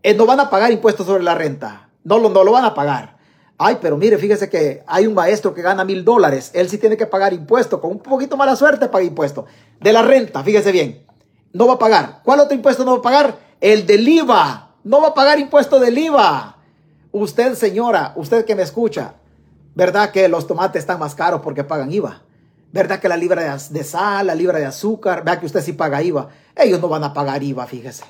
Eh, 0.04 0.14
no 0.14 0.26
van 0.26 0.40
a 0.40 0.50
pagar 0.50 0.72
impuestos 0.72 1.06
sobre 1.06 1.24
la 1.24 1.36
renta. 1.36 1.90
No 2.04 2.20
lo, 2.20 2.30
no 2.30 2.44
lo 2.44 2.52
van 2.52 2.66
a 2.66 2.74
pagar. 2.74 3.18
Ay, 3.58 3.78
pero 3.82 3.98
mire, 3.98 4.18
fíjese 4.18 4.50
que 4.50 4.84
hay 4.86 5.08
un 5.08 5.14
maestro 5.14 5.54
que 5.54 5.62
gana 5.62 5.86
mil 5.86 6.04
dólares. 6.04 6.52
Él 6.54 6.70
sí 6.70 6.78
tiene 6.78 6.98
que 6.98 7.06
pagar 7.06 7.34
impuestos. 7.34 7.80
Con 7.80 7.92
un 7.92 8.00
poquito 8.00 8.36
mala 8.36 8.56
suerte 8.56 8.90
paga 8.90 9.06
impuestos. 9.06 9.46
De 9.80 9.94
la 9.94 10.02
renta, 10.02 10.44
fíjese 10.44 10.72
bien. 10.72 11.06
No 11.54 11.68
va 11.68 11.74
a 11.74 11.80
pagar. 11.80 12.22
¿Cuál 12.24 12.42
otro 12.42 12.56
impuesto 12.56 12.84
no 12.84 12.92
va 12.92 12.98
a 12.98 13.02
pagar? 13.02 13.38
El 13.62 13.86
del 13.86 14.08
IVA. 14.08 14.76
No 14.84 15.02
va 15.02 15.10
a 15.10 15.14
pagar 15.14 15.40
impuesto 15.40 15.80
del 15.80 15.98
IVA. 15.98 16.58
Usted, 17.12 17.54
señora, 17.54 18.14
usted 18.16 18.44
que 18.44 18.56
me 18.56 18.64
escucha, 18.64 19.14
¿verdad 19.76 20.12
que 20.12 20.28
los 20.28 20.48
tomates 20.48 20.82
están 20.82 21.00
más 21.00 21.16
caros 21.16 21.42
porque 21.42 21.64
pagan 21.64 21.94
IVA? 21.94 22.24
¿Verdad 22.74 23.00
que 23.00 23.08
la 23.08 23.16
libra 23.16 23.56
de 23.70 23.84
sal, 23.84 24.26
la 24.26 24.34
libra 24.34 24.58
de 24.58 24.66
azúcar, 24.66 25.24
vea 25.24 25.40
que 25.40 25.46
usted 25.46 25.62
sí 25.62 25.74
paga 25.74 26.02
IVA? 26.02 26.30
Ellos 26.56 26.82
no 26.82 26.88
van 26.88 27.04
a 27.04 27.14
pagar 27.14 27.44
IVA, 27.44 27.68
fíjese. 27.68 28.04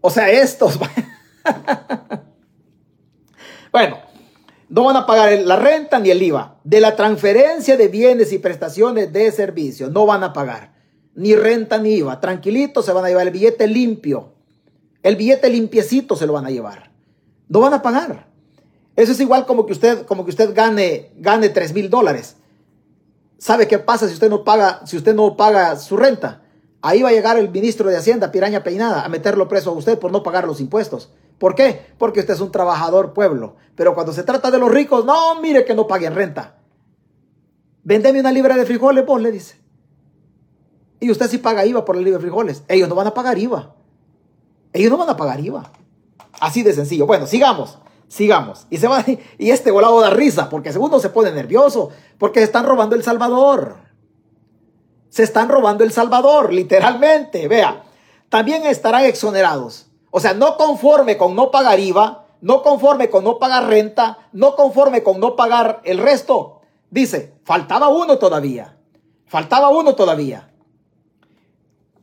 O 0.00 0.10
sea, 0.10 0.28
estos... 0.28 0.76
bueno, 3.72 3.98
no 4.68 4.82
van 4.82 4.96
a 4.96 5.06
pagar 5.06 5.38
la 5.38 5.54
renta 5.54 6.00
ni 6.00 6.10
el 6.10 6.20
IVA. 6.20 6.56
De 6.64 6.80
la 6.80 6.96
transferencia 6.96 7.76
de 7.76 7.86
bienes 7.86 8.32
y 8.32 8.38
prestaciones 8.38 9.12
de 9.12 9.30
servicio, 9.30 9.88
no 9.90 10.06
van 10.06 10.24
a 10.24 10.32
pagar. 10.32 10.74
Ni 11.14 11.36
renta 11.36 11.78
ni 11.78 11.94
IVA. 11.94 12.18
Tranquilito, 12.18 12.82
se 12.82 12.92
van 12.92 13.04
a 13.04 13.08
llevar 13.08 13.28
el 13.28 13.32
billete 13.32 13.68
limpio. 13.68 14.34
El 15.04 15.14
billete 15.14 15.48
limpiecito 15.48 16.16
se 16.16 16.26
lo 16.26 16.32
van 16.32 16.46
a 16.46 16.50
llevar. 16.50 16.90
No 17.48 17.60
van 17.60 17.74
a 17.74 17.82
pagar. 17.82 18.26
Eso 18.96 19.12
es 19.12 19.20
igual 19.20 19.46
como 19.46 19.66
que 19.66 19.72
usted, 19.72 20.04
como 20.04 20.24
que 20.24 20.30
usted 20.30 20.52
gane, 20.52 21.12
gane 21.16 21.48
3 21.48 21.74
mil 21.74 21.88
dólares. 21.88 22.38
¿Sabe 23.44 23.68
qué 23.68 23.78
pasa 23.78 24.08
si 24.08 24.14
usted 24.14 24.30
no 24.30 24.42
paga, 24.42 24.86
si 24.86 24.96
usted 24.96 25.14
no 25.14 25.36
paga 25.36 25.76
su 25.76 25.98
renta? 25.98 26.40
Ahí 26.80 27.02
va 27.02 27.10
a 27.10 27.12
llegar 27.12 27.36
el 27.36 27.50
ministro 27.50 27.90
de 27.90 27.96
Hacienda, 27.98 28.32
Piraña 28.32 28.64
Peinada, 28.64 29.04
a 29.04 29.08
meterlo 29.10 29.48
preso 29.48 29.68
a 29.68 29.74
usted 29.74 29.98
por 29.98 30.10
no 30.10 30.22
pagar 30.22 30.46
los 30.46 30.62
impuestos. 30.62 31.12
¿Por 31.36 31.54
qué? 31.54 31.92
Porque 31.98 32.20
usted 32.20 32.32
es 32.32 32.40
un 32.40 32.50
trabajador 32.50 33.12
pueblo. 33.12 33.56
Pero 33.74 33.92
cuando 33.92 34.14
se 34.14 34.22
trata 34.22 34.50
de 34.50 34.58
los 34.58 34.70
ricos, 34.70 35.04
no, 35.04 35.42
mire 35.42 35.66
que 35.66 35.74
no 35.74 35.86
paguen 35.86 36.14
renta. 36.14 36.56
Vendeme 37.82 38.20
una 38.20 38.32
libra 38.32 38.56
de 38.56 38.64
frijoles, 38.64 39.04
vos 39.04 39.20
le 39.20 39.30
dice. 39.30 39.60
Y 41.00 41.10
usted 41.10 41.28
sí 41.28 41.36
paga 41.36 41.66
IVA 41.66 41.84
por 41.84 41.96
la 41.96 42.02
libra 42.02 42.16
de 42.16 42.22
frijoles. 42.22 42.62
Ellos 42.66 42.88
no 42.88 42.94
van 42.94 43.08
a 43.08 43.12
pagar 43.12 43.38
IVA. 43.38 43.74
Ellos 44.72 44.90
no 44.90 44.96
van 44.96 45.10
a 45.10 45.18
pagar 45.18 45.38
IVA. 45.40 45.70
Así 46.40 46.62
de 46.62 46.72
sencillo. 46.72 47.04
Bueno, 47.04 47.26
sigamos. 47.26 47.78
Sigamos. 48.08 48.66
Y, 48.70 48.78
se 48.78 48.88
va, 48.88 49.04
y 49.38 49.50
este 49.50 49.70
volado 49.70 50.00
da 50.00 50.10
risa 50.10 50.48
porque 50.48 50.72
segundo 50.72 50.98
se 51.00 51.10
pone 51.10 51.32
nervioso 51.32 51.90
porque 52.18 52.40
se 52.40 52.44
están 52.44 52.66
robando 52.66 52.94
El 52.96 53.02
Salvador 53.02 53.84
se 55.14 55.22
están 55.22 55.48
robando 55.48 55.84
El 55.84 55.92
Salvador, 55.92 56.52
literalmente. 56.52 57.46
Vea, 57.46 57.84
también 58.30 58.66
estarán 58.66 59.04
exonerados. 59.04 59.86
O 60.10 60.18
sea, 60.18 60.34
no 60.34 60.56
conforme 60.56 61.16
con 61.16 61.36
no 61.36 61.52
pagar 61.52 61.78
IVA, 61.78 62.26
no 62.40 62.64
conforme 62.64 63.08
con 63.10 63.22
no 63.22 63.38
pagar 63.38 63.68
renta, 63.68 64.18
no 64.32 64.56
conforme 64.56 65.04
con 65.04 65.20
no 65.20 65.36
pagar 65.36 65.80
el 65.84 65.98
resto. 65.98 66.62
Dice, 66.90 67.32
faltaba 67.44 67.86
uno 67.86 68.18
todavía. 68.18 68.76
Faltaba 69.26 69.68
uno 69.68 69.94
todavía. 69.94 70.52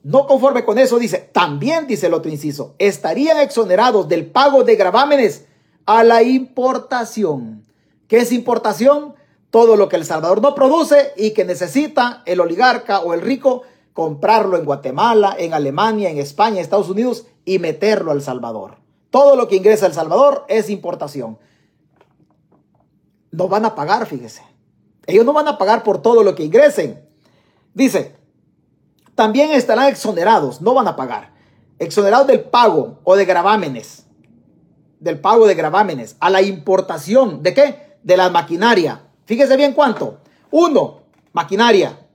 No 0.03 0.25
conforme 0.25 0.63
con 0.63 0.79
eso, 0.79 0.97
dice, 0.97 1.17
también 1.17 1.87
dice 1.87 2.07
el 2.07 2.13
otro 2.13 2.31
inciso, 2.31 2.75
estarían 2.79 3.39
exonerados 3.39 4.07
del 4.07 4.31
pago 4.31 4.63
de 4.63 4.77
gravámenes 4.77 5.47
a 5.85 6.03
la 6.03 6.23
importación. 6.23 7.65
¿Qué 8.07 8.17
es 8.17 8.31
importación? 8.31 9.15
todo 9.51 9.75
lo 9.75 9.89
que 9.89 9.97
El 9.97 10.05
Salvador 10.05 10.41
no 10.41 10.55
produce 10.55 11.11
y 11.17 11.31
que 11.31 11.45
necesita 11.45 12.23
el 12.25 12.39
oligarca 12.39 13.01
o 13.01 13.13
el 13.13 13.21
rico 13.21 13.63
comprarlo 13.93 14.57
en 14.57 14.65
Guatemala, 14.65 15.35
en 15.37 15.53
Alemania, 15.53 16.09
en 16.09 16.17
España, 16.17 16.55
en 16.55 16.61
Estados 16.61 16.89
Unidos 16.89 17.27
y 17.43 17.59
meterlo 17.59 18.11
al 18.11 18.21
Salvador. 18.21 18.77
Todo 19.09 19.35
lo 19.35 19.49
que 19.49 19.57
ingresa 19.57 19.85
al 19.85 19.93
Salvador 19.93 20.45
es 20.47 20.69
importación. 20.69 21.37
No 23.31 23.49
van 23.49 23.65
a 23.65 23.75
pagar, 23.75 24.05
fíjese. 24.05 24.41
Ellos 25.05 25.25
no 25.25 25.33
van 25.33 25.49
a 25.49 25.57
pagar 25.57 25.83
por 25.83 26.01
todo 26.01 26.23
lo 26.23 26.33
que 26.33 26.45
ingresen. 26.45 27.05
Dice, 27.73 28.15
también 29.15 29.51
estarán 29.51 29.87
exonerados, 29.87 30.61
no 30.61 30.73
van 30.73 30.87
a 30.87 30.95
pagar. 30.95 31.33
Exonerados 31.77 32.27
del 32.27 32.41
pago 32.41 32.99
o 33.03 33.17
de 33.17 33.25
gravámenes. 33.25 34.05
Del 35.01 35.19
pago 35.19 35.47
de 35.47 35.55
gravámenes 35.55 36.15
a 36.21 36.29
la 36.29 36.41
importación. 36.41 37.43
¿De 37.43 37.53
qué? 37.53 37.97
De 38.01 38.15
la 38.15 38.29
maquinaria, 38.29 39.01
Fíjese 39.31 39.55
bien 39.55 39.71
cuánto. 39.71 40.19
Uno, 40.49 41.03
maquinaria. 41.31 42.05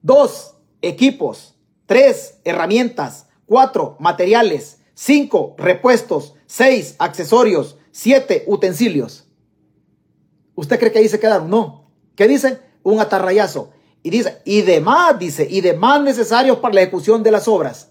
Dos, 0.00 0.54
equipos. 0.80 1.54
Tres, 1.84 2.38
herramientas. 2.44 3.26
Cuatro, 3.44 3.94
materiales. 4.00 4.78
Cinco, 4.94 5.54
repuestos. 5.58 6.34
Seis, 6.46 6.96
accesorios. 6.98 7.76
Siete, 7.90 8.44
utensilios. 8.46 9.26
¿Usted 10.54 10.78
cree 10.78 10.92
que 10.92 11.00
ahí 11.00 11.08
se 11.10 11.20
quedaron? 11.20 11.50
No. 11.50 11.90
¿Qué 12.14 12.26
dice? 12.26 12.58
Un 12.82 13.00
atarrayazo. 13.00 13.70
Y 14.02 14.08
dice, 14.08 14.40
y 14.46 14.62
demás, 14.62 15.18
dice, 15.18 15.46
y 15.50 15.60
demás 15.60 16.00
necesarios 16.00 16.56
para 16.56 16.72
la 16.72 16.80
ejecución 16.80 17.22
de 17.22 17.32
las 17.32 17.48
obras. 17.48 17.90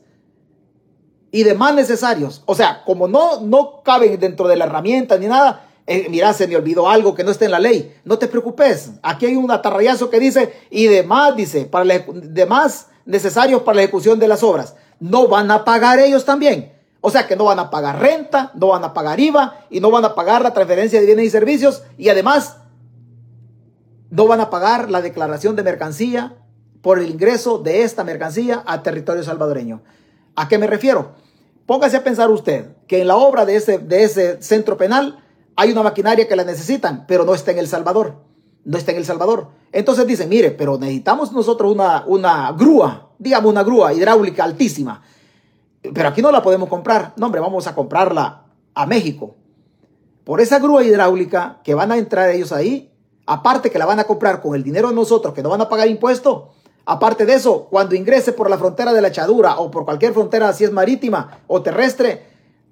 Y 1.35 1.43
demás 1.43 1.75
necesarios. 1.75 2.43
O 2.45 2.55
sea, 2.55 2.81
como 2.85 3.09
no, 3.09 3.41
no 3.41 3.83
caben 3.83 4.17
dentro 4.21 4.47
de 4.47 4.55
la 4.55 4.67
herramienta 4.67 5.17
ni 5.17 5.25
nada, 5.25 5.67
eh, 5.85 6.07
mira, 6.09 6.31
se 6.31 6.47
me 6.47 6.55
olvidó 6.55 6.87
algo 6.87 7.13
que 7.13 7.25
no 7.25 7.31
está 7.31 7.43
en 7.43 7.51
la 7.51 7.59
ley. 7.59 7.93
No 8.05 8.17
te 8.17 8.29
preocupes. 8.29 8.91
Aquí 9.03 9.25
hay 9.25 9.35
un 9.35 9.51
atarrayazo 9.51 10.09
que 10.09 10.21
dice, 10.21 10.53
y 10.69 10.87
demás, 10.87 11.35
dice, 11.35 11.65
para 11.65 11.83
demás 12.07 12.87
necesarios 13.03 13.63
para 13.63 13.75
la 13.75 13.81
ejecución 13.81 14.17
de 14.17 14.29
las 14.29 14.43
obras. 14.43 14.75
No 15.01 15.27
van 15.27 15.51
a 15.51 15.65
pagar 15.65 15.99
ellos 15.99 16.23
también. 16.23 16.71
O 17.01 17.11
sea 17.11 17.27
que 17.27 17.35
no 17.35 17.43
van 17.43 17.59
a 17.59 17.69
pagar 17.69 17.99
renta, 17.99 18.53
no 18.55 18.69
van 18.69 18.85
a 18.85 18.93
pagar 18.93 19.19
IVA 19.19 19.65
y 19.69 19.81
no 19.81 19.91
van 19.91 20.05
a 20.05 20.15
pagar 20.15 20.41
la 20.41 20.53
transferencia 20.53 21.01
de 21.01 21.05
bienes 21.05 21.25
y 21.25 21.29
servicios 21.31 21.83
y 21.97 22.07
además 22.07 22.59
no 24.09 24.25
van 24.25 24.39
a 24.39 24.49
pagar 24.49 24.89
la 24.89 25.01
declaración 25.01 25.57
de 25.57 25.63
mercancía 25.63 26.37
por 26.81 26.97
el 26.97 27.09
ingreso 27.09 27.57
de 27.57 27.83
esta 27.83 28.05
mercancía 28.05 28.63
a 28.65 28.83
territorio 28.83 29.21
salvadoreño. 29.21 29.81
¿A 30.37 30.47
qué 30.47 30.57
me 30.57 30.67
refiero? 30.67 31.24
Póngase 31.65 31.97
a 31.97 32.03
pensar 32.03 32.29
usted 32.29 32.75
que 32.87 33.01
en 33.01 33.07
la 33.07 33.15
obra 33.17 33.45
de 33.45 33.55
ese, 33.55 33.79
de 33.79 34.03
ese 34.03 34.41
centro 34.41 34.77
penal 34.77 35.23
hay 35.55 35.71
una 35.71 35.83
maquinaria 35.83 36.27
que 36.27 36.35
la 36.35 36.43
necesitan, 36.43 37.05
pero 37.07 37.25
no 37.25 37.33
está 37.33 37.51
en 37.51 37.59
El 37.59 37.67
Salvador. 37.67 38.21
No 38.63 38.77
está 38.77 38.91
en 38.91 38.97
El 38.97 39.05
Salvador. 39.05 39.49
Entonces 39.71 40.05
dicen, 40.05 40.29
mire, 40.29 40.51
pero 40.51 40.77
necesitamos 40.77 41.31
nosotros 41.31 41.73
una, 41.73 42.03
una 42.05 42.51
grúa, 42.51 43.09
digamos 43.17 43.51
una 43.51 43.63
grúa 43.63 43.93
hidráulica 43.93 44.43
altísima. 44.43 45.01
Pero 45.81 46.09
aquí 46.09 46.21
no 46.21 46.31
la 46.31 46.41
podemos 46.41 46.69
comprar. 46.69 47.13
No, 47.17 47.27
hombre, 47.27 47.41
vamos 47.41 47.67
a 47.67 47.75
comprarla 47.75 48.43
a 48.73 48.85
México. 48.85 49.35
Por 50.23 50.41
esa 50.41 50.59
grúa 50.59 50.83
hidráulica 50.83 51.61
que 51.63 51.75
van 51.75 51.91
a 51.91 51.97
entrar 51.97 52.29
ellos 52.29 52.51
ahí, 52.51 52.91
aparte 53.25 53.71
que 53.71 53.79
la 53.79 53.85
van 53.85 53.99
a 53.99 54.05
comprar 54.05 54.41
con 54.41 54.55
el 54.55 54.63
dinero 54.63 54.89
de 54.89 54.95
nosotros, 54.95 55.33
que 55.33 55.43
no 55.43 55.49
van 55.49 55.61
a 55.61 55.69
pagar 55.69 55.87
impuesto, 55.87 56.53
aparte 56.85 57.25
de 57.25 57.33
eso, 57.33 57.67
cuando 57.69 57.95
ingrese 57.95 58.31
por 58.31 58.49
la 58.49 58.57
frontera 58.57 58.93
de 58.93 59.01
la 59.01 59.09
echadura 59.09 59.57
o 59.59 59.71
por 59.71 59.85
cualquier 59.85 60.13
frontera, 60.13 60.53
si 60.53 60.63
es 60.63 60.71
marítima 60.71 61.39
o 61.47 61.61
terrestre, 61.61 62.23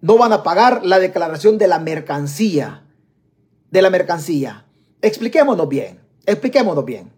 no 0.02 0.18
van 0.18 0.34
a 0.34 0.44
pagar 0.44 0.85
la 0.85 0.99
declaración 0.99 1.57
de 1.57 1.68
la 1.68 1.80
mercancía. 1.80 2.84
De 3.72 3.81
la 3.81 3.90
mercancía. 3.90 4.65
Expliquémonos 5.02 5.68
bien. 5.68 5.99
Expliquémonos 6.26 6.85
bien. 6.85 7.11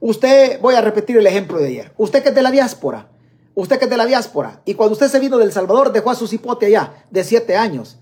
Usted, 0.00 0.60
voy 0.60 0.74
a 0.74 0.80
repetir 0.80 1.16
el 1.16 1.26
ejemplo 1.26 1.58
de 1.58 1.66
ayer. 1.66 1.92
Usted 1.98 2.22
que 2.22 2.30
es 2.30 2.34
de 2.34 2.42
la 2.42 2.50
diáspora. 2.50 3.08
Usted 3.54 3.78
que 3.78 3.84
es 3.84 3.90
de 3.90 3.96
la 3.96 4.06
diáspora. 4.06 4.62
Y 4.64 4.74
cuando 4.74 4.94
usted 4.94 5.08
se 5.08 5.20
vino 5.20 5.36
del 5.38 5.52
Salvador, 5.52 5.92
dejó 5.92 6.10
a 6.10 6.14
su 6.14 6.26
cipote 6.26 6.66
allá 6.66 7.04
de 7.10 7.22
siete 7.24 7.56
años. 7.56 7.98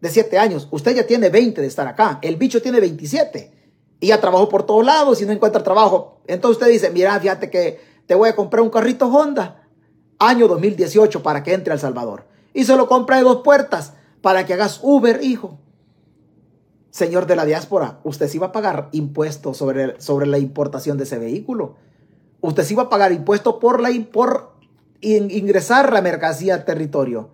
De 0.00 0.08
siete 0.08 0.38
años. 0.38 0.68
Usted 0.70 0.94
ya 0.94 1.06
tiene 1.06 1.28
20 1.28 1.60
de 1.60 1.66
estar 1.66 1.86
acá. 1.86 2.18
El 2.22 2.36
bicho 2.36 2.62
tiene 2.62 2.80
27. 2.80 3.52
Y 4.02 4.08
ya 4.08 4.20
trabajó 4.20 4.48
por 4.48 4.64
todos 4.64 4.84
lados 4.84 5.22
y 5.22 5.26
no 5.26 5.30
encuentra 5.30 5.62
trabajo. 5.62 6.18
Entonces 6.26 6.60
usted 6.60 6.72
dice, 6.72 6.90
mira, 6.90 7.20
fíjate 7.20 7.48
que 7.50 7.80
te 8.04 8.16
voy 8.16 8.28
a 8.28 8.34
comprar 8.34 8.60
un 8.60 8.68
carrito 8.68 9.06
Honda. 9.06 9.62
Año 10.18 10.48
2018 10.48 11.22
para 11.22 11.44
que 11.44 11.54
entre 11.54 11.72
al 11.72 11.78
Salvador 11.78 12.24
y 12.52 12.64
se 12.64 12.76
lo 12.76 12.88
compra 12.88 13.18
de 13.18 13.22
dos 13.22 13.42
puertas 13.42 13.92
para 14.20 14.44
que 14.44 14.54
hagas 14.54 14.80
Uber, 14.82 15.22
hijo. 15.22 15.56
Señor 16.90 17.26
de 17.26 17.36
la 17.36 17.44
diáspora, 17.44 18.00
usted 18.02 18.28
sí 18.28 18.38
va 18.38 18.48
a 18.48 18.52
pagar 18.52 18.88
impuestos 18.90 19.56
sobre, 19.56 20.00
sobre 20.00 20.26
la 20.26 20.38
importación 20.38 20.98
de 20.98 21.04
ese 21.04 21.20
vehículo. 21.20 21.76
Usted 22.40 22.64
sí 22.64 22.74
va 22.74 22.84
a 22.84 22.88
pagar 22.88 23.12
impuestos 23.12 23.54
por, 23.60 23.80
por 24.10 24.52
ingresar 25.00 25.92
la 25.92 26.02
mercancía 26.02 26.54
al 26.54 26.64
territorio. 26.64 27.30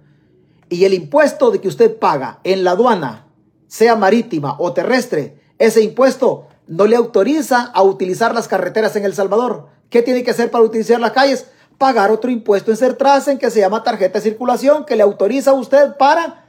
y 0.69 0.85
el 0.85 0.93
impuesto 0.93 1.51
de 1.51 1.63
que 1.63 1.69
usted 1.69 1.99
paga 1.99 2.41
en 2.45 2.63
la 2.63 2.73
aduana, 2.73 3.27
sea 3.69 3.97
marítima 3.97 4.57
o 4.59 4.75
terrestre, 4.75 5.41
ese 5.59 5.83
impuesto 5.83 6.47
no 6.69 6.87
le 6.87 6.97
autoriza 6.97 7.63
a 7.63 7.83
utilizar 7.83 8.35
las 8.35 8.47
carreteras 8.47 8.95
en 8.95 9.05
El 9.05 9.15
Salvador. 9.15 9.69
¿Qué 9.91 10.03
tiene 10.03 10.23
que 10.23 10.31
hacer 10.31 10.51
para 10.51 10.65
utilizar 10.65 11.01
las 11.01 11.13
calles? 11.13 11.47
Pagar 11.79 12.11
otro 12.11 12.31
impuesto 12.31 12.71
en 12.71 12.77
Sertrasen 12.77 13.39
que 13.39 13.51
se 13.51 13.61
llama 13.61 13.83
tarjeta 13.83 14.19
de 14.19 14.23
circulación 14.23 14.85
que 14.85 14.95
le 14.95 15.03
autoriza 15.03 15.51
a 15.51 15.55
usted 15.55 15.97
para 15.97 16.45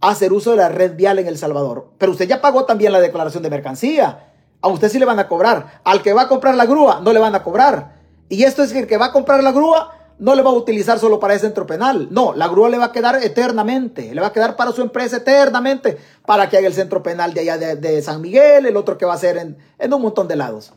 hacer 0.00 0.32
uso 0.32 0.50
de 0.50 0.58
la 0.58 0.68
red 0.68 0.94
vial 0.94 1.18
en 1.18 1.26
El 1.26 1.38
Salvador. 1.38 1.90
Pero 1.96 2.12
usted 2.12 2.28
ya 2.28 2.42
pagó 2.42 2.66
también 2.66 2.92
la 2.92 3.00
declaración 3.00 3.42
de 3.42 3.50
mercancía. 3.50 4.32
A 4.60 4.68
usted 4.68 4.90
sí 4.90 4.98
le 4.98 5.06
van 5.06 5.18
a 5.18 5.28
cobrar. 5.28 5.80
Al 5.82 6.02
que 6.02 6.12
va 6.12 6.22
a 6.22 6.28
comprar 6.28 6.54
la 6.54 6.66
grúa 6.66 7.00
no 7.00 7.12
le 7.12 7.18
van 7.18 7.34
a 7.34 7.42
cobrar. 7.42 7.96
Y 8.28 8.44
esto 8.44 8.62
es 8.62 8.72
que 8.72 8.80
el 8.80 8.86
que 8.86 8.98
va 8.98 9.06
a 9.06 9.12
comprar 9.12 9.42
la 9.42 9.52
grúa 9.52 9.97
no 10.18 10.34
le 10.34 10.42
va 10.42 10.50
a 10.50 10.54
utilizar 10.54 10.98
solo 10.98 11.20
para 11.20 11.34
ese 11.34 11.46
centro 11.46 11.66
penal. 11.66 12.08
No, 12.10 12.34
la 12.34 12.48
grúa 12.48 12.68
le 12.68 12.78
va 12.78 12.86
a 12.86 12.92
quedar 12.92 13.22
eternamente. 13.22 14.14
Le 14.14 14.20
va 14.20 14.28
a 14.28 14.32
quedar 14.32 14.56
para 14.56 14.72
su 14.72 14.82
empresa 14.82 15.18
eternamente 15.18 15.98
para 16.26 16.48
que 16.48 16.58
haga 16.58 16.66
el 16.66 16.74
centro 16.74 17.02
penal 17.02 17.34
de 17.34 17.40
allá 17.40 17.76
de, 17.76 18.02
San 18.02 18.20
Miguel, 18.20 18.66
el 18.66 18.76
otro 18.76 18.98
que 18.98 19.06
va 19.06 19.14
a 19.14 19.18
ser 19.18 19.36
en, 19.36 19.58
en, 19.78 19.94
un 19.94 20.02
montón 20.02 20.28
de 20.28 20.36
lados. 20.36 20.72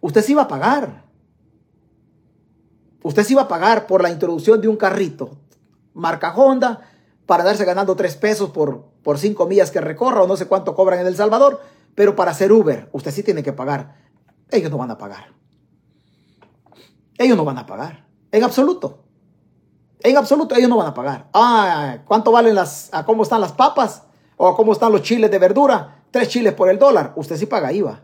Usted 0.00 0.22
sí 0.22 0.34
va 0.34 0.42
a 0.42 0.48
pagar. 0.48 1.04
Usted 3.02 3.24
sí 3.24 3.34
va 3.34 3.42
a 3.42 3.48
pagar 3.48 3.86
por 3.86 4.02
la 4.02 4.10
introducción 4.10 4.60
de 4.60 4.68
un 4.68 4.76
carrito 4.76 5.38
marca 5.94 6.34
Honda 6.34 6.80
para 7.24 7.44
darse 7.44 7.64
ganando 7.64 7.96
tres 7.96 8.16
pesos 8.16 8.50
por, 8.50 8.84
por 9.02 9.18
cinco 9.18 9.46
millas 9.46 9.70
que 9.70 9.80
recorra 9.80 10.22
o 10.22 10.26
no 10.26 10.36
sé 10.36 10.46
cuánto 10.46 10.74
cobran 10.74 11.00
en 11.00 11.06
El 11.06 11.16
Salvador. 11.16 11.62
Pero 11.94 12.16
para 12.16 12.32
hacer 12.32 12.52
Uber, 12.52 12.88
usted 12.92 13.12
sí 13.12 13.22
tiene 13.22 13.42
que 13.42 13.52
pagar. 13.52 13.96
Ellos 14.50 14.70
no 14.70 14.76
van 14.76 14.90
a 14.90 14.98
pagar. 14.98 15.32
Ellos 17.16 17.36
no 17.36 17.44
van 17.44 17.58
a 17.58 17.66
pagar. 17.66 18.03
En 18.34 18.42
absoluto. 18.42 18.98
En 20.00 20.16
absoluto, 20.16 20.56
ellos 20.56 20.68
no 20.68 20.76
van 20.76 20.88
a 20.88 20.94
pagar. 20.94 21.28
Ah, 21.32 21.98
¿cuánto 22.04 22.32
valen 22.32 22.56
las, 22.56 22.88
a 22.92 23.04
cómo 23.04 23.22
están 23.22 23.40
las 23.40 23.52
papas? 23.52 24.02
¿O 24.36 24.48
a 24.48 24.56
cómo 24.56 24.72
están 24.72 24.90
los 24.90 25.02
chiles 25.02 25.30
de 25.30 25.38
verdura? 25.38 26.02
Tres 26.10 26.30
chiles 26.30 26.52
por 26.52 26.68
el 26.68 26.76
dólar. 26.76 27.12
Usted 27.14 27.36
sí 27.36 27.46
paga 27.46 27.72
IVA. 27.72 28.02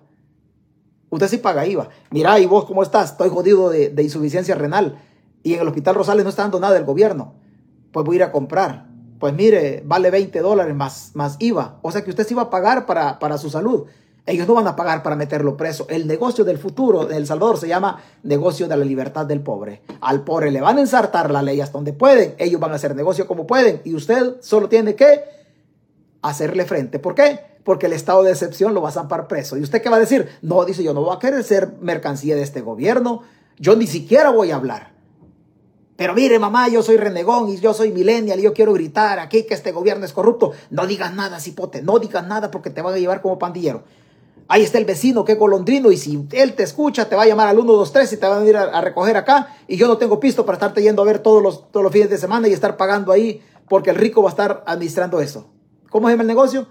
Usted 1.10 1.26
sí 1.26 1.38
paga 1.38 1.66
IVA. 1.66 1.88
Mira, 2.12 2.38
¿y 2.38 2.46
vos 2.46 2.64
cómo 2.64 2.84
estás? 2.84 3.10
Estoy 3.10 3.28
jodido 3.28 3.70
de, 3.70 3.92
insuficiencia 4.00 4.54
renal. 4.54 5.02
Y 5.42 5.54
en 5.54 5.62
el 5.62 5.66
Hospital 5.66 5.96
Rosales 5.96 6.22
no 6.22 6.30
está 6.30 6.42
dando 6.42 6.60
nada 6.60 6.74
del 6.74 6.84
gobierno. 6.84 7.34
Pues 7.90 8.06
voy 8.06 8.14
a 8.14 8.16
ir 8.18 8.22
a 8.22 8.30
comprar. 8.30 8.86
Pues 9.18 9.34
mire, 9.34 9.82
vale 9.84 10.12
20 10.12 10.38
dólares 10.42 10.76
más, 10.76 11.10
más 11.14 11.38
IVA. 11.40 11.80
O 11.82 11.90
sea 11.90 12.04
que 12.04 12.10
usted 12.10 12.24
sí 12.24 12.34
va 12.34 12.42
a 12.42 12.50
pagar 12.50 12.86
para, 12.86 13.18
para 13.18 13.36
su 13.36 13.50
salud. 13.50 13.86
Ellos 14.30 14.46
no 14.46 14.54
van 14.54 14.68
a 14.68 14.76
pagar 14.76 15.02
para 15.02 15.16
meterlo 15.16 15.56
preso. 15.56 15.86
El 15.90 16.06
negocio 16.06 16.44
del 16.44 16.56
futuro 16.56 17.04
de 17.04 17.16
El 17.16 17.26
Salvador 17.26 17.58
se 17.58 17.66
llama 17.66 18.00
negocio 18.22 18.68
de 18.68 18.76
la 18.76 18.84
libertad 18.84 19.26
del 19.26 19.40
pobre. 19.40 19.82
Al 20.00 20.22
pobre 20.22 20.52
le 20.52 20.60
van 20.60 20.78
a 20.78 20.82
ensartar 20.82 21.32
la 21.32 21.42
ley 21.42 21.60
hasta 21.60 21.78
donde 21.78 21.92
pueden. 21.92 22.36
Ellos 22.38 22.60
van 22.60 22.70
a 22.70 22.76
hacer 22.76 22.94
negocio 22.94 23.26
como 23.26 23.44
pueden. 23.44 23.80
Y 23.82 23.92
usted 23.92 24.36
solo 24.40 24.68
tiene 24.68 24.94
que 24.94 25.24
hacerle 26.22 26.64
frente. 26.64 27.00
¿Por 27.00 27.16
qué? 27.16 27.40
Porque 27.64 27.86
el 27.86 27.92
estado 27.92 28.22
de 28.22 28.30
excepción 28.30 28.72
lo 28.72 28.80
va 28.80 28.90
a 28.90 28.92
zampar 28.92 29.26
preso. 29.26 29.56
¿Y 29.56 29.62
usted 29.62 29.82
qué 29.82 29.88
va 29.88 29.96
a 29.96 30.00
decir? 30.00 30.28
No, 30.42 30.64
dice 30.64 30.84
yo 30.84 30.94
no 30.94 31.02
voy 31.02 31.16
a 31.16 31.18
querer 31.18 31.42
ser 31.42 31.72
mercancía 31.80 32.36
de 32.36 32.42
este 32.42 32.60
gobierno. 32.60 33.22
Yo 33.58 33.74
ni 33.74 33.88
siquiera 33.88 34.30
voy 34.30 34.52
a 34.52 34.56
hablar. 34.56 34.92
Pero 35.96 36.14
mire, 36.14 36.38
mamá, 36.38 36.68
yo 36.68 36.84
soy 36.84 36.98
renegón 36.98 37.48
y 37.48 37.58
yo 37.58 37.74
soy 37.74 37.90
millennial 37.90 38.38
y 38.38 38.44
yo 38.44 38.54
quiero 38.54 38.72
gritar 38.74 39.18
aquí 39.18 39.42
que 39.42 39.54
este 39.54 39.72
gobierno 39.72 40.06
es 40.06 40.12
corrupto. 40.12 40.52
No 40.70 40.86
digas 40.86 41.12
nada, 41.14 41.40
cipote, 41.40 41.82
no 41.82 41.98
digas 41.98 42.24
nada 42.28 42.52
porque 42.52 42.70
te 42.70 42.80
van 42.80 42.94
a 42.94 42.98
llevar 42.98 43.20
como 43.20 43.40
pandillero. 43.40 43.82
Ahí 44.52 44.62
está 44.62 44.78
el 44.78 44.84
vecino 44.84 45.24
que 45.24 45.30
es 45.30 45.38
golondrino 45.38 45.92
y 45.92 45.96
si 45.96 46.26
él 46.32 46.54
te 46.54 46.64
escucha 46.64 47.08
te 47.08 47.14
va 47.14 47.22
a 47.22 47.26
llamar 47.26 47.46
al 47.46 47.54
123 47.54 48.12
y 48.12 48.16
te 48.16 48.26
van 48.26 48.42
a 48.42 48.48
ir 48.48 48.56
a, 48.56 48.80
recoger 48.80 49.16
acá 49.16 49.54
y 49.68 49.76
yo 49.76 49.86
no 49.86 49.96
tengo 49.96 50.18
pisto 50.18 50.44
para 50.44 50.56
estarte 50.56 50.82
yendo 50.82 51.02
a 51.02 51.04
ver 51.04 51.20
todos 51.20 51.40
los, 51.72 51.92
fines 51.92 52.10
de 52.10 52.18
semana 52.18 52.48
y 52.48 52.52
estar 52.52 52.76
pagando 52.76 53.12
ahí 53.12 53.44
porque 53.68 53.90
el 53.90 53.96
rico 53.96 54.24
va 54.24 54.30
a 54.30 54.32
estar 54.32 54.64
administrando 54.66 55.20
eso. 55.20 55.46
¿Cómo 55.88 56.10
es 56.10 56.18
el 56.18 56.26
negocio? 56.26 56.66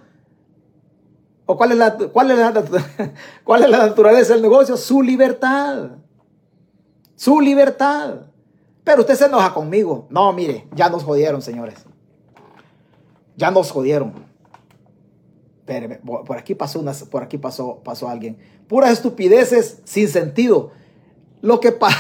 ¿O 1.46 1.56
cuál 1.56 1.72
es 1.72 1.78
la, 1.78 1.98
cuál 1.98 2.32
es 2.32 2.38
la, 2.38 2.54
cuál 3.46 3.64
es 3.64 3.70
la 3.70 3.78
naturaleza 3.78 4.34
del 4.34 4.42
negocio? 4.42 4.76
Su 4.76 5.02
libertad. 5.02 5.92
Su 7.16 7.40
libertad. 7.40 8.24
Pero 8.84 9.04
usted 9.04 9.16
se 9.16 9.28
enoja 9.28 9.54
conmigo. 9.54 10.06
No, 10.10 10.34
mire, 10.34 10.68
ya 10.76 10.90
nos 10.90 11.06
jodieron, 11.06 11.42
señores. 11.42 11.86
Ya 13.38 13.52
nos 13.52 13.72
jodieron 13.72 14.29
por 16.04 16.38
aquí 16.38 16.56
pasó 16.56 16.80
una, 16.80 16.94
por 16.94 17.24
aquí 17.24 17.38
pasó, 17.38 17.82
pasó 17.84 18.10
alguien. 18.10 18.38
Puras 18.68 18.92
estupideces 18.92 19.80
sin 19.84 20.08
sentido. 20.08 20.72
Lo 21.42 21.60
que 21.60 21.72
pasa. 21.72 21.98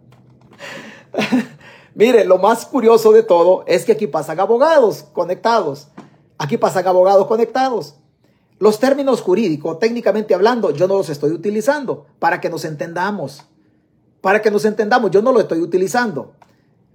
Mire, 1.96 2.26
lo 2.26 2.38
más 2.38 2.66
curioso 2.66 3.12
de 3.12 3.24
todo 3.24 3.64
es 3.66 3.84
que 3.84 3.94
aquí 3.94 4.08
pasan 4.08 4.40
abogados 4.40 5.04
conectados. 5.14 5.88
Aquí 6.38 6.58
pasan 6.58 6.88
abogados 6.88 7.26
conectados. 7.28 7.96
Los 8.60 8.80
términos 8.80 9.22
jurídicos, 9.22 9.80
técnicamente 9.80 10.34
hablando, 10.34 10.72
yo 10.72 10.88
no 10.88 10.96
los 10.98 11.10
estoy 11.10 11.32
utilizando 11.32 12.06
para 12.20 12.40
que 12.42 12.50
nos 12.50 12.66
entendamos. 12.66 13.44
Para 14.22 14.42
que 14.42 14.52
nos 14.52 14.66
entendamos, 14.66 15.12
yo 15.12 15.22
no 15.22 15.32
lo 15.32 15.40
estoy 15.40 15.60
utilizando. 15.60 16.34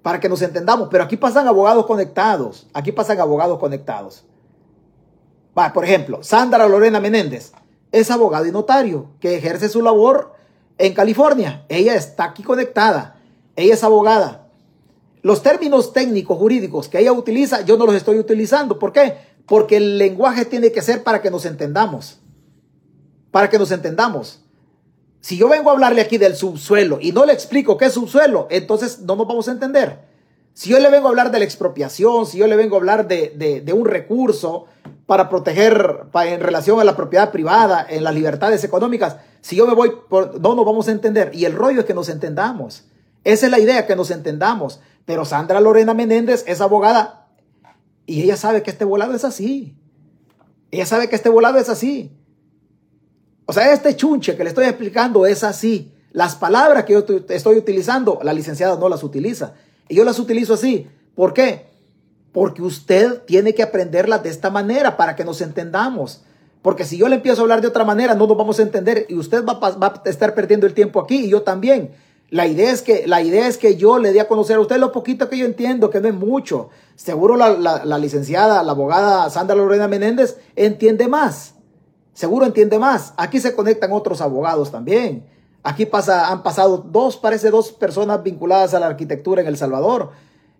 Para 0.02 0.18
que 0.18 0.28
nos 0.28 0.42
entendamos, 0.42 0.88
pero 0.90 1.04
aquí 1.04 1.16
pasan 1.16 1.46
abogados 1.46 1.86
conectados. 1.86 2.66
Aquí 2.72 2.90
pasan 2.90 3.20
abogados 3.20 3.58
conectados. 3.58 4.24
Por 5.54 5.84
ejemplo, 5.84 6.22
Sandra 6.22 6.66
Lorena 6.66 7.00
Menéndez 7.00 7.52
es 7.92 8.10
abogado 8.10 8.46
y 8.46 8.52
notario 8.52 9.10
que 9.20 9.36
ejerce 9.36 9.68
su 9.68 9.82
labor 9.82 10.32
en 10.78 10.94
California. 10.94 11.64
Ella 11.68 11.94
está 11.94 12.24
aquí 12.24 12.42
conectada. 12.42 13.16
Ella 13.54 13.74
es 13.74 13.84
abogada. 13.84 14.48
Los 15.20 15.42
términos 15.42 15.92
técnicos 15.92 16.38
jurídicos 16.38 16.88
que 16.88 16.98
ella 16.98 17.12
utiliza, 17.12 17.60
yo 17.60 17.76
no 17.76 17.86
los 17.86 17.94
estoy 17.94 18.18
utilizando. 18.18 18.78
¿Por 18.78 18.92
qué? 18.92 19.16
Porque 19.46 19.76
el 19.76 19.98
lenguaje 19.98 20.46
tiene 20.46 20.72
que 20.72 20.82
ser 20.82 21.02
para 21.02 21.20
que 21.20 21.30
nos 21.30 21.44
entendamos. 21.44 22.18
Para 23.30 23.50
que 23.50 23.58
nos 23.58 23.70
entendamos. 23.70 24.40
Si 25.20 25.36
yo 25.36 25.48
vengo 25.48 25.70
a 25.70 25.74
hablarle 25.74 26.00
aquí 26.00 26.18
del 26.18 26.34
subsuelo 26.34 26.98
y 27.00 27.12
no 27.12 27.24
le 27.24 27.32
explico 27.32 27.76
qué 27.76 27.84
es 27.84 27.92
subsuelo, 27.92 28.48
entonces 28.50 29.00
no 29.00 29.14
nos 29.14 29.28
vamos 29.28 29.46
a 29.48 29.52
entender. 29.52 30.00
Si 30.54 30.70
yo 30.70 30.80
le 30.80 30.90
vengo 30.90 31.06
a 31.06 31.10
hablar 31.10 31.30
de 31.30 31.38
la 31.38 31.44
expropiación, 31.44 32.26
si 32.26 32.38
yo 32.38 32.46
le 32.46 32.56
vengo 32.56 32.76
a 32.76 32.78
hablar 32.80 33.06
de, 33.06 33.62
de 33.64 33.72
un 33.72 33.86
recurso, 33.86 34.66
para 35.12 35.28
proteger 35.28 36.06
en 36.24 36.40
relación 36.40 36.80
a 36.80 36.84
la 36.84 36.96
propiedad 36.96 37.30
privada, 37.32 37.86
en 37.86 38.02
las 38.02 38.14
libertades 38.14 38.64
económicas. 38.64 39.18
Si 39.42 39.56
yo 39.56 39.66
me 39.66 39.74
voy, 39.74 39.92
por, 40.08 40.40
no 40.40 40.54
nos 40.54 40.64
vamos 40.64 40.88
a 40.88 40.92
entender. 40.92 41.32
Y 41.34 41.44
el 41.44 41.52
rollo 41.52 41.80
es 41.80 41.84
que 41.84 41.92
nos 41.92 42.08
entendamos. 42.08 42.84
Esa 43.22 43.44
es 43.44 43.52
la 43.52 43.58
idea, 43.58 43.86
que 43.86 43.94
nos 43.94 44.10
entendamos. 44.10 44.80
Pero 45.04 45.26
Sandra 45.26 45.60
Lorena 45.60 45.92
Menéndez 45.92 46.44
es 46.46 46.62
abogada 46.62 47.28
y 48.06 48.22
ella 48.22 48.38
sabe 48.38 48.62
que 48.62 48.70
este 48.70 48.86
volado 48.86 49.12
es 49.12 49.26
así. 49.26 49.76
Ella 50.70 50.86
sabe 50.86 51.10
que 51.10 51.16
este 51.16 51.28
volado 51.28 51.58
es 51.58 51.68
así. 51.68 52.16
O 53.44 53.52
sea, 53.52 53.70
este 53.74 53.94
chunche 53.94 54.34
que 54.34 54.44
le 54.44 54.48
estoy 54.48 54.64
explicando 54.64 55.26
es 55.26 55.44
así. 55.44 55.92
Las 56.12 56.36
palabras 56.36 56.84
que 56.84 56.94
yo 56.94 57.04
estoy 57.28 57.58
utilizando, 57.58 58.18
la 58.22 58.32
licenciada 58.32 58.78
no 58.78 58.88
las 58.88 59.04
utiliza. 59.04 59.52
Y 59.90 59.94
yo 59.94 60.04
las 60.04 60.18
utilizo 60.18 60.54
así. 60.54 60.88
¿Por 61.14 61.34
qué? 61.34 61.66
Porque 62.32 62.62
usted 62.62 63.22
tiene 63.26 63.54
que 63.54 63.62
aprenderla 63.62 64.18
de 64.18 64.30
esta 64.30 64.50
manera 64.50 64.96
para 64.96 65.16
que 65.16 65.24
nos 65.24 65.40
entendamos. 65.40 66.22
Porque 66.62 66.84
si 66.84 66.96
yo 66.96 67.08
le 67.08 67.16
empiezo 67.16 67.40
a 67.40 67.42
hablar 67.42 67.60
de 67.60 67.66
otra 67.66 67.84
manera, 67.84 68.14
no 68.14 68.26
nos 68.26 68.36
vamos 68.36 68.58
a 68.58 68.62
entender 68.62 69.06
y 69.08 69.16
usted 69.16 69.44
va, 69.44 69.58
a 69.60 70.08
estar 70.08 70.34
perdiendo 70.34 70.66
el 70.66 70.74
tiempo 70.74 71.00
aquí 71.00 71.24
y 71.24 71.28
yo 71.28 71.42
también. 71.42 71.90
La 72.30 72.46
idea, 72.46 72.72
es 72.72 72.80
que, 72.80 73.06
la 73.06 73.20
idea 73.20 73.46
es 73.46 73.58
que 73.58 73.76
yo 73.76 73.98
le 73.98 74.12
dé 74.12 74.20
a 74.20 74.28
conocer 74.28 74.56
a 74.56 74.60
usted 74.60 74.78
lo 74.78 74.90
poquito 74.90 75.28
que 75.28 75.36
yo 75.36 75.44
entiendo, 75.44 75.90
que 75.90 76.00
no 76.00 76.08
es 76.08 76.14
mucho. 76.14 76.70
Seguro 76.94 77.36
la, 77.36 77.98
licenciada, 77.98 78.62
la 78.62 78.72
abogada 78.72 79.28
Sandra 79.28 79.54
Lorena 79.54 79.86
Menéndez 79.86 80.38
entiende 80.56 81.08
más. 81.08 81.56
Seguro 82.14 82.46
entiende 82.46 82.78
más. 82.78 83.12
Aquí 83.18 83.38
se 83.38 83.54
conectan 83.54 83.92
otros 83.92 84.22
abogados 84.22 84.70
también. 84.70 85.26
Aquí 85.62 85.84
pasa, 85.84 86.30
han 86.30 86.42
pasado 86.42 86.78
dos, 86.78 87.18
parece 87.18 87.50
dos 87.50 87.70
personas 87.72 88.22
vinculadas 88.22 88.72
a 88.72 88.80
la 88.80 88.86
arquitectura 88.86 89.42
en 89.42 89.48
El 89.48 89.58
Salvador 89.58 90.10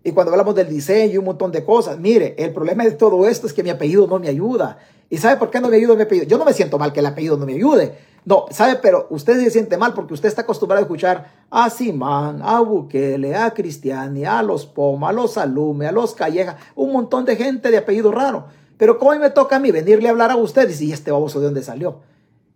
y 0.03 0.11
cuando 0.11 0.31
hablamos 0.31 0.53
del 0.55 0.67
diseño 0.67 1.13
y 1.13 1.17
un 1.17 1.25
montón 1.25 1.51
de 1.51 1.63
cosas, 1.63 1.97
mire, 1.97 2.35
el 2.37 2.51
problema 2.51 2.83
de 2.83 2.91
todo 2.91 3.25
esto 3.27 3.47
es 3.47 3.53
que 3.53 3.63
mi 3.63 3.69
apellido 3.69 4.05
no 4.05 4.19
me 4.19 4.27
ayuda. 4.27 4.77
¿Y 5.09 5.17
sabe 5.17 5.37
por 5.37 5.49
qué 5.49 5.61
no 5.61 5.69
me 5.69 5.77
ayuda 5.77 5.95
mi 5.95 6.01
apellido? 6.01 6.27
Yo 6.27 6.37
no 6.37 6.43
me 6.43 6.53
siento 6.53 6.77
mal 6.77 6.91
que 6.91 6.99
el 6.99 7.05
apellido 7.05 7.37
no 7.37 7.45
me 7.45 7.53
ayude. 7.53 7.97
No, 8.25 8.45
¿sabe? 8.51 8.79
Pero 8.81 9.07
usted 9.09 9.41
se 9.41 9.49
siente 9.49 9.77
mal 9.77 9.93
porque 9.93 10.13
usted 10.13 10.27
está 10.27 10.41
acostumbrado 10.41 10.79
a 10.79 10.83
escuchar 10.83 11.31
a 11.49 11.69
Simán, 11.69 12.41
a 12.43 12.59
Bukele, 12.59 13.35
a 13.35 13.53
Cristiani, 13.53 14.25
a 14.25 14.41
los 14.43 14.65
Poma, 14.65 15.09
a 15.09 15.13
los 15.13 15.37
Alume, 15.37 15.87
a 15.87 15.91
los 15.91 16.13
Calleja, 16.13 16.57
un 16.75 16.91
montón 16.91 17.23
de 17.25 17.35
gente 17.35 17.71
de 17.71 17.77
apellido 17.77 18.11
raro. 18.11 18.45
Pero 18.77 18.97
¿cómo 18.97 19.15
me 19.15 19.29
toca 19.29 19.57
a 19.57 19.59
mí 19.59 19.71
venirle 19.71 20.09
a 20.09 20.11
hablar 20.11 20.31
a 20.31 20.35
usted? 20.35 20.69
Y 20.69 20.73
si 20.73 20.91
este 20.91 21.11
baboso 21.11 21.39
de 21.39 21.45
dónde 21.45 21.63
salió. 21.63 21.99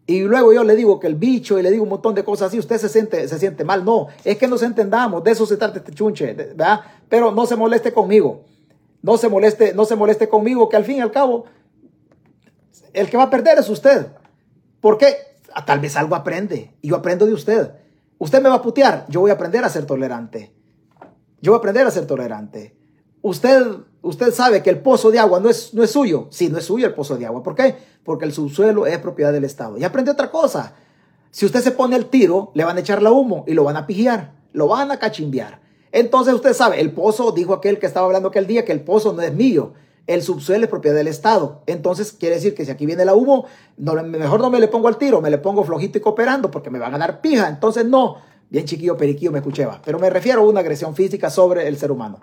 Y 0.09 0.21
luego 0.21 0.53
yo 0.53 0.63
le 0.63 0.77
digo 0.77 1.01
que 1.01 1.07
el 1.07 1.15
bicho 1.15 1.59
y 1.59 1.61
le 1.61 1.69
digo 1.69 1.83
un 1.83 1.89
montón 1.89 2.15
de 2.15 2.23
cosas 2.23 2.47
así, 2.47 2.57
usted 2.57 2.77
se 2.77 2.87
siente, 2.87 3.27
se 3.27 3.37
siente 3.37 3.65
mal. 3.65 3.83
No, 3.83 4.07
es 4.23 4.37
que 4.37 4.47
nos 4.47 4.63
entendamos, 4.63 5.21
de 5.21 5.31
eso 5.31 5.45
se 5.45 5.57
trata 5.57 5.79
este 5.79 5.91
chunche, 5.91 6.33
¿verdad? 6.33 6.79
Pero 7.09 7.33
no 7.33 7.45
se 7.45 7.57
moleste 7.57 7.91
conmigo. 7.91 8.45
No 9.01 9.17
se 9.17 9.27
moleste, 9.27 9.73
no 9.73 9.83
se 9.83 9.97
moleste 9.97 10.29
conmigo, 10.29 10.69
que 10.69 10.77
al 10.77 10.85
fin 10.85 10.97
y 10.97 11.01
al 11.01 11.11
cabo, 11.11 11.45
el 12.93 13.09
que 13.09 13.17
va 13.17 13.23
a 13.23 13.29
perder 13.29 13.59
es 13.59 13.69
usted. 13.69 14.07
Porque 14.79 15.17
ah, 15.53 15.65
tal 15.65 15.81
vez 15.81 15.97
algo 15.97 16.15
aprende 16.15 16.73
y 16.81 16.87
yo 16.87 16.95
aprendo 16.95 17.25
de 17.25 17.33
usted. 17.33 17.71
Usted 18.17 18.41
me 18.41 18.47
va 18.47 18.55
a 18.55 18.61
putear, 18.61 19.05
yo 19.09 19.19
voy 19.19 19.31
a 19.31 19.33
aprender 19.33 19.65
a 19.65 19.69
ser 19.69 19.85
tolerante. 19.85 20.53
Yo 21.41 21.51
voy 21.51 21.57
a 21.57 21.59
aprender 21.59 21.85
a 21.85 21.91
ser 21.91 22.07
tolerante. 22.07 22.77
Usted, 23.21 23.65
usted 24.01 24.33
sabe 24.33 24.63
que 24.63 24.69
el 24.69 24.79
pozo 24.79 25.11
de 25.11 25.19
agua 25.19 25.39
no 25.39 25.49
es, 25.49 25.73
no 25.73 25.83
es 25.83 25.91
suyo. 25.91 26.27
Sí, 26.29 26.49
no 26.49 26.57
es 26.57 26.65
suyo 26.65 26.87
el 26.87 26.93
pozo 26.93 27.17
de 27.17 27.25
agua. 27.25 27.43
¿Por 27.43 27.55
qué? 27.55 27.75
Porque 28.03 28.25
el 28.25 28.33
subsuelo 28.33 28.85
es 28.85 28.97
propiedad 28.99 29.33
del 29.33 29.43
Estado. 29.43 29.77
Y 29.77 29.83
aprende 29.83 30.11
otra 30.11 30.31
cosa. 30.31 30.73
Si 31.31 31.45
usted 31.45 31.61
se 31.61 31.71
pone 31.71 31.95
el 31.95 32.05
tiro, 32.05 32.51
le 32.53 32.63
van 32.63 32.77
a 32.77 32.79
echar 32.79 33.01
la 33.01 33.11
humo 33.11 33.43
y 33.47 33.53
lo 33.53 33.63
van 33.63 33.77
a 33.77 33.85
pigiar, 33.85 34.33
lo 34.53 34.67
van 34.67 34.91
a 34.91 34.97
cachimbear. 34.97 35.59
Entonces 35.91 36.33
usted 36.33 36.53
sabe, 36.53 36.79
el 36.81 36.91
pozo, 36.91 37.31
dijo 37.31 37.53
aquel 37.53 37.79
que 37.79 37.85
estaba 37.85 38.05
hablando 38.05 38.29
aquel 38.29 38.47
día, 38.47 38.65
que 38.65 38.71
el 38.71 38.81
pozo 38.81 39.13
no 39.13 39.21
es 39.21 39.33
mío, 39.33 39.73
el 40.07 40.21
subsuelo 40.21 40.63
es 40.63 40.69
propiedad 40.69 40.95
del 40.95 41.07
Estado. 41.07 41.61
Entonces 41.65 42.13
quiere 42.13 42.35
decir 42.35 42.55
que 42.55 42.65
si 42.65 42.71
aquí 42.71 42.85
viene 42.85 43.05
la 43.05 43.13
humo, 43.13 43.45
no, 43.77 43.93
mejor 44.03 44.39
no 44.39 44.49
me 44.49 44.59
le 44.59 44.67
pongo 44.67 44.87
al 44.87 44.97
tiro, 44.97 45.21
me 45.21 45.29
le 45.29 45.37
pongo 45.37 45.63
flojito 45.63 45.97
y 45.97 46.01
cooperando 46.01 46.49
porque 46.49 46.69
me 46.69 46.79
van 46.79 46.95
a 46.95 46.97
dar 46.97 47.21
pija. 47.21 47.49
Entonces 47.49 47.85
no, 47.85 48.17
bien 48.49 48.65
chiquillo, 48.65 48.97
periquillo 48.97 49.31
me 49.31 49.39
escuchaba. 49.39 49.81
Pero 49.83 49.99
me 49.99 50.09
refiero 50.09 50.41
a 50.41 50.45
una 50.45 50.61
agresión 50.61 50.95
física 50.95 51.29
sobre 51.29 51.67
el 51.67 51.77
ser 51.77 51.91
humano. 51.91 52.19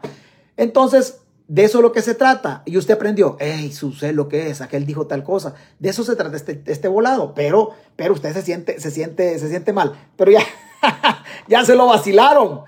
Entonces, 0.57 1.21
de 1.47 1.65
eso 1.65 1.79
es 1.79 1.83
lo 1.83 1.93
que 1.93 2.03
se 2.03 2.15
trata. 2.15 2.63
Y 2.65 2.79
usted 2.79 2.95
aprendió, 2.95 3.37
hey, 3.39 3.73
sé 3.73 4.13
lo 4.13 4.29
que 4.29 4.49
es, 4.49 4.61
aquel 4.61 4.87
dijo 4.87 5.07
tal 5.07 5.23
cosa. 5.23 5.55
De 5.79 5.91
eso 5.91 6.03
se 6.05 6.17
trata 6.17 6.37
este, 6.37 6.63
este 6.67 6.89
volado. 6.89 7.35
Pero, 7.35 7.71
pero 7.97 8.15
usted 8.15 8.33
se 8.33 8.43
siente, 8.43 8.81
se 8.81 8.91
siente, 8.91 9.39
se 9.39 9.49
siente 9.49 9.73
mal. 9.73 9.93
Pero 10.17 10.31
ya, 10.31 10.41
ya 11.49 11.65
se 11.65 11.75
lo 11.75 11.87
vacilaron. 11.87 12.63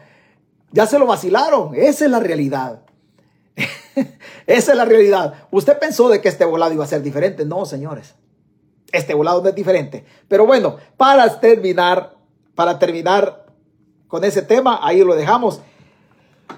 Ya 0.73 0.87
se 0.87 0.99
lo 0.99 1.07
vacilaron. 1.07 1.75
Esa 1.75 2.05
es 2.05 2.11
la 2.11 2.21
realidad. 2.21 2.83
Esa 4.47 4.73
es 4.73 4.77
la 4.77 4.85
realidad. 4.85 5.35
Usted 5.51 5.79
pensó 5.79 6.09
de 6.09 6.21
que 6.21 6.29
este 6.29 6.45
volado 6.45 6.75
iba 6.75 6.85
a 6.85 6.89
ser 6.89 7.03
diferente. 7.03 7.47
No, 7.47 7.65
señores. 7.65 8.15
Este 8.93 9.15
volado 9.15 9.43
no 9.43 9.49
es 9.49 9.55
diferente. 9.55 10.05
Pero 10.29 10.47
bueno, 10.47 10.77
para 10.97 11.41
terminar, 11.41 12.15
para 12.55 12.79
terminar 12.79 13.47
con 14.07 14.23
ese 14.23 14.43
tema, 14.43 14.81
ahí 14.83 15.03
lo 15.03 15.15
dejamos. 15.15 15.63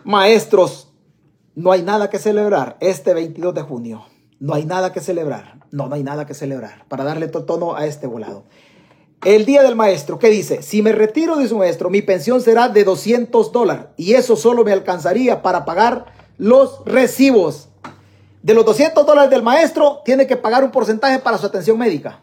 Maestros, 0.04 0.87
no 1.58 1.72
hay 1.72 1.82
nada 1.82 2.08
que 2.08 2.20
celebrar 2.20 2.76
este 2.78 3.12
22 3.14 3.52
de 3.52 3.62
junio. 3.62 4.04
No 4.38 4.54
hay 4.54 4.64
nada 4.64 4.92
que 4.92 5.00
celebrar. 5.00 5.58
No, 5.72 5.88
no 5.88 5.96
hay 5.96 6.04
nada 6.04 6.24
que 6.24 6.32
celebrar. 6.32 6.84
Para 6.86 7.02
darle 7.02 7.26
tono 7.26 7.74
a 7.74 7.84
este 7.84 8.06
volado. 8.06 8.44
El 9.24 9.44
día 9.44 9.64
del 9.64 9.74
maestro, 9.74 10.20
¿qué 10.20 10.28
dice? 10.28 10.62
Si 10.62 10.82
me 10.82 10.92
retiro 10.92 11.34
de 11.34 11.48
su 11.48 11.58
maestro, 11.58 11.90
mi 11.90 12.00
pensión 12.00 12.40
será 12.40 12.68
de 12.68 12.84
200 12.84 13.50
dólares. 13.50 13.86
Y 13.96 14.14
eso 14.14 14.36
solo 14.36 14.62
me 14.62 14.70
alcanzaría 14.70 15.42
para 15.42 15.64
pagar 15.64 16.06
los 16.36 16.84
recibos. 16.84 17.70
De 18.40 18.54
los 18.54 18.64
200 18.64 19.04
dólares 19.04 19.28
del 19.28 19.42
maestro, 19.42 20.02
tiene 20.04 20.28
que 20.28 20.36
pagar 20.36 20.62
un 20.62 20.70
porcentaje 20.70 21.18
para 21.18 21.38
su 21.38 21.46
atención 21.46 21.76
médica. 21.76 22.22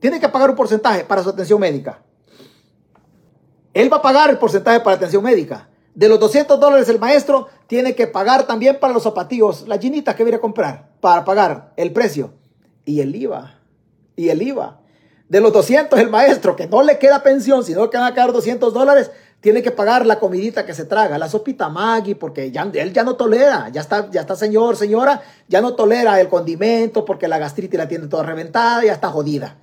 Tiene 0.00 0.18
que 0.18 0.30
pagar 0.30 0.48
un 0.48 0.56
porcentaje 0.56 1.04
para 1.04 1.22
su 1.22 1.28
atención 1.28 1.60
médica. 1.60 2.00
Él 3.74 3.92
va 3.92 3.98
a 3.98 4.02
pagar 4.02 4.30
el 4.30 4.38
porcentaje 4.38 4.80
para 4.80 4.96
atención 4.96 5.22
médica. 5.22 5.68
De 5.94 6.08
los 6.08 6.18
200 6.20 6.58
dólares 6.58 6.88
el 6.88 6.98
maestro 6.98 7.48
tiene 7.66 7.94
que 7.94 8.06
pagar 8.06 8.46
también 8.46 8.78
para 8.78 8.92
los 8.92 9.02
zapatillos, 9.02 9.66
la 9.66 9.78
ginita 9.78 10.14
que 10.14 10.24
viene 10.24 10.36
a 10.36 10.40
comprar, 10.40 10.90
para 11.00 11.24
pagar 11.24 11.72
el 11.76 11.92
precio. 11.92 12.32
Y 12.84 13.00
el 13.00 13.14
IVA. 13.14 13.58
Y 14.14 14.28
el 14.28 14.40
IVA. 14.42 14.80
De 15.28 15.40
los 15.40 15.52
200 15.52 15.98
el 15.98 16.08
maestro, 16.08 16.54
que 16.54 16.68
no 16.68 16.82
le 16.82 16.98
queda 16.98 17.22
pensión, 17.22 17.64
sino 17.64 17.90
que 17.90 17.98
van 17.98 18.06
a 18.06 18.14
quedar 18.14 18.32
200 18.32 18.72
dólares, 18.72 19.10
tiene 19.40 19.62
que 19.62 19.72
pagar 19.72 20.06
la 20.06 20.20
comidita 20.20 20.64
que 20.64 20.74
se 20.74 20.84
traga, 20.84 21.18
la 21.18 21.28
sopita 21.28 21.68
Maggi, 21.68 22.14
porque 22.14 22.52
ya, 22.52 22.70
él 22.72 22.92
ya 22.92 23.02
no 23.02 23.16
tolera, 23.16 23.68
ya 23.70 23.80
está, 23.80 24.08
ya 24.10 24.20
está 24.20 24.36
señor, 24.36 24.76
señora, 24.76 25.22
ya 25.48 25.60
no 25.60 25.74
tolera 25.74 26.20
el 26.20 26.28
condimento 26.28 27.04
porque 27.04 27.26
la 27.26 27.38
gastritis 27.38 27.76
la 27.76 27.88
tiene 27.88 28.06
toda 28.06 28.22
reventada, 28.22 28.84
ya 28.84 28.92
está 28.92 29.08
jodida. 29.08 29.58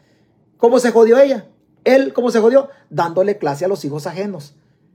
¿Cómo 0.57 0.79
se 0.79 0.91
jodió 0.91 1.17
ella? 1.17 1.45
Él, 1.85 2.13
¿cómo 2.13 2.29
se 2.29 2.39
jodió? 2.39 2.69
Dándole 2.89 3.37
clase 3.37 3.65
a 3.65 3.67
los 3.69 3.83
hijos 3.85 4.05
ajenos 4.05 4.53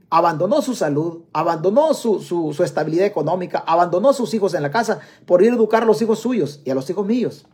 abandonó 0.09 0.61
su 0.61 0.75
salud, 0.75 1.23
abandonó 1.33 1.93
su, 1.93 2.55
estabilidad 2.63 3.05
económica, 3.05 3.63
abandonó 3.65 4.13
sus 4.13 4.33
hijos 4.33 4.53
en 4.53 4.63
la 4.63 4.71
casa 4.71 4.99
por 5.25 5.43
ir 5.43 5.51
a 5.51 5.55
educar 5.55 5.83
a 5.83 5.85
los 5.85 6.01
hijos 6.01 6.19
suyos 6.19 6.61
y 6.65 6.71
a 6.71 6.75
los 6.75 6.89
hijos 6.89 7.05
míos. 7.05 7.45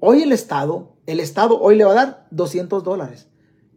Hoy 0.00 0.22
el 0.22 0.32
Estado, 0.32 0.94
el 1.06 1.20
Estado 1.20 1.60
hoy 1.60 1.76
le 1.76 1.84
va 1.84 1.92
a 1.92 1.94
dar 1.94 2.26
200 2.30 2.84
dólares. 2.84 3.28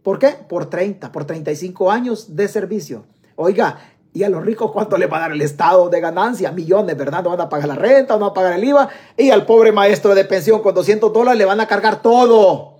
¿Por 0.03 0.19
qué? 0.19 0.29
Por 0.29 0.67
30, 0.67 1.11
por 1.11 1.25
35 1.25 1.91
años 1.91 2.35
de 2.35 2.47
servicio. 2.47 3.05
Oiga, 3.35 3.79
¿y 4.13 4.23
a 4.23 4.29
los 4.29 4.43
ricos 4.45 4.71
cuánto 4.71 4.97
le 4.97 5.07
va 5.07 5.17
a 5.17 5.21
dar 5.21 5.31
el 5.31 5.41
Estado 5.41 5.89
de 5.89 5.99
ganancia? 5.99 6.51
Millones, 6.51 6.95
¿verdad? 6.97 7.23
No 7.23 7.31
van 7.31 7.41
a 7.41 7.49
pagar 7.49 7.67
la 7.67 7.75
renta, 7.75 8.15
no 8.15 8.21
van 8.21 8.31
a 8.31 8.33
pagar 8.33 8.53
el 8.53 8.63
IVA. 8.63 8.89
Y 9.17 9.31
al 9.31 9.45
pobre 9.45 9.71
maestro 9.71 10.15
de 10.15 10.25
pensión 10.25 10.61
con 10.61 10.73
200 10.73 11.11
dólares 11.11 11.37
le 11.37 11.45
van 11.45 11.59
a 11.59 11.67
cargar 11.67 12.01
todo. 12.01 12.70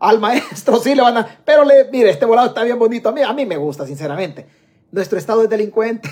Al 0.00 0.18
maestro 0.18 0.80
sí 0.80 0.94
le 0.94 1.02
van 1.02 1.18
a... 1.18 1.38
Pero 1.44 1.64
le, 1.64 1.90
mire, 1.92 2.10
este 2.10 2.24
volado 2.24 2.48
está 2.48 2.64
bien 2.64 2.78
bonito. 2.78 3.10
A 3.10 3.12
mí, 3.12 3.22
a 3.22 3.32
mí 3.34 3.44
me 3.44 3.58
gusta, 3.58 3.86
sinceramente. 3.86 4.46
Nuestro 4.90 5.18
estado 5.18 5.44
es 5.44 5.50
delincuente. 5.50 6.08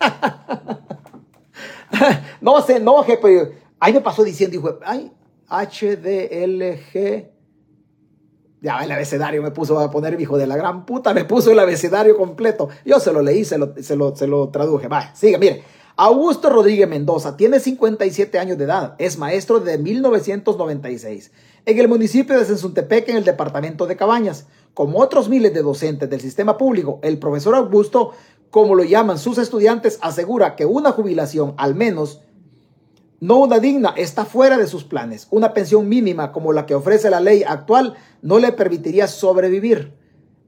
no 2.40 2.62
sé, 2.62 2.78
no, 2.78 3.02
jefe. 3.02 3.58
Ahí 3.80 3.92
me 3.92 4.00
pasó 4.00 4.22
diciendo, 4.22 4.52
dijo, 4.52 4.78
ay, 4.84 5.12
HDLG. 5.48 7.32
Ya, 8.60 8.78
el 8.78 8.92
abecedario 8.92 9.42
me 9.42 9.50
puso 9.50 9.78
a 9.78 9.90
poner, 9.90 10.18
hijo 10.18 10.38
de 10.38 10.46
la 10.46 10.56
gran 10.56 10.86
puta, 10.86 11.12
me 11.12 11.24
puso 11.24 11.50
el 11.50 11.58
abecedario 11.58 12.16
completo. 12.16 12.68
Yo 12.84 13.00
se 13.00 13.12
lo 13.12 13.20
leí, 13.20 13.44
se 13.44 13.58
lo, 13.58 13.74
se 13.78 13.96
lo, 13.96 14.16
se 14.16 14.26
lo 14.26 14.48
traduje. 14.48 14.88
Vaya, 14.88 15.14
sigue, 15.14 15.38
mire. 15.38 15.64
Augusto 15.96 16.50
Rodríguez 16.50 16.88
Mendoza 16.88 17.36
tiene 17.36 17.60
57 17.60 18.36
años 18.40 18.58
de 18.58 18.64
edad, 18.64 18.96
es 18.98 19.16
maestro 19.16 19.60
de 19.60 19.78
1996 19.78 21.30
en 21.66 21.78
el 21.78 21.88
municipio 21.88 22.38
de 22.38 22.44
Sensuntepec, 22.44 23.08
en 23.08 23.16
el 23.16 23.24
departamento 23.24 23.86
de 23.86 23.96
Cabañas. 23.96 24.46
Como 24.74 25.00
otros 25.00 25.28
miles 25.28 25.54
de 25.54 25.62
docentes 25.62 26.10
del 26.10 26.20
sistema 26.20 26.58
público, 26.58 26.98
el 27.02 27.18
profesor 27.18 27.54
Augusto, 27.54 28.12
como 28.50 28.74
lo 28.74 28.84
llaman 28.84 29.18
sus 29.18 29.38
estudiantes, 29.38 29.98
asegura 30.02 30.56
que 30.56 30.66
una 30.66 30.92
jubilación, 30.92 31.54
al 31.56 31.74
menos 31.74 32.20
no 33.20 33.38
una 33.38 33.58
digna, 33.58 33.94
está 33.96 34.24
fuera 34.24 34.58
de 34.58 34.66
sus 34.66 34.84
planes. 34.84 35.28
Una 35.30 35.54
pensión 35.54 35.88
mínima 35.88 36.32
como 36.32 36.52
la 36.52 36.66
que 36.66 36.74
ofrece 36.74 37.08
la 37.08 37.20
ley 37.20 37.42
actual 37.46 37.94
no 38.20 38.38
le 38.38 38.52
permitiría 38.52 39.06
sobrevivir. 39.06 39.94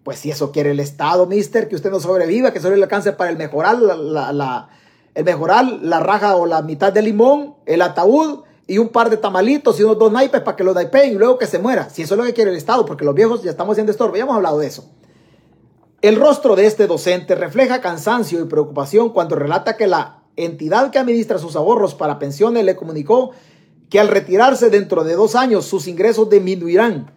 Pues 0.03 0.19
si 0.19 0.31
eso 0.31 0.53
quiere 0.53 0.73
el 0.73 0.81
Estado, 0.81 1.27
mister, 1.27 1.69
que 1.69 1.75
usted 1.75 1.91
no 1.91 2.01
sobreviva, 2.01 2.53
que 2.53 2.61
solo 2.61 2.77
le 2.77 2.83
alcance 2.83 3.13
para 3.13 3.31
el 3.31 3.39
mejorar 3.39 3.79
la, 3.79 4.69
el 5.15 5.25
mejorar 5.25 5.65
la 5.65 6.01
raja 6.01 6.37
o 6.37 6.47
la 6.47 6.63
mitad 6.63 6.93
de 6.93 7.03
limón, 7.03 7.55
el 7.65 7.81
ataúd 7.81 8.45
y 8.67 8.79
un 8.79 8.89
par 8.89 9.11
de 9.11 9.17
tamalitos 9.17 9.79
y 9.79 9.85
unos 9.85 9.99
dos 9.99 10.11
naipes 10.11 10.41
para 10.41 10.57
que 10.57 10.65
lo 10.65 10.75
naipeen 10.75 11.13
y 11.13 11.15
luego 11.15 11.39
que 11.39 11.47
se 11.47 11.59
muera. 11.59 11.89
Si 11.89 12.03
eso 12.03 12.15
es 12.15 12.19
lo 12.19 12.25
que 12.25 12.35
quiere 12.35 12.51
el 12.51 12.57
Estado, 12.57 12.85
porque 12.85 13.05
los 13.05 13.15
viejos 13.15 13.43
ya 13.43 13.51
estamos 13.51 13.75
haciendo 13.75 13.93
estorbo, 13.93 14.17
ya 14.17 14.23
hemos 14.23 14.37
hablado 14.37 14.59
de 14.59 14.67
eso. 14.67 14.91
El 16.03 16.17
rostro 16.17 16.57
de 16.57 16.67
este 16.67 16.87
docente 16.87 17.35
refleja 17.35 17.81
cansancio 17.81 18.41
y 18.41 18.45
preocupación 18.45 19.11
cuando 19.11 19.37
relata 19.37 19.77
que 19.77 19.87
la 19.87 20.23
entidad 20.37 20.91
que 20.91 20.99
administra 20.99 21.39
sus 21.39 21.57
ahorros 21.57 21.95
para 21.95 22.19
pensiones 22.19 22.65
le 22.65 22.77
comunicó 22.77 23.31
que 23.89 24.01
al 24.01 24.09
retirarse 24.09 24.69
dentro 24.69 25.05
de 25.05 25.15
dos 25.15 25.35
años 25.35 25.65
sus 25.65 25.87
ingresos 25.87 26.29
disminuirán. 26.29 27.13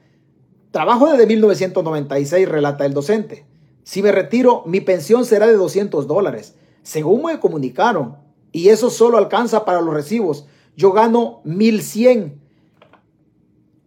Trabajo 0.72 1.08
desde 1.08 1.26
1996, 1.26 2.48
relata 2.48 2.86
el 2.86 2.94
docente. 2.94 3.46
Si 3.84 4.04
me 4.04 4.12
retiro, 4.12 4.64
mi 4.68 4.82
pensión 4.82 5.26
será 5.26 5.48
de 5.48 5.54
200 5.54 6.06
dólares, 6.06 6.56
según 6.84 7.24
me 7.24 7.40
comunicaron, 7.40 8.18
y 8.52 8.70
eso 8.70 8.92
solo 8.92 9.18
alcanza 9.18 9.66
para 9.66 9.82
los 9.82 9.94
recibos 9.94 10.46
yo 10.80 10.94
gano 10.94 11.42
1100 11.44 12.40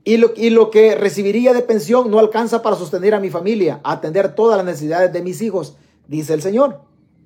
y 0.04 0.18
lo, 0.18 0.32
y 0.36 0.50
lo 0.50 0.70
que 0.70 0.94
recibiría 0.94 1.54
de 1.54 1.62
pensión 1.62 2.10
no 2.10 2.18
alcanza 2.18 2.60
para 2.60 2.76
sostener 2.76 3.14
a 3.14 3.20
mi 3.20 3.30
familia, 3.30 3.80
atender 3.82 4.34
todas 4.34 4.58
las 4.58 4.66
necesidades 4.66 5.10
de 5.10 5.22
mis 5.22 5.40
hijos, 5.40 5.78
dice 6.06 6.34
el 6.34 6.42
Señor 6.42 6.82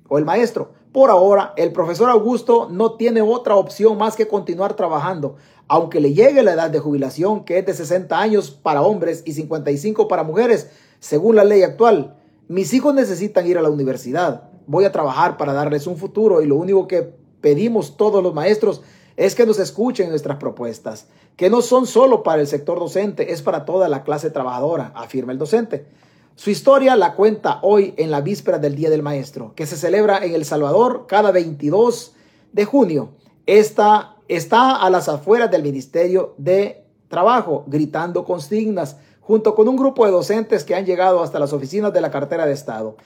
o 0.07 0.17
el 0.17 0.23
maestro. 0.23 0.71
Por 0.93 1.09
ahora, 1.09 1.53
el 1.57 1.73
profesor 1.73 2.09
Augusto 2.09 2.69
no 2.71 2.93
tiene 2.93 3.21
otra 3.21 3.57
opción 3.57 3.97
más 3.97 4.15
que 4.15 4.29
continuar 4.29 4.75
trabajando, 4.77 5.35
aunque 5.67 5.99
le 5.99 6.13
llegue 6.13 6.43
la 6.43 6.53
edad 6.53 6.69
de 6.69 6.79
jubilación, 6.79 7.43
que 7.43 7.57
es 7.57 7.65
de 7.65 7.73
60 7.73 8.17
años 8.17 8.51
para 8.51 8.83
hombres 8.83 9.21
y 9.25 9.33
55 9.33 10.07
para 10.07 10.23
mujeres, 10.23 10.69
según 10.99 11.35
la 11.35 11.43
ley 11.43 11.63
actual. 11.63 12.15
Mis 12.47 12.73
hijos 12.73 12.93
necesitan 12.93 13.45
ir 13.45 13.57
a 13.57 13.61
la 13.61 13.69
universidad. 13.69 14.49
Voy 14.65 14.85
a 14.85 14.93
trabajar 14.93 15.35
para 15.35 15.51
darles 15.51 15.87
un 15.87 15.97
futuro 15.97 16.41
y 16.41 16.45
lo 16.45 16.55
único 16.55 16.87
que 16.87 17.17
pedimos 17.41 17.97
todos 17.97 18.23
los 18.23 18.33
maestros 18.33 18.81
es 19.17 19.35
que 19.35 19.45
nos 19.45 19.59
escuchen 19.59 20.09
nuestras 20.09 20.37
propuestas, 20.37 21.07
que 21.35 21.49
no 21.49 21.61
son 21.61 21.87
solo 21.87 22.23
para 22.23 22.39
el 22.39 22.47
sector 22.47 22.79
docente, 22.79 23.33
es 23.33 23.41
para 23.41 23.65
toda 23.65 23.89
la 23.89 24.03
clase 24.03 24.29
trabajadora, 24.29 24.93
afirma 24.95 25.31
el 25.31 25.39
docente. 25.39 25.87
Su 26.35 26.51
historia 26.51 26.95
la 26.95 27.15
cuenta 27.15 27.59
hoy 27.63 27.95
en 27.97 28.11
la 28.11 28.21
víspera 28.21 28.59
del 28.59 28.75
Día 28.75 28.91
del 28.91 29.01
Maestro, 29.01 29.53
que 29.55 29.65
se 29.65 29.75
celebra 29.75 30.23
en 30.23 30.35
El 30.35 30.45
Salvador 30.45 31.05
cada 31.07 31.31
22 31.31 32.13
de 32.53 32.65
junio. 32.65 33.09
Esta 33.47 34.15
está 34.27 34.75
a 34.75 34.89
las 34.91 35.09
afueras 35.09 35.49
del 35.49 35.63
Ministerio 35.63 36.35
de 36.37 36.85
Trabajo, 37.07 37.63
gritando 37.67 38.23
consignas, 38.23 38.97
junto 39.21 39.55
con 39.55 39.67
un 39.67 39.77
grupo 39.77 40.05
de 40.05 40.11
docentes 40.11 40.63
que 40.63 40.75
han 40.75 40.85
llegado 40.85 41.23
hasta 41.23 41.39
las 41.39 41.53
oficinas 41.53 41.91
de 41.91 42.01
la 42.01 42.11
cartera 42.11 42.45
de 42.45 42.53
Estado 42.53 42.97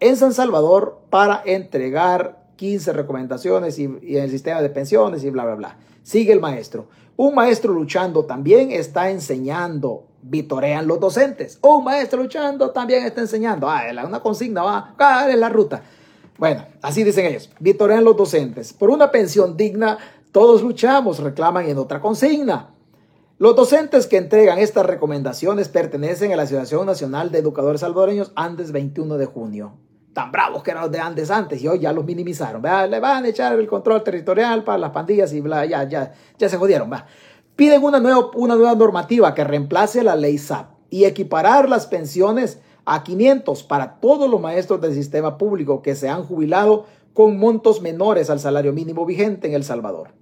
en 0.00 0.16
San 0.16 0.32
Salvador 0.32 1.02
para 1.10 1.42
entregar 1.44 2.39
15 2.60 2.92
recomendaciones 2.92 3.78
y, 3.78 3.84
el 4.18 4.30
sistema 4.30 4.60
de 4.60 4.68
pensiones 4.68 5.24
y 5.24 5.30
bla, 5.30 5.46
bla, 5.46 5.54
bla. 5.54 5.76
Sigue 6.02 6.30
el 6.34 6.40
maestro. 6.40 6.88
Un 7.16 7.34
maestro 7.34 7.72
luchando 7.72 8.26
también 8.26 8.70
está 8.70 9.08
enseñando. 9.08 10.04
Vitorean 10.20 10.86
los 10.86 11.00
docentes. 11.00 11.58
Un 11.62 11.84
maestro 11.84 12.22
luchando 12.22 12.68
también 12.68 13.06
está 13.06 13.22
enseñando. 13.22 13.66
Ah, 13.66 13.84
una 14.06 14.20
consigna 14.20 14.62
va. 14.62 14.92
¿Cuál 14.94 15.30
es 15.30 15.38
la 15.38 15.48
ruta? 15.48 15.82
Bueno, 16.36 16.66
así 16.82 17.02
dicen 17.02 17.24
ellos. 17.24 17.48
Vitorean 17.60 18.04
los 18.04 18.14
docentes. 18.14 18.74
Por 18.74 18.90
una 18.90 19.10
pensión 19.10 19.56
digna, 19.56 19.96
todos 20.30 20.60
luchamos, 20.60 21.18
reclaman 21.18 21.66
en 21.66 21.78
otra 21.78 21.98
consigna. 21.98 22.74
Los 23.38 23.56
docentes 23.56 24.06
que 24.06 24.18
entregan 24.18 24.58
estas 24.58 24.84
recomendaciones 24.84 25.70
pertenecen 25.70 26.34
a 26.34 26.36
la 26.36 26.42
Asociación 26.42 26.84
Nacional 26.84 27.30
de 27.30 27.38
Educadores 27.38 27.80
Salvadoreños 27.80 28.32
Andes 28.34 28.70
21 28.70 29.16
de 29.16 29.24
junio. 29.24 29.72
Tan 30.12 30.32
bravos 30.32 30.62
que 30.62 30.72
eran 30.72 30.82
los 30.82 30.92
de 30.92 30.98
Andes 30.98 31.30
antes 31.30 31.62
y 31.62 31.68
hoy 31.68 31.80
ya 31.80 31.92
los 31.92 32.04
minimizaron. 32.04 32.62
Le 32.62 33.00
van 33.00 33.24
a 33.24 33.28
echar 33.28 33.58
el 33.58 33.66
control 33.66 34.02
territorial 34.02 34.64
para 34.64 34.78
las 34.78 34.90
pandillas 34.90 35.32
y 35.32 35.40
bla, 35.40 35.64
ya, 35.66 35.84
ya, 35.88 36.12
ya 36.38 36.48
se 36.48 36.56
jodieron. 36.56 36.92
Va. 36.92 37.06
Piden 37.54 37.82
una 37.82 38.00
nueva, 38.00 38.30
una 38.34 38.56
nueva 38.56 38.74
normativa 38.74 39.34
que 39.34 39.44
reemplace 39.44 40.02
la 40.02 40.16
ley 40.16 40.38
SAP 40.38 40.70
y 40.90 41.04
equiparar 41.04 41.68
las 41.68 41.86
pensiones 41.86 42.58
a 42.84 43.04
500 43.04 43.62
para 43.62 44.00
todos 44.00 44.28
los 44.28 44.40
maestros 44.40 44.80
del 44.80 44.94
sistema 44.94 45.38
público 45.38 45.82
que 45.82 45.94
se 45.94 46.08
han 46.08 46.24
jubilado 46.24 46.86
con 47.14 47.38
montos 47.38 47.80
menores 47.80 48.30
al 48.30 48.40
salario 48.40 48.72
mínimo 48.72 49.06
vigente 49.06 49.48
en 49.48 49.54
El 49.54 49.64
Salvador. 49.64 50.12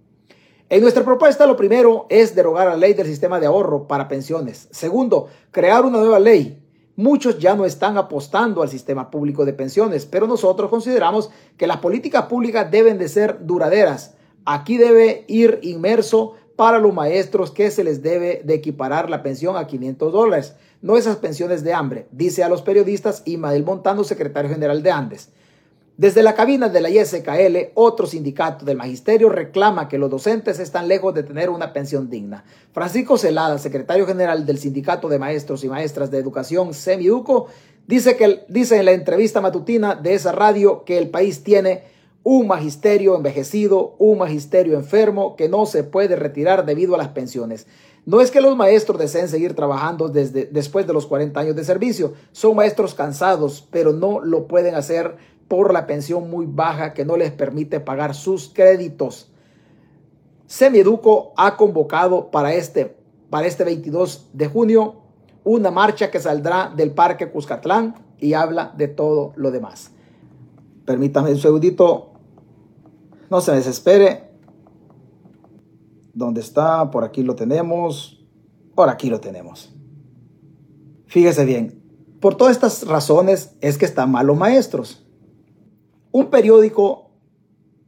En 0.70 0.82
nuestra 0.82 1.02
propuesta, 1.02 1.46
lo 1.46 1.56
primero 1.56 2.06
es 2.10 2.34
derogar 2.34 2.66
la 2.66 2.76
ley 2.76 2.92
del 2.92 3.06
sistema 3.06 3.40
de 3.40 3.46
ahorro 3.46 3.86
para 3.86 4.06
pensiones. 4.06 4.68
Segundo, 4.70 5.28
crear 5.50 5.84
una 5.84 5.98
nueva 5.98 6.18
ley. 6.18 6.62
Muchos 6.98 7.38
ya 7.38 7.54
no 7.54 7.64
están 7.64 7.96
apostando 7.96 8.60
al 8.60 8.68
sistema 8.68 9.08
público 9.08 9.44
de 9.44 9.52
pensiones, 9.52 10.04
pero 10.04 10.26
nosotros 10.26 10.68
consideramos 10.68 11.30
que 11.56 11.68
las 11.68 11.76
políticas 11.76 12.24
públicas 12.24 12.68
deben 12.72 12.98
de 12.98 13.06
ser 13.06 13.46
duraderas. 13.46 14.14
Aquí 14.44 14.78
debe 14.78 15.24
ir 15.28 15.60
inmerso 15.62 16.34
para 16.56 16.80
los 16.80 16.92
maestros 16.92 17.52
que 17.52 17.70
se 17.70 17.84
les 17.84 18.02
debe 18.02 18.42
de 18.44 18.54
equiparar 18.54 19.10
la 19.10 19.22
pensión 19.22 19.56
a 19.56 19.68
500 19.68 20.12
dólares, 20.12 20.56
no 20.82 20.96
esas 20.96 21.18
pensiones 21.18 21.62
de 21.62 21.72
hambre, 21.72 22.08
dice 22.10 22.42
a 22.42 22.48
los 22.48 22.62
periodistas 22.62 23.22
Imael 23.26 23.62
Montano, 23.62 24.02
secretario 24.02 24.50
general 24.50 24.82
de 24.82 24.90
Andes. 24.90 25.28
Desde 25.98 26.22
la 26.22 26.36
cabina 26.36 26.68
de 26.68 26.80
la 26.80 26.90
ISKL, 26.90 27.72
otro 27.74 28.06
sindicato 28.06 28.64
del 28.64 28.76
magisterio 28.76 29.30
reclama 29.30 29.88
que 29.88 29.98
los 29.98 30.08
docentes 30.08 30.60
están 30.60 30.86
lejos 30.86 31.12
de 31.12 31.24
tener 31.24 31.50
una 31.50 31.72
pensión 31.72 32.08
digna. 32.08 32.44
Francisco 32.70 33.18
Celada, 33.18 33.58
secretario 33.58 34.06
general 34.06 34.46
del 34.46 34.60
Sindicato 34.60 35.08
de 35.08 35.18
Maestros 35.18 35.64
y 35.64 35.68
Maestras 35.68 36.12
de 36.12 36.18
Educación, 36.18 36.72
Semiuco, 36.72 37.48
dice, 37.88 38.16
que, 38.16 38.44
dice 38.48 38.76
en 38.76 38.84
la 38.84 38.92
entrevista 38.92 39.40
matutina 39.40 39.96
de 39.96 40.14
esa 40.14 40.30
radio 40.30 40.84
que 40.84 40.98
el 40.98 41.10
país 41.10 41.42
tiene 41.42 41.82
un 42.22 42.46
magisterio 42.46 43.16
envejecido, 43.16 43.96
un 43.98 44.18
magisterio 44.18 44.74
enfermo 44.74 45.34
que 45.34 45.48
no 45.48 45.66
se 45.66 45.82
puede 45.82 46.14
retirar 46.14 46.64
debido 46.64 46.94
a 46.94 46.98
las 46.98 47.08
pensiones. 47.08 47.66
No 48.06 48.20
es 48.20 48.30
que 48.30 48.40
los 48.40 48.56
maestros 48.56 49.00
deseen 49.00 49.28
seguir 49.28 49.56
trabajando 49.56 50.08
desde 50.08 50.44
después 50.44 50.86
de 50.86 50.92
los 50.92 51.06
40 51.06 51.40
años 51.40 51.56
de 51.56 51.64
servicio, 51.64 52.12
son 52.30 52.54
maestros 52.54 52.94
cansados, 52.94 53.66
pero 53.72 53.92
no 53.92 54.20
lo 54.20 54.46
pueden 54.46 54.76
hacer 54.76 55.16
por 55.48 55.72
la 55.72 55.86
pensión 55.86 56.30
muy 56.30 56.46
baja 56.46 56.92
que 56.94 57.04
no 57.04 57.16
les 57.16 57.32
permite 57.32 57.80
pagar 57.80 58.14
sus 58.14 58.50
créditos. 58.50 59.32
Semieduco 60.46 61.32
ha 61.36 61.56
convocado 61.56 62.30
para 62.30 62.54
este, 62.54 62.96
para 63.30 63.46
este 63.46 63.64
22 63.64 64.30
de 64.32 64.46
junio 64.46 65.02
una 65.44 65.70
marcha 65.70 66.10
que 66.10 66.20
saldrá 66.20 66.72
del 66.74 66.92
Parque 66.92 67.30
Cuscatlán 67.30 67.94
y 68.18 68.34
habla 68.34 68.74
de 68.76 68.88
todo 68.88 69.32
lo 69.36 69.50
demás. 69.50 69.92
Permítame 70.84 71.30
un 71.30 71.38
segundito. 71.38 72.12
No 73.30 73.40
se 73.40 73.52
desespere. 73.52 74.30
¿Dónde 76.12 76.40
está? 76.40 76.90
Por 76.90 77.04
aquí 77.04 77.22
lo 77.22 77.34
tenemos. 77.34 78.26
Por 78.74 78.88
aquí 78.88 79.08
lo 79.08 79.20
tenemos. 79.20 79.74
Fíjese 81.06 81.44
bien. 81.44 81.82
Por 82.20 82.36
todas 82.36 82.54
estas 82.54 82.86
razones 82.86 83.56
es 83.60 83.78
que 83.78 83.84
están 83.84 84.10
malos 84.10 84.36
maestros. 84.36 85.07
Un 86.18 86.30
periódico 86.30 87.12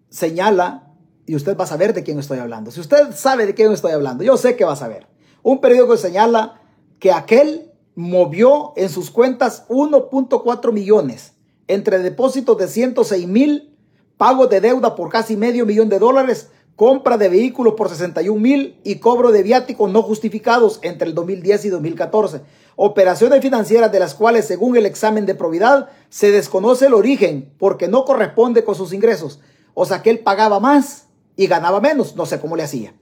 señala, 0.08 0.94
y 1.26 1.34
usted 1.34 1.56
va 1.58 1.64
a 1.64 1.66
saber 1.66 1.94
de 1.94 2.04
quién 2.04 2.20
estoy 2.20 2.38
hablando. 2.38 2.70
Si 2.70 2.78
usted 2.78 3.12
sabe 3.12 3.44
de 3.44 3.54
quién 3.54 3.72
estoy 3.72 3.90
hablando, 3.90 4.22
yo 4.22 4.36
sé 4.36 4.54
que 4.54 4.64
va 4.64 4.74
a 4.74 4.76
saber. 4.76 5.08
Un 5.42 5.60
periódico 5.60 5.96
señala 5.96 6.60
que 7.00 7.10
aquel 7.10 7.72
movió 7.96 8.72
en 8.76 8.88
sus 8.88 9.10
cuentas 9.10 9.66
1.4 9.66 10.72
millones 10.72 11.32
entre 11.66 11.98
depósitos 11.98 12.56
de 12.56 12.68
106 12.68 13.26
mil, 13.26 13.76
pagos 14.16 14.48
de 14.48 14.60
deuda 14.60 14.94
por 14.94 15.10
casi 15.10 15.36
medio 15.36 15.66
millón 15.66 15.88
de 15.88 15.98
dólares, 15.98 16.50
compra 16.76 17.18
de 17.18 17.30
vehículos 17.30 17.74
por 17.74 17.88
61 17.88 18.40
mil 18.40 18.78
y 18.84 19.00
cobro 19.00 19.32
de 19.32 19.42
viáticos 19.42 19.90
no 19.90 20.02
justificados 20.02 20.78
entre 20.82 21.08
el 21.08 21.16
2010 21.16 21.64
y 21.64 21.68
2014 21.70 22.42
operaciones 22.82 23.42
financieras 23.42 23.92
de 23.92 24.00
las 24.00 24.14
cuales, 24.14 24.46
según 24.46 24.74
el 24.74 24.86
examen 24.86 25.26
de 25.26 25.34
probidad, 25.34 25.90
se 26.08 26.30
desconoce 26.30 26.86
el 26.86 26.94
origen 26.94 27.52
porque 27.58 27.88
no 27.88 28.06
corresponde 28.06 28.64
con 28.64 28.74
sus 28.74 28.94
ingresos. 28.94 29.38
O 29.74 29.84
sea 29.84 30.00
que 30.00 30.08
él 30.08 30.20
pagaba 30.20 30.60
más 30.60 31.08
y 31.36 31.46
ganaba 31.46 31.82
menos. 31.82 32.16
No 32.16 32.24
sé 32.24 32.40
cómo 32.40 32.56
le 32.56 32.62
hacía. 32.62 32.94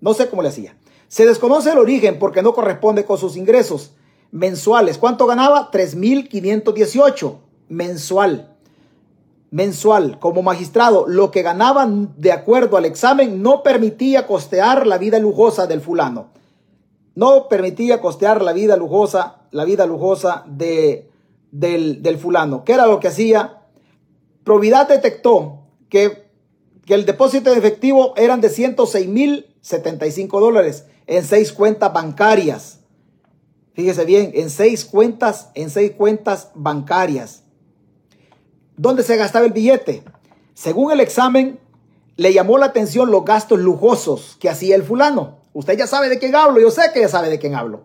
No 0.00 0.14
sé 0.14 0.30
cómo 0.30 0.40
le 0.40 0.48
hacía. 0.48 0.78
Se 1.08 1.26
desconoce 1.26 1.70
el 1.70 1.76
origen 1.76 2.18
porque 2.18 2.40
no 2.40 2.54
corresponde 2.54 3.04
con 3.04 3.18
sus 3.18 3.36
ingresos 3.36 3.92
mensuales. 4.30 4.96
¿Cuánto 4.96 5.26
ganaba? 5.26 5.70
3.518 5.70 7.36
mensual. 7.68 8.56
Mensual 9.50 10.18
como 10.18 10.40
magistrado. 10.40 11.06
Lo 11.08 11.30
que 11.30 11.42
ganaban 11.42 12.14
de 12.16 12.32
acuerdo 12.32 12.78
al 12.78 12.86
examen 12.86 13.42
no 13.42 13.62
permitía 13.62 14.26
costear 14.26 14.86
la 14.86 14.96
vida 14.96 15.18
lujosa 15.18 15.66
del 15.66 15.82
fulano 15.82 16.35
no 17.16 17.48
permitía 17.48 18.00
costear 18.00 18.42
la 18.42 18.52
vida 18.52 18.76
lujosa, 18.76 19.38
la 19.50 19.64
vida 19.64 19.86
lujosa 19.86 20.44
de, 20.46 21.10
del, 21.50 22.18
fulano. 22.18 22.62
¿Qué 22.62 22.74
era 22.74 22.86
lo 22.86 23.00
que 23.00 23.08
hacía? 23.08 23.62
Providad 24.44 24.86
detectó 24.86 25.62
que, 25.88 26.28
que 26.84 26.94
el 26.94 27.06
depósito 27.06 27.50
de 27.50 27.58
efectivo 27.58 28.12
eran 28.16 28.40
de 28.40 28.50
106 28.50 29.08
mil 29.08 29.46
75 29.62 30.38
dólares 30.38 30.84
en 31.06 31.24
seis 31.24 31.52
cuentas 31.52 31.92
bancarias. 31.92 32.80
Fíjese 33.72 34.04
bien, 34.04 34.32
en 34.34 34.50
seis 34.50 34.84
cuentas, 34.84 35.48
en 35.54 35.70
seis 35.70 35.92
cuentas 35.96 36.50
bancarias. 36.54 37.42
¿Dónde 38.76 39.02
se 39.02 39.16
gastaba 39.16 39.46
el 39.46 39.52
billete? 39.52 40.04
Según 40.54 40.92
el 40.92 41.00
examen, 41.00 41.58
le 42.16 42.32
llamó 42.32 42.58
la 42.58 42.66
atención 42.66 43.10
los 43.10 43.24
gastos 43.24 43.58
lujosos 43.58 44.36
que 44.38 44.50
hacía 44.50 44.76
el 44.76 44.82
fulano. 44.82 45.38
Usted 45.56 45.78
ya 45.78 45.86
sabe 45.86 46.10
de 46.10 46.18
quién 46.18 46.36
hablo, 46.36 46.60
yo 46.60 46.70
sé 46.70 46.82
que 46.92 47.00
ya 47.00 47.08
sabe 47.08 47.30
de 47.30 47.38
quién 47.38 47.54
hablo. 47.54 47.84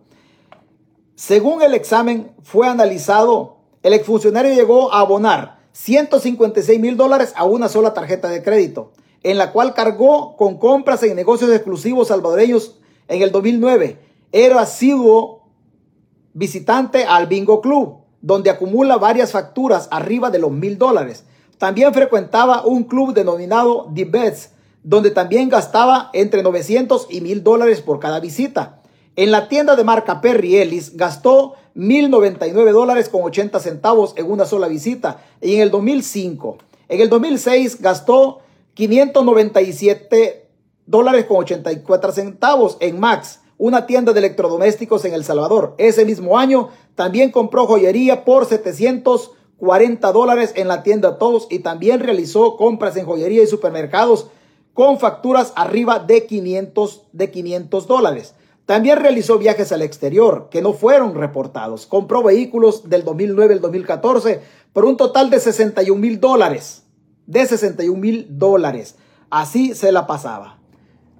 Según 1.15 1.61
el 1.61 1.73
examen 1.73 2.33
fue 2.43 2.67
analizado, 2.67 3.59
el 3.81 3.93
exfuncionario 3.93 4.53
llegó 4.53 4.93
a 4.93 4.99
abonar 4.99 5.61
156 5.71 6.81
mil 6.81 6.97
dólares 6.97 7.31
a 7.33 7.45
una 7.45 7.69
sola 7.69 7.93
tarjeta 7.93 8.27
de 8.27 8.43
crédito, 8.43 8.91
en 9.23 9.37
la 9.37 9.53
cual 9.53 9.73
cargó 9.73 10.35
con 10.35 10.57
compras 10.57 11.01
en 11.03 11.15
negocios 11.15 11.49
exclusivos 11.49 12.09
salvadoreños 12.09 12.77
en 13.07 13.21
el 13.21 13.31
2009. 13.31 13.99
Era 14.33 14.59
asiduo 14.59 15.45
visitante 16.33 17.05
al 17.05 17.27
Bingo 17.27 17.61
Club, 17.61 17.99
donde 18.19 18.49
acumula 18.49 18.97
varias 18.97 19.31
facturas 19.31 19.87
arriba 19.91 20.29
de 20.29 20.39
los 20.39 20.51
mil 20.51 20.77
dólares. 20.77 21.23
También 21.57 21.93
frecuentaba 21.93 22.65
un 22.65 22.83
club 22.83 23.13
denominado 23.13 23.89
The 23.95 24.03
Bets, 24.03 24.49
donde 24.83 25.11
también 25.11 25.49
gastaba 25.49 26.09
entre 26.13 26.43
900 26.43 27.07
y 27.09 27.21
1000 27.21 27.43
dólares 27.43 27.81
por 27.81 27.99
cada 27.99 28.19
visita. 28.19 28.81
En 29.15 29.31
la 29.31 29.47
tienda 29.47 29.75
de 29.75 29.83
marca 29.83 30.21
Perry 30.21 30.57
Ellis 30.57 30.95
gastó 30.95 31.55
1099 31.73 32.71
dólares 32.71 33.09
con 33.09 33.23
80 33.23 33.59
centavos 33.59 34.13
en 34.17 34.29
una 34.31 34.45
sola 34.45 34.67
visita 34.67 35.21
y 35.41 35.55
en 35.55 35.61
el 35.61 35.71
2005. 35.71 36.57
En 36.89 37.01
el 37.01 37.09
2006 37.09 37.81
gastó 37.81 38.39
597 38.73 40.49
dólares 40.85 41.25
con 41.25 41.37
84 41.37 42.11
centavos 42.11 42.77
en 42.79 42.99
Max, 42.99 43.41
una 43.57 43.85
tienda 43.85 44.13
de 44.13 44.19
electrodomésticos 44.19 45.05
en 45.05 45.13
El 45.13 45.23
Salvador. 45.23 45.75
Ese 45.77 46.03
mismo 46.05 46.37
año 46.37 46.69
también 46.95 47.31
compró 47.31 47.67
joyería 47.67 48.25
por 48.25 48.45
740 48.45 50.11
dólares 50.11 50.53
en 50.55 50.67
la 50.67 50.83
tienda 50.83 51.17
Todos 51.17 51.47
y 51.49 51.59
también 51.59 51.99
realizó 51.99 52.57
compras 52.57 52.97
en 52.97 53.05
joyería 53.05 53.43
y 53.43 53.47
supermercados 53.47 54.27
con 54.73 54.99
facturas 54.99 55.53
arriba 55.55 55.99
de 55.99 56.25
500, 56.25 57.07
de 57.11 57.31
500 57.31 57.87
dólares. 57.87 58.35
También 58.65 58.99
realizó 58.99 59.37
viajes 59.37 59.71
al 59.71 59.81
exterior 59.81 60.47
que 60.49 60.61
no 60.61 60.73
fueron 60.73 61.15
reportados. 61.15 61.85
Compró 61.87 62.23
vehículos 62.23 62.89
del 62.89 63.03
2009 63.03 63.55
al 63.55 63.61
2014 63.61 64.41
por 64.71 64.85
un 64.85 64.97
total 64.97 65.29
de 65.29 65.39
61 65.39 65.99
mil 65.99 66.19
dólares. 66.19 66.83
De 67.25 67.45
61 67.45 67.99
mil 67.99 68.27
dólares. 68.29 68.95
Así 69.29 69.75
se 69.75 69.91
la 69.91 70.07
pasaba. 70.07 70.61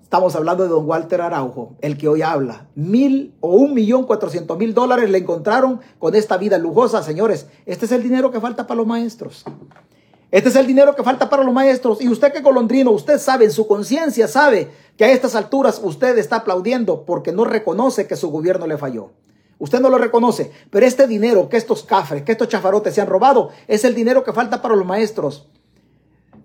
Estamos 0.02 0.36
hablando 0.36 0.64
de 0.64 0.70
don 0.70 0.86
Walter 0.86 1.22
Araujo, 1.22 1.78
el 1.80 1.98
que 1.98 2.10
hoy 2.10 2.22
habla. 2.22 2.68
Mil 2.76 3.34
o 3.40 3.56
un 3.56 3.74
millón 3.74 4.04
cuatrocientos 4.04 4.58
mil 4.58 4.74
dólares 4.74 5.10
le 5.10 5.20
encontraron 5.20 5.80
con 6.00 6.16
esta 6.16 6.36
vida 6.36 6.58
lujosa, 6.58 7.02
señores. 7.02 7.48
Este 7.66 7.86
es 7.86 7.94
el 7.94 8.04
dinero 8.04 8.30
que 8.30 8.42
falta 8.42 8.68
para 8.68 8.80
los 8.80 8.88
maestros. 8.88 9.46
Este 10.32 10.48
es 10.48 10.56
el 10.56 10.66
dinero 10.66 10.96
que 10.96 11.04
falta 11.04 11.30
para 11.30 11.44
los 11.44 11.54
maestros. 11.54 12.02
Y 12.02 12.08
usted 12.08 12.32
que 12.32 12.40
golondrino, 12.40 12.92
usted 12.92 13.20
sabe, 13.20 13.46
en 13.46 13.52
su 13.52 13.68
conciencia 13.68 14.30
sabe 14.30 14.70
que 14.98 15.04
a 15.04 15.12
estas 15.12 15.36
alturas 15.36 15.82
usted 15.84 16.18
está 16.18 16.38
aplaudiendo 16.38 17.04
porque 17.06 17.34
no 17.34 17.44
reconoce 17.44 18.08
que 18.08 18.16
su 18.16 18.32
gobierno 18.32 18.66
le 18.66 18.78
falló. 18.78 19.12
Usted 19.60 19.80
no 19.80 19.90
lo 19.90 20.00
reconoce, 20.00 20.52
pero 20.72 20.88
este 20.88 21.06
dinero 21.06 21.48
que 21.48 21.58
estos 21.58 21.84
cafres, 21.84 22.24
que 22.24 22.32
estos 22.32 22.48
chafarotes 22.48 22.96
se 22.96 23.02
han 23.02 23.08
robado, 23.08 23.50
es 23.68 23.84
el 23.84 23.94
dinero 23.94 24.24
que 24.24 24.34
falta 24.34 24.62
para 24.62 24.76
los 24.76 24.88
maestros. 24.88 25.50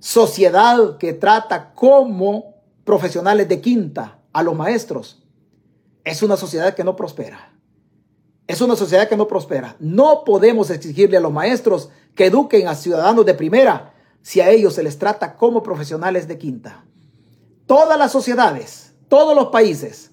sociedad 0.00 0.98
que 0.98 1.14
trata 1.14 1.72
como 1.72 2.56
profesionales 2.84 3.48
de 3.48 3.60
quinta 3.62 4.18
a 4.34 4.42
los 4.42 4.54
maestros, 4.54 5.22
es 6.04 6.22
una 6.22 6.36
sociedad 6.36 6.74
que 6.74 6.84
no 6.84 6.94
prospera. 6.94 7.52
Es 8.46 8.60
una 8.60 8.76
sociedad 8.76 9.08
que 9.08 9.16
no 9.16 9.26
prospera. 9.26 9.76
No 9.80 10.22
podemos 10.24 10.70
exigirle 10.70 11.16
a 11.16 11.20
los 11.20 11.32
maestros 11.32 11.88
que 12.16 12.26
eduquen 12.26 12.66
a 12.66 12.74
ciudadanos 12.74 13.24
de 13.24 13.34
primera 13.34 13.94
si 14.22 14.40
a 14.40 14.50
ellos 14.50 14.74
se 14.74 14.82
les 14.82 14.98
trata 14.98 15.36
como 15.36 15.62
profesionales 15.62 16.26
de 16.26 16.38
quinta. 16.38 16.84
Todas 17.66 17.96
las 17.96 18.10
sociedades, 18.10 18.94
todos 19.08 19.36
los 19.36 19.46
países 19.48 20.10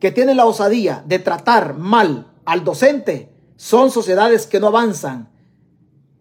que 0.00 0.10
tienen 0.10 0.36
la 0.36 0.46
osadía 0.46 1.04
de 1.06 1.20
tratar 1.20 1.74
mal 1.74 2.32
al 2.44 2.64
docente 2.64 3.32
son 3.56 3.90
sociedades 3.90 4.46
que 4.46 4.58
no 4.58 4.68
avanzan, 4.68 5.30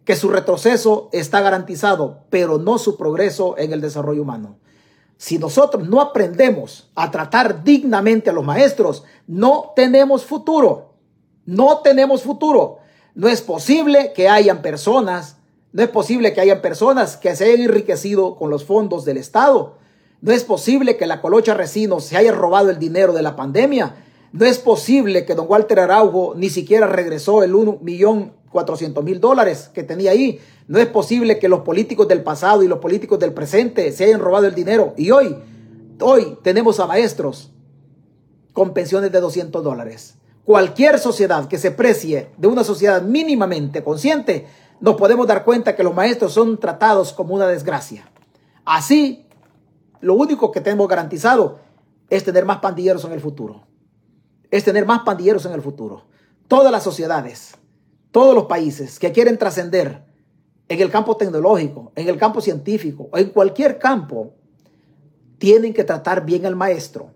que 0.03 0.15
su 0.15 0.29
retroceso 0.29 1.09
está 1.11 1.41
garantizado, 1.41 2.25
pero 2.29 2.59
no 2.59 2.77
su 2.77 2.95
progreso 2.95 3.57
en 3.57 3.73
el 3.73 3.81
desarrollo 3.81 4.21
humano. 4.21 4.59
Si 5.17 5.39
nosotros 5.39 5.87
no 5.87 6.01
aprendemos 6.01 6.91
a 6.93 7.09
tratar 7.09 7.63
dignamente 7.63 8.29
a 8.29 8.33
los 8.33 8.43
maestros, 8.43 9.03
no 9.27 9.73
tenemos 9.75 10.25
futuro. 10.25 10.93
No 11.45 11.79
tenemos 11.79 12.21
futuro. 12.21 12.79
No 13.15 13.29
es 13.29 13.41
posible 13.41 14.11
que 14.13 14.27
hayan 14.27 14.61
personas, 14.61 15.37
no 15.71 15.81
es 15.81 15.87
posible 15.87 16.33
que 16.33 16.41
hayan 16.41 16.61
personas 16.61 17.15
que 17.15 17.33
se 17.33 17.45
hayan 17.45 17.61
enriquecido 17.61 18.35
con 18.35 18.49
los 18.49 18.65
fondos 18.65 19.05
del 19.05 19.15
Estado. 19.15 19.77
No 20.19 20.33
es 20.33 20.43
posible 20.43 20.97
que 20.97 21.07
la 21.07 21.21
colocha 21.21 21.53
Resino 21.53 22.01
se 22.01 22.17
haya 22.17 22.33
robado 22.33 22.69
el 22.69 22.77
dinero 22.77 23.13
de 23.13 23.21
la 23.21 23.37
pandemia. 23.37 23.95
No 24.33 24.45
es 24.45 24.59
posible 24.59 25.25
que 25.25 25.33
don 25.33 25.45
Walter 25.47 25.79
Araujo 25.79 26.33
ni 26.35 26.49
siquiera 26.49 26.87
regresó 26.87 27.41
el 27.41 27.55
1 27.55 27.79
millón 27.81 28.33
400 28.51 29.01
mil 29.01 29.21
dólares 29.21 29.69
que 29.73 29.83
tenía 29.83 30.11
ahí. 30.11 30.41
No 30.67 30.77
es 30.79 30.87
posible 30.87 31.39
que 31.39 31.47
los 31.47 31.61
políticos 31.61 32.09
del 32.09 32.21
pasado 32.21 32.63
y 32.63 32.67
los 32.67 32.79
políticos 32.79 33.17
del 33.19 33.31
presente 33.33 33.93
se 33.93 34.03
hayan 34.03 34.19
robado 34.19 34.45
el 34.45 34.55
dinero. 34.55 34.93
Y 34.97 35.11
hoy, 35.11 35.37
hoy 36.01 36.37
tenemos 36.43 36.81
a 36.81 36.85
maestros 36.85 37.51
con 38.51 38.73
pensiones 38.73 39.13
de 39.13 39.21
200 39.21 39.63
dólares. 39.63 40.15
Cualquier 40.45 40.99
sociedad 40.99 41.47
que 41.47 41.57
se 41.57 41.71
precie 41.71 42.29
de 42.37 42.47
una 42.47 42.63
sociedad 42.63 43.01
mínimamente 43.01 43.83
consciente, 43.83 44.45
nos 44.79 44.95
podemos 44.95 45.25
dar 45.25 45.43
cuenta 45.43 45.75
que 45.75 45.83
los 45.83 45.95
maestros 45.95 46.33
son 46.33 46.59
tratados 46.59 47.13
como 47.13 47.33
una 47.33 47.47
desgracia. 47.47 48.07
Así, 48.63 49.25
lo 50.01 50.13
único 50.13 50.51
que 50.51 50.61
tenemos 50.61 50.87
garantizado 50.87 51.59
es 52.11 52.23
tener 52.23 52.45
más 52.45 52.59
pandilleros 52.59 53.03
en 53.05 53.13
el 53.13 53.21
futuro. 53.21 53.63
Es 54.51 54.63
tener 54.63 54.85
más 54.85 54.99
pandilleros 54.99 55.45
en 55.47 55.53
el 55.53 55.63
futuro. 55.63 56.05
Todas 56.47 56.71
las 56.71 56.83
sociedades, 56.83 57.55
todos 58.11 58.35
los 58.35 58.45
países 58.45 58.99
que 58.99 59.11
quieren 59.11 59.39
trascender 59.39 60.05
en 60.67 60.79
el 60.79 60.91
campo 60.91 61.17
tecnológico, 61.17 61.91
en 61.95 62.07
el 62.07 62.17
campo 62.17 62.39
científico 62.39 63.09
en 63.13 63.31
cualquier 63.31 63.79
campo, 63.79 64.35
tienen 65.39 65.73
que 65.73 65.83
tratar 65.83 66.23
bien 66.23 66.45
al 66.45 66.55
maestro. 66.55 67.11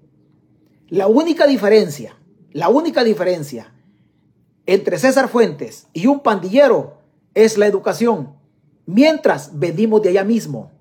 La 0.88 1.06
única 1.06 1.46
diferencia, 1.46 2.19
la 2.52 2.70
única 2.70 3.04
diferencia 3.04 3.74
entre 4.66 4.98
César 4.98 5.30
Fuentes 5.30 5.88
y 5.94 6.08
un 6.08 6.20
pandillero 6.20 6.98
es 7.34 7.58
la 7.58 7.68
educación. 7.68 8.36
Mientras 8.86 9.60
venimos 9.60 10.02
de 10.02 10.10
allá 10.10 10.24
mismo. 10.24 10.72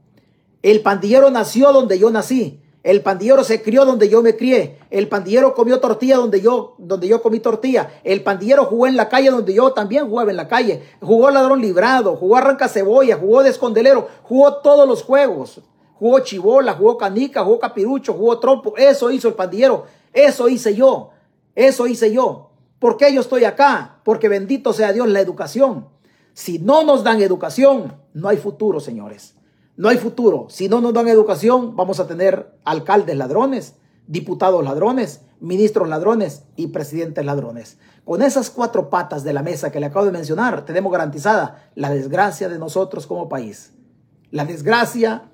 El 0.63 0.81
pandillero 0.81 1.31
nació 1.31 1.73
donde 1.73 1.99
yo 1.99 2.11
nací. 2.11 2.61
El 2.83 3.03
pandillero 3.03 3.45
se 3.45 3.63
crió 3.63 3.85
donde 3.85 4.09
yo 4.09 4.23
me 4.23 4.37
crié. 4.37 4.79
El 4.91 5.09
pandillero 5.09 5.53
comió 5.53 5.79
tortilla 5.79 6.17
donde 6.17 6.41
yo, 6.41 6.75
donde 6.79 7.07
yo 7.07 7.21
comí 7.21 7.39
tortilla. 7.41 8.01
El 8.03 8.23
pandillero 8.23 8.65
jugó 8.65 8.87
en 8.87 8.97
la 8.97 9.09
calle 9.09 9.31
donde 9.31 9.53
yo 9.53 9.73
también 9.73 10.09
jugaba 10.09 10.31
en 10.31 10.37
la 10.37 10.49
calle. 10.49 10.83
Jugó 11.01 11.31
ladrón 11.31 11.61
librado, 11.61 12.17
jugó 12.17 12.37
arranca 12.37 12.69
cebolla, 12.69 13.17
jugó 13.17 13.43
de 13.43 13.51
escondelero, 13.51 14.09
jugó 14.23 14.55
todos 14.57 14.89
los 14.89 15.03
juegos. 15.03 15.61
Jugó 15.99 16.21
chibola, 16.21 16.75
jugó 16.75 16.97
canica, 16.97 17.45
jugó 17.45 17.59
capirucho, 17.59 18.15
jugó 18.15 18.39
trompo. 18.39 18.75
Eso 18.77 19.11
hizo 19.11 19.29
el 19.29 19.35
pandillero. 19.35 19.85
Eso 20.13 20.49
hice 20.49 20.75
yo. 20.75 21.11
Eso 21.59 21.89
hice 21.89 22.13
yo. 22.13 22.53
¿Por 22.79 22.97
qué 22.97 23.13
yo 23.13 23.21
estoy 23.21 23.43
acá? 23.43 23.99
Porque 24.05 24.29
bendito 24.29 24.73
sea 24.73 24.93
Dios 24.93 25.09
la 25.09 25.19
educación. 25.19 25.89
Si 26.33 26.61
no 26.61 26.85
nos 26.85 27.03
dan 27.03 27.21
educación, 27.21 27.97
no 28.15 28.29
hay 28.29 28.37
futuro, 28.37 28.79
señores. 28.79 29.35
No 29.77 29.89
hay 29.89 29.97
futuro. 29.97 30.47
Si 30.51 30.69
no 30.69 30.81
nos 30.81 30.95
dan 30.95 31.09
educación, 31.09 31.75
vamos 31.75 31.99
a 31.99 32.07
tener 32.07 32.57
alcaldes 32.65 33.17
ladrones, 33.17 33.75
diputados 34.07 34.63
ladrones, 34.63 35.23
ministros 35.41 35.89
ladrones 35.89 36.45
y 36.55 36.69
presidentes 36.69 37.25
ladrones. 37.25 37.79
Con 38.05 38.23
esas 38.23 38.51
cuatro 38.51 38.89
patas 38.89 39.25
de 39.25 39.33
la 39.33 39.43
mesa 39.43 39.73
que 39.73 39.81
le 39.81 39.87
acabo 39.87 40.07
de 40.07 40.13
mencionar, 40.13 40.65
tenemos 40.65 40.93
garantizada 40.93 41.69
la 41.75 41.91
desgracia 41.91 42.49
de 42.49 42.61
nosotros 42.61 43.09
como 43.09 43.29
país. 43.29 43.73
La 44.31 44.45
desgracia 44.45 45.25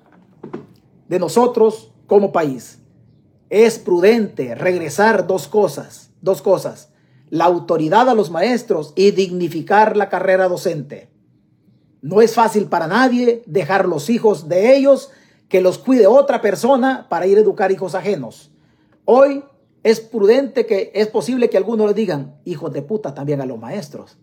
de 1.07 1.19
nosotros 1.19 1.91
como 2.07 2.31
país. 2.31 2.79
Es 3.51 3.77
prudente 3.77 4.55
regresar 4.55 5.27
dos 5.27 5.47
cosas, 5.47 6.04
dos 6.25 6.41
cosas. 6.41 6.89
La 7.29 7.45
autoridad 7.45 8.09
a 8.09 8.15
los 8.15 8.29
maestros 8.29 8.91
y 8.97 9.11
dignificar 9.11 9.95
la 9.95 10.09
carrera 10.09 10.49
docente. 10.49 11.09
No 12.01 12.21
es 12.21 12.33
fácil 12.33 12.65
para 12.65 12.87
nadie 12.87 13.43
dejar 13.45 13.87
los 13.87 14.09
hijos 14.09 14.49
de 14.49 14.75
ellos 14.75 15.11
que 15.47 15.61
los 15.61 15.77
cuide 15.77 16.07
otra 16.07 16.41
persona 16.41 17.07
para 17.09 17.27
ir 17.27 17.37
a 17.37 17.41
educar 17.41 17.71
hijos 17.71 17.95
ajenos. 17.95 18.51
Hoy 19.05 19.43
es 19.83 20.01
prudente 20.01 20.65
que 20.65 20.91
es 20.93 21.07
posible 21.07 21.49
que 21.49 21.57
algunos 21.57 21.87
le 21.87 21.93
digan 21.93 22.35
hijos 22.43 22.73
de 22.73 22.81
puta 22.81 23.13
también 23.13 23.39
a 23.41 23.45
los 23.45 23.59
maestros. 23.59 24.17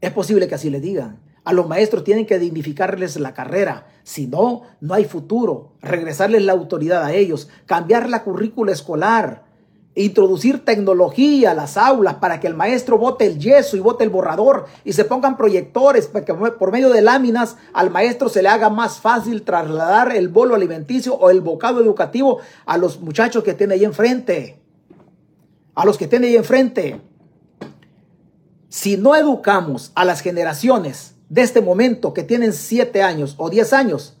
Es 0.00 0.12
posible 0.12 0.48
que 0.48 0.56
así 0.56 0.70
le 0.70 0.80
digan. 0.80 1.20
A 1.44 1.52
los 1.52 1.68
maestros 1.68 2.04
tienen 2.04 2.26
que 2.26 2.38
dignificarles 2.38 3.18
la 3.18 3.34
carrera. 3.34 3.86
Si 4.02 4.26
no, 4.26 4.62
no 4.80 4.94
hay 4.94 5.04
futuro. 5.04 5.74
Regresarles 5.80 6.42
la 6.42 6.52
autoridad 6.52 7.04
a 7.04 7.12
ellos. 7.12 7.48
Cambiar 7.66 8.08
la 8.08 8.24
currícula 8.24 8.72
escolar 8.72 9.44
introducir 9.94 10.64
tecnología 10.64 11.52
a 11.52 11.54
las 11.54 11.76
aulas 11.76 12.14
para 12.14 12.40
que 12.40 12.48
el 12.48 12.54
maestro 12.54 12.98
bote 12.98 13.26
el 13.26 13.38
yeso 13.38 13.76
y 13.76 13.80
bote 13.80 14.02
el 14.02 14.10
borrador 14.10 14.66
y 14.84 14.92
se 14.92 15.04
pongan 15.04 15.36
proyectores 15.36 16.08
para 16.08 16.24
que 16.24 16.34
por 16.34 16.72
medio 16.72 16.90
de 16.90 17.00
láminas 17.00 17.56
al 17.72 17.90
maestro 17.90 18.28
se 18.28 18.42
le 18.42 18.48
haga 18.48 18.70
más 18.70 18.98
fácil 18.98 19.42
trasladar 19.42 20.14
el 20.14 20.28
bolo 20.28 20.54
alimenticio 20.54 21.14
o 21.14 21.30
el 21.30 21.40
bocado 21.40 21.80
educativo 21.80 22.40
a 22.66 22.76
los 22.76 23.00
muchachos 23.00 23.44
que 23.44 23.54
tiene 23.54 23.74
ahí 23.74 23.84
enfrente. 23.84 24.58
A 25.74 25.84
los 25.84 25.96
que 25.96 26.08
tiene 26.08 26.28
ahí 26.28 26.36
enfrente. 26.36 27.00
Si 28.68 28.96
no 28.96 29.14
educamos 29.14 29.92
a 29.94 30.04
las 30.04 30.20
generaciones 30.20 31.14
de 31.28 31.42
este 31.42 31.60
momento 31.60 32.12
que 32.12 32.24
tienen 32.24 32.52
7 32.52 33.02
años 33.02 33.36
o 33.38 33.48
10 33.48 33.72
años, 33.72 34.16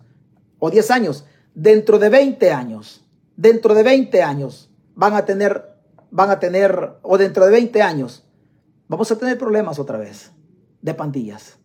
o 0.60 0.70
10 0.70 0.90
años, 0.92 1.24
dentro 1.54 1.98
de 1.98 2.08
20 2.08 2.52
años, 2.52 3.04
dentro 3.36 3.74
de 3.74 3.82
20 3.82 4.22
años, 4.22 4.70
van 4.94 5.14
a 5.14 5.24
tener, 5.24 5.76
van 6.10 6.30
a 6.30 6.40
tener, 6.40 6.98
o 7.02 7.18
dentro 7.18 7.44
de 7.44 7.50
20 7.50 7.82
años, 7.82 8.24
vamos 8.88 9.10
a 9.10 9.18
tener 9.18 9.38
problemas 9.38 9.78
otra 9.78 9.98
vez 9.98 10.32
de 10.82 10.94
pandillas. 10.94 11.58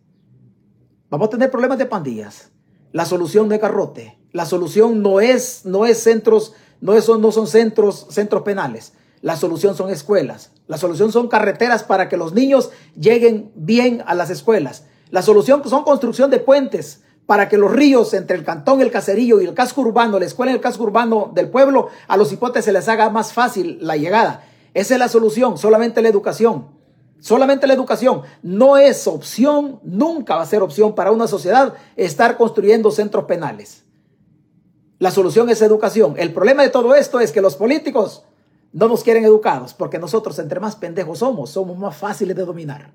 Vamos 1.08 1.28
a 1.28 1.30
tener 1.30 1.50
problemas 1.50 1.78
de 1.78 1.86
pandillas. 1.86 2.50
La 2.92 3.04
solución 3.04 3.48
de 3.48 3.58
garrote. 3.58 4.18
La 4.32 4.46
solución 4.46 5.02
no 5.02 5.20
es, 5.20 5.64
no 5.64 5.86
es 5.86 6.02
centros, 6.02 6.54
no, 6.80 6.94
es, 6.94 7.08
no 7.08 7.32
son 7.32 7.46
centros, 7.46 8.06
centros 8.10 8.42
penales. 8.42 8.92
La 9.20 9.36
solución 9.36 9.76
son 9.76 9.90
escuelas. 9.90 10.52
La 10.66 10.78
solución 10.78 11.12
son 11.12 11.28
carreteras 11.28 11.82
para 11.82 12.08
que 12.08 12.16
los 12.16 12.32
niños 12.32 12.70
lleguen 12.96 13.52
bien 13.54 14.02
a 14.06 14.14
las 14.14 14.30
escuelas. 14.30 14.84
La 15.10 15.22
solución 15.22 15.62
son 15.68 15.82
construcción 15.82 16.30
de 16.30 16.38
puentes 16.38 17.02
para 17.30 17.48
que 17.48 17.58
los 17.58 17.70
ríos 17.70 18.12
entre 18.12 18.36
el 18.36 18.42
cantón, 18.42 18.80
el 18.80 18.90
caserillo 18.90 19.40
y 19.40 19.44
el 19.44 19.54
casco 19.54 19.82
urbano, 19.82 20.18
la 20.18 20.24
escuela 20.24 20.50
y 20.50 20.56
el 20.56 20.60
casco 20.60 20.82
urbano 20.82 21.30
del 21.32 21.48
pueblo, 21.48 21.86
a 22.08 22.16
los 22.16 22.32
hipotes 22.32 22.64
se 22.64 22.72
les 22.72 22.88
haga 22.88 23.08
más 23.08 23.32
fácil 23.32 23.78
la 23.82 23.96
llegada. 23.96 24.42
Esa 24.74 24.94
es 24.94 24.98
la 24.98 25.08
solución, 25.08 25.56
solamente 25.56 26.02
la 26.02 26.08
educación. 26.08 26.66
Solamente 27.20 27.68
la 27.68 27.74
educación. 27.74 28.22
No 28.42 28.76
es 28.76 29.06
opción, 29.06 29.78
nunca 29.84 30.34
va 30.34 30.42
a 30.42 30.46
ser 30.46 30.60
opción 30.60 30.96
para 30.96 31.12
una 31.12 31.28
sociedad 31.28 31.74
estar 31.94 32.36
construyendo 32.36 32.90
centros 32.90 33.26
penales. 33.26 33.84
La 34.98 35.12
solución 35.12 35.48
es 35.50 35.62
educación. 35.62 36.14
El 36.16 36.32
problema 36.32 36.64
de 36.64 36.70
todo 36.70 36.96
esto 36.96 37.20
es 37.20 37.30
que 37.30 37.40
los 37.40 37.54
políticos 37.54 38.24
no 38.72 38.88
nos 38.88 39.04
quieren 39.04 39.24
educados 39.24 39.72
porque 39.72 40.00
nosotros 40.00 40.36
entre 40.40 40.58
más 40.58 40.74
pendejos 40.74 41.20
somos, 41.20 41.50
somos 41.50 41.78
más 41.78 41.96
fáciles 41.96 42.34
de 42.34 42.44
dominar. 42.44 42.90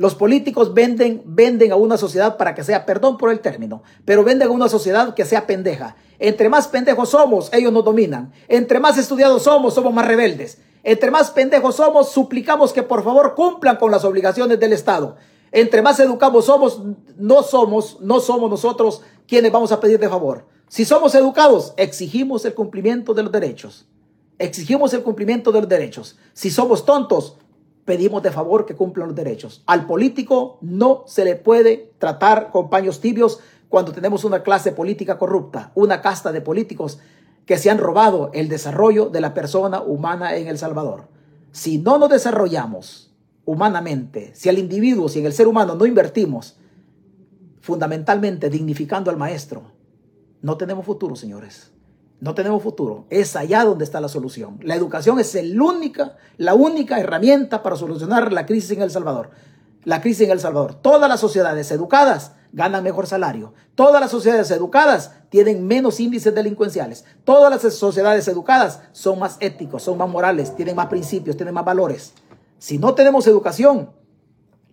Los 0.00 0.14
políticos 0.14 0.72
venden, 0.72 1.20
venden 1.26 1.72
a 1.72 1.76
una 1.76 1.98
sociedad 1.98 2.38
para 2.38 2.54
que 2.54 2.64
sea, 2.64 2.86
perdón 2.86 3.18
por 3.18 3.30
el 3.30 3.40
término, 3.40 3.82
pero 4.06 4.24
venden 4.24 4.48
a 4.48 4.50
una 4.50 4.66
sociedad 4.66 5.12
que 5.12 5.26
sea 5.26 5.46
pendeja. 5.46 5.94
Entre 6.18 6.48
más 6.48 6.68
pendejos 6.68 7.10
somos, 7.10 7.50
ellos 7.52 7.70
nos 7.70 7.84
dominan. 7.84 8.32
Entre 8.48 8.80
más 8.80 8.96
estudiados 8.96 9.42
somos, 9.42 9.74
somos 9.74 9.92
más 9.92 10.08
rebeldes. 10.08 10.56
Entre 10.84 11.10
más 11.10 11.30
pendejos 11.32 11.74
somos, 11.76 12.12
suplicamos 12.12 12.72
que 12.72 12.82
por 12.82 13.04
favor 13.04 13.34
cumplan 13.34 13.76
con 13.76 13.90
las 13.90 14.06
obligaciones 14.06 14.58
del 14.58 14.72
Estado. 14.72 15.16
Entre 15.52 15.82
más 15.82 16.00
educados 16.00 16.46
somos, 16.46 16.80
no 17.18 17.42
somos, 17.42 17.98
no 18.00 18.20
somos 18.20 18.48
nosotros 18.48 19.02
quienes 19.28 19.52
vamos 19.52 19.70
a 19.70 19.80
pedir 19.80 19.98
de 19.98 20.08
favor. 20.08 20.46
Si 20.68 20.86
somos 20.86 21.14
educados, 21.14 21.74
exigimos 21.76 22.46
el 22.46 22.54
cumplimiento 22.54 23.12
de 23.12 23.24
los 23.24 23.32
derechos. 23.32 23.86
Exigimos 24.38 24.94
el 24.94 25.02
cumplimiento 25.02 25.52
de 25.52 25.60
los 25.60 25.68
derechos. 25.68 26.16
Si 26.32 26.50
somos 26.50 26.86
tontos, 26.86 27.36
pedimos 27.84 28.22
de 28.22 28.30
favor 28.30 28.66
que 28.66 28.76
cumplan 28.76 29.08
los 29.08 29.16
derechos. 29.16 29.62
Al 29.66 29.86
político 29.86 30.58
no 30.60 31.04
se 31.06 31.24
le 31.24 31.36
puede 31.36 31.92
tratar 31.98 32.50
con 32.50 32.70
paños 32.70 33.00
tibios 33.00 33.40
cuando 33.68 33.92
tenemos 33.92 34.24
una 34.24 34.42
clase 34.42 34.72
política 34.72 35.18
corrupta, 35.18 35.72
una 35.74 36.00
casta 36.00 36.32
de 36.32 36.40
políticos 36.40 36.98
que 37.46 37.58
se 37.58 37.70
han 37.70 37.78
robado 37.78 38.30
el 38.32 38.48
desarrollo 38.48 39.06
de 39.06 39.20
la 39.20 39.34
persona 39.34 39.80
humana 39.80 40.36
en 40.36 40.48
El 40.48 40.58
Salvador. 40.58 41.08
Si 41.52 41.78
no 41.78 41.98
nos 41.98 42.10
desarrollamos 42.10 43.12
humanamente, 43.44 44.32
si 44.34 44.48
al 44.48 44.58
individuo, 44.58 45.08
si 45.08 45.20
en 45.20 45.26
el 45.26 45.32
ser 45.32 45.48
humano 45.48 45.74
no 45.74 45.86
invertimos 45.86 46.58
fundamentalmente 47.60 48.50
dignificando 48.50 49.10
al 49.10 49.16
maestro, 49.16 49.62
no 50.42 50.56
tenemos 50.56 50.86
futuro, 50.86 51.16
señores. 51.16 51.72
No 52.20 52.34
tenemos 52.34 52.62
futuro. 52.62 53.06
Es 53.08 53.34
allá 53.34 53.64
donde 53.64 53.84
está 53.84 54.00
la 54.00 54.08
solución. 54.08 54.58
La 54.62 54.74
educación 54.74 55.18
es 55.18 55.34
el 55.34 55.60
única, 55.60 56.16
la 56.36 56.54
única 56.54 57.00
herramienta 57.00 57.62
para 57.62 57.76
solucionar 57.76 58.32
la 58.32 58.44
crisis 58.44 58.72
en 58.72 58.82
El 58.82 58.90
Salvador. 58.90 59.30
La 59.84 60.02
crisis 60.02 60.26
en 60.26 60.30
El 60.30 60.40
Salvador. 60.40 60.74
Todas 60.74 61.08
las 61.08 61.20
sociedades 61.20 61.70
educadas 61.70 62.32
ganan 62.52 62.84
mejor 62.84 63.06
salario. 63.06 63.54
Todas 63.74 64.02
las 64.02 64.10
sociedades 64.10 64.50
educadas 64.50 65.12
tienen 65.30 65.66
menos 65.66 65.98
índices 65.98 66.34
delincuenciales. 66.34 67.06
Todas 67.24 67.50
las 67.50 67.74
sociedades 67.74 68.28
educadas 68.28 68.82
son 68.92 69.18
más 69.18 69.38
éticos, 69.40 69.82
son 69.82 69.96
más 69.96 70.08
morales, 70.08 70.54
tienen 70.54 70.76
más 70.76 70.88
principios, 70.88 71.36
tienen 71.36 71.54
más 71.54 71.64
valores. 71.64 72.12
Si 72.58 72.76
no 72.76 72.94
tenemos 72.94 73.26
educación, 73.26 73.90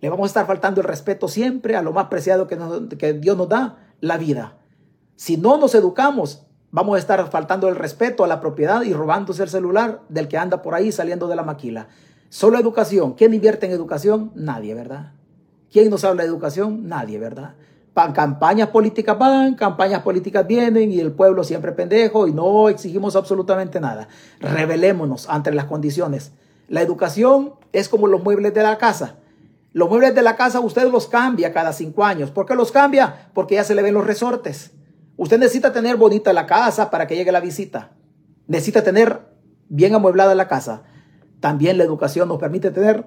le 0.00 0.10
vamos 0.10 0.24
a 0.24 0.26
estar 0.26 0.46
faltando 0.46 0.82
el 0.82 0.86
respeto 0.86 1.28
siempre 1.28 1.76
a 1.76 1.82
lo 1.82 1.92
más 1.92 2.08
preciado 2.08 2.46
que, 2.46 2.58
que 2.98 3.14
Dios 3.14 3.38
nos 3.38 3.48
da, 3.48 3.88
la 4.00 4.18
vida. 4.18 4.58
Si 5.16 5.38
no 5.38 5.56
nos 5.56 5.74
educamos, 5.74 6.47
Vamos 6.70 6.96
a 6.96 6.98
estar 6.98 7.30
faltando 7.30 7.68
el 7.68 7.76
respeto 7.76 8.24
a 8.24 8.28
la 8.28 8.40
propiedad 8.40 8.82
y 8.82 8.92
robándose 8.92 9.42
el 9.42 9.48
celular 9.48 10.02
del 10.10 10.28
que 10.28 10.36
anda 10.36 10.60
por 10.60 10.74
ahí 10.74 10.92
saliendo 10.92 11.26
de 11.26 11.34
la 11.34 11.42
maquila. 11.42 11.88
Solo 12.28 12.58
educación. 12.58 13.14
¿Quién 13.14 13.32
invierte 13.32 13.64
en 13.64 13.72
educación? 13.72 14.32
Nadie, 14.34 14.74
¿verdad? 14.74 15.12
¿Quién 15.72 15.88
nos 15.88 16.04
habla 16.04 16.24
de 16.24 16.28
educación? 16.28 16.86
Nadie, 16.86 17.18
¿verdad? 17.18 17.54
Pan, 17.94 18.12
campañas 18.12 18.68
políticas 18.68 19.18
van, 19.18 19.54
campañas 19.54 20.02
políticas 20.02 20.46
vienen 20.46 20.92
y 20.92 21.00
el 21.00 21.12
pueblo 21.12 21.42
siempre 21.42 21.72
pendejo 21.72 22.28
y 22.28 22.32
no 22.32 22.68
exigimos 22.68 23.16
absolutamente 23.16 23.80
nada. 23.80 24.08
Revelémonos 24.38 25.26
ante 25.30 25.50
las 25.52 25.64
condiciones. 25.64 26.32
La 26.68 26.82
educación 26.82 27.54
es 27.72 27.88
como 27.88 28.08
los 28.08 28.22
muebles 28.22 28.52
de 28.52 28.62
la 28.62 28.76
casa. 28.76 29.14
Los 29.72 29.88
muebles 29.88 30.14
de 30.14 30.20
la 30.20 30.36
casa 30.36 30.60
usted 30.60 30.90
los 30.90 31.06
cambia 31.08 31.54
cada 31.54 31.72
cinco 31.72 32.04
años. 32.04 32.30
¿Por 32.30 32.44
qué 32.44 32.54
los 32.54 32.72
cambia? 32.72 33.30
Porque 33.32 33.54
ya 33.54 33.64
se 33.64 33.74
le 33.74 33.80
ven 33.80 33.94
los 33.94 34.06
resortes. 34.06 34.72
Usted 35.18 35.40
necesita 35.40 35.72
tener 35.72 35.96
bonita 35.96 36.32
la 36.32 36.46
casa 36.46 36.90
para 36.90 37.08
que 37.08 37.16
llegue 37.16 37.32
la 37.32 37.40
visita. 37.40 37.90
Necesita 38.46 38.84
tener 38.84 39.20
bien 39.68 39.92
amueblada 39.96 40.36
la 40.36 40.46
casa. 40.46 40.84
También 41.40 41.76
la 41.76 41.82
educación 41.82 42.28
nos 42.28 42.38
permite 42.38 42.70
tener 42.70 43.04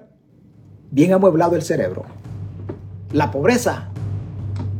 bien 0.90 1.14
amueblado 1.14 1.56
el 1.56 1.62
cerebro. 1.62 2.04
La 3.12 3.30
pobreza 3.30 3.88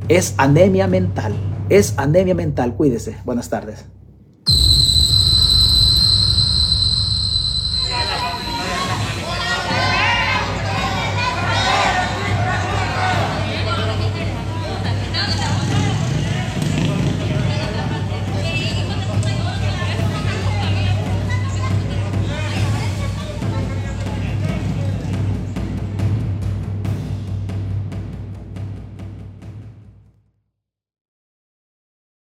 es 0.09 0.35
anemia 0.37 0.87
mental. 0.87 1.33
Es 1.71 1.95
anemia 1.97 2.35
mental. 2.35 2.75
Cuídese. 2.75 3.17
Buenas 3.25 3.49
tardes. 3.49 3.87